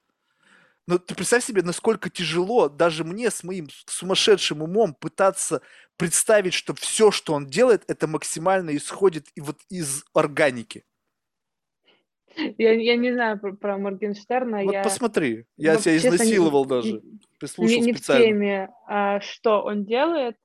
Но 0.86 0.98
ты 0.98 1.14
представь 1.14 1.44
себе, 1.44 1.62
насколько 1.62 2.08
тяжело 2.08 2.70
даже 2.70 3.04
мне 3.04 3.30
с 3.30 3.44
моим 3.44 3.68
сумасшедшим 3.86 4.62
умом 4.62 4.94
пытаться 4.94 5.60
представить, 5.98 6.54
что 6.54 6.74
все, 6.74 7.10
что 7.10 7.34
он 7.34 7.46
делает, 7.46 7.84
это 7.88 8.06
максимально 8.06 8.74
исходит 8.74 9.28
и 9.34 9.42
вот 9.42 9.60
из 9.68 10.04
органики. 10.14 10.84
Я, 12.58 12.72
я 12.72 12.96
не 12.96 13.12
знаю 13.12 13.38
про, 13.38 13.52
про 13.54 13.78
Моргенштерна. 13.78 14.62
Вот 14.62 14.72
я, 14.72 14.82
посмотри, 14.82 15.46
я 15.56 15.74
вот, 15.74 15.82
себя 15.82 15.96
изнасиловал 15.96 16.64
не, 16.64 16.68
даже, 16.68 17.02
прислушал 17.38 17.80
не, 17.80 17.86
не 17.86 17.94
специально. 17.94 18.24
в 18.24 18.28
теме, 18.28 18.70
а, 18.86 19.20
что 19.20 19.62
он 19.62 19.84
делает. 19.84 20.36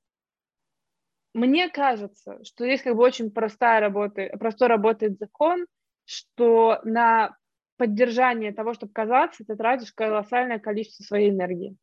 Мне 1.32 1.68
кажется, 1.68 2.44
что 2.44 2.64
здесь 2.64 2.82
как 2.82 2.96
бы 2.96 3.02
очень 3.02 3.30
простая 3.30 3.80
работа, 3.80 4.28
просто 4.38 4.68
работает 4.68 5.18
закон, 5.18 5.66
что 6.04 6.80
на 6.84 7.36
поддержание 7.76 8.52
того, 8.52 8.74
чтобы 8.74 8.92
казаться, 8.92 9.44
ты 9.44 9.56
тратишь 9.56 9.92
колоссальное 9.92 10.58
количество 10.58 11.02
своей 11.02 11.30
энергии. 11.30 11.76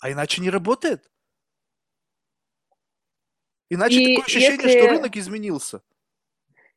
А 0.00 0.10
иначе 0.10 0.42
не 0.42 0.50
работает? 0.50 1.08
Иначе 3.68 4.00
и 4.00 4.16
такое 4.16 4.26
ощущение, 4.26 4.62
если... 4.62 4.78
что 4.78 4.88
рынок 4.88 5.16
изменился. 5.16 5.82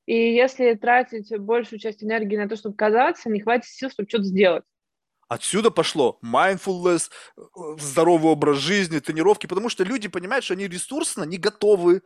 И 0.10 0.34
если 0.34 0.74
тратить 0.74 1.30
большую 1.38 1.78
часть 1.78 2.04
энергии 2.04 2.36
на 2.36 2.50
то, 2.50 2.56
чтобы 2.56 2.76
казаться, 2.76 3.30
не 3.30 3.42
хватит 3.42 3.66
сил, 3.66 3.92
чтобы 3.92 4.10
что-то 4.10 4.24
сделать. 4.24 4.64
Отсюда 5.28 5.70
пошло 5.70 6.18
mindfulness, 6.26 7.12
э, 7.38 7.42
здоровый 7.78 8.32
образ 8.32 8.58
жизни, 8.58 8.98
тренировки, 8.98 9.46
потому 9.46 9.70
что 9.70 9.84
люди 9.84 10.08
понимают, 10.08 10.44
что 10.44 10.56
они 10.56 10.68
ресурсно 10.68 11.26
не 11.26 11.38
готовы 11.38 12.02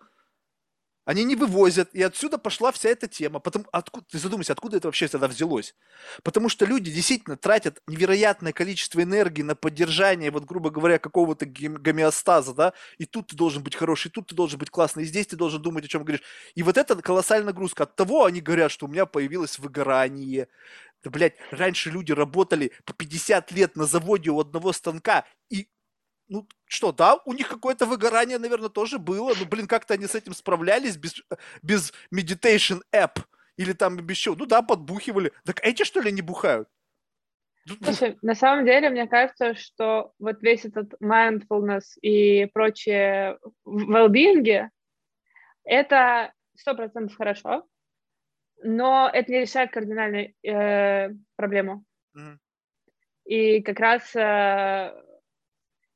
они 1.05 1.23
не 1.25 1.35
вывозят, 1.35 1.89
и 1.93 2.01
отсюда 2.01 2.37
пошла 2.37 2.71
вся 2.71 2.89
эта 2.89 3.07
тема. 3.07 3.39
Потом, 3.39 3.67
откуда, 3.71 4.05
ты 4.09 4.17
задумайся, 4.17 4.53
откуда 4.53 4.77
это 4.77 4.87
вообще 4.87 5.07
тогда 5.07 5.27
взялось? 5.27 5.75
Потому 6.23 6.49
что 6.49 6.65
люди 6.65 6.91
действительно 6.91 7.35
тратят 7.35 7.81
невероятное 7.87 8.53
количество 8.53 9.03
энергии 9.03 9.41
на 9.41 9.55
поддержание, 9.55 10.31
вот, 10.31 10.45
грубо 10.45 10.69
говоря, 10.69 10.99
какого-то 10.99 11.45
гомеостаза, 11.45 12.53
да, 12.53 12.73
и 12.97 13.05
тут 13.05 13.27
ты 13.27 13.35
должен 13.35 13.63
быть 13.63 13.75
хороший, 13.75 14.07
и 14.07 14.11
тут 14.11 14.27
ты 14.27 14.35
должен 14.35 14.59
быть 14.59 14.69
классный, 14.69 15.03
и 15.03 15.05
здесь 15.05 15.27
ты 15.27 15.35
должен 15.35 15.61
думать, 15.61 15.85
о 15.85 15.87
чем 15.87 16.03
говоришь. 16.03 16.23
И 16.55 16.63
вот 16.63 16.77
это 16.77 16.95
колоссальная 17.01 17.47
нагрузка. 17.47 17.83
От 17.83 17.95
того 17.95 18.25
они 18.25 18.39
говорят, 18.41 18.71
что 18.71 18.85
у 18.85 18.89
меня 18.89 19.05
появилось 19.05 19.59
выгорание. 19.59 20.47
Да, 21.03 21.09
блядь, 21.09 21.35
раньше 21.51 21.89
люди 21.89 22.13
работали 22.13 22.71
по 22.85 22.93
50 22.93 23.51
лет 23.51 23.75
на 23.75 23.85
заводе 23.85 24.29
у 24.29 24.39
одного 24.39 24.71
станка, 24.71 25.25
и 25.49 25.67
ну 26.27 26.47
что, 26.65 26.91
да, 26.91 27.19
у 27.25 27.33
них 27.33 27.49
какое-то 27.49 27.85
выгорание, 27.85 28.37
наверное, 28.37 28.69
тоже 28.69 28.99
было. 28.99 29.33
Ну, 29.37 29.45
блин, 29.45 29.67
как-то 29.67 29.93
они 29.93 30.07
с 30.07 30.15
этим 30.15 30.33
справлялись 30.33 30.97
без, 30.97 31.21
без 31.61 31.93
meditation 32.13 32.81
app 32.93 33.19
или 33.57 33.73
там 33.73 33.97
без 33.97 34.17
чего. 34.17 34.35
Ну 34.35 34.45
да, 34.45 34.61
подбухивали. 34.61 35.31
Так 35.45 35.59
эти, 35.63 35.83
что 35.83 35.99
ли, 35.99 36.11
не 36.11 36.21
бухают? 36.21 36.67
Слушай, 37.81 38.17
на 38.21 38.35
самом 38.35 38.65
деле, 38.65 38.89
мне 38.89 39.07
кажется, 39.07 39.55
что 39.55 40.13
вот 40.19 40.41
весь 40.41 40.65
этот 40.65 40.93
mindfulness 41.01 41.97
и 42.01 42.45
прочее 42.47 43.37
well-being, 43.65 44.69
это 45.63 46.33
сто 46.55 46.75
процентов 46.75 47.15
хорошо, 47.15 47.65
но 48.61 49.09
это 49.11 49.31
не 49.31 49.41
решает 49.41 49.71
кардинальную 49.71 50.33
э, 50.43 51.11
проблему. 51.37 51.85
Mm-hmm. 52.17 52.37
И 53.25 53.61
как 53.61 53.79
раз 53.79 54.13
э, 54.13 54.93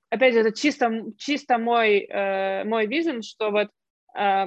опять 0.10 0.34
же, 0.34 0.42
это 0.42 0.52
чисто, 0.52 1.04
чисто 1.18 1.58
мой, 1.58 2.00
э, 2.00 2.64
мой 2.64 2.88
визин, 2.88 3.22
что 3.22 3.52
вот 3.52 3.70
э, 4.18 4.46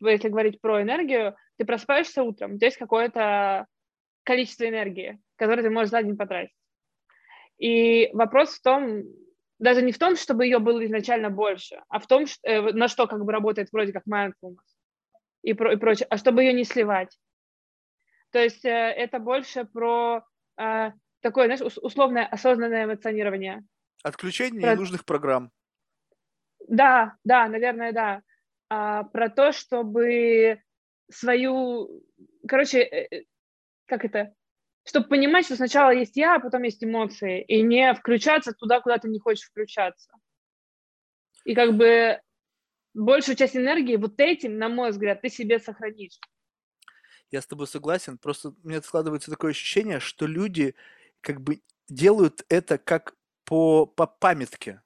если 0.00 0.28
говорить 0.28 0.60
про 0.60 0.82
энергию, 0.82 1.36
ты 1.58 1.64
просыпаешься 1.64 2.22
утром, 2.22 2.54
у 2.54 2.56
тебя 2.56 2.66
есть 2.66 2.78
какое-то 2.78 3.66
количество 4.24 4.68
энергии, 4.68 5.18
которое 5.36 5.62
ты 5.62 5.70
можешь 5.70 5.90
за 5.90 6.02
день 6.02 6.16
потратить. 6.16 6.54
И 7.58 8.10
вопрос 8.12 8.54
в 8.54 8.62
том, 8.62 9.04
даже 9.58 9.82
не 9.82 9.92
в 9.92 9.98
том, 9.98 10.16
чтобы 10.16 10.44
ее 10.44 10.58
было 10.58 10.84
изначально 10.84 11.30
больше, 11.30 11.82
а 11.88 11.98
в 11.98 12.06
том, 12.06 12.26
что, 12.26 12.40
э, 12.48 12.72
на 12.72 12.88
что 12.88 13.06
как 13.06 13.24
бы 13.24 13.32
работает 13.32 13.68
вроде 13.72 13.92
как 13.92 14.06
mindfulness 14.06 14.56
и, 15.42 15.54
про, 15.54 15.72
и 15.72 15.76
прочее, 15.76 16.06
а 16.10 16.16
чтобы 16.16 16.42
ее 16.42 16.52
не 16.52 16.64
сливать. 16.64 17.16
То 18.32 18.40
есть 18.40 18.64
э, 18.64 18.68
это 18.68 19.18
больше 19.18 19.64
про 19.64 20.24
э, 20.58 20.90
такое, 21.20 21.46
знаешь, 21.46 21.76
условное 21.80 22.26
осознанное 22.26 22.84
эмоционирование. 22.84 23.64
Отключение 24.06 24.60
про... 24.60 24.74
ненужных 24.74 25.04
программ. 25.04 25.50
Да, 26.68 27.16
да, 27.24 27.48
наверное, 27.48 27.92
да. 27.92 28.22
А, 28.68 29.02
про 29.02 29.28
то, 29.28 29.50
чтобы 29.50 30.62
свою, 31.10 32.04
короче, 32.46 32.82
э, 32.82 33.08
э, 33.10 33.24
как 33.86 34.04
это, 34.04 34.32
чтобы 34.84 35.08
понимать, 35.08 35.46
что 35.46 35.56
сначала 35.56 35.90
есть 35.90 36.16
я, 36.16 36.36
а 36.36 36.38
потом 36.38 36.62
есть 36.62 36.84
эмоции, 36.84 37.42
и 37.42 37.62
не 37.62 37.92
включаться 37.94 38.52
туда, 38.52 38.80
куда 38.80 38.98
ты 38.98 39.08
не 39.08 39.18
хочешь 39.18 39.48
включаться. 39.48 40.12
И 41.44 41.56
как 41.56 41.74
бы 41.74 42.20
большую 42.94 43.34
часть 43.34 43.56
энергии 43.56 43.96
вот 43.96 44.20
этим, 44.20 44.56
на 44.56 44.68
мой 44.68 44.90
взгляд, 44.90 45.20
ты 45.20 45.30
себе 45.30 45.58
сохранишь. 45.58 46.20
Я 47.32 47.42
с 47.42 47.46
тобой 47.48 47.66
согласен, 47.66 48.18
просто 48.18 48.50
у 48.50 48.68
меня 48.68 48.80
складывается 48.82 49.32
такое 49.32 49.50
ощущение, 49.50 49.98
что 49.98 50.26
люди 50.26 50.76
как 51.22 51.40
бы 51.40 51.60
делают 51.88 52.44
это 52.48 52.78
как 52.78 53.15
по, 53.46 53.86
по 53.86 54.06
памятке. 54.06 54.82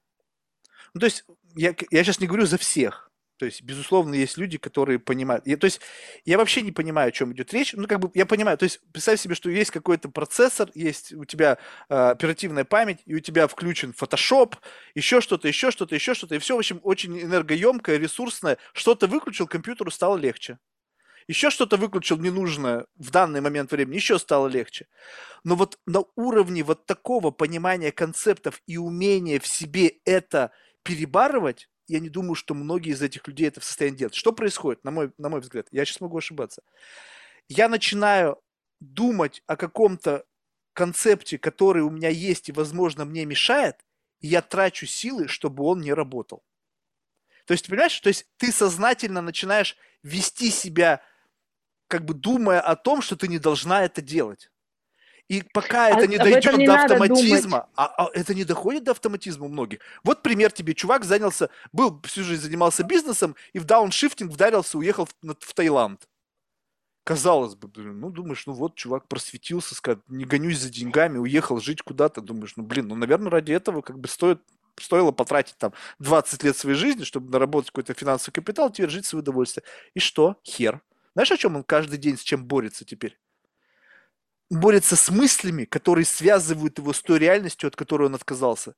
Ну, 0.94 1.00
то 1.00 1.06
есть, 1.06 1.24
я, 1.56 1.74
я 1.90 2.04
сейчас 2.04 2.20
не 2.20 2.26
говорю 2.26 2.46
за 2.46 2.58
всех, 2.58 3.10
То 3.38 3.46
есть, 3.46 3.62
безусловно, 3.62 4.14
есть 4.14 4.36
люди, 4.36 4.58
которые 4.58 4.98
понимают. 4.98 5.46
Я, 5.46 5.56
то 5.56 5.64
есть, 5.64 5.80
я 6.24 6.36
вообще 6.36 6.62
не 6.62 6.72
понимаю, 6.72 7.08
о 7.08 7.12
чем 7.12 7.32
идет 7.32 7.52
речь. 7.54 7.72
Ну, 7.72 7.88
как 7.88 8.00
бы, 8.00 8.10
я 8.14 8.26
понимаю. 8.26 8.58
То 8.58 8.64
есть, 8.64 8.80
представь 8.92 9.20
себе, 9.20 9.34
что 9.34 9.50
есть 9.50 9.70
какой-то 9.70 10.10
процессор, 10.10 10.70
есть 10.74 11.12
у 11.12 11.24
тебя 11.24 11.58
э, 11.88 11.94
оперативная 11.94 12.64
память, 12.64 13.00
и 13.06 13.14
у 13.14 13.20
тебя 13.20 13.48
включен 13.48 13.94
Photoshop, 13.98 14.56
еще 14.94 15.20
что-то, 15.20 15.48
еще 15.48 15.70
что-то, 15.70 15.94
еще 15.94 16.14
что-то. 16.14 16.34
И 16.34 16.38
все, 16.38 16.54
в 16.54 16.58
общем, 16.58 16.80
очень 16.82 17.18
энергоемкое, 17.20 17.96
ресурсное. 17.98 18.58
Что-то 18.74 19.06
выключил, 19.06 19.46
компьютеру 19.46 19.90
стало 19.90 20.18
легче. 20.18 20.58
Еще 21.30 21.50
что-то 21.50 21.76
выключил 21.76 22.16
ненужное 22.16 22.86
в 22.96 23.12
данный 23.12 23.40
момент 23.40 23.70
времени, 23.70 23.94
еще 23.94 24.18
стало 24.18 24.48
легче. 24.48 24.88
Но 25.44 25.54
вот 25.54 25.78
на 25.86 26.02
уровне 26.16 26.64
вот 26.64 26.86
такого 26.86 27.30
понимания 27.30 27.92
концептов 27.92 28.60
и 28.66 28.78
умения 28.78 29.38
в 29.38 29.46
себе 29.46 30.00
это 30.04 30.50
перебарывать, 30.82 31.68
я 31.86 32.00
не 32.00 32.08
думаю, 32.08 32.34
что 32.34 32.54
многие 32.54 32.90
из 32.94 33.00
этих 33.00 33.28
людей 33.28 33.46
это 33.46 33.60
в 33.60 33.64
состоянии 33.64 33.98
делать. 33.98 34.16
Что 34.16 34.32
происходит, 34.32 34.82
на 34.82 34.90
мой, 34.90 35.12
на 35.18 35.28
мой 35.28 35.38
взгляд? 35.40 35.68
Я 35.70 35.84
сейчас 35.84 36.00
могу 36.00 36.18
ошибаться. 36.18 36.62
Я 37.48 37.68
начинаю 37.68 38.42
думать 38.80 39.44
о 39.46 39.54
каком-то 39.54 40.24
концепте, 40.72 41.38
который 41.38 41.82
у 41.82 41.90
меня 41.90 42.08
есть 42.08 42.48
и, 42.48 42.52
возможно, 42.52 43.04
мне 43.04 43.24
мешает, 43.24 43.76
и 44.18 44.26
я 44.26 44.42
трачу 44.42 44.86
силы, 44.86 45.28
чтобы 45.28 45.62
он 45.62 45.80
не 45.80 45.92
работал. 45.92 46.42
То 47.46 47.52
есть, 47.52 47.68
понимаешь, 47.68 48.00
то 48.00 48.08
есть 48.08 48.26
ты 48.36 48.50
сознательно 48.50 49.22
начинаешь 49.22 49.76
вести 50.02 50.50
себя, 50.50 51.02
как 51.90 52.04
бы 52.04 52.14
думая 52.14 52.60
о 52.60 52.76
том, 52.76 53.02
что 53.02 53.16
ты 53.16 53.28
не 53.28 53.38
должна 53.38 53.84
это 53.84 54.00
делать. 54.00 54.50
И 55.28 55.44
пока 55.52 55.86
а, 55.86 55.90
это 55.90 56.06
не 56.06 56.18
дойдет 56.18 56.56
не 56.56 56.66
до 56.66 56.74
автоматизма, 56.74 57.68
а, 57.76 57.86
а 57.86 58.10
это 58.14 58.34
не 58.34 58.44
доходит 58.44 58.84
до 58.84 58.92
автоматизма 58.92 59.46
у 59.46 59.48
многих. 59.48 59.78
Вот 60.02 60.22
пример 60.22 60.50
тебе. 60.50 60.74
Чувак 60.74 61.04
занялся, 61.04 61.50
был 61.72 62.00
всю 62.02 62.24
жизнь 62.24 62.42
занимался 62.42 62.82
бизнесом 62.82 63.36
и 63.52 63.60
в 63.60 63.64
дауншифтинг 63.64 64.32
вдарился, 64.32 64.78
уехал 64.78 65.06
в, 65.06 65.14
в 65.22 65.54
Таиланд. 65.54 66.08
Казалось 67.04 67.54
бы, 67.54 67.70
ну 67.76 68.10
думаешь, 68.10 68.46
ну 68.46 68.52
вот 68.54 68.74
чувак 68.74 69.08
просветился, 69.08 69.74
сказал, 69.74 70.02
не 70.08 70.24
гонюсь 70.24 70.58
за 70.58 70.68
деньгами, 70.68 71.18
уехал 71.18 71.60
жить 71.60 71.82
куда-то. 71.82 72.20
Думаешь, 72.20 72.54
ну 72.56 72.64
блин, 72.64 72.88
ну 72.88 72.96
наверное 72.96 73.30
ради 73.30 73.52
этого 73.52 73.82
как 73.82 73.98
бы 73.98 74.08
стоит 74.08 74.40
стоило 74.78 75.12
потратить 75.12 75.56
там 75.58 75.72
20 75.98 76.42
лет 76.42 76.56
своей 76.56 76.76
жизни, 76.76 77.04
чтобы 77.04 77.30
наработать 77.30 77.70
какой-то 77.70 77.94
финансовый 77.94 78.32
капитал, 78.32 78.70
теперь 78.70 78.90
жить 78.90 79.04
в 79.04 79.08
свое 79.08 79.22
удовольствие. 79.22 79.64
И 79.94 80.00
что? 80.00 80.36
Хер. 80.44 80.80
Знаешь, 81.14 81.32
о 81.32 81.36
чем 81.36 81.56
он 81.56 81.64
каждый 81.64 81.98
день 81.98 82.16
с 82.16 82.22
чем 82.22 82.44
борется 82.44 82.84
теперь? 82.84 83.18
борется 84.50 84.96
с 84.96 85.10
мыслями, 85.10 85.64
которые 85.64 86.04
связывают 86.04 86.78
его 86.78 86.92
с 86.92 87.00
той 87.00 87.18
реальностью, 87.18 87.68
от 87.68 87.76
которой 87.76 88.06
он 88.06 88.14
отказался. 88.14 88.74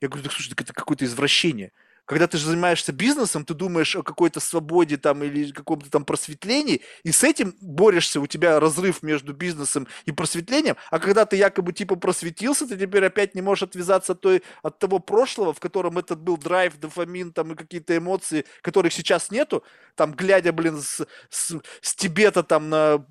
Я 0.00 0.08
говорю, 0.08 0.24
так 0.24 0.32
слушай, 0.32 0.50
так 0.50 0.60
это 0.60 0.72
какое-то 0.72 1.04
извращение. 1.04 1.72
Когда 2.04 2.26
ты 2.26 2.36
же 2.36 2.46
занимаешься 2.46 2.92
бизнесом, 2.92 3.44
ты 3.44 3.54
думаешь 3.54 3.94
о 3.94 4.02
какой-то 4.02 4.40
свободе 4.40 4.96
там 4.96 5.22
или 5.22 5.52
каком-то 5.52 5.90
там 5.90 6.04
просветлении, 6.04 6.82
и 7.04 7.12
с 7.12 7.22
этим 7.22 7.54
борешься, 7.60 8.20
у 8.20 8.26
тебя 8.26 8.58
разрыв 8.58 9.02
между 9.02 9.32
бизнесом 9.32 9.86
и 10.04 10.12
просветлением, 10.12 10.76
а 10.90 10.98
когда 10.98 11.24
ты 11.26 11.36
якобы 11.36 11.72
типа 11.72 11.96
просветился, 11.96 12.66
ты 12.66 12.76
теперь 12.76 13.04
опять 13.04 13.34
не 13.34 13.42
можешь 13.42 13.62
отвязаться 13.62 14.12
от, 14.12 14.20
той, 14.20 14.42
от 14.62 14.78
того 14.78 14.98
прошлого, 14.98 15.52
в 15.54 15.60
котором 15.60 15.98
этот 15.98 16.20
был 16.20 16.36
драйв, 16.36 16.78
дофамин 16.78 17.32
там 17.32 17.52
и 17.52 17.56
какие-то 17.56 17.96
эмоции, 17.96 18.44
которых 18.62 18.92
сейчас 18.92 19.30
нету, 19.30 19.62
там 19.94 20.12
глядя, 20.12 20.52
блин, 20.52 20.80
с, 20.80 21.06
с, 21.30 21.56
с 21.80 21.94
Тибета 21.94 22.42
там 22.42 22.68
на 22.68 23.04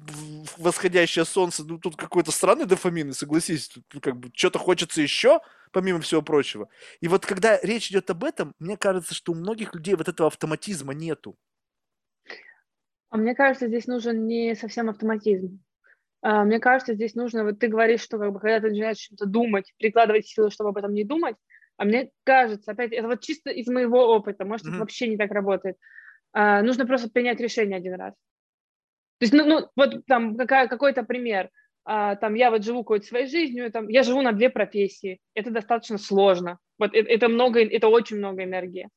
восходящее 0.57 1.25
солнце, 1.25 1.63
ну 1.63 1.77
тут 1.77 1.95
какой-то 1.95 2.31
странный 2.31 2.65
дофамин, 2.65 3.13
согласись, 3.13 3.69
тут, 3.69 3.85
ну, 3.93 4.01
как 4.01 4.17
бы 4.17 4.31
что-то 4.33 4.59
хочется 4.59 5.01
еще, 5.01 5.39
помимо 5.71 5.99
всего 5.99 6.21
прочего. 6.21 6.69
И 6.99 7.07
вот 7.07 7.25
когда 7.25 7.59
речь 7.61 7.89
идет 7.89 8.09
об 8.09 8.23
этом, 8.23 8.53
мне 8.59 8.77
кажется, 8.77 9.13
что 9.13 9.31
у 9.31 9.35
многих 9.35 9.73
людей 9.73 9.95
вот 9.95 10.07
этого 10.07 10.27
автоматизма 10.27 10.93
нету. 10.93 11.35
А 13.09 13.17
мне 13.17 13.35
кажется, 13.35 13.67
здесь 13.67 13.87
нужен 13.87 14.25
не 14.25 14.55
совсем 14.55 14.89
автоматизм. 14.89 15.61
А, 16.21 16.43
мне 16.45 16.59
кажется, 16.59 16.93
здесь 16.93 17.15
нужно, 17.15 17.43
вот 17.43 17.59
ты 17.59 17.67
говоришь, 17.67 18.01
что 18.01 18.17
как 18.17 18.31
бы, 18.31 18.39
когда 18.39 18.59
ты 18.59 18.69
начинаешь 18.69 18.97
чем-то 18.97 19.25
думать, 19.25 19.73
прикладывать 19.77 20.27
силы, 20.27 20.51
чтобы 20.51 20.69
об 20.69 20.77
этом 20.77 20.93
не 20.93 21.03
думать, 21.03 21.35
а 21.77 21.85
мне 21.85 22.11
кажется, 22.23 22.71
опять, 22.71 22.93
это 22.93 23.07
вот 23.07 23.21
чисто 23.21 23.49
из 23.49 23.67
моего 23.67 24.15
опыта, 24.15 24.45
может, 24.45 24.65
mm-hmm. 24.65 24.69
это 24.69 24.79
вообще 24.79 25.07
не 25.07 25.17
так 25.17 25.31
работает, 25.31 25.77
а, 26.31 26.61
нужно 26.61 26.85
просто 26.85 27.09
принять 27.09 27.39
решение 27.39 27.77
один 27.77 27.95
раз. 27.95 28.13
То 29.17 29.25
есть, 29.25 29.33
ну, 29.33 29.45
ну 29.45 29.67
вот 29.75 30.05
там 30.05 30.37
какая, 30.37 30.67
какой-то 30.67 31.03
пример 31.03 31.49
там 31.83 32.35
я 32.35 32.51
вот 32.51 32.63
живу 32.63 32.83
какой-то 32.83 33.05
своей 33.05 33.27
жизнью, 33.27 33.71
там, 33.71 33.87
я 33.87 34.03
живу 34.03 34.21
на 34.21 34.33
две 34.33 34.49
профессии, 34.49 35.19
это 35.33 35.51
достаточно 35.51 35.97
сложно, 35.97 36.59
вот 36.77 36.93
это, 36.93 37.09
это 37.09 37.27
много, 37.27 37.63
это 37.63 37.87
очень 37.87 38.17
много 38.17 38.43
энергии. 38.43 38.89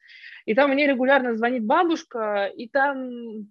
И 0.44 0.55
там 0.55 0.70
мне 0.70 0.86
регулярно 0.86 1.36
звонит 1.36 1.65
бабушка, 1.65 2.47
и 2.55 2.69
там 2.69 3.48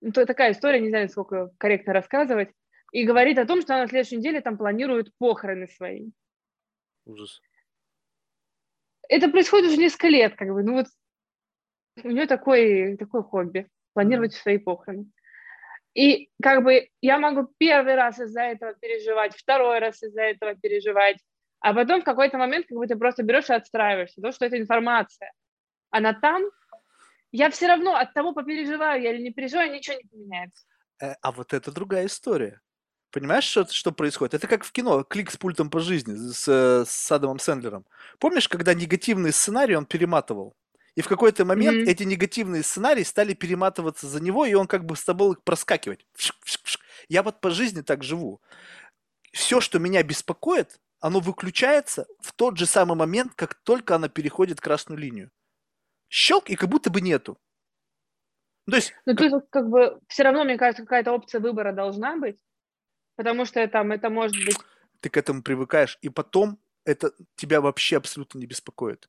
ну, 0.00 0.12
такая 0.12 0.52
история, 0.52 0.80
не 0.80 0.90
знаю, 0.90 1.08
сколько 1.08 1.50
корректно 1.58 1.92
рассказывать, 1.92 2.50
и 2.92 3.04
говорит 3.04 3.38
о 3.38 3.46
том, 3.46 3.62
что 3.62 3.74
она 3.74 3.84
на 3.84 3.88
следующей 3.88 4.16
неделе 4.16 4.40
там 4.40 4.58
планирует 4.58 5.16
похороны 5.16 5.66
свои. 5.68 6.10
Ужас. 7.06 7.40
Это 9.08 9.28
происходит 9.28 9.68
уже 9.68 9.76
несколько 9.76 10.08
лет, 10.08 10.36
как 10.36 10.48
бы, 10.48 10.62
ну 10.62 10.74
вот 10.74 10.86
у 12.02 12.08
нее 12.08 12.26
такой, 12.26 12.96
такое 12.96 13.22
хобби, 13.22 13.68
планировать 13.92 14.34
свои 14.34 14.58
похороны. 14.58 15.06
И 15.94 16.30
как 16.42 16.64
бы 16.64 16.88
я 17.00 17.18
могу 17.18 17.48
первый 17.58 17.94
раз 17.94 18.18
из-за 18.18 18.42
этого 18.42 18.74
переживать, 18.74 19.36
второй 19.36 19.78
раз 19.78 20.02
из-за 20.02 20.22
этого 20.22 20.54
переживать, 20.54 21.18
а 21.60 21.74
потом 21.74 22.00
в 22.00 22.04
какой-то 22.04 22.38
момент 22.38 22.66
как 22.66 22.78
бы 22.78 22.86
ты 22.86 22.96
просто 22.96 23.22
берешь 23.22 23.50
и 23.50 23.52
отстраиваешься, 23.52 24.20
то, 24.20 24.32
что 24.32 24.46
это 24.46 24.58
информация. 24.58 25.32
Она 25.90 26.14
там, 26.14 26.42
я 27.30 27.50
все 27.50 27.68
равно 27.68 27.94
от 27.94 28.14
того, 28.14 28.32
попереживаю 28.32 29.02
я 29.02 29.12
или 29.12 29.22
не 29.22 29.32
переживаю, 29.32 29.70
ничего 29.70 29.96
не 29.96 30.08
поменяется. 30.08 30.64
Э, 31.00 31.14
а 31.20 31.30
вот 31.30 31.52
это 31.52 31.70
другая 31.70 32.06
история. 32.06 32.60
Понимаешь, 33.10 33.44
что, 33.44 33.66
что 33.66 33.92
происходит? 33.92 34.34
Это 34.34 34.46
как 34.46 34.64
в 34.64 34.72
кино, 34.72 35.04
клик 35.04 35.30
с 35.30 35.36
пультом 35.36 35.68
по 35.68 35.80
жизни 35.80 36.14
с, 36.14 36.48
с 36.86 37.12
Адамом 37.12 37.38
Сэндлером. 37.38 37.84
Помнишь, 38.18 38.48
когда 38.48 38.72
негативный 38.72 39.32
сценарий 39.32 39.76
он 39.76 39.84
перематывал? 39.84 40.56
И 40.94 41.00
в 41.00 41.08
какой-то 41.08 41.44
момент 41.44 41.78
mm-hmm. 41.78 41.90
эти 41.90 42.02
негативные 42.02 42.62
сценарии 42.62 43.02
стали 43.02 43.32
перематываться 43.32 44.06
за 44.06 44.22
него, 44.22 44.44
и 44.44 44.54
он 44.54 44.66
как 44.66 44.84
бы 44.84 44.94
с 44.94 45.04
тобой 45.04 45.36
проскакивать. 45.42 46.06
Я 47.08 47.22
вот 47.22 47.40
по 47.40 47.50
жизни 47.50 47.80
так 47.80 48.04
живу. 48.04 48.42
Все, 49.32 49.60
что 49.60 49.78
меня 49.78 50.02
беспокоит, 50.02 50.80
оно 51.00 51.20
выключается 51.20 52.06
в 52.20 52.32
тот 52.34 52.58
же 52.58 52.66
самый 52.66 52.96
момент, 52.96 53.32
как 53.34 53.54
только 53.54 53.94
она 53.96 54.08
переходит 54.08 54.60
красную 54.60 54.98
линию. 54.98 55.30
Щелк, 56.08 56.50
и 56.50 56.56
как 56.56 56.68
будто 56.68 56.90
бы 56.90 57.00
нету. 57.00 57.38
То 58.68 58.76
есть... 58.76 58.92
Ну, 59.06 59.16
тут 59.16 59.44
как 59.50 59.68
бы 59.70 59.98
все 60.08 60.24
равно, 60.24 60.44
мне 60.44 60.58
кажется, 60.58 60.82
какая-то 60.82 61.12
опция 61.12 61.40
выбора 61.40 61.72
должна 61.72 62.16
быть, 62.16 62.38
потому 63.16 63.46
что 63.46 63.66
там 63.66 63.92
это 63.92 64.10
может 64.10 64.36
быть... 64.44 64.56
Ты 65.00 65.08
к 65.08 65.16
этому 65.16 65.42
привыкаешь, 65.42 65.98
и 66.02 66.10
потом 66.10 66.60
это 66.84 67.12
тебя 67.34 67.60
вообще 67.62 67.96
абсолютно 67.96 68.38
не 68.38 68.46
беспокоит. 68.46 69.08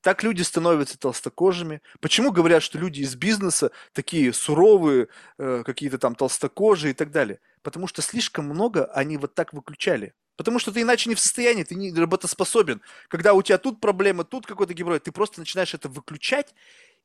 Так 0.00 0.22
люди 0.22 0.42
становятся 0.42 0.98
толстокожими. 0.98 1.82
Почему 2.00 2.32
говорят, 2.32 2.62
что 2.62 2.78
люди 2.78 3.00
из 3.02 3.14
бизнеса 3.14 3.70
такие 3.92 4.32
суровые, 4.32 5.08
э, 5.38 5.62
какие-то 5.64 5.98
там 5.98 6.14
толстокожие 6.14 6.92
и 6.92 6.94
так 6.94 7.10
далее? 7.10 7.40
Потому 7.62 7.86
что 7.86 8.02
слишком 8.02 8.46
много 8.46 8.86
они 8.86 9.16
вот 9.16 9.34
так 9.34 9.52
выключали. 9.52 10.14
Потому 10.36 10.58
что 10.58 10.72
ты 10.72 10.80
иначе 10.80 11.08
не 11.08 11.14
в 11.14 11.20
состоянии, 11.20 11.62
ты 11.62 11.74
не 11.74 11.92
работоспособен. 11.92 12.80
Когда 13.08 13.34
у 13.34 13.42
тебя 13.42 13.58
тут 13.58 13.80
проблема, 13.80 14.24
тут 14.24 14.46
какой-то 14.46 14.74
геморрой, 14.74 14.98
ты 14.98 15.12
просто 15.12 15.40
начинаешь 15.40 15.74
это 15.74 15.88
выключать, 15.88 16.54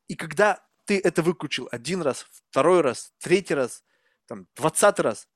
и 0.08 0.16
когда 0.16 0.64
ты 0.86 1.00
это 1.00 1.22
выключил 1.22 1.68
один 1.72 2.02
раз, 2.02 2.26
второй 2.50 2.82
раз, 2.82 3.14
третий 3.20 3.54
раз, 3.54 3.84
там, 4.26 4.48
двадцатый 4.56 5.04
раз, 5.04 5.28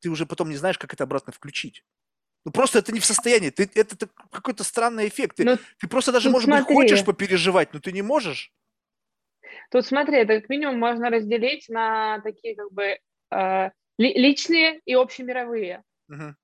ты 0.00 0.10
уже 0.10 0.26
потом 0.26 0.50
не 0.50 0.56
знаешь, 0.56 0.78
как 0.78 0.92
это 0.92 1.04
обратно 1.04 1.32
включить. 1.32 1.84
Ну 2.44 2.50
просто 2.52 2.80
это 2.80 2.92
не 2.92 3.00
в 3.00 3.04
состоянии. 3.04 3.50
Ты, 3.50 3.64
это, 3.74 3.94
это 3.94 4.08
какой-то 4.30 4.64
странный 4.64 5.08
эффект. 5.08 5.36
Ты, 5.36 5.44
ну, 5.44 5.58
ты 5.78 5.88
просто 5.88 6.12
даже, 6.12 6.30
может 6.30 6.46
смотри. 6.46 6.64
быть, 6.64 6.74
хочешь 6.74 7.04
попереживать, 7.04 7.72
но 7.72 7.80
ты 7.80 7.92
не 7.92 8.02
можешь. 8.02 8.52
Тут 9.70 9.86
смотри, 9.86 10.18
это 10.18 10.40
как 10.40 10.48
минимум 10.48 10.78
можно 10.78 11.08
разделить 11.08 11.68
на 11.68 12.20
такие 12.20 12.56
как 12.56 12.72
бы 12.72 12.98
э, 13.30 13.70
личные 13.98 14.80
и 14.84 14.94
общемировые. 14.94 15.82
Угу. 16.08 16.34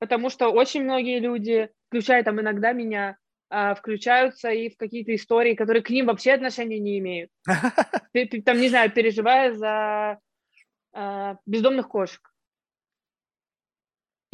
Потому 0.00 0.28
что 0.28 0.48
очень 0.48 0.82
многие 0.82 1.20
люди, 1.20 1.70
включая 1.88 2.22
там 2.24 2.40
иногда 2.40 2.72
меня, 2.72 3.16
э, 3.50 3.74
включаются 3.74 4.50
и 4.50 4.70
в 4.70 4.76
какие-то 4.76 5.14
истории, 5.14 5.54
которые 5.54 5.82
к 5.82 5.90
ним 5.90 6.06
вообще 6.06 6.32
отношения 6.32 6.78
не 6.78 6.98
имеют. 6.98 7.30
Там, 8.44 8.60
не 8.60 8.68
знаю, 8.68 8.90
переживая 8.90 9.54
за 9.54 10.18
э, 10.94 11.36
бездомных 11.46 11.88
кошек. 11.88 12.33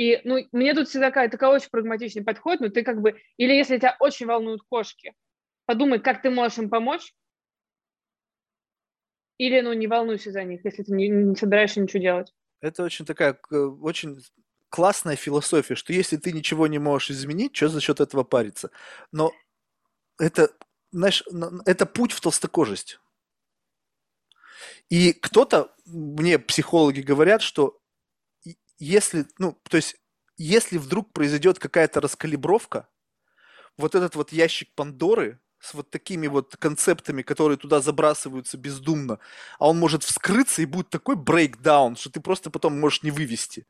И 0.01 0.19
ну, 0.25 0.39
мне 0.53 0.73
тут 0.73 0.89
всегда 0.89 1.09
такая, 1.09 1.29
такая 1.29 1.51
очень 1.51 1.69
прагматичный 1.69 2.25
подход, 2.25 2.59
но 2.61 2.71
ты 2.71 2.83
как 2.85 3.03
бы, 3.03 3.21
или 3.37 3.53
если 3.53 3.77
тебя 3.77 3.99
очень 4.01 4.25
волнуют 4.25 4.63
кошки, 4.63 5.13
подумай, 5.67 6.01
как 6.01 6.23
ты 6.23 6.31
можешь 6.31 6.57
им 6.57 6.71
помочь, 6.71 7.13
или 9.37 9.61
ну 9.61 9.75
не 9.75 9.87
волнуйся 9.87 10.33
за 10.33 10.43
них, 10.43 10.65
если 10.65 10.85
ты 10.85 10.93
не, 10.95 11.09
не 11.09 11.37
собираешься 11.37 11.83
ничего 11.83 12.01
делать. 12.01 12.33
Это 12.63 12.83
очень 12.83 13.05
такая, 13.05 13.39
очень 13.51 14.17
классная 14.71 15.17
философия, 15.17 15.75
что 15.75 15.93
если 15.93 16.17
ты 16.17 16.33
ничего 16.33 16.67
не 16.67 16.79
можешь 16.79 17.11
изменить, 17.11 17.55
что 17.55 17.69
за 17.69 17.83
счет 17.83 18.01
этого 18.01 18.25
париться? 18.25 18.71
Но 19.13 19.35
это, 20.19 20.49
знаешь, 20.93 21.23
это 21.67 21.85
путь 21.85 22.13
в 22.13 22.23
толстокожесть. 22.23 23.01
И 24.89 25.13
кто-то, 25.13 25.75
мне 25.85 26.39
психологи 26.39 27.03
говорят, 27.03 27.43
что 27.43 27.80
если, 28.81 29.27
ну, 29.39 29.57
то 29.69 29.77
есть, 29.77 29.97
если 30.37 30.79
вдруг 30.79 31.13
произойдет 31.13 31.59
какая-то 31.59 32.01
раскалибровка, 32.01 32.89
вот 33.77 33.95
этот 33.95 34.17
вот 34.17 34.33
ящик 34.33 34.75
Пандоры 34.75 35.39
с 35.61 35.75
вот 35.75 35.91
такими 35.91 36.27
вот 36.27 36.57
концептами, 36.57 37.23
которые 37.23 37.59
туда 37.59 37.81
забрасываются 37.81 38.57
бездумно, 38.57 39.19
а 39.59 39.69
он 39.69 39.79
может 39.79 40.03
вскрыться 40.03 40.63
и 40.63 40.67
будет 40.67 40.91
такой 40.91 41.17
брейкдаун, 41.17 41.97
что 41.97 42.11
ты 42.11 42.21
просто 42.21 42.51
потом 42.51 42.81
можешь 42.81 43.03
не 43.03 43.11
вывести. 43.11 43.67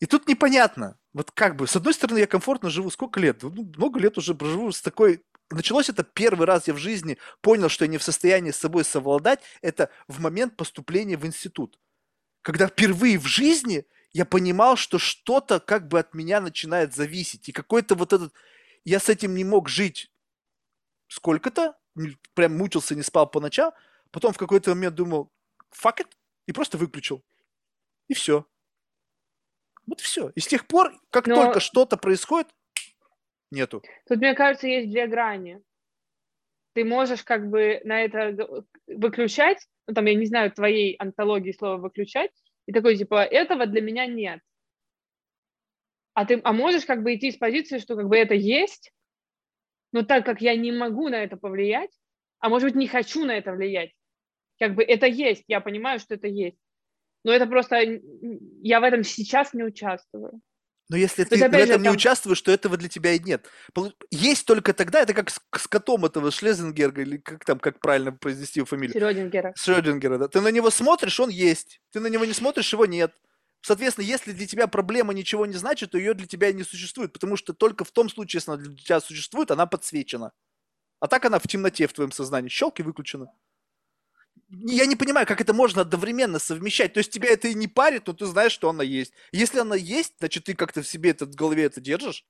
И 0.00 0.06
тут 0.06 0.28
непонятно, 0.28 0.96
вот 1.12 1.32
как 1.32 1.56
бы, 1.56 1.66
с 1.66 1.74
одной 1.74 1.92
стороны, 1.92 2.18
я 2.18 2.26
комфортно 2.28 2.70
живу, 2.70 2.90
сколько 2.90 3.18
лет? 3.18 3.42
Ну, 3.42 3.72
много 3.76 3.98
лет 3.98 4.16
уже 4.16 4.34
проживу 4.34 4.70
с 4.70 4.80
такой 4.80 5.22
началось 5.50 5.88
это 5.88 6.04
первый 6.04 6.46
раз 6.46 6.68
я 6.68 6.74
в 6.74 6.78
жизни 6.78 7.18
понял, 7.40 7.68
что 7.68 7.84
я 7.84 7.90
не 7.90 7.98
в 7.98 8.02
состоянии 8.02 8.50
с 8.50 8.58
собой 8.58 8.84
совладать, 8.84 9.40
это 9.62 9.90
в 10.06 10.20
момент 10.20 10.56
поступления 10.56 11.16
в 11.16 11.26
институт. 11.26 11.78
Когда 12.42 12.68
впервые 12.68 13.18
в 13.18 13.26
жизни 13.26 13.86
я 14.12 14.24
понимал, 14.24 14.76
что 14.76 14.98
что-то 14.98 15.60
как 15.60 15.88
бы 15.88 15.98
от 15.98 16.14
меня 16.14 16.40
начинает 16.40 16.94
зависеть. 16.94 17.48
И 17.48 17.52
какой-то 17.52 17.94
вот 17.94 18.12
этот... 18.12 18.32
Я 18.84 19.00
с 19.00 19.08
этим 19.08 19.34
не 19.34 19.44
мог 19.44 19.68
жить 19.68 20.10
сколько-то, 21.08 21.76
прям 22.34 22.56
мучился, 22.56 22.94
не 22.94 23.02
спал 23.02 23.30
по 23.30 23.40
ночам. 23.40 23.72
Потом 24.10 24.32
в 24.32 24.38
какой-то 24.38 24.70
момент 24.70 24.94
думал, 24.94 25.30
fuck 25.70 25.98
it, 25.98 26.08
и 26.46 26.52
просто 26.52 26.78
выключил. 26.78 27.22
И 28.08 28.14
все. 28.14 28.46
Вот 29.86 30.00
все. 30.00 30.30
И 30.34 30.40
с 30.40 30.46
тех 30.46 30.66
пор, 30.66 30.92
как 31.10 31.26
Но... 31.26 31.36
только 31.36 31.60
что-то 31.60 31.96
происходит, 31.96 32.48
нету. 33.50 33.82
Тут, 34.06 34.18
мне 34.18 34.34
кажется, 34.34 34.66
есть 34.66 34.90
две 34.90 35.06
грани. 35.06 35.62
Ты 36.74 36.84
можешь 36.84 37.24
как 37.24 37.48
бы 37.48 37.80
на 37.84 38.02
это 38.02 38.56
выключать, 38.86 39.66
ну, 39.86 39.94
там, 39.94 40.04
я 40.06 40.14
не 40.14 40.26
знаю, 40.26 40.52
твоей 40.52 40.94
антологии 40.96 41.52
слова 41.52 41.76
выключать, 41.76 42.30
и 42.68 42.72
такой, 42.72 42.98
типа, 42.98 43.24
этого 43.24 43.64
для 43.64 43.80
меня 43.80 44.04
нет. 44.06 44.40
А 46.12 46.26
ты, 46.26 46.38
а 46.44 46.52
можешь 46.52 46.84
как 46.84 47.02
бы 47.02 47.14
идти 47.14 47.30
с 47.30 47.38
позиции, 47.38 47.78
что 47.78 47.96
как 47.96 48.08
бы 48.08 48.16
это 48.18 48.34
есть, 48.34 48.92
но 49.90 50.02
так 50.02 50.26
как 50.26 50.42
я 50.42 50.54
не 50.54 50.70
могу 50.70 51.08
на 51.08 51.14
это 51.14 51.38
повлиять, 51.38 51.90
а 52.40 52.50
может 52.50 52.68
быть 52.68 52.76
не 52.76 52.86
хочу 52.86 53.24
на 53.24 53.38
это 53.38 53.52
влиять, 53.52 53.92
как 54.58 54.74
бы 54.74 54.82
это 54.82 55.06
есть, 55.06 55.44
я 55.48 55.60
понимаю, 55.60 55.98
что 55.98 56.14
это 56.14 56.28
есть, 56.28 56.58
но 57.24 57.32
это 57.32 57.46
просто 57.46 58.02
я 58.62 58.80
в 58.80 58.84
этом 58.84 59.02
сейчас 59.02 59.54
не 59.54 59.64
участвую. 59.64 60.42
Но 60.88 60.96
если 60.96 61.24
ты 61.24 61.36
есть, 61.36 61.42
в 61.42 61.54
этом 61.54 61.66
же, 61.66 61.78
не 61.78 61.84
там... 61.84 61.94
участвуешь, 61.94 62.40
то 62.40 62.50
этого 62.50 62.76
для 62.78 62.88
тебя 62.88 63.12
и 63.12 63.18
нет. 63.18 63.46
Есть 64.10 64.46
только 64.46 64.72
тогда, 64.72 65.00
это 65.02 65.12
как 65.12 65.28
с, 65.28 65.38
с 65.56 65.66
котом 65.66 66.06
этого 66.06 66.30
Шлезенгерга, 66.30 67.02
или 67.02 67.18
как 67.18 67.44
там, 67.44 67.58
как 67.58 67.78
правильно 67.80 68.12
произнести 68.12 68.60
его 68.60 68.66
фамилию? 68.66 68.98
Шрёдингера. 68.98 69.52
Шрёдингера, 69.54 70.18
да. 70.18 70.28
Ты 70.28 70.40
на 70.40 70.48
него 70.48 70.70
смотришь, 70.70 71.20
он 71.20 71.28
есть. 71.28 71.80
Ты 71.92 72.00
на 72.00 72.06
него 72.06 72.24
не 72.24 72.32
смотришь, 72.32 72.72
его 72.72 72.86
нет. 72.86 73.14
Соответственно, 73.60 74.06
если 74.06 74.32
для 74.32 74.46
тебя 74.46 74.66
проблема 74.66 75.12
ничего 75.12 75.44
не 75.44 75.54
значит, 75.54 75.90
то 75.90 75.98
ее 75.98 76.14
для 76.14 76.26
тебя 76.26 76.52
не 76.52 76.62
существует, 76.62 77.12
потому 77.12 77.36
что 77.36 77.52
только 77.52 77.84
в 77.84 77.90
том 77.90 78.08
случае, 78.08 78.38
если 78.38 78.52
она 78.52 78.62
для 78.62 78.74
тебя 78.74 79.00
существует, 79.00 79.50
она 79.50 79.66
подсвечена. 79.66 80.32
А 81.00 81.06
так 81.06 81.24
она 81.26 81.38
в 81.38 81.46
темноте 81.46 81.86
в 81.86 81.92
твоем 81.92 82.12
сознании. 82.12 82.48
Щелк 82.48 82.80
и 82.80 82.82
выключена 82.82 83.30
я 84.50 84.86
не 84.86 84.96
понимаю, 84.96 85.26
как 85.26 85.40
это 85.40 85.52
можно 85.52 85.82
одновременно 85.82 86.38
совмещать. 86.38 86.94
То 86.94 86.98
есть 86.98 87.12
тебя 87.12 87.28
это 87.28 87.48
и 87.48 87.54
не 87.54 87.68
парит, 87.68 88.06
но 88.06 88.14
ты 88.14 88.26
знаешь, 88.26 88.52
что 88.52 88.70
она 88.70 88.82
есть. 88.82 89.12
Если 89.32 89.58
она 89.58 89.76
есть, 89.76 90.14
значит, 90.18 90.44
ты 90.44 90.54
как-то 90.54 90.82
в 90.82 90.88
себе 90.88 91.10
это 91.10 91.26
в 91.26 91.34
голове 91.34 91.64
это 91.64 91.80
держишь. 91.80 92.24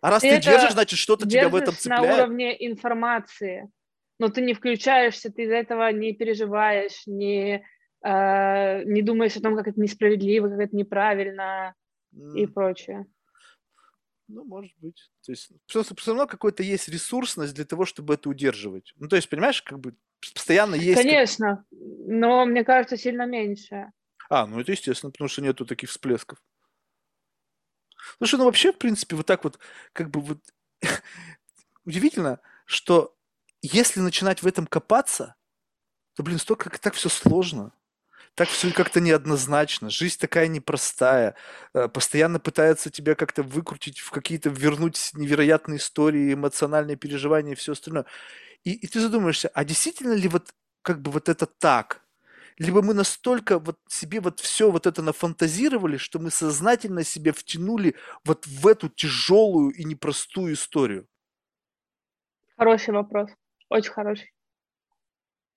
А 0.00 0.10
раз 0.10 0.22
ты, 0.22 0.36
ты 0.36 0.42
держишь, 0.42 0.72
значит, 0.72 0.98
что-то 0.98 1.28
тебя 1.28 1.48
в 1.48 1.56
этом 1.56 1.74
цепляет. 1.74 2.08
на 2.08 2.14
уровне 2.14 2.66
информации. 2.66 3.70
Но 4.18 4.28
ты 4.28 4.40
не 4.40 4.54
включаешься, 4.54 5.30
ты 5.30 5.44
из-за 5.44 5.54
этого 5.54 5.90
не 5.92 6.12
переживаешь, 6.12 7.06
не, 7.06 7.64
э, 8.04 8.84
не 8.84 9.02
думаешь 9.02 9.36
о 9.36 9.40
том, 9.40 9.56
как 9.56 9.68
это 9.68 9.80
несправедливо, 9.80 10.48
как 10.48 10.58
это 10.58 10.76
неправильно 10.76 11.74
mm. 12.12 12.36
и 12.36 12.46
прочее. 12.46 13.06
Ну, 14.26 14.44
может 14.44 14.72
быть. 14.78 15.10
То 15.24 15.32
есть, 15.32 15.50
просто 15.72 15.94
все 15.96 16.10
равно 16.10 16.26
какой-то 16.26 16.62
есть 16.64 16.88
ресурсность 16.88 17.54
для 17.54 17.64
того, 17.64 17.84
чтобы 17.84 18.14
это 18.14 18.28
удерживать. 18.28 18.92
Ну, 18.96 19.08
то 19.08 19.16
есть, 19.16 19.28
понимаешь, 19.28 19.62
как 19.62 19.78
бы 19.78 19.94
постоянно 20.20 20.74
есть... 20.74 21.00
Конечно, 21.00 21.64
но 21.70 22.44
мне 22.44 22.64
кажется, 22.64 22.96
сильно 22.96 23.26
меньше. 23.26 23.90
А, 24.28 24.46
ну 24.46 24.60
это 24.60 24.72
естественно, 24.72 25.10
потому 25.10 25.28
что 25.28 25.42
нету 25.42 25.64
таких 25.64 25.90
всплесков. 25.90 26.38
Слушай, 28.18 28.36
ну 28.36 28.44
вообще, 28.44 28.72
в 28.72 28.78
принципе, 28.78 29.16
вот 29.16 29.26
так 29.26 29.44
вот, 29.44 29.58
как 29.92 30.10
бы 30.10 30.20
вот 30.20 30.38
удивительно, 31.84 32.40
что 32.64 33.16
если 33.62 34.00
начинать 34.00 34.42
в 34.42 34.46
этом 34.46 34.66
копаться, 34.66 35.34
то, 36.14 36.22
блин, 36.22 36.38
столько 36.38 36.70
так 36.78 36.94
все 36.94 37.08
сложно. 37.08 37.72
Так 38.34 38.48
все 38.48 38.72
как-то 38.72 39.00
неоднозначно. 39.00 39.90
Жизнь 39.90 40.18
такая 40.20 40.46
непростая. 40.46 41.34
Э, 41.74 41.88
постоянно 41.88 42.38
пытаются 42.38 42.88
тебя 42.88 43.16
как-то 43.16 43.42
выкрутить 43.42 43.98
в 43.98 44.10
какие-то, 44.12 44.48
вернуть 44.48 45.10
невероятные 45.14 45.78
истории, 45.78 46.34
эмоциональные 46.34 46.96
переживания 46.96 47.52
и 47.52 47.56
все 47.56 47.72
остальное. 47.72 48.04
И, 48.64 48.72
и 48.72 48.86
ты 48.86 49.00
задумаешься, 49.00 49.48
а 49.48 49.64
действительно 49.64 50.14
ли 50.14 50.28
вот 50.28 50.52
как 50.82 51.00
бы 51.00 51.10
вот 51.10 51.28
это 51.28 51.46
так? 51.46 52.04
Либо 52.58 52.82
мы 52.82 52.92
настолько 52.92 53.58
вот 53.60 53.78
себе 53.88 54.20
вот 54.20 54.40
все 54.40 54.70
вот 54.70 54.86
это 54.86 55.00
нафантазировали, 55.00 55.96
что 55.96 56.18
мы 56.18 56.30
сознательно 56.30 57.04
себе 57.04 57.32
втянули 57.32 57.94
вот 58.24 58.46
в 58.46 58.66
эту 58.66 58.88
тяжелую 58.88 59.70
и 59.70 59.84
непростую 59.84 60.54
историю? 60.54 61.06
Хороший 62.56 62.94
вопрос, 62.94 63.30
очень 63.68 63.92
хороший. 63.92 64.32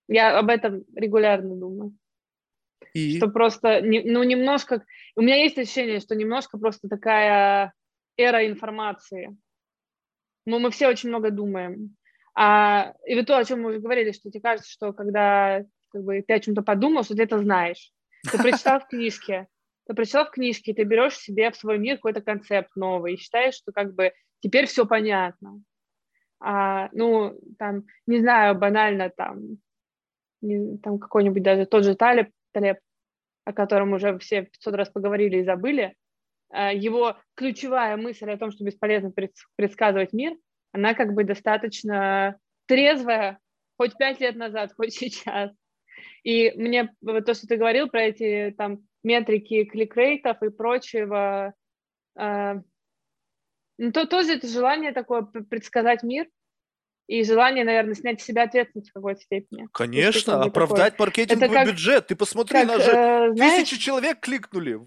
Я 0.06 0.38
об 0.38 0.48
этом 0.48 0.84
регулярно 0.94 1.56
думаю. 1.56 1.96
И? 2.94 3.16
Что 3.16 3.28
просто, 3.28 3.80
ну, 3.82 4.22
немножко... 4.22 4.84
У 5.16 5.22
меня 5.22 5.36
есть 5.36 5.58
ощущение, 5.58 6.00
что 6.00 6.14
немножко 6.14 6.58
просто 6.58 6.88
такая 6.88 7.72
эра 8.16 8.46
информации. 8.46 9.36
Мы, 10.44 10.58
мы 10.60 10.70
все 10.70 10.88
очень 10.88 11.08
много 11.08 11.30
думаем. 11.30 11.96
А, 12.34 12.94
и 13.06 13.14
вот 13.14 13.26
то, 13.26 13.36
о 13.36 13.44
чем 13.44 13.62
мы 13.62 13.70
уже 13.70 13.80
говорили, 13.80 14.12
что 14.12 14.30
тебе 14.30 14.40
кажется, 14.40 14.70
что 14.70 14.92
когда 14.92 15.62
как 15.90 16.02
бы, 16.02 16.22
ты 16.26 16.34
о 16.34 16.40
чем-то 16.40 16.62
подумал, 16.62 17.04
что 17.04 17.14
ты 17.14 17.24
это 17.24 17.38
знаешь. 17.38 17.92
Ты 18.30 18.38
прочитал 18.38 18.80
в 18.80 18.86
книжке, 18.86 19.48
ты 19.86 19.94
прочитал 19.94 20.26
в 20.26 20.30
книжке, 20.30 20.72
ты 20.72 20.84
берешь 20.84 21.18
себе 21.18 21.50
в 21.50 21.56
свой 21.56 21.78
мир 21.78 21.96
какой-то 21.96 22.22
концепт 22.22 22.70
новый 22.76 23.14
и 23.14 23.16
считаешь, 23.16 23.54
что 23.54 23.72
как 23.72 23.94
бы 23.94 24.12
теперь 24.40 24.66
все 24.66 24.86
понятно. 24.86 25.60
А, 26.40 26.88
ну, 26.92 27.38
там, 27.58 27.84
не 28.06 28.20
знаю, 28.20 28.56
банально 28.56 29.10
там, 29.10 29.58
не, 30.40 30.78
там 30.78 30.98
какой-нибудь 30.98 31.42
даже 31.42 31.66
тот 31.66 31.84
же 31.84 31.94
Талеб, 31.94 32.30
Талеб, 32.52 32.78
о 33.44 33.52
котором 33.52 33.92
уже 33.92 34.18
все 34.18 34.42
500 34.42 34.74
раз 34.74 34.88
поговорили 34.88 35.38
и 35.38 35.44
забыли, 35.44 35.94
а, 36.48 36.72
его 36.72 37.16
ключевая 37.34 37.96
мысль 37.96 38.30
о 38.30 38.38
том, 38.38 38.50
что 38.50 38.64
бесполезно 38.64 39.12
предсказывать 39.56 40.14
мир– 40.14 40.34
она 40.72 40.94
как 40.94 41.14
бы 41.14 41.24
достаточно 41.24 42.36
трезвая, 42.66 43.38
хоть 43.76 43.96
пять 43.96 44.20
лет 44.20 44.36
назад, 44.36 44.72
хоть 44.76 44.94
сейчас. 44.94 45.50
И 46.22 46.52
мне 46.56 46.94
то, 47.04 47.34
что 47.34 47.46
ты 47.46 47.56
говорил 47.56 47.88
про 47.88 48.02
эти 48.02 48.54
там 48.56 48.86
метрики 49.02 49.64
кликрейтов 49.64 50.42
и 50.42 50.50
прочего, 50.50 51.54
э, 52.18 52.54
ну, 53.78 53.92
то 53.92 54.06
тоже 54.06 54.34
это 54.34 54.46
желание 54.46 54.92
такое 54.92 55.22
предсказать 55.22 56.02
мир, 56.02 56.26
и 57.08 57.24
желание, 57.24 57.64
наверное, 57.64 57.94
снять 57.94 58.20
с 58.20 58.24
себя 58.24 58.44
ответственность 58.44 58.90
в 58.90 58.94
какой-то 58.94 59.20
степени. 59.20 59.68
Конечно, 59.72 60.42
оправдать 60.42 60.92
такой. 60.92 61.06
маркетинговый 61.06 61.54
как, 61.54 61.66
бюджет. 61.66 62.06
Ты 62.06 62.16
посмотри, 62.16 62.60
как, 62.60 62.68
на 62.68 62.78
же 62.78 62.90
э, 62.90 63.34
знаешь, 63.34 63.60
тысячи 63.62 63.78
человек 63.78 64.20
кликнули. 64.20 64.80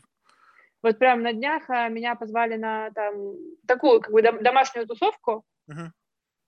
Вот 0.82 0.98
прям 0.98 1.24
на 1.24 1.34
днях 1.34 1.70
а, 1.70 1.90
меня 1.90 2.16
позвали 2.16 2.56
на 2.56 2.91
там, 2.91 3.34
такую 3.68 4.02
как 4.02 4.12
бы 4.12 4.22
домашнюю 4.22 4.88
тусовку, 4.88 5.44
Угу. 5.68 5.92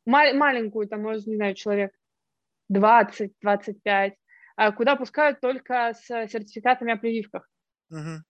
Мал- 0.06 0.34
маленькую, 0.36 0.88
там, 0.88 1.02
может, 1.02 1.28
не 1.28 1.36
знаю, 1.36 1.56
человек 1.56 1.92
20-25, 2.72 4.14
а 4.56 4.72
куда 4.72 4.96
пускают 4.96 5.40
только 5.40 5.94
с 5.94 6.08
сертификатами 6.08 6.94
о 6.94 6.98
прививках. 6.98 7.50
Угу. 7.90 8.24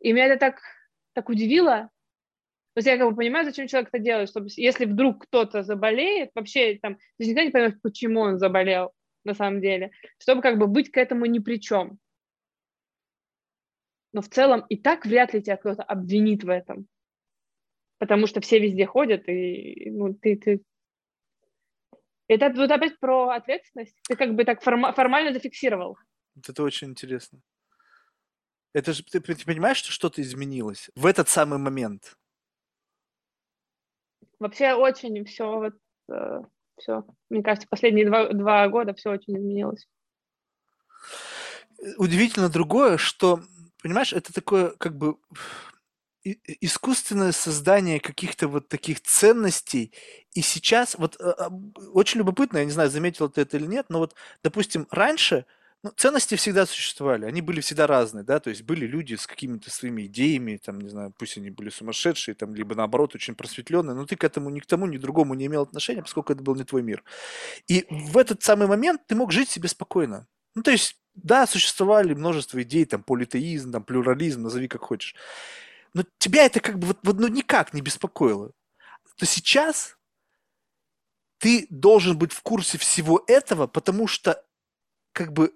И 0.00 0.12
меня 0.12 0.26
это 0.26 0.38
так, 0.38 0.60
так 1.14 1.28
удивило. 1.28 1.90
То 2.74 2.78
есть 2.80 2.88
я 2.88 2.98
как 2.98 3.08
бы 3.08 3.16
понимаю, 3.16 3.46
зачем 3.46 3.68
человек 3.68 3.88
это 3.92 4.02
делает, 4.02 4.28
чтобы 4.28 4.48
если 4.56 4.84
вдруг 4.84 5.24
кто-то 5.24 5.62
заболеет, 5.62 6.30
вообще 6.34 6.78
там, 6.80 6.98
ты 7.16 7.24
никогда 7.24 7.44
не 7.44 7.50
поймешь, 7.50 7.80
почему 7.82 8.20
он 8.20 8.38
заболел 8.38 8.92
на 9.24 9.34
самом 9.34 9.60
деле, 9.60 9.92
чтобы 10.18 10.42
как 10.42 10.58
бы 10.58 10.66
быть 10.66 10.90
к 10.90 10.98
этому 10.98 11.26
ни 11.26 11.38
при 11.38 11.58
чем. 11.58 11.98
Но 14.12 14.20
в 14.20 14.28
целом 14.28 14.64
и 14.68 14.76
так 14.76 15.06
вряд 15.06 15.34
ли 15.34 15.42
тебя 15.42 15.56
кто-то 15.56 15.82
обвинит 15.82 16.44
в 16.44 16.48
этом 16.48 16.86
потому 17.98 18.26
что 18.26 18.40
все 18.40 18.58
везде 18.58 18.86
ходят, 18.86 19.28
и 19.28 19.90
ну, 19.90 20.14
ты, 20.14 20.36
ты... 20.36 20.62
Это 22.28 22.52
вот 22.54 22.70
опять 22.70 22.98
про 22.98 23.30
ответственность. 23.30 23.96
Ты 24.08 24.16
как 24.16 24.34
бы 24.34 24.44
так 24.44 24.62
форма- 24.62 24.92
формально 24.92 25.32
зафиксировал. 25.32 25.96
Это 26.36 26.62
очень 26.62 26.88
интересно. 26.88 27.40
Это 28.72 28.92
же 28.92 29.02
ты, 29.04 29.20
ты 29.20 29.44
понимаешь, 29.44 29.78
что 29.78 29.90
что-то 29.90 30.20
изменилось 30.20 30.90
в 30.94 31.06
этот 31.06 31.28
самый 31.28 31.58
момент? 31.58 32.18
Вообще 34.38 34.74
очень 34.74 35.24
все 35.24 35.58
вот 35.58 35.74
э, 36.10 36.42
все. 36.76 37.04
Мне 37.30 37.42
кажется, 37.42 37.68
последние 37.70 38.06
два, 38.06 38.28
два 38.28 38.68
года 38.68 38.92
все 38.92 39.10
очень 39.10 39.38
изменилось. 39.38 39.88
Удивительно 41.96 42.48
другое, 42.48 42.98
что, 42.98 43.40
понимаешь, 43.82 44.12
это 44.12 44.32
такое 44.32 44.70
как 44.76 44.96
бы 44.96 45.16
искусственное 46.60 47.32
создание 47.32 48.00
каких-то 48.00 48.48
вот 48.48 48.68
таких 48.68 49.00
ценностей. 49.02 49.92
И 50.34 50.42
сейчас, 50.42 50.96
вот 50.98 51.16
э, 51.20 51.24
а, 51.24 51.50
очень 51.92 52.18
любопытно, 52.18 52.58
я 52.58 52.64
не 52.64 52.70
знаю, 52.70 52.90
заметил 52.90 53.28
ты 53.28 53.42
это 53.42 53.56
или 53.56 53.66
нет, 53.66 53.86
но 53.88 53.98
вот, 53.98 54.14
допустим, 54.42 54.86
раньше 54.90 55.46
ну, 55.82 55.92
ценности 55.96 56.34
всегда 56.34 56.66
существовали, 56.66 57.26
они 57.26 57.42
были 57.42 57.60
всегда 57.60 57.86
разные, 57.86 58.24
да, 58.24 58.40
то 58.40 58.50
есть 58.50 58.62
были 58.62 58.86
люди 58.86 59.14
с 59.14 59.26
какими-то 59.26 59.70
своими 59.70 60.06
идеями, 60.06 60.56
там, 60.56 60.80
не 60.80 60.88
знаю, 60.88 61.12
пусть 61.16 61.36
они 61.38 61.50
были 61.50 61.70
сумасшедшие, 61.70 62.34
там, 62.34 62.54
либо 62.54 62.74
наоборот 62.74 63.14
очень 63.14 63.34
просветленные, 63.34 63.94
но 63.94 64.04
ты 64.04 64.16
к 64.16 64.24
этому 64.24 64.50
ни 64.50 64.58
к 64.58 64.66
тому, 64.66 64.86
ни 64.86 64.96
к 64.96 65.00
другому 65.00 65.34
не 65.34 65.46
имел 65.46 65.62
отношения, 65.62 66.02
поскольку 66.02 66.32
это 66.32 66.42
был 66.42 66.56
не 66.56 66.64
твой 66.64 66.82
мир. 66.82 67.04
И 67.68 67.86
в 67.88 68.18
этот 68.18 68.42
самый 68.42 68.66
момент 68.66 69.02
ты 69.06 69.14
мог 69.14 69.30
жить 69.30 69.48
себе 69.48 69.68
спокойно. 69.68 70.26
Ну, 70.54 70.62
то 70.62 70.70
есть, 70.70 70.96
да, 71.14 71.46
существовали 71.46 72.14
множество 72.14 72.60
идей, 72.62 72.84
там, 72.84 73.02
политеизм, 73.02 73.70
там, 73.70 73.84
плюрализм, 73.84 74.42
назови 74.42 74.68
как 74.68 74.82
хочешь 74.82 75.14
но 75.96 76.04
тебя 76.18 76.44
это 76.44 76.60
как 76.60 76.78
бы 76.78 76.88
вот, 76.88 76.98
вот 77.04 77.18
ну, 77.18 77.26
никак 77.26 77.72
не 77.72 77.80
беспокоило, 77.80 78.52
то 79.16 79.24
сейчас 79.24 79.96
ты 81.38 81.66
должен 81.70 82.18
быть 82.18 82.32
в 82.32 82.42
курсе 82.42 82.76
всего 82.76 83.24
этого, 83.26 83.66
потому 83.66 84.06
что 84.06 84.44
как 85.12 85.32
бы 85.32 85.54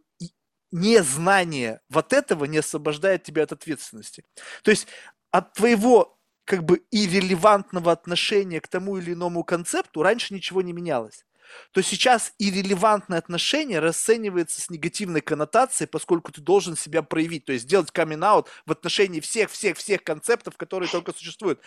незнание 0.71 1.83
вот 1.91 2.15
этого 2.15 2.47
не 2.47 2.57
освобождает 2.57 3.23
тебя 3.23 3.43
от 3.43 3.53
ответственности. 3.53 4.25
То 4.63 4.71
есть 4.71 4.87
от 5.31 5.53
твоего 5.53 6.19
как 6.47 6.65
бы 6.65 6.87
иррелевантного 6.91 7.93
отношения 7.93 8.63
к 8.63 8.69
тому 8.69 8.97
или 8.97 9.13
иному 9.13 9.45
концепту 9.45 10.03
раньше 10.03 10.33
ничего 10.33 10.63
не 10.63 10.73
менялось 10.73 11.27
то 11.73 11.83
сейчас 11.83 12.33
и 12.39 12.51
релевантное 12.51 13.19
отношение 13.19 13.79
расценивается 13.79 14.61
с 14.61 14.71
негативной 14.71 15.21
коннотацией, 15.21 15.89
поскольку 15.89 16.33
ты 16.33 16.41
должен 16.41 16.77
себя 16.77 17.03
проявить, 17.03 17.45
то 17.45 17.53
есть 17.53 17.65
сделать 17.65 17.91
камин 17.91 18.21
в 18.21 18.45
отношении 18.71 19.21
всех-всех-всех 19.21 20.03
концептов, 20.05 20.57
которые 20.57 20.89
только 20.89 21.13
существуют. 21.13 21.61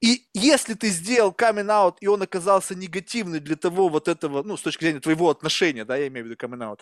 И 0.00 0.26
если 0.34 0.74
ты 0.74 0.88
сделал 0.88 1.32
камин 1.32 1.70
и 2.00 2.06
он 2.06 2.22
оказался 2.22 2.74
негативный 2.74 3.40
для 3.40 3.56
того 3.56 3.88
вот 3.88 4.08
этого, 4.08 4.42
ну, 4.42 4.56
с 4.56 4.62
точки 4.62 4.84
зрения 4.84 5.00
твоего 5.00 5.30
отношения, 5.30 5.84
да, 5.84 5.96
я 5.96 6.08
имею 6.08 6.26
в 6.26 6.28
виду 6.28 6.36
камин 6.36 6.76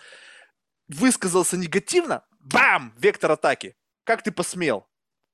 высказался 0.88 1.56
негативно, 1.56 2.24
бам, 2.40 2.94
вектор 2.98 3.32
атаки. 3.32 3.76
Как 4.04 4.22
ты 4.22 4.32
посмел? 4.32 4.86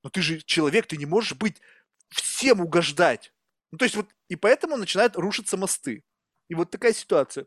Но 0.03 0.09
ты 0.09 0.21
же 0.21 0.41
человек, 0.41 0.87
ты 0.87 0.97
не 0.97 1.05
можешь 1.05 1.33
быть 1.33 1.61
всем 2.09 2.61
угождать. 2.61 3.33
Ну, 3.71 3.77
то 3.77 3.85
есть 3.85 3.95
вот, 3.95 4.09
и 4.29 4.35
поэтому 4.35 4.77
начинают 4.77 5.15
рушиться 5.15 5.57
мосты. 5.57 6.03
И 6.51 6.53
вот 6.53 6.69
такая 6.69 6.91
ситуация. 6.91 7.45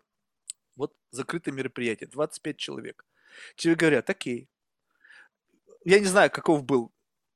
Вот 0.76 0.96
закрытое 1.10 1.52
мероприятие, 1.52 2.08
25 2.08 2.56
человек. 2.56 3.04
Тебе 3.54 3.74
говорят, 3.74 4.08
окей. 4.08 4.48
Я 5.84 6.00
не 6.00 6.06
знаю, 6.06 6.30
каков 6.30 6.64
был 6.64 6.90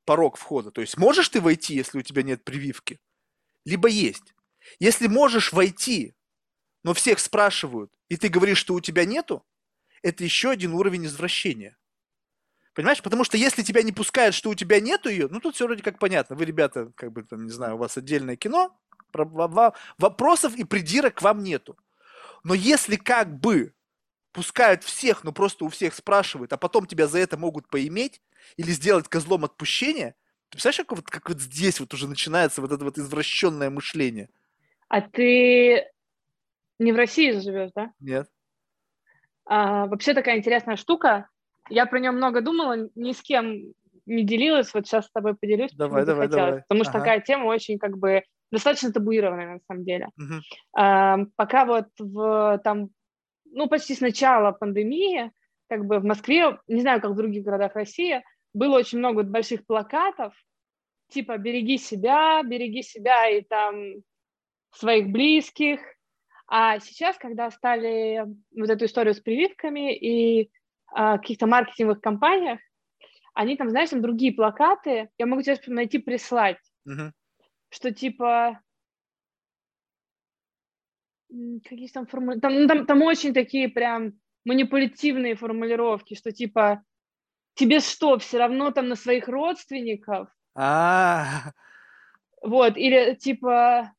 порог 0.07 0.39
входа. 0.39 0.70
То 0.70 0.81
есть 0.81 0.97
можешь 0.97 1.28
ты 1.28 1.43
войти, 1.43 1.74
если 1.74 1.99
у 1.99 2.03
тебя 2.03 2.23
нет 2.23 2.43
прививки? 2.43 2.99
Либо 3.66 3.86
есть. 3.86 4.35
Если 4.81 5.09
можешь 5.09 5.53
войти, 5.53 6.15
но 6.85 6.95
всех 6.95 7.19
спрашивают, 7.19 7.93
и 8.09 8.16
ты 8.16 8.31
говоришь, 8.31 8.57
что 8.57 8.73
у 8.73 8.81
тебя 8.81 9.05
нету, 9.05 9.45
это 10.03 10.24
еще 10.24 10.49
один 10.49 10.73
уровень 10.73 11.05
извращения. 11.05 11.77
Понимаешь? 12.73 13.03
Потому 13.03 13.24
что 13.24 13.36
если 13.36 13.62
тебя 13.62 13.82
не 13.82 13.93
пускают, 13.93 14.35
что 14.35 14.49
у 14.49 14.55
тебя 14.55 14.81
нету 14.81 15.11
ее, 15.11 15.28
ну 15.28 15.39
тут 15.39 15.55
все 15.55 15.66
вроде 15.66 15.82
как 15.82 15.99
понятно. 15.99 16.35
Вы, 16.35 16.47
ребята, 16.47 16.90
как 16.97 17.12
бы 17.12 17.24
там, 17.24 17.45
не 17.45 17.51
знаю, 17.51 17.74
у 17.74 17.78
вас 17.78 17.99
отдельное 17.99 18.36
кино, 18.36 18.74
Вопросов 19.12 20.56
и 20.56 20.64
придирок 20.64 21.14
к 21.14 21.22
вам 21.22 21.43
нету. 21.43 21.76
Но 22.44 22.55
если 22.55 22.97
как 22.97 23.39
бы 23.39 23.72
пускают 24.32 24.85
всех, 24.85 25.24
но 25.24 25.32
просто 25.32 25.64
у 25.64 25.68
всех 25.68 25.94
спрашивают, 25.94 26.52
а 26.52 26.56
потом 26.56 26.86
тебя 26.86 27.06
за 27.06 27.18
это 27.18 27.36
могут 27.36 27.68
поиметь 27.68 28.22
или 28.56 28.70
сделать 28.70 29.09
козлом 29.09 29.44
отпущения, 29.44 30.14
ты 30.48 30.56
представляешь, 30.56 30.86
как 30.86 30.93
вот, 30.93 31.06
как 31.10 31.28
вот 31.28 31.40
здесь 31.40 31.80
вот 31.80 31.93
уже 31.93 32.09
начинается 32.09 32.60
вот 32.60 32.72
это 32.72 32.85
вот 32.85 32.98
извращенное 32.98 33.70
мышление? 33.70 34.30
А 34.89 35.01
ты 35.01 35.86
не 36.78 36.93
в 36.93 36.97
России 36.97 37.32
живешь, 37.32 37.70
да? 37.74 37.93
Нет. 38.01 38.30
А, 39.44 39.86
вообще 39.86 40.14
такая 40.14 40.39
интересная 40.39 40.76
штука. 40.76 41.28
Я 41.68 41.86
про 41.86 41.98
нее 41.98 42.12
много 42.12 42.40
думала, 42.40 42.89
ни 42.94 43.12
с 43.12 43.20
кем 43.20 43.74
не 44.06 44.24
делилась, 44.24 44.72
вот 44.72 44.86
сейчас 44.86 45.06
с 45.06 45.10
тобой 45.10 45.35
поделюсь. 45.35 45.72
Давай, 45.72 46.06
давай, 46.06 46.28
давай. 46.28 46.62
Потому 46.62 46.85
что 46.85 46.93
ага. 46.93 47.01
такая 47.01 47.20
тема 47.20 47.44
очень 47.44 47.78
как 47.78 47.98
бы 47.98 48.22
достаточно 48.51 48.93
табуированная 48.93 49.55
на 49.55 49.61
самом 49.66 49.85
деле. 49.85 50.09
Uh-huh. 50.19 50.41
А, 50.77 51.19
пока 51.37 51.65
вот 51.65 51.89
в 51.99 52.61
там, 52.65 52.91
ну 53.45 53.69
почти 53.69 53.95
с 53.95 54.01
начала 54.01 54.53
пандемии, 54.53 55.31
как 55.69 55.85
бы 55.85 55.99
в 55.99 56.05
Москве, 56.05 56.59
не 56.66 56.81
знаю, 56.81 57.01
как 57.01 57.11
в 57.11 57.16
других 57.16 57.45
городах 57.45 57.75
России, 57.75 58.23
было 58.55 58.79
очень 58.79 58.99
много 58.99 59.23
больших 59.23 59.66
плакатов, 59.66 60.35
типа 61.11 61.37
«береги 61.39 61.79
себя, 61.79 62.43
береги 62.43 62.83
себя 62.83 63.29
и 63.29 63.43
там 63.43 63.77
своих 64.73 65.09
близких». 65.09 65.81
А 66.51 66.81
сейчас, 66.81 67.19
когда 67.19 67.51
стали 67.51 68.25
вот 68.57 68.70
эту 68.70 68.87
историю 68.87 69.15
с 69.15 69.20
прививками 69.20 69.95
и 69.95 70.51
а, 70.87 71.19
каких-то 71.19 71.47
маркетинговых 71.47 72.01
компаниях, 72.01 72.59
они 73.35 73.57
там, 73.57 73.69
знаешь, 73.69 73.91
там 73.91 74.01
другие 74.01 74.33
плакаты, 74.33 75.11
я 75.19 75.27
могу 75.27 75.43
тебе 75.43 75.59
найти, 75.66 75.99
прислать. 75.99 76.59
Uh-huh 76.89 77.12
что 77.70 77.93
типа 77.93 78.61
какие 81.65 81.89
там 81.89 82.07
формулировки, 82.07 82.40
там, 82.40 82.55
ну, 82.55 82.66
там, 82.66 82.86
там 82.86 83.03
очень 83.03 83.35
такие 83.35 83.69
прям 83.69 84.15
манипулятивные 84.45 85.35
формулировки, 85.35 86.15
что 86.15 86.32
типа 86.32 86.82
тебе 87.55 87.81
что, 87.81 88.19
все 88.19 88.39
равно 88.39 88.70
там 88.70 88.89
на 88.89 88.95
своих 88.95 89.28
родственников? 89.28 90.28
А. 90.55 91.53
Вот, 92.40 92.77
или 92.77 93.15
типа 93.15 93.93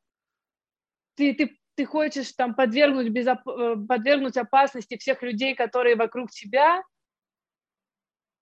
ты, 1.15 1.33
ты, 1.33 1.59
ты 1.75 1.85
хочешь 1.85 2.31
там 2.31 2.55
подвергнуть, 2.55 3.09
безоп... 3.09 3.47
Э, 3.47 3.75
подвергнуть 3.75 4.37
опасности 4.37 4.97
всех 4.97 5.21
людей, 5.21 5.55
которые 5.55 5.95
вокруг 5.95 6.31
тебя, 6.31 6.81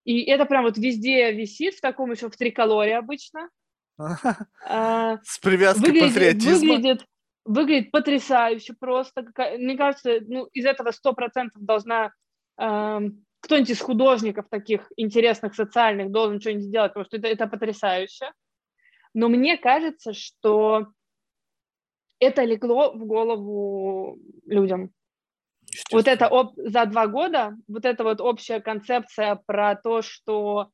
и 0.05 0.21
это 0.21 0.45
прям 0.45 0.63
вот 0.63 0.77
везде 0.77 1.33
висит, 1.33 1.73
в 1.73 1.81
таком 1.81 2.11
еще 2.11 2.29
в 2.29 2.37
триколоре 2.37 2.95
обычно. 2.95 3.49
А, 3.97 5.17
С 5.23 5.39
привязкой 5.39 5.91
выглядит, 5.91 6.13
патриотизма. 6.13 6.73
Выглядит, 6.75 7.05
выглядит 7.45 7.91
потрясающе 7.91 8.73
просто. 8.73 9.25
Мне 9.57 9.77
кажется, 9.77 10.19
ну, 10.27 10.45
из 10.53 10.65
этого 10.65 10.91
сто 10.91 11.13
процентов 11.13 11.61
должна 11.63 12.11
э, 12.59 12.99
кто-нибудь 13.39 13.69
из 13.69 13.81
художников 13.81 14.47
таких 14.49 14.91
интересных, 14.97 15.55
социальных 15.55 16.11
должен 16.11 16.39
что-нибудь 16.39 16.65
сделать, 16.65 16.93
потому 16.93 17.05
что 17.05 17.17
это, 17.17 17.27
это 17.27 17.47
потрясающе. 17.47 18.31
Но 19.13 19.29
мне 19.29 19.57
кажется, 19.57 20.13
что 20.13 20.87
это 22.19 22.43
легло 22.43 22.93
в 22.93 23.05
голову 23.05 24.19
людям. 24.45 24.91
Вот 25.91 26.07
это 26.07 26.27
об, 26.27 26.53
за 26.55 26.85
два 26.85 27.07
года, 27.07 27.55
вот 27.67 27.85
эта 27.85 28.03
вот 28.03 28.21
общая 28.21 28.61
концепция 28.61 29.41
про 29.45 29.75
то, 29.75 30.01
что 30.01 30.69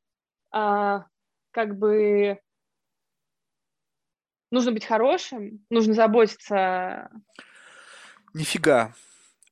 э, 0.54 1.00
как 1.52 1.78
бы 1.78 2.40
нужно 4.54 4.72
быть 4.72 4.86
хорошим, 4.86 5.66
нужно 5.70 5.94
заботиться. 5.94 7.10
Нифига. 8.34 8.94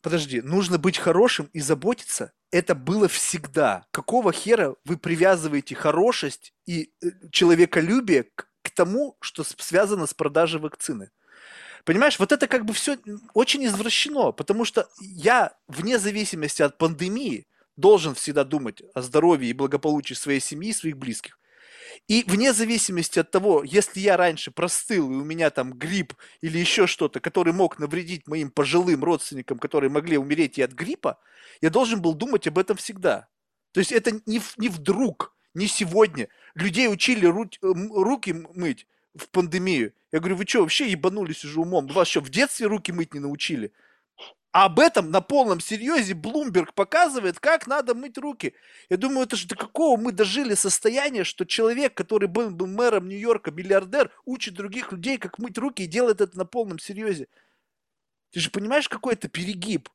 Подожди, 0.02 0.42
нужно 0.42 0.78
быть 0.78 0.98
хорошим 0.98 1.50
и 1.54 1.60
заботиться. 1.60 2.32
Это 2.52 2.76
было 2.76 3.08
всегда. 3.08 3.86
Какого 3.92 4.32
хера 4.32 4.76
вы 4.86 4.98
привязываете 4.98 5.76
хорошесть 5.76 6.54
и 6.66 6.92
э, 7.04 7.08
человеколюбие 7.32 8.24
к, 8.24 8.48
к 8.62 8.70
тому, 8.72 9.18
что 9.22 9.44
связано 9.44 10.06
с 10.06 10.14
продажей 10.14 10.60
вакцины? 10.60 11.12
Понимаешь, 11.84 12.20
вот 12.20 12.32
это 12.32 12.48
как 12.48 12.66
бы 12.66 12.74
все 12.74 12.98
очень 13.34 13.66
извращено, 13.66 14.32
потому 14.32 14.66
что 14.66 14.88
я, 15.00 15.56
вне 15.68 15.98
зависимости 15.98 16.62
от 16.62 16.78
пандемии, 16.78 17.48
должен 17.76 18.14
всегда 18.14 18.44
думать 18.44 18.84
о 18.94 19.02
здоровье 19.02 19.50
и 19.50 19.54
благополучии 19.54 20.14
своей 20.14 20.40
семьи 20.40 20.70
и 20.70 20.74
своих 20.74 20.98
близких. 20.98 21.41
И 22.08 22.24
вне 22.28 22.54
зависимости 22.54 23.20
от 23.20 23.32
того, 23.32 23.64
если 23.64 24.00
я 24.00 24.18
раньше 24.18 24.52
простыл, 24.52 25.12
и 25.12 25.16
у 25.16 25.24
меня 25.24 25.50
там 25.50 25.74
грипп 25.74 26.14
или 26.42 26.58
еще 26.58 26.88
что-то, 26.88 27.20
который 27.20 27.54
мог 27.54 27.80
навредить 27.80 28.28
моим 28.28 28.52
пожилым 28.52 29.04
родственникам, 29.04 29.60
которые 29.60 29.90
могли 29.90 30.18
умереть 30.18 30.58
и 30.58 30.62
от 30.62 30.72
гриппа, 30.72 31.20
я 31.62 31.70
должен 31.70 32.02
был 32.02 32.14
думать 32.14 32.48
об 32.48 32.58
этом 32.58 32.78
всегда. 32.78 33.28
То 33.72 33.80
есть 33.80 33.92
это 33.92 34.12
не, 34.26 34.42
не 34.58 34.70
вдруг, 34.70 35.36
не 35.54 35.68
сегодня. 35.68 36.28
Людей 36.56 36.88
учили 36.88 37.26
ру, 37.26 37.50
руки 37.62 38.34
мыть 38.54 38.88
в 39.16 39.28
пандемию. 39.30 39.94
Я 40.12 40.20
говорю, 40.20 40.36
вы 40.36 40.46
что, 40.46 40.62
вообще 40.62 40.90
ебанулись 40.90 41.46
уже 41.46 41.60
умом? 41.60 41.88
Вас 41.88 42.08
что, 42.08 42.22
в 42.22 42.30
детстве 42.30 42.68
руки 42.68 42.92
мыть 42.92 43.14
не 43.14 43.20
научили? 43.20 43.72
Об 44.52 44.80
этом 44.80 45.12
на 45.12 45.22
полном 45.22 45.60
серьезе 45.62 46.14
Блумберг 46.14 46.74
показывает, 46.74 47.40
как 47.40 47.68
надо 47.68 47.96
мыть 47.96 48.18
руки. 48.18 48.54
Я 48.90 48.98
думаю, 48.98 49.26
это 49.26 49.38
же 49.38 49.48
до 49.48 49.56
какого 49.56 50.00
мы 50.00 50.12
дожили 50.12 50.56
состояния, 50.56 51.24
что 51.24 51.46
человек, 51.46 51.94
который 51.94 52.28
был, 52.28 52.52
был 52.52 52.68
мэром 52.68 53.08
Нью-Йорка, 53.08 53.52
миллиардер, 53.52 54.12
учит 54.26 54.56
других 54.56 54.92
людей, 54.92 55.18
как 55.18 55.40
мыть 55.40 55.58
руки 55.58 55.84
и 55.84 55.88
делает 55.88 56.20
это 56.20 56.38
на 56.38 56.46
полном 56.46 56.80
серьезе. 56.80 57.28
Ты 58.32 58.42
же 58.42 58.52
понимаешь, 58.52 58.90
какой 58.90 59.14
это 59.14 59.30
перегиб? 59.30 59.90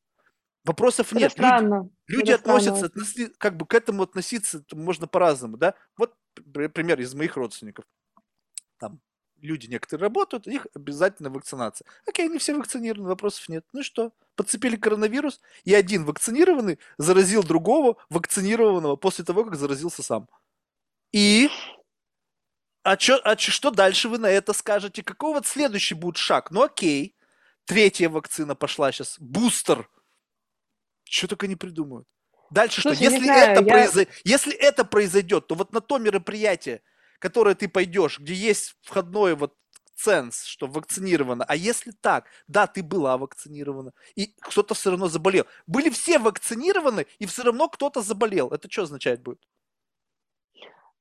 Вопросов 0.65 1.09
Это 1.13 1.17
нет. 1.17 1.33
Люди, 1.33 1.33
странно. 1.33 1.91
люди 2.07 2.31
Это 2.31 2.41
странно 2.41 2.59
относятся, 2.87 3.33
как 3.39 3.57
бы 3.57 3.67
к 3.67 3.75
этому 3.75 4.03
относиться 4.03 4.65
можно 4.73 5.07
по-разному, 5.07 5.59
да? 5.59 5.75
Вот 5.97 6.15
пр- 6.53 6.71
пример 6.71 6.99
из 7.01 7.15
моих 7.15 7.37
родственников. 7.37 7.85
Там 8.79 9.01
люди 9.47 9.67
некоторые 9.67 10.05
работают, 10.09 10.47
у 10.47 10.51
них 10.51 10.67
обязательно 10.75 11.31
вакцинация. 11.31 11.87
Окей, 12.07 12.27
они 12.27 12.39
все 12.39 12.55
вакцинированы, 12.55 13.09
вопросов 13.09 13.49
нет. 13.49 13.65
Ну 13.73 13.81
и 13.81 13.83
что? 13.83 14.13
Подцепили 14.35 14.77
коронавирус, 14.77 15.41
и 15.65 15.73
один 15.75 16.05
вакцинированный 16.05 16.79
заразил 16.99 17.43
другого 17.43 17.97
вакцинированного 18.11 18.97
после 18.97 19.25
того, 19.25 19.45
как 19.45 19.57
заразился 19.57 20.03
сам. 20.03 20.29
И 21.13 21.49
а, 22.85 22.97
чё, 22.97 23.19
а 23.25 23.35
чё- 23.37 23.53
что 23.53 23.71
дальше 23.71 24.09
вы 24.09 24.19
на 24.19 24.27
это 24.31 24.53
скажете? 24.53 25.03
Какой 25.03 25.33
вот 25.33 25.47
следующий 25.47 25.95
будет 25.95 26.17
шаг? 26.19 26.51
Ну 26.51 26.63
окей, 26.63 27.17
третья 27.65 28.09
вакцина 28.09 28.55
пошла 28.55 28.93
сейчас, 28.93 29.17
бустер. 29.19 29.89
Что 31.09 31.29
только 31.29 31.47
не 31.47 31.57
придумают. 31.57 32.07
Дальше 32.51 32.81
Слушай, 32.83 32.97
что? 32.97 33.05
Если, 33.05 33.25
знаю, 33.25 33.53
это 33.53 33.65
я- 33.65 33.73
произо- 33.75 34.07
Если 34.25 34.55
это 34.55 34.85
произойдет, 34.85 35.47
то 35.49 35.55
вот 35.57 35.73
на 35.73 35.81
то 35.81 35.99
мероприятие, 35.99 36.83
которое 37.19 37.55
ты 37.55 37.69
пойдешь, 37.69 38.19
где 38.19 38.35
есть 38.35 38.77
входной 38.83 39.35
вот 39.37 39.55
ценз, 39.95 40.45
что 40.45 40.67
вакцинировано, 40.67 41.45
а 41.49 41.57
если 41.57 41.91
так, 41.91 42.27
да, 42.49 42.67
ты 42.67 42.83
была 42.83 43.17
вакцинирована, 43.17 43.93
и 44.15 44.35
кто-то 44.41 44.75
все 44.75 44.91
равно 44.91 45.09
заболел. 45.09 45.47
Были 45.67 45.89
все 45.91 46.19
вакцинированы, 46.19 47.07
и 47.19 47.27
все 47.27 47.43
равно 47.45 47.69
кто-то 47.69 48.03
заболел. 48.03 48.49
Это 48.51 48.71
что 48.71 48.83
означает 48.83 49.23
будет? 49.23 49.41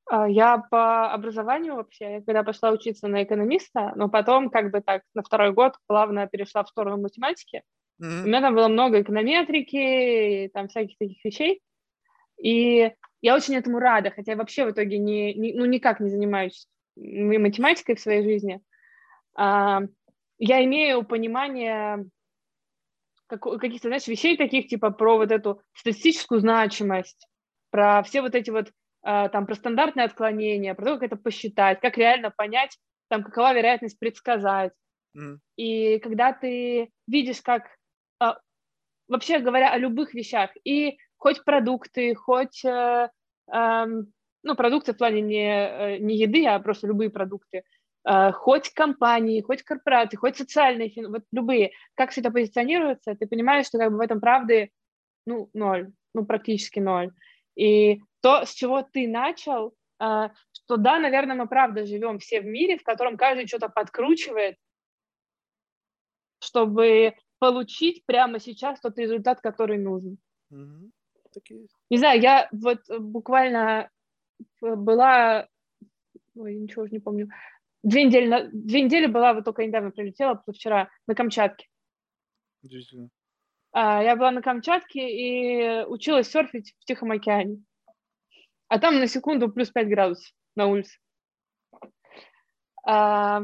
А, 0.07 0.27
Я 0.29 0.57
по 0.69 1.11
образованию 1.13 1.75
вообще, 1.75 2.05
я 2.15 2.21
когда 2.21 2.43
пошла 2.43 2.71
учиться 2.71 3.07
на 3.07 3.23
экономиста, 3.23 3.93
но 3.95 4.09
потом 4.09 4.49
как 4.49 4.71
бы 4.71 4.81
так 4.81 5.01
на 5.13 5.23
второй 5.23 5.51
год 5.53 5.73
плавно 5.87 6.27
перешла 6.27 6.63
в 6.63 6.69
сторону 6.69 7.01
математики. 7.01 7.63
У 8.23 8.27
Мгм. 8.27 8.29
меня 8.29 8.41
там 8.41 8.55
было 8.55 8.67
много 8.69 9.01
эконометрики, 9.01 10.45
и 10.45 10.49
там 10.49 10.69
всяких 10.69 10.97
таких 10.97 11.23
вещей. 11.25 11.61
И 12.43 12.91
я 13.25 13.35
очень 13.35 13.55
этому 13.55 13.79
рада, 13.79 14.11
хотя 14.11 14.33
я 14.33 14.37
вообще 14.37 14.65
в 14.65 14.71
итоге 14.71 14.99
не, 14.99 15.33
не- 15.33 15.53
ну, 15.53 15.65
никак 15.65 15.99
не 15.99 16.11
занимаюсь 16.11 16.67
математикой 16.95 17.95
в 17.95 17.99
своей 17.99 18.21
жизни. 18.21 18.61
А, 19.33 19.81
я 20.37 20.63
имею 20.63 21.03
понимание 21.03 22.05
како- 23.25 23.57
каких-то, 23.57 23.87
знаешь, 23.87 24.05
вещей 24.07 24.37
таких, 24.37 24.67
типа 24.67 24.91
про 24.91 25.17
вот 25.17 25.31
эту 25.31 25.59
статистическую 25.73 26.39
значимость, 26.39 27.27
про 27.71 28.03
все 28.03 28.21
вот 28.21 28.35
эти 28.35 28.51
вот, 28.51 28.71
а, 29.01 29.27
там, 29.29 29.47
про 29.47 29.55
стандартные 29.55 30.05
отклонения, 30.05 30.75
про 30.75 30.85
то, 30.85 30.93
как 30.93 31.03
это 31.11 31.15
посчитать, 31.15 31.79
как 31.79 31.97
реально 31.97 32.29
понять, 32.29 32.77
там, 33.07 33.23
какова 33.23 33.55
вероятность 33.55 33.97
предсказать. 33.97 34.71
Мгм. 35.15 35.41
И 35.55 35.97
когда 35.97 36.31
ты 36.31 36.91
видишь, 37.07 37.41
как, 37.41 37.63
а, 38.19 38.37
вообще 39.07 39.39
говоря 39.39 39.71
о 39.71 39.79
любых 39.79 40.13
вещах, 40.13 40.51
и 40.63 40.99
хоть 41.17 41.43
продукты, 41.43 42.13
хоть, 42.13 42.63
э, 42.63 43.09
ну, 44.45 44.55
продукты 44.55 44.93
в 44.93 44.97
плане 44.97 45.21
не, 45.21 45.49
э, 45.49 45.97
не 45.97 46.17
еды, 46.17 46.45
а 46.45 46.59
просто 46.59 46.87
любые 46.87 47.09
продукты, 47.09 47.63
э, 48.07 48.31
хоть 48.31 48.69
компании, 48.69 49.41
хоть 49.41 49.63
корпорации, 49.63 50.17
хоть 50.17 50.37
социальные, 50.37 50.93
вот 51.07 51.23
любые, 51.31 51.71
как 51.95 52.11
все 52.11 52.21
это 52.21 52.31
позиционируется, 52.31 53.15
ты 53.15 53.27
понимаешь, 53.27 53.65
что 53.65 53.79
как 53.79 53.91
бы 53.91 53.97
в 53.97 54.01
этом 54.01 54.21
правды, 54.21 54.69
ну, 55.25 55.49
ноль, 55.53 55.91
ну, 56.13 56.25
практически 56.25 56.79
ноль. 56.79 57.11
И 57.55 58.01
то, 58.21 58.45
с 58.45 58.53
чего 58.53 58.83
ты 58.83 59.07
начал, 59.07 59.73
э, 59.99 60.29
что 60.51 60.77
да, 60.77 60.99
наверное, 60.99 61.35
мы 61.35 61.47
правда 61.47 61.85
живем 61.85 62.19
все 62.19 62.39
в 62.41 62.45
мире, 62.45 62.77
в 62.77 62.83
котором 62.83 63.17
каждый 63.17 63.47
что-то 63.47 63.69
подкручивает, 63.69 64.57
чтобы 66.39 67.15
получить 67.39 68.05
прямо 68.05 68.39
сейчас 68.39 68.79
тот 68.79 68.97
результат, 68.99 69.41
который 69.41 69.79
нужен. 69.79 70.19
Мгм. 70.51 70.91
Так 71.35 71.51
и 71.51 71.55
есть. 71.55 71.75
Не 71.89 71.97
знаю, 71.97 72.19
я 72.21 72.47
вот 72.53 72.79
э, 72.89 72.97
буквально 72.97 73.89
э, 74.63 74.75
была, 74.75 75.47
ой, 76.35 76.55
ничего 76.55 76.83
уже 76.83 76.93
не 76.93 76.99
помню, 76.99 77.29
две 77.83 78.05
недели, 78.05 78.27
на- 78.27 78.49
две 78.51 78.81
недели 78.81 79.05
была, 79.07 79.33
вот 79.33 79.43
только 79.43 79.65
недавно 79.65 79.91
прилетела, 79.91 80.41
вчера 80.51 80.89
на 81.07 81.13
Камчатке. 81.13 81.67
Удивительно. 82.63 83.09
А, 83.73 84.01
Я 84.01 84.15
была 84.15 84.31
на 84.31 84.41
Камчатке 84.41 85.09
и 85.09 85.83
училась 85.85 86.29
серфить 86.31 86.73
в 86.79 86.85
Тихом 86.85 87.11
океане. 87.11 87.61
А 88.69 88.79
там 88.79 88.97
на 88.99 89.07
секунду 89.07 89.51
плюс 89.51 89.69
5 89.69 89.89
градусов 89.89 90.31
на 90.55 90.67
улице. 90.67 90.97
А, 92.87 93.41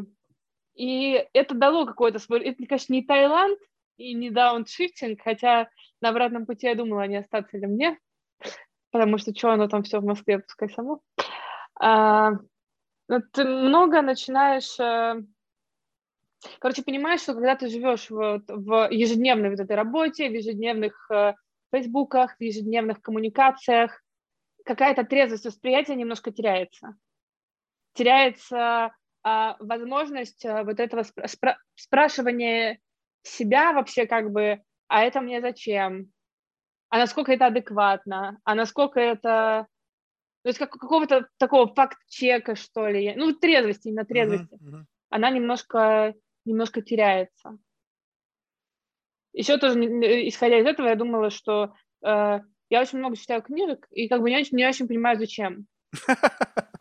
И 0.75 1.27
это 1.33 1.53
дало 1.55 1.85
какой-то 1.85 2.19
свой... 2.19 2.41
Это, 2.45 2.65
конечно, 2.65 2.93
не 2.93 3.03
Таиланд 3.03 3.59
и 4.01 4.13
не 4.13 4.29
дауншифтинг, 4.29 5.21
хотя 5.23 5.69
на 6.01 6.09
обратном 6.09 6.45
пути 6.45 6.67
я 6.67 6.75
думала, 6.75 7.07
не 7.07 7.17
остаться 7.17 7.57
ли 7.57 7.67
мне, 7.67 7.99
потому 8.91 9.17
что 9.17 9.35
что 9.35 9.51
оно 9.51 9.67
там 9.67 9.83
все 9.83 9.99
в 9.99 10.05
Москве, 10.05 10.39
пускай 10.39 10.69
само. 10.69 11.01
А, 11.79 12.31
но 13.07 13.21
Ты 13.33 13.45
много 13.45 14.01
начинаешь... 14.01 14.79
э, 14.79 15.21
Короче, 16.59 16.83
понимаешь, 16.83 17.21
что 17.21 17.33
когда 17.33 17.55
ты 17.55 17.67
живешь 17.67 18.09
вот 18.09 18.43
в 18.47 18.89
ежедневной 18.89 19.51
вот 19.51 19.59
этой 19.59 19.75
работе, 19.75 20.29
в 20.29 20.33
ежедневных 20.33 21.09
э, 21.11 21.35
фейсбуках, 21.71 22.35
в 22.37 22.41
ежедневных 22.41 23.01
коммуникациях, 23.01 24.01
какая-то 24.65 25.03
трезвость 25.03 25.45
восприятия 25.45 25.95
немножко 25.95 26.31
теряется. 26.31 26.95
Теряется 27.93 28.95
а, 29.23 29.55
возможность 29.59 30.45
а, 30.45 30.63
вот 30.63 30.79
этого 30.79 31.01
спра- 31.01 31.27
спра- 31.27 31.57
спрашивания 31.75 32.79
себя 33.23 33.73
вообще 33.73 34.05
как 34.05 34.31
бы, 34.31 34.61
а 34.87 35.03
это 35.03 35.21
мне 35.21 35.41
зачем? 35.41 36.11
А 36.89 36.97
насколько 36.97 37.31
это 37.31 37.47
адекватно? 37.47 38.39
А 38.43 38.55
насколько 38.55 38.99
это... 38.99 39.67
То 40.43 40.49
есть 40.49 40.59
как, 40.59 40.71
какого-то 40.71 41.27
такого 41.37 41.73
факт-чека, 41.73 42.55
что 42.55 42.87
ли. 42.87 43.13
Ну, 43.15 43.33
трезвости, 43.33 43.89
именно 43.89 44.05
трезвости 44.05 44.55
Мгм, 44.55 44.69
мгм. 44.69 44.87
она 45.09 45.29
немножко, 45.29 46.15
немножко 46.45 46.81
теряется. 46.81 47.57
Еще 49.33 49.57
тоже, 49.57 49.79
исходя 50.27 50.59
из 50.59 50.65
этого, 50.65 50.87
я 50.87 50.95
думала, 50.95 51.29
что 51.29 51.73
э, 52.03 52.39
я 52.69 52.81
очень 52.81 52.97
много 52.97 53.15
читаю 53.15 53.41
книжек, 53.41 53.87
и 53.91 54.07
как 54.09 54.21
бы 54.21 54.29
не 54.29 54.37
очень, 54.37 54.57
не 54.57 54.67
очень 54.67 54.87
понимаю, 54.87 55.17
зачем. 55.17 55.67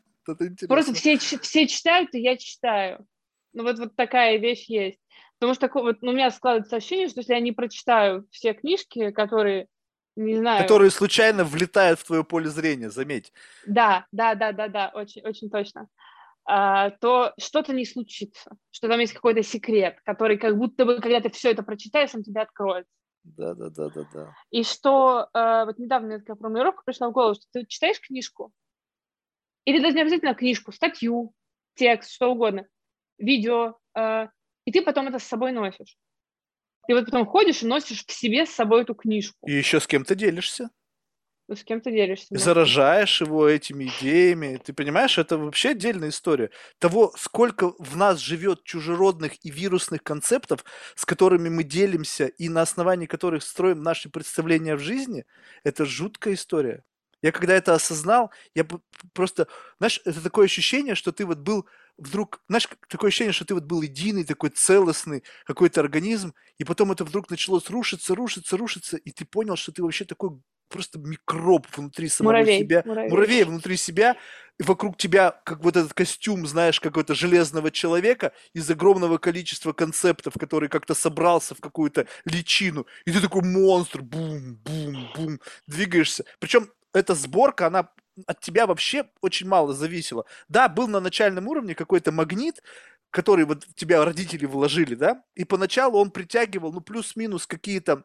Просто 0.69 0.95
все, 0.95 1.19
все 1.19 1.67
читают, 1.67 2.15
и 2.15 2.21
я 2.21 2.37
читаю. 2.37 3.07
Ну 3.53 3.65
вот, 3.65 3.79
вот 3.79 3.97
такая 3.97 4.39
вещь 4.39 4.67
есть. 4.69 5.01
Потому 5.39 5.55
что 5.55 5.63
такое, 5.63 5.83
вот, 5.83 6.03
ну, 6.03 6.11
у 6.11 6.15
меня 6.15 6.31
складывается 6.31 6.77
ощущение, 6.77 7.09
что 7.09 7.21
если 7.21 7.33
я 7.33 7.41
не 7.41 7.53
прочитаю 7.53 8.27
все 8.31 8.53
книжки, 8.53 9.11
которые, 9.11 9.69
не 10.15 10.37
знаю... 10.37 10.63
Которые 10.63 10.91
случайно 10.91 11.45
влетают 11.45 11.99
в 11.99 12.05
твое 12.05 12.25
поле 12.25 12.49
зрения, 12.49 12.91
заметь. 12.91 13.33
Да, 13.67 14.07
да, 14.13 14.35
да, 14.35 14.53
да, 14.53 14.69
да, 14.69 14.91
очень, 14.95 15.23
очень 15.23 15.51
точно. 15.51 15.89
А, 16.45 16.91
то 16.91 17.33
что-то 17.39 17.73
не 17.73 17.87
случится, 17.87 18.51
что 18.71 18.89
там 18.89 19.01
есть 19.01 19.13
какой-то 19.13 19.43
секрет, 19.43 19.99
который 20.05 20.37
как 20.37 20.57
будто 20.59 20.85
бы, 20.85 21.01
когда 21.01 21.21
ты 21.21 21.31
все 21.31 21.51
это 21.51 21.63
прочитаешь, 21.63 22.15
он 22.15 22.23
тебе 22.23 22.43
откроется. 22.43 22.93
Да, 23.23 23.55
да, 23.55 23.71
да, 23.71 23.89
да, 23.89 24.07
да. 24.13 24.35
И 24.51 24.63
что 24.63 25.29
э, 25.33 25.65
вот 25.67 25.79
недавно 25.79 26.19
такая 26.19 26.37
формулировка 26.37 26.83
пришла 26.85 27.09
в 27.09 27.13
голову, 27.13 27.35
что 27.35 27.45
ты 27.53 27.67
читаешь 27.67 28.01
книжку, 28.01 28.53
или 29.65 29.81
даже 29.81 29.95
не 29.95 30.03
обязательно 30.03 30.35
книжку, 30.35 30.73
статью, 30.73 31.33
текст, 31.75 32.11
что 32.11 32.33
угодно, 32.33 32.67
видео, 33.21 33.79
э, 33.97 34.29
и 34.65 34.73
ты 34.73 34.83
потом 34.83 35.09
это 35.09 35.19
с 35.19 35.25
собой 35.25 35.53
носишь. 35.53 35.97
Ты 36.87 36.95
вот 36.95 37.05
потом 37.05 37.27
ходишь 37.27 37.63
и 37.63 37.67
носишь 37.67 38.05
в 38.05 38.13
себе 38.13 38.47
с 38.47 38.51
собой 38.51 38.83
эту 38.83 38.95
книжку. 38.95 39.47
И 39.47 39.53
еще 39.53 39.81
с 39.81 39.87
кем 39.87 40.05
то 40.05 40.15
делишься. 40.15 40.71
Ну, 41.51 41.57
с 41.57 41.65
кем 41.65 41.81
ты 41.81 41.91
делишься. 41.91 42.33
И 42.33 42.37
заражаешь 42.37 43.21
его 43.21 43.49
этими 43.49 43.91
идеями. 43.99 44.61
Ты 44.65 44.73
понимаешь, 44.73 45.19
это 45.19 45.37
вообще 45.37 45.71
отдельная 45.71 46.11
история. 46.11 46.51
Того, 46.79 47.13
сколько 47.17 47.73
в 47.81 47.97
нас 47.97 48.21
живет 48.21 48.63
чужеродных 48.63 49.33
и 49.45 49.51
вирусных 49.51 50.05
концептов, 50.05 50.65
с 50.95 51.05
которыми 51.05 51.49
мы 51.49 51.65
делимся 51.65 52.27
и 52.27 52.49
на 52.49 52.63
основании 52.63 53.07
которых 53.07 53.43
строим 53.43 53.83
наши 53.83 54.09
представления 54.09 54.77
в 54.77 54.81
жизни, 54.81 55.27
это 55.65 55.85
жуткая 55.85 56.35
история. 56.35 56.85
Я 57.21 57.33
когда 57.33 57.55
это 57.55 57.75
осознал, 57.75 58.31
я 58.55 58.65
просто, 59.13 59.49
знаешь, 59.79 60.01
это 60.05 60.23
такое 60.23 60.47
ощущение, 60.47 60.95
что 60.95 61.11
ты 61.11 61.27
вот 61.27 61.39
был 61.39 61.67
вдруг, 62.01 62.43
знаешь, 62.49 62.69
такое 62.89 63.09
ощущение, 63.09 63.33
что 63.33 63.45
ты 63.45 63.55
вот 63.55 63.65
был 63.65 63.83
единый, 63.83 64.25
такой 64.25 64.51
целостный 64.51 65.23
какой-то 65.45 65.81
организм, 65.81 66.35
и 66.59 66.65
потом 66.65 66.93
это 66.93 67.05
вдруг 67.05 67.31
началось 67.31 67.71
рушиться, 67.71 68.15
рушиться, 68.15 68.57
рушиться, 68.57 68.97
и 68.97 69.11
ты 69.13 69.25
понял, 69.25 69.57
что 69.57 69.73
ты 69.73 69.83
вообще 69.83 70.05
такой 70.05 70.31
просто 70.71 70.99
микроб 70.99 71.67
внутри 71.77 72.09
самого 72.09 72.33
Муравей, 72.33 72.61
себя, 72.61 72.83
муравей. 72.87 73.11
муравей 73.11 73.45
внутри 73.45 73.77
себя, 73.77 74.17
и 74.59 74.63
вокруг 74.63 74.97
тебя, 74.97 75.41
как 75.45 75.63
вот 75.65 75.77
этот 75.77 75.95
костюм, 75.95 76.47
знаешь, 76.47 76.81
какого-то 76.81 77.15
железного 77.15 77.71
человека 77.71 78.33
из 78.55 78.71
огромного 78.71 79.19
количества 79.19 79.73
концептов, 79.73 80.35
который 80.39 80.69
как-то 80.69 80.95
собрался 80.95 81.55
в 81.55 81.61
какую-то 81.61 82.07
личину, 82.25 82.87
и 83.05 83.13
ты 83.13 83.21
такой 83.21 83.43
монстр, 83.43 84.03
бум, 84.03 84.57
бум, 84.57 85.09
бум, 85.15 85.41
двигаешься. 85.67 86.25
Причем 86.39 86.71
эта 86.93 87.15
сборка, 87.15 87.67
она 87.67 87.89
от 88.27 88.41
тебя 88.41 88.67
вообще 88.67 89.07
очень 89.21 89.49
мало 89.49 89.73
зависела. 89.73 90.25
Да, 90.49 90.69
был 90.69 90.89
на 90.89 91.01
начальном 91.01 91.49
уровне 91.49 91.75
какой-то 91.75 92.13
магнит, 92.13 92.63
который 93.11 93.45
вот 93.45 93.65
в 93.65 93.75
тебя 93.75 94.05
родители 94.05 94.47
вложили, 94.47 94.95
да, 94.95 95.23
и 95.35 95.45
поначалу 95.45 95.99
он 95.99 96.11
притягивал, 96.11 96.73
ну, 96.73 96.81
плюс-минус 96.81 97.47
какие-то 97.47 98.05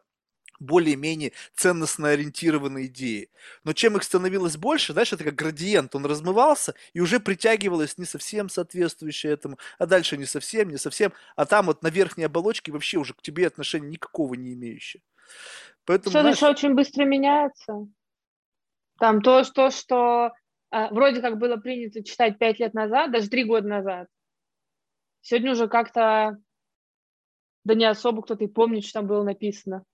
более-менее 0.60 1.32
ценностно 1.54 2.10
ориентированные 2.10 2.86
идеи. 2.86 3.30
Но 3.64 3.72
чем 3.72 3.96
их 3.96 4.02
становилось 4.02 4.56
больше, 4.56 4.92
знаешь, 4.92 5.12
это 5.12 5.24
как 5.24 5.34
градиент, 5.34 5.94
он 5.94 6.06
размывался, 6.06 6.74
и 6.92 7.00
уже 7.00 7.20
притягивалось 7.20 7.98
не 7.98 8.04
совсем 8.04 8.48
соответствующее 8.48 9.32
этому, 9.32 9.58
а 9.78 9.86
дальше 9.86 10.16
не 10.16 10.24
совсем, 10.24 10.68
не 10.70 10.78
совсем, 10.78 11.12
а 11.36 11.46
там 11.46 11.66
вот 11.66 11.82
на 11.82 11.88
верхней 11.88 12.24
оболочке 12.24 12.72
вообще 12.72 12.98
уже 12.98 13.14
к 13.14 13.22
тебе 13.22 13.46
отношения 13.46 13.88
никакого 13.88 14.34
не 14.34 14.54
имеющие. 14.54 15.02
Поэтому, 15.84 16.10
Все 16.10 16.20
знаешь... 16.20 16.42
очень 16.42 16.74
быстро 16.74 17.04
меняется. 17.04 17.86
Там 18.98 19.20
то, 19.20 19.44
что, 19.44 19.70
что 19.70 20.32
а, 20.70 20.88
вроде 20.92 21.20
как 21.20 21.38
было 21.38 21.56
принято 21.56 22.02
читать 22.02 22.38
пять 22.38 22.58
лет 22.58 22.74
назад, 22.74 23.12
даже 23.12 23.28
три 23.28 23.44
года 23.44 23.68
назад, 23.68 24.08
сегодня 25.20 25.52
уже 25.52 25.68
как-то, 25.68 26.38
да 27.64 27.74
не 27.74 27.84
особо 27.84 28.22
кто-то 28.22 28.44
и 28.44 28.48
помнит, 28.48 28.84
что 28.84 29.00
там 29.00 29.06
было 29.06 29.22
написано 29.22 29.84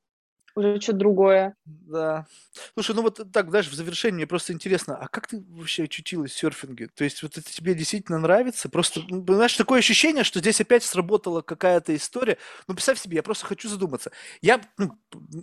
уже 0.55 0.81
что-то 0.81 0.99
другое. 0.99 1.57
Да. 1.65 2.27
Слушай, 2.75 2.95
ну 2.95 3.03
вот 3.03 3.21
так, 3.33 3.51
знаешь, 3.51 3.69
в 3.69 3.75
завершении 3.75 4.17
мне 4.17 4.27
просто 4.27 4.53
интересно, 4.53 4.97
а 4.97 5.09
как 5.09 5.27
ты 5.27 5.43
вообще 5.51 5.85
очутилась 5.85 6.33
в 6.33 6.39
серфинге? 6.39 6.89
То 6.95 7.05
есть 7.05 7.23
вот 7.23 7.39
это 7.39 7.51
тебе 7.51 7.75
действительно 7.75 8.19
нравится? 8.19 8.69
Просто, 8.69 9.01
ну, 9.09 9.25
знаешь, 9.35 9.57
такое 9.57 9.79
ощущение, 9.79 10.25
что 10.25 10.41
здесь 10.41 10.61
опять 10.61 10.83
сработала 10.83 11.43
какая-то 11.43 11.95
история. 11.95 12.39
Ну, 12.69 12.75
представь 12.75 13.01
себе, 13.01 13.17
я 13.17 13.23
просто 13.23 13.47
хочу 13.47 13.69
задуматься. 13.69 14.13
Я 14.41 14.61
ну, 14.79 14.99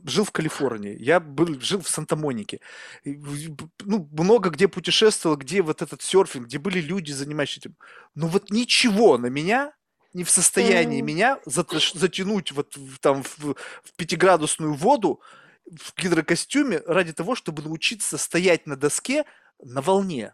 жил 0.05 0.23
в 0.23 0.31
Калифорнии, 0.31 0.95
я 0.99 1.19
был, 1.19 1.59
жил 1.59 1.81
в 1.81 1.89
Санта-Монике. 1.89 2.59
Ну, 3.05 4.09
много 4.11 4.49
где 4.49 4.67
путешествовал, 4.67 5.37
где 5.37 5.61
вот 5.61 5.81
этот 5.81 6.01
серфинг, 6.01 6.47
где 6.47 6.59
были 6.59 6.81
люди, 6.81 7.11
занимающиеся 7.11 7.59
этим. 7.59 7.75
Но 8.15 8.27
вот 8.27 8.49
ничего 8.51 9.17
на 9.17 9.27
меня 9.27 9.73
не 10.13 10.23
в 10.23 10.29
состоянии 10.29 11.01
меня 11.01 11.39
затянуть 11.45 12.51
вот 12.51 12.75
в, 12.75 12.99
там 12.99 13.23
в, 13.23 13.55
в 13.83 13.95
пятиградусную 13.95 14.73
воду 14.73 15.21
в 15.65 15.93
гидрокостюме 15.95 16.81
ради 16.85 17.13
того, 17.13 17.35
чтобы 17.35 17.61
научиться 17.61 18.17
стоять 18.17 18.65
на 18.65 18.75
доске 18.75 19.25
на 19.59 19.81
волне. 19.81 20.33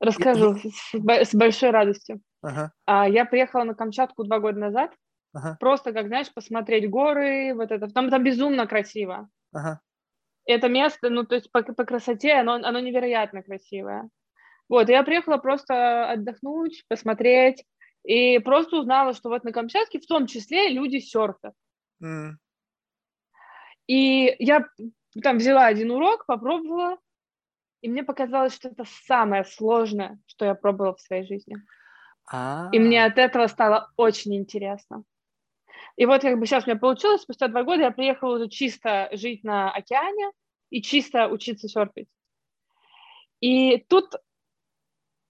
Расскажу 0.00 0.54
И... 0.54 0.70
с, 0.70 1.30
с 1.30 1.34
большой 1.34 1.70
радостью. 1.70 2.20
Ага. 2.42 2.72
А, 2.86 3.08
я 3.08 3.24
приехала 3.24 3.64
на 3.64 3.74
Камчатку 3.74 4.24
два 4.24 4.38
года 4.38 4.58
назад, 4.58 4.94
ага. 5.32 5.56
просто, 5.58 5.92
как 5.92 6.06
знаешь, 6.06 6.32
посмотреть 6.32 6.88
горы, 6.88 7.54
вот 7.54 7.70
это. 7.70 7.88
Там, 7.88 8.10
там 8.10 8.22
безумно 8.22 8.66
красиво. 8.66 9.28
Ага. 9.52 9.80
Это 10.44 10.68
место, 10.68 11.10
ну, 11.10 11.24
то 11.24 11.34
есть 11.34 11.50
по, 11.50 11.62
по 11.62 11.84
красоте, 11.84 12.34
оно, 12.34 12.54
оно 12.54 12.78
невероятно 12.78 13.42
красивое. 13.42 14.08
Вот, 14.68 14.88
я 14.88 15.02
приехала 15.02 15.38
просто 15.38 16.10
отдохнуть, 16.10 16.84
посмотреть, 16.88 17.64
и 18.06 18.38
просто 18.38 18.78
узнала, 18.78 19.14
что 19.14 19.28
вот 19.28 19.42
на 19.42 19.52
Камчатке 19.52 19.98
в 19.98 20.06
том 20.06 20.26
числе 20.26 20.68
люди 20.68 20.98
серфят. 20.98 21.54
Mm. 22.02 22.34
И 23.88 24.36
я 24.38 24.64
там 25.22 25.38
взяла 25.38 25.66
один 25.66 25.90
урок, 25.90 26.24
попробовала, 26.26 26.98
и 27.80 27.88
мне 27.88 28.04
показалось, 28.04 28.54
что 28.54 28.68
это 28.68 28.84
самое 29.06 29.44
сложное, 29.44 30.20
что 30.26 30.44
я 30.44 30.54
пробовала 30.54 30.94
в 30.94 31.00
своей 31.00 31.26
жизни. 31.26 31.56
А-а-а. 32.30 32.70
И 32.72 32.78
мне 32.78 33.04
от 33.04 33.18
этого 33.18 33.48
стало 33.48 33.90
очень 33.96 34.36
интересно. 34.36 35.02
И 35.96 36.06
вот 36.06 36.22
как 36.22 36.38
бы 36.38 36.46
сейчас 36.46 36.64
у 36.64 36.70
меня 36.70 36.78
получилось, 36.78 37.22
спустя 37.22 37.48
два 37.48 37.64
года 37.64 37.82
я 37.82 37.90
приехала 37.90 38.36
уже 38.36 38.48
чисто 38.48 39.08
жить 39.12 39.42
на 39.42 39.72
океане 39.72 40.30
и 40.70 40.80
чисто 40.80 41.28
учиться 41.28 41.68
серфить. 41.68 42.08
И 43.40 43.78
тут 43.88 44.14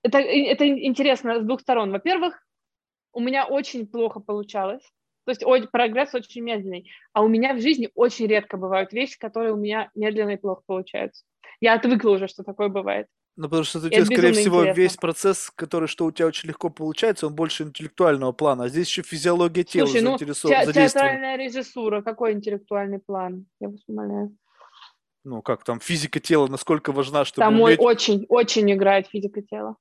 это, 0.02 0.18
это 0.18 0.68
интересно 0.68 1.40
с 1.40 1.44
двух 1.44 1.60
сторон. 1.60 1.90
Во-первых, 1.90 2.45
у 3.16 3.20
меня 3.20 3.46
очень 3.46 3.86
плохо 3.86 4.20
получалось. 4.20 4.82
То 5.24 5.30
есть 5.30 5.42
ой, 5.42 5.66
прогресс 5.66 6.14
очень 6.14 6.42
медленный. 6.42 6.88
А 7.14 7.22
у 7.22 7.28
меня 7.28 7.54
в 7.54 7.60
жизни 7.60 7.88
очень 7.94 8.26
редко 8.26 8.58
бывают 8.58 8.92
вещи, 8.92 9.18
которые 9.18 9.54
у 9.54 9.56
меня 9.56 9.90
медленно 9.94 10.30
и 10.30 10.36
плохо 10.36 10.62
получаются. 10.66 11.24
Я 11.60 11.74
отвыкла 11.74 12.10
уже, 12.10 12.28
что 12.28 12.44
такое 12.44 12.68
бывает. 12.68 13.06
Ну, 13.36 13.44
потому 13.48 13.64
что 13.64 13.78
у 13.78 13.88
тебя, 13.88 14.04
скорее 14.04 14.32
всего, 14.32 14.60
интересно. 14.60 14.80
весь 14.80 14.96
процесс, 14.96 15.50
который, 15.54 15.88
что 15.88 16.04
у 16.04 16.12
тебя 16.12 16.26
очень 16.26 16.48
легко 16.48 16.68
получается, 16.68 17.26
он 17.26 17.34
больше 17.34 17.64
интеллектуального 17.64 18.32
плана. 18.32 18.64
А 18.64 18.68
здесь 18.68 18.86
еще 18.86 19.02
физиология 19.02 19.64
тела 19.64 19.86
Слушай, 19.86 20.02
ну, 20.02 20.18
те- 20.18 20.72
театральная 20.72 21.36
режиссура, 21.36 22.02
какой 22.02 22.32
интеллектуальный 22.32 22.98
план? 22.98 23.46
Я 23.60 23.68
вас 23.70 23.80
умоляю. 23.88 24.36
Ну, 25.24 25.42
как 25.42 25.64
там, 25.64 25.80
физика 25.80 26.20
тела, 26.20 26.46
насколько 26.48 26.92
важна, 26.92 27.24
чтобы 27.24 27.46
Там 27.46 27.60
уметь... 27.60 27.80
очень, 27.80 28.26
очень 28.28 28.72
играет 28.72 29.08
физика 29.08 29.42
тела. 29.42 29.76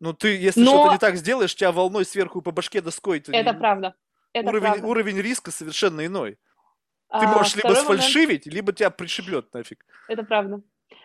Ну, 0.00 0.12
ты, 0.12 0.36
если 0.36 0.60
Но... 0.60 0.70
что-то 0.72 0.92
не 0.92 0.98
так 0.98 1.16
сделаешь, 1.16 1.54
тебя 1.54 1.72
волной 1.72 2.04
сверху 2.04 2.42
по 2.42 2.50
башке 2.50 2.80
доской. 2.80 3.18
Это 3.18 3.32
не... 3.32 3.54
правда. 3.54 3.94
Это 4.32 4.48
уровень, 4.48 4.62
правда. 4.62 4.86
уровень 4.86 5.20
риска 5.20 5.50
совершенно 5.50 6.04
иной. 6.04 6.32
Ты 6.32 7.26
а, 7.26 7.28
можешь 7.28 7.54
либо 7.54 7.74
сфальшивить, 7.74 8.46
момент... 8.46 8.46
либо 8.46 8.72
тебя 8.72 8.90
пришибет 8.90 9.52
нафиг. 9.54 9.86
Это 10.08 10.24
правда. 10.24 10.62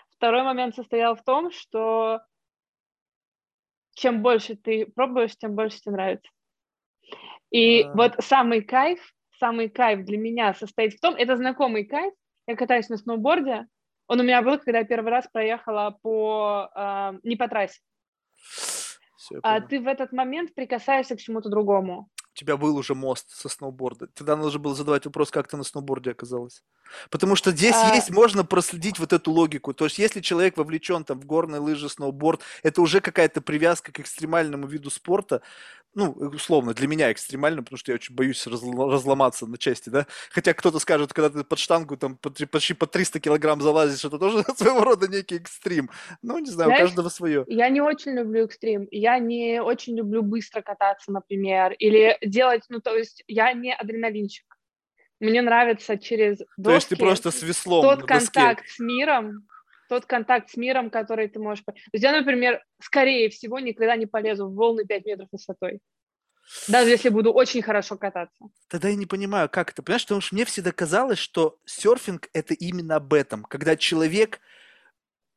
Второй 0.10 0.44
момент 0.44 0.76
состоял 0.76 1.16
в 1.16 1.24
том, 1.24 1.52
что 1.52 2.22
чем 3.94 4.22
больше 4.24 4.56
ты 4.56 4.88
пробуешь, 4.88 5.38
тем 5.38 5.56
больше 5.56 5.80
тебе 5.80 5.92
нравится. 5.92 6.32
И 7.52 7.84
а... 7.84 7.94
вот 7.94 8.16
самый 8.20 8.64
кайф, 8.64 9.14
самый 9.38 9.70
кайф 9.70 10.06
для 10.06 10.18
меня 10.18 10.54
состоит 10.54 10.94
в 10.94 11.00
том, 11.00 11.16
это 11.16 11.38
знакомый 11.38 11.86
кайф, 11.86 12.14
я 12.48 12.56
катаюсь 12.56 12.90
на 12.90 12.98
сноуборде, 12.98 13.68
он 14.08 14.20
у 14.20 14.24
меня 14.24 14.42
был, 14.42 14.58
когда 14.58 14.80
я 14.80 14.86
первый 14.86 15.12
раз 15.12 15.28
проехала 15.32 15.96
по, 16.02 16.72
э, 16.76 17.20
не 17.22 17.36
по 17.36 17.48
трассе, 17.48 17.80
все, 19.30 19.40
а 19.44 19.62
ты 19.62 19.80
в 19.80 19.88
этот 19.88 20.12
момент 20.12 20.54
прикасаешься 20.56 21.16
к 21.16 21.20
чему-то 21.20 21.50
другому. 21.50 22.10
У 22.34 22.36
тебя 22.36 22.58
был 22.58 22.76
уже 22.76 22.96
мост 22.96 23.30
со 23.32 23.50
сноуборда. 23.50 24.08
Тогда 24.08 24.36
нужно 24.36 24.60
было 24.60 24.76
задавать 24.76 25.06
вопрос, 25.06 25.30
как 25.32 25.48
ты 25.48 25.58
на 25.58 25.64
сноуборде 25.64 26.12
оказалась. 26.12 26.64
Потому 27.10 27.36
что 27.36 27.52
здесь 27.52 27.76
а... 27.76 27.96
есть, 27.96 28.10
можно 28.10 28.44
проследить 28.44 29.00
вот 29.00 29.14
эту 29.14 29.32
логику. 29.32 29.74
То 29.74 29.86
есть, 29.86 30.00
если 30.00 30.22
человек 30.22 30.58
вовлечен 30.58 31.04
там 31.04 31.20
в 31.20 31.26
горные 31.26 31.60
лыжи, 31.60 31.90
сноуборд, 31.90 32.42
это 32.64 32.82
уже 32.82 33.02
какая-то 33.02 33.42
привязка 33.42 33.92
к 33.92 34.00
экстремальному 34.00 34.68
виду 34.68 34.90
спорта, 34.90 35.42
ну, 35.96 36.12
условно, 36.12 36.74
для 36.74 36.88
меня 36.88 37.12
экстремально, 37.12 37.64
потому 37.64 37.78
что 37.78 37.92
я 37.92 37.96
очень 37.96 38.14
боюсь 38.14 38.46
разломаться 38.46 39.48
на 39.48 39.58
части, 39.58 39.90
да. 39.90 40.06
Хотя 40.30 40.54
кто-то 40.54 40.80
скажет, 40.80 41.14
когда 41.14 41.30
ты 41.30 41.44
под 41.44 41.58
штангу 41.58 41.98
там 41.98 42.16
почти 42.18 42.74
по 42.74 42.86
300 42.86 43.20
килограмм 43.20 43.62
залазишь, 43.62 44.06
это 44.06 44.20
тоже 44.20 44.44
своего 44.56 44.84
рода 44.84 45.08
некий 45.08 45.38
экстрим. 45.38 45.90
Ну, 46.22 46.38
не 46.38 46.52
знаю, 46.52 46.70
Знаешь, 46.70 46.84
у 46.84 46.86
каждого 46.86 47.10
свое. 47.10 47.44
Я 47.48 47.70
не 47.70 47.82
очень 47.82 48.12
люблю 48.12 48.46
экстрим. 48.46 48.88
Я 48.92 49.18
не 49.20 49.62
очень 49.62 49.98
люблю 49.98 50.22
быстро 50.22 50.62
кататься, 50.62 51.12
например, 51.12 51.74
или 51.74 52.18
делать, 52.22 52.64
ну, 52.70 52.80
то 52.80 52.96
есть 52.96 53.24
я 53.28 53.52
не 53.54 53.74
адреналинчик. 53.74 54.46
Мне 55.20 55.42
нравится 55.42 55.98
через 55.98 56.38
доски, 56.58 56.64
То 56.64 56.72
есть 56.72 56.90
ты 56.90 56.96
просто 56.96 57.32
с 57.32 57.42
веслом 57.44 57.82
тот 57.82 58.08
контакт 58.08 58.68
с 58.68 58.80
миром, 58.80 59.48
тот 59.90 60.06
контакт 60.06 60.50
с 60.50 60.58
миром, 60.58 60.90
который 60.90 61.28
ты 61.28 61.40
можешь... 61.40 61.64
То 61.66 61.74
есть 61.92 62.04
я, 62.04 62.12
например, 62.12 62.64
скорее 62.82 63.30
всего, 63.30 63.60
никогда 63.60 63.96
не 63.96 64.06
полезу 64.06 64.48
в 64.48 64.56
волны 64.56 64.86
5 64.86 65.06
метров 65.06 65.28
высотой. 65.32 65.82
Даже 66.68 66.90
если 66.90 67.10
буду 67.10 67.32
очень 67.32 67.62
хорошо 67.62 67.98
кататься. 67.98 68.46
Тогда 68.70 68.90
я 68.90 68.96
не 68.96 69.06
понимаю, 69.06 69.50
как 69.50 69.72
это. 69.72 69.84
Понимаешь, 69.84 70.04
потому 70.04 70.22
что 70.22 70.36
мне 70.36 70.46
всегда 70.46 70.72
казалось, 70.72 71.20
что 71.20 71.58
серфинг– 71.66 72.30
это 72.34 72.54
именно 72.54 72.96
об 72.96 73.14
этом. 73.14 73.44
Когда 73.44 73.76
человек 73.76 74.40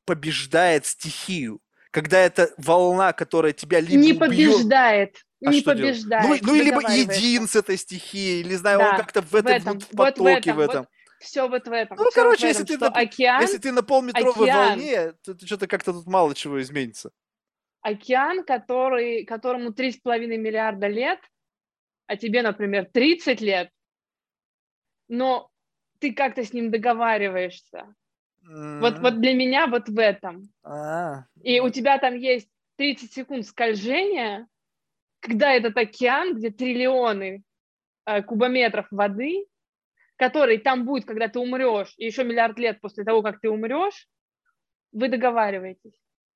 побеждает 0.05 0.87
стихию. 0.87 1.61
Когда 1.91 2.19
это 2.19 2.55
волна, 2.57 3.13
которая 3.13 3.53
тебя 3.53 3.81
либо 3.81 3.95
Не 3.95 4.13
убьет... 4.13 4.19
побеждает. 4.19 5.17
А 5.45 5.51
не 5.51 5.63
побеждает. 5.63 6.43
Ну, 6.43 6.53
ну, 6.53 6.55
либо 6.55 6.81
един 6.91 7.47
с 7.47 7.57
этой 7.57 7.77
стихией, 7.77 8.41
или, 8.41 8.55
знаю, 8.55 8.79
да, 8.79 8.91
он 8.91 8.97
как-то 8.97 9.23
в 9.23 9.35
этом, 9.35 9.53
в 9.53 9.57
этом 9.57 9.79
вот 9.79 9.97
потоке, 9.97 10.25
вот 10.25 10.35
в 10.35 10.45
этом. 10.45 10.57
В 10.57 10.61
этом. 10.61 10.81
Вот 10.81 10.89
все 11.23 11.49
вот 11.49 11.67
в 11.67 11.73
этом. 11.73 11.97
Ну, 11.97 12.11
все 12.11 12.21
короче, 12.21 12.47
вот 12.47 12.49
если, 12.49 12.65
ты 12.65 12.79
на, 12.79 12.89
океан, 12.89 13.41
если 13.41 13.59
ты 13.59 13.73
на 13.73 13.83
полметровой 13.83 14.51
океан, 14.51 14.69
волне, 14.71 15.13
то, 15.25 15.35
то 15.35 15.47
что-то 15.47 15.67
как-то 15.67 15.93
тут 15.93 16.07
мало 16.07 16.35
чего 16.35 16.61
изменится. 16.61 17.11
Океан, 17.81 18.45
который, 18.45 19.25
которому 19.25 19.71
3,5 19.71 20.27
миллиарда 20.27 20.89
лет, 20.89 21.21
а 22.07 22.17
тебе, 22.17 22.43
например, 22.43 22.89
30 22.93 23.41
лет, 23.41 23.71
но 25.09 25.51
ты 25.99 26.13
как-то 26.13 26.45
с 26.45 26.53
ним 26.53 26.71
договариваешься. 26.71 27.95
Mm-hmm. 28.45 28.81
Вот, 28.81 28.99
вот 28.99 29.21
для 29.21 29.35
меня 29.35 29.67
вот 29.67 29.89
в 29.89 29.99
этом. 29.99 30.53
Ah. 30.65 31.23
И 31.43 31.61
у 31.61 31.71
тебя 31.71 31.99
там 31.99 32.17
есть 32.17 32.49
30 32.77 33.13
секунд 33.13 33.47
скольжения, 33.47 34.49
когда 35.23 35.53
этот 35.53 35.77
океан, 35.77 36.35
где 36.35 36.51
триллионы 36.51 37.43
э, 38.05 38.23
кубометров 38.23 38.87
воды, 38.91 39.47
который 40.17 40.59
там 40.59 40.85
будет, 40.85 41.05
когда 41.05 41.29
ты 41.29 41.39
умрешь, 41.39 41.95
и 41.97 42.07
еще 42.07 42.25
миллиард 42.25 42.59
лет 42.59 42.81
после 42.81 43.05
того, 43.05 43.23
как 43.23 43.41
ты 43.41 43.49
умрешь, 43.49 44.09
вы 44.91 45.09
договариваетесь. 45.09 45.95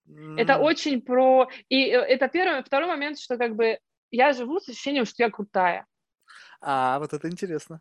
Mm. 0.09 0.39
Это 0.39 0.59
очень 0.59 1.03
про... 1.03 1.49
И 1.69 1.89
э, 1.89 1.99
это 1.99 2.29
первый, 2.29 2.63
второй 2.63 2.89
момент, 2.89 3.19
что 3.19 3.37
как 3.37 3.57
бы 3.57 3.79
я 4.11 4.33
живу 4.33 4.61
с 4.61 4.69
ощущением, 4.69 5.05
что 5.05 5.25
я 5.25 5.31
крутая. 5.31 5.85
А, 6.61 6.99
вот 7.01 7.13
это 7.13 7.29
интересно. 7.29 7.81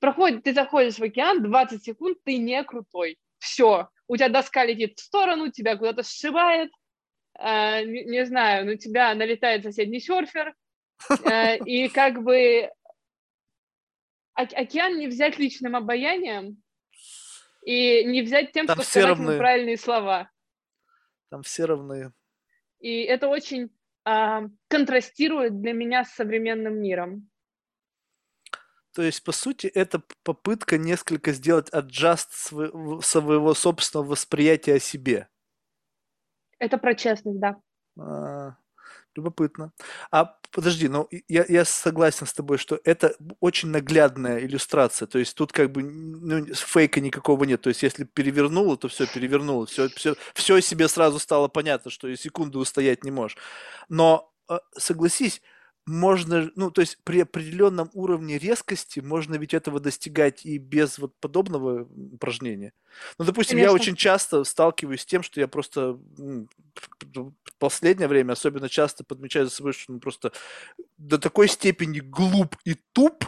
Проходит, 0.00 0.42
ты 0.42 0.54
заходишь 0.54 0.98
в 0.98 1.02
океан, 1.02 1.42
20 1.42 1.84
секунд, 1.84 2.18
ты 2.24 2.38
не 2.38 2.64
крутой. 2.64 3.18
Все, 3.38 3.90
у 4.08 4.16
тебя 4.16 4.30
доска 4.30 4.64
летит 4.64 4.98
в 4.98 5.02
сторону, 5.02 5.50
тебя 5.50 5.76
куда-то 5.76 6.02
сшибает, 6.02 6.70
э, 7.38 7.84
не, 7.84 8.04
не 8.04 8.26
знаю, 8.26 8.66
на 8.66 8.76
тебя 8.76 9.14
налетает 9.14 9.62
соседний 9.62 10.00
серфер, 10.00 10.54
э, 11.24 11.58
и 11.64 11.88
как 11.88 12.22
бы 12.22 12.70
океан 14.34 14.98
не 14.98 15.08
взять 15.08 15.38
личным 15.38 15.76
обаянием 15.76 16.62
и 17.64 18.04
не 18.04 18.22
взять 18.22 18.52
тем, 18.52 18.66
Там 18.66 18.76
что 18.76 18.84
все 18.84 19.00
сказать 19.00 19.08
равны. 19.10 19.30
ему 19.30 19.38
правильные 19.38 19.76
слова. 19.76 20.30
Там 21.30 21.42
все 21.42 21.64
равны. 21.66 22.12
И 22.80 23.02
это 23.02 23.28
очень 23.28 23.70
а, 24.04 24.44
контрастирует 24.68 25.60
для 25.60 25.72
меня 25.72 26.04
с 26.04 26.14
современным 26.14 26.80
миром. 26.80 27.30
То 28.94 29.02
есть, 29.02 29.22
по 29.22 29.32
сути, 29.32 29.66
это 29.68 30.02
попытка 30.24 30.76
несколько 30.76 31.32
сделать 31.32 31.72
аджаст 31.72 32.32
сво- 32.32 33.00
своего 33.02 33.54
собственного 33.54 34.08
восприятия 34.08 34.74
о 34.74 34.80
себе. 34.80 35.28
Это 36.60 36.78
про 36.78 36.94
честность, 36.94 37.40
да. 37.40 37.56
А, 37.98 38.54
любопытно. 39.16 39.72
А 40.12 40.36
подожди, 40.52 40.88
ну 40.88 41.08
я, 41.26 41.44
я 41.48 41.64
согласен 41.64 42.26
с 42.26 42.32
тобой, 42.32 42.58
что 42.58 42.78
это 42.84 43.14
очень 43.40 43.70
наглядная 43.70 44.40
иллюстрация. 44.40 45.06
То 45.06 45.18
есть 45.18 45.34
тут 45.34 45.52
как 45.52 45.72
бы 45.72 45.82
ну, 45.82 46.54
фейка 46.54 47.00
никакого 47.00 47.44
нет. 47.44 47.62
То 47.62 47.70
есть 47.70 47.82
если 47.82 48.04
перевернуло, 48.04 48.76
то 48.76 48.88
все 48.88 49.06
перевернуло. 49.06 49.66
Все, 49.66 49.88
все, 49.88 50.14
все 50.34 50.60
себе 50.60 50.86
сразу 50.86 51.18
стало 51.18 51.48
понятно, 51.48 51.90
что 51.90 52.08
и 52.08 52.16
секунду 52.16 52.60
устоять 52.60 53.04
не 53.04 53.10
можешь. 53.10 53.38
Но 53.88 54.32
э, 54.48 54.58
согласись, 54.76 55.40
можно, 55.90 56.50
ну, 56.54 56.70
то 56.70 56.80
есть 56.80 56.98
при 57.04 57.20
определенном 57.20 57.90
уровне 57.94 58.38
резкости 58.38 59.00
можно 59.00 59.34
ведь 59.34 59.54
этого 59.54 59.80
достигать 59.80 60.46
и 60.46 60.56
без 60.58 60.98
вот 60.98 61.14
подобного 61.20 61.88
упражнения. 62.12 62.72
Ну, 63.18 63.24
допустим, 63.24 63.58
я 63.58 63.66
Конечно. 63.66 63.82
очень 63.82 63.96
часто 63.96 64.44
сталкиваюсь 64.44 65.02
с 65.02 65.06
тем, 65.06 65.22
что 65.22 65.40
я 65.40 65.48
просто 65.48 65.98
в 66.16 67.32
последнее 67.58 68.08
время 68.08 68.32
особенно 68.32 68.68
часто 68.68 69.04
подмечаю 69.04 69.46
за 69.46 69.52
собой, 69.52 69.72
что 69.72 69.92
ну, 69.92 70.00
просто 70.00 70.32
до 70.96 71.18
такой 71.18 71.48
степени 71.48 72.00
глуп 72.00 72.56
и 72.64 72.74
туп, 72.92 73.24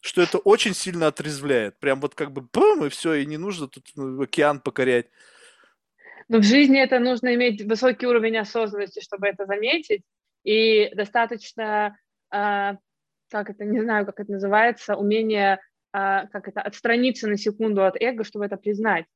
что 0.00 0.20
это 0.20 0.38
очень 0.38 0.74
сильно 0.74 1.06
отрезвляет. 1.06 1.78
Прям 1.80 2.00
вот 2.00 2.14
как 2.14 2.32
бы 2.32 2.42
бум, 2.42 2.84
и 2.84 2.90
все, 2.90 3.14
и 3.14 3.26
не 3.26 3.38
нужно 3.38 3.68
тут 3.68 3.90
ну, 3.96 4.20
океан 4.22 4.60
покорять. 4.60 5.06
Но 6.28 6.38
в 6.38 6.42
жизни 6.42 6.78
это 6.78 6.98
нужно 6.98 7.34
иметь 7.34 7.62
высокий 7.62 8.06
уровень 8.06 8.36
осознанности, 8.36 9.00
чтобы 9.00 9.28
это 9.28 9.46
заметить, 9.46 10.02
и 10.46 10.94
достаточно, 10.94 11.98
а, 12.30 12.76
как 13.30 13.50
это, 13.50 13.64
не 13.64 13.80
знаю, 13.80 14.06
как 14.06 14.20
это 14.20 14.30
называется, 14.32 14.96
умение, 14.96 15.58
а, 15.92 16.26
как 16.28 16.46
это, 16.46 16.62
отстраниться 16.62 17.26
на 17.26 17.36
секунду 17.36 17.84
от 17.84 18.00
эго, 18.00 18.22
чтобы 18.22 18.46
это 18.46 18.56
признать. 18.56 19.06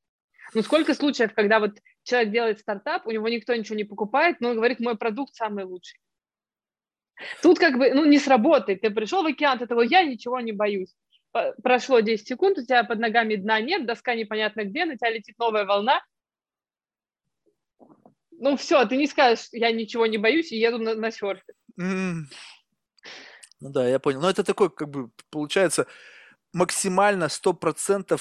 Ну, 0.55 0.63
сколько 0.63 0.93
случаев, 0.93 1.33
когда 1.33 1.61
вот 1.61 1.79
человек 2.03 2.33
делает 2.33 2.59
стартап, 2.59 3.07
у 3.07 3.13
него 3.13 3.29
никто 3.29 3.55
ничего 3.55 3.77
не 3.77 3.85
покупает, 3.85 4.41
но 4.41 4.51
он 4.51 4.57
говорит, 4.57 4.81
мой 4.81 4.99
продукт 4.99 5.37
самый 5.37 5.65
лучший. 5.65 6.01
Тут 7.43 7.61
как 7.61 7.79
бы, 7.79 7.93
ну, 7.95 8.05
не 8.07 8.19
сработает. 8.19 8.81
Ты 8.81 8.91
пришел 8.91 9.23
в 9.23 9.27
океан, 9.27 9.59
ты 9.59 9.67
такой, 9.69 9.87
я 9.87 10.03
ничего 10.03 10.41
не 10.41 10.53
боюсь. 10.53 10.97
Прошло 11.63 12.01
10 12.01 12.27
секунд, 12.27 12.59
у 12.59 12.65
тебя 12.65 12.83
под 12.83 12.99
ногами 12.99 13.37
дна 13.37 13.61
нет, 13.61 13.87
доска 13.87 14.17
непонятно 14.17 14.65
где, 14.65 14.85
на 14.85 14.97
тебя 14.97 15.11
летит 15.11 15.39
новая 15.39 15.65
волна. 15.65 16.03
Ну, 18.41 18.57
все, 18.57 18.87
ты 18.87 18.97
не 18.97 19.07
скажешь, 19.07 19.49
я 19.53 19.71
ничего 19.71 20.07
не 20.07 20.17
боюсь 20.17 20.51
и 20.51 20.59
еду 20.59 20.79
на, 20.79 20.95
на 20.95 21.11
серфе. 21.11 21.53
М. 21.79 22.29
Ну 23.61 23.71
да, 23.71 23.87
я 23.87 23.99
понял. 23.99 24.21
Но 24.23 24.31
это 24.31 24.43
такой, 24.43 24.71
как 24.71 24.89
бы, 24.89 25.11
получается, 25.31 25.87
максимально 26.55 27.29
100% 27.29 28.19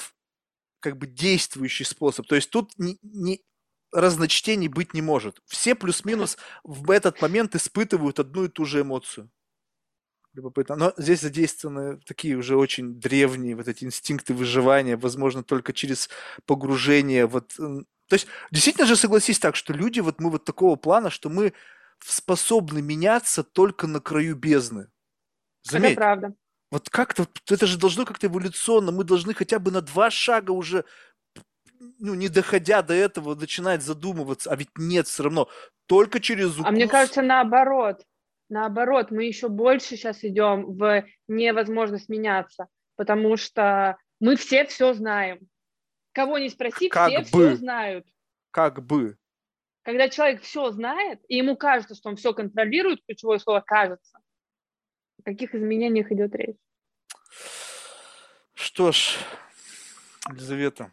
как 0.80 0.98
бы 0.98 1.06
действующий 1.06 1.84
способ. 1.84 2.26
То 2.26 2.34
есть 2.34 2.50
тут 2.50 2.72
ни, 2.78 2.98
ни 3.02 3.40
разночтений 3.92 4.68
быть 4.68 4.92
не 4.92 5.00
может. 5.00 5.40
Все 5.46 5.74
плюс-минус 5.74 6.36
в 6.64 6.90
этот 6.90 7.22
момент 7.22 7.54
испытывают 7.54 8.20
одну 8.20 8.44
и 8.44 8.48
ту 8.48 8.66
же 8.66 8.82
эмоцию. 8.82 9.30
Любопытно. 10.34 10.76
Но 10.76 10.92
здесь 10.96 11.22
задействованы 11.22 11.98
такие 12.06 12.36
уже 12.36 12.56
очень 12.56 13.00
древние 13.00 13.56
вот 13.56 13.68
эти 13.68 13.84
инстинкты 13.84 14.32
выживания, 14.32 14.96
возможно, 14.96 15.42
только 15.42 15.72
через 15.72 16.08
погружение. 16.46 17.26
Вот, 17.26 17.56
то 18.10 18.14
есть, 18.14 18.26
действительно 18.50 18.88
же 18.88 18.96
согласись 18.96 19.38
так, 19.38 19.54
что 19.54 19.72
люди, 19.72 20.00
вот 20.00 20.20
мы 20.20 20.30
вот 20.30 20.44
такого 20.44 20.74
плана, 20.74 21.10
что 21.10 21.28
мы 21.30 21.52
способны 22.00 22.82
меняться 22.82 23.44
только 23.44 23.86
на 23.86 24.00
краю 24.00 24.34
бездны. 24.34 24.88
Это 25.64 25.72
Заметь, 25.72 25.94
правда. 25.94 26.34
вот 26.72 26.90
как-то, 26.90 27.28
это 27.48 27.66
же 27.66 27.78
должно 27.78 28.04
как-то 28.04 28.26
эволюционно, 28.26 28.90
мы 28.90 29.04
должны 29.04 29.32
хотя 29.32 29.60
бы 29.60 29.70
на 29.70 29.80
два 29.80 30.10
шага 30.10 30.50
уже, 30.50 30.84
ну, 32.00 32.14
не 32.14 32.28
доходя 32.28 32.82
до 32.82 32.94
этого, 32.94 33.36
начинать 33.36 33.84
задумываться, 33.84 34.50
а 34.50 34.56
ведь 34.56 34.70
нет 34.76 35.06
все 35.06 35.22
равно, 35.22 35.48
только 35.86 36.18
через 36.18 36.54
укус. 36.54 36.66
А 36.66 36.72
мне 36.72 36.88
кажется, 36.88 37.22
наоборот. 37.22 38.04
Наоборот, 38.48 39.12
мы 39.12 39.22
еще 39.22 39.48
больше 39.48 39.90
сейчас 39.90 40.24
идем 40.24 40.76
в 40.76 41.04
невозможность 41.28 42.08
меняться, 42.08 42.66
потому 42.96 43.36
что 43.36 43.98
мы 44.18 44.34
все 44.34 44.66
все 44.66 44.94
знаем. 44.94 45.48
Кого 46.12 46.38
не 46.38 46.48
спроси, 46.48 46.88
Как 46.88 47.08
все 47.08 47.20
бы. 47.20 47.24
все 47.26 47.56
знают. 47.56 48.06
как 48.50 48.84
бы. 48.84 49.16
Когда 49.82 50.08
человек 50.08 50.42
все 50.42 50.70
знает, 50.70 51.20
и 51.28 51.36
ему 51.36 51.56
кажется, 51.56 51.94
что 51.94 52.10
он 52.10 52.16
все 52.16 52.34
контролирует, 52.34 53.00
ключевое 53.06 53.38
слово 53.38 53.62
кажется, 53.64 54.18
о 55.18 55.22
каких 55.22 55.54
изменениях 55.54 56.12
идет 56.12 56.34
речь? 56.34 56.56
Что 58.54 58.92
ж, 58.92 59.16
Елизавета, 60.28 60.92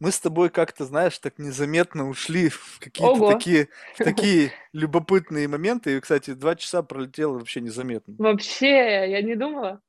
мы 0.00 0.10
с 0.12 0.20
тобой 0.20 0.50
как-то, 0.50 0.84
знаешь, 0.84 1.18
так 1.18 1.38
незаметно 1.38 2.08
ушли 2.08 2.50
в 2.50 2.78
какие-то 2.78 3.32
такие, 3.32 3.68
в 3.94 3.98
такие 4.04 4.52
любопытные 4.72 5.48
моменты. 5.48 5.96
И, 5.96 6.00
кстати, 6.00 6.34
два 6.34 6.56
часа 6.56 6.82
пролетело 6.82 7.38
вообще 7.38 7.60
незаметно. 7.62 8.14
Вообще, 8.18 9.10
я 9.10 9.22
не 9.22 9.34
думала. 9.34 9.80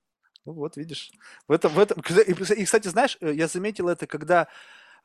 Ну 0.46 0.54
вот, 0.54 0.78
видишь. 0.78 1.12
В 1.48 1.52
этом, 1.52 1.74
в 1.74 1.80
этом... 1.80 2.02
И, 2.02 2.66
кстати, 2.66 2.88
знаешь, 2.88 3.18
э, 3.20 3.34
я 3.34 3.48
заметил 3.48 3.90
это, 3.90 4.06
когда 4.08 4.48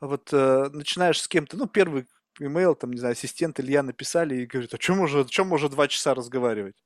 вот 0.01 0.29
э, 0.33 0.69
начинаешь 0.73 1.21
с 1.21 1.29
кем-то, 1.29 1.57
ну, 1.57 1.67
первый 1.67 2.07
имейл, 2.39 2.75
там, 2.75 2.93
не 2.93 2.99
знаю, 2.99 3.13
ассистент 3.13 3.59
Илья 3.59 3.83
написали 3.83 4.37
и 4.37 4.47
говорит, 4.47 4.75
о 4.75 4.79
чем 4.79 4.99
можно, 4.99 5.21
о 5.21 5.25
чем 5.25 5.49
можно 5.49 5.69
два 5.69 5.89
часа 5.89 6.15
разговаривать? 6.15 6.77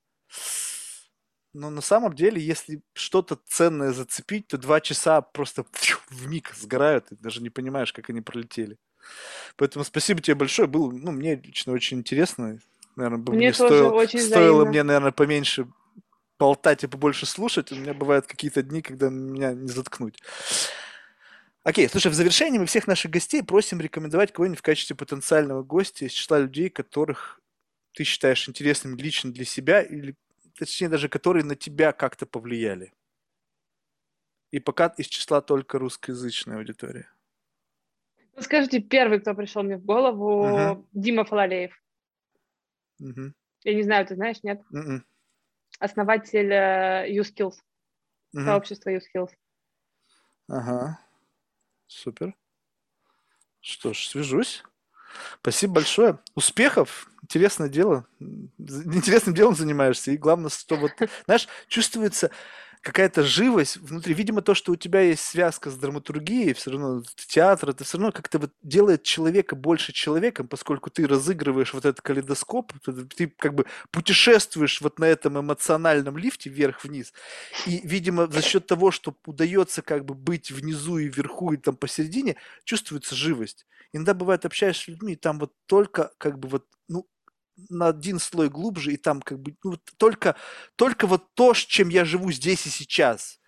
Но 1.52 1.70
на 1.70 1.80
самом 1.80 2.14
деле, 2.14 2.42
если 2.42 2.82
что-то 2.94 3.38
ценное 3.46 3.92
зацепить, 3.92 4.48
то 4.48 4.58
два 4.58 4.80
часа 4.80 5.20
просто 5.20 5.64
в 6.08 6.26
миг 6.26 6.52
сгорают, 6.56 7.12
и 7.12 7.16
даже 7.16 7.42
не 7.42 7.50
понимаешь, 7.50 7.92
как 7.92 8.10
они 8.10 8.20
пролетели. 8.20 8.76
Поэтому 9.56 9.84
спасибо 9.84 10.20
тебе 10.20 10.34
большое. 10.34 10.66
Было, 10.66 10.90
ну, 10.90 11.12
мне 11.12 11.36
лично 11.36 11.72
очень 11.72 11.98
интересно. 11.98 12.58
Наверное, 12.96 13.18
Мне 13.18 13.36
мне 13.36 13.52
тоже 13.52 13.68
стоило, 13.68 13.92
очень 13.92 14.20
стоило 14.20 14.54
взаимно. 14.56 14.70
мне, 14.70 14.82
наверное, 14.82 15.12
поменьше 15.12 15.68
болтать 16.38 16.84
и 16.84 16.86
побольше 16.86 17.26
слушать. 17.26 17.72
У 17.72 17.76
меня 17.76 17.94
бывают 17.94 18.26
какие-то 18.26 18.62
дни, 18.62 18.82
когда 18.82 19.08
меня 19.08 19.52
не 19.52 19.68
заткнуть. 19.68 20.20
Окей, 21.62 21.88
слушай, 21.88 22.08
в 22.10 22.14
завершении 22.14 22.58
мы 22.58 22.66
всех 22.66 22.86
наших 22.86 23.10
гостей 23.10 23.42
просим 23.42 23.80
рекомендовать 23.80 24.32
кого-нибудь 24.32 24.58
в 24.58 24.62
качестве 24.62 24.96
потенциального 24.96 25.62
гостя 25.62 26.04
из 26.04 26.12
числа 26.12 26.38
людей, 26.38 26.68
которых 26.68 27.40
ты 27.92 28.04
считаешь 28.04 28.48
интересными 28.48 29.00
лично 29.00 29.32
для 29.32 29.44
себя, 29.44 29.80
или 29.80 30.14
точнее 30.58 30.88
даже 30.88 31.08
которые 31.08 31.44
на 31.44 31.56
тебя 31.56 31.92
как-то 31.92 32.26
повлияли. 32.26 32.92
И 34.50 34.60
пока 34.60 34.86
из 34.98 35.06
числа 35.06 35.40
только 35.40 35.78
русскоязычной 35.78 36.58
аудитории. 36.58 37.06
Ну, 38.36 38.42
скажите, 38.42 38.80
первый, 38.80 39.20
кто 39.20 39.34
пришел 39.34 39.62
мне 39.62 39.76
в 39.76 39.84
голову, 39.84 40.44
Мгм. 40.44 40.86
Дима 40.92 41.24
Фалалеев. 41.24 41.72
Мгм. 42.98 43.34
Я 43.64 43.74
не 43.74 43.82
знаю, 43.82 44.06
ты 44.06 44.14
знаешь, 44.16 44.42
нет? 44.42 44.60
Мгм. 44.70 45.04
Основатель 45.78 46.52
э, 46.52 47.10
YouSkills, 47.10 47.56
Мгм. 48.32 48.44
сообщества 48.46 48.90
YouSkills. 48.90 49.30
Ага. 50.48 50.98
Супер. 51.86 52.34
Что 53.60 53.92
ж, 53.92 54.06
свяжусь. 54.06 54.62
Спасибо 55.40 55.74
большое. 55.74 56.18
Успехов. 56.34 57.08
Интересное 57.22 57.68
дело. 57.68 58.06
Интересным 58.18 59.34
делом 59.34 59.54
занимаешься. 59.54 60.10
И 60.10 60.16
главное, 60.16 60.50
что 60.50 60.76
вот, 60.76 60.92
знаешь, 61.26 61.48
чувствуется 61.68 62.30
какая-то 62.84 63.22
живость 63.22 63.78
внутри. 63.78 64.12
Видимо, 64.12 64.42
то, 64.42 64.54
что 64.54 64.70
у 64.72 64.76
тебя 64.76 65.00
есть 65.00 65.24
связка 65.24 65.70
с 65.70 65.76
драматургией, 65.76 66.52
все 66.52 66.70
равно 66.70 67.02
театр, 67.16 67.70
это 67.70 67.82
все 67.82 67.96
равно 67.96 68.12
как-то 68.12 68.38
вот 68.38 68.52
делает 68.62 69.02
человека 69.02 69.56
больше 69.56 69.92
человеком, 69.94 70.46
поскольку 70.46 70.90
ты 70.90 71.06
разыгрываешь 71.06 71.72
вот 71.72 71.86
этот 71.86 72.02
калейдоскоп, 72.02 72.72
ты, 73.16 73.28
как 73.38 73.54
бы 73.54 73.64
путешествуешь 73.90 74.82
вот 74.82 74.98
на 74.98 75.06
этом 75.06 75.40
эмоциональном 75.40 76.18
лифте 76.18 76.50
вверх-вниз. 76.50 77.14
И, 77.66 77.80
видимо, 77.84 78.26
за 78.26 78.42
счет 78.42 78.66
того, 78.66 78.90
что 78.90 79.16
удается 79.24 79.80
как 79.80 80.04
бы 80.04 80.14
быть 80.14 80.50
внизу 80.50 80.98
и 80.98 81.08
вверху, 81.08 81.54
и 81.54 81.56
там 81.56 81.76
посередине, 81.76 82.36
чувствуется 82.64 83.14
живость. 83.14 83.66
Иногда 83.94 84.12
бывает, 84.12 84.44
общаешься 84.44 84.84
с 84.84 84.88
людьми, 84.88 85.14
и 85.14 85.16
там 85.16 85.38
вот 85.38 85.52
только 85.66 86.12
как 86.18 86.38
бы 86.38 86.48
вот, 86.48 86.66
ну, 86.88 87.08
на 87.68 87.88
один 87.88 88.18
слой 88.18 88.48
глубже, 88.48 88.92
и 88.92 88.96
там 88.96 89.22
как 89.22 89.40
бы 89.40 89.54
ну, 89.64 89.78
только, 89.98 90.36
только 90.76 91.06
вот 91.06 91.34
то, 91.34 91.54
с 91.54 91.58
чем 91.58 91.88
я 91.88 92.04
живу 92.04 92.32
здесь 92.32 92.66
и 92.66 92.70
сейчас. 92.70 93.40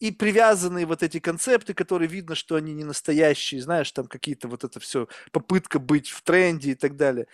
И 0.00 0.10
привязанные 0.10 0.86
вот 0.86 1.02
эти 1.02 1.20
концепты, 1.20 1.72
которые 1.74 2.08
видно, 2.08 2.34
что 2.34 2.56
они 2.56 2.74
не 2.74 2.84
настоящие, 2.84 3.62
знаешь, 3.62 3.90
там 3.92 4.06
какие-то 4.06 4.48
вот 4.48 4.64
это 4.64 4.80
все, 4.80 5.08
попытка 5.32 5.78
быть 5.78 6.08
в 6.10 6.22
тренде 6.22 6.72
и 6.72 6.74
так 6.74 6.96
далее. 6.96 7.26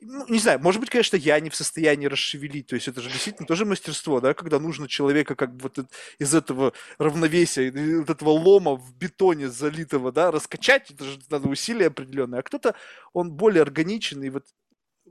ну, 0.00 0.26
не 0.28 0.38
знаю, 0.38 0.60
может 0.60 0.80
быть, 0.80 0.90
конечно, 0.90 1.16
я 1.16 1.38
не 1.40 1.50
в 1.50 1.54
состоянии 1.56 2.06
расшевелить, 2.06 2.68
то 2.68 2.74
есть 2.74 2.88
это 2.88 3.02
же 3.02 3.10
действительно 3.10 3.46
тоже 3.46 3.66
мастерство, 3.66 4.20
да, 4.20 4.32
когда 4.34 4.58
нужно 4.58 4.88
человека 4.88 5.34
как 5.36 5.54
бы 5.56 5.64
вот 5.64 5.78
из 6.18 6.34
этого 6.34 6.72
равновесия, 6.98 7.70
вот 8.00 8.08
этого 8.10 8.30
лома 8.30 8.76
в 8.76 8.94
бетоне 8.96 9.50
залитого, 9.50 10.10
да, 10.12 10.30
раскачать, 10.30 10.90
это 10.90 11.04
же 11.04 11.18
надо 11.30 11.48
усилия 11.48 11.88
определенные, 11.88 12.40
а 12.40 12.42
кто-то, 12.42 12.74
он 13.12 13.32
более 13.32 13.62
органичен, 13.62 14.22
и 14.22 14.30
вот 14.30 14.46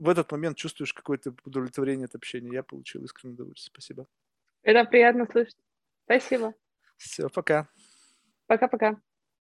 в 0.00 0.08
этот 0.08 0.32
момент 0.32 0.56
чувствуешь 0.56 0.94
какое-то 0.94 1.34
удовлетворение 1.44 2.06
от 2.06 2.14
общения. 2.14 2.50
Я 2.52 2.62
получил 2.62 3.04
искреннее 3.04 3.34
удовольствие. 3.34 3.70
Спасибо. 3.72 4.06
Это 4.62 4.88
приятно 4.88 5.26
слышать. 5.30 5.56
Спасибо. 6.04 6.54
Все, 6.96 7.28
пока. 7.28 7.68
Пока-пока. 8.46 9.00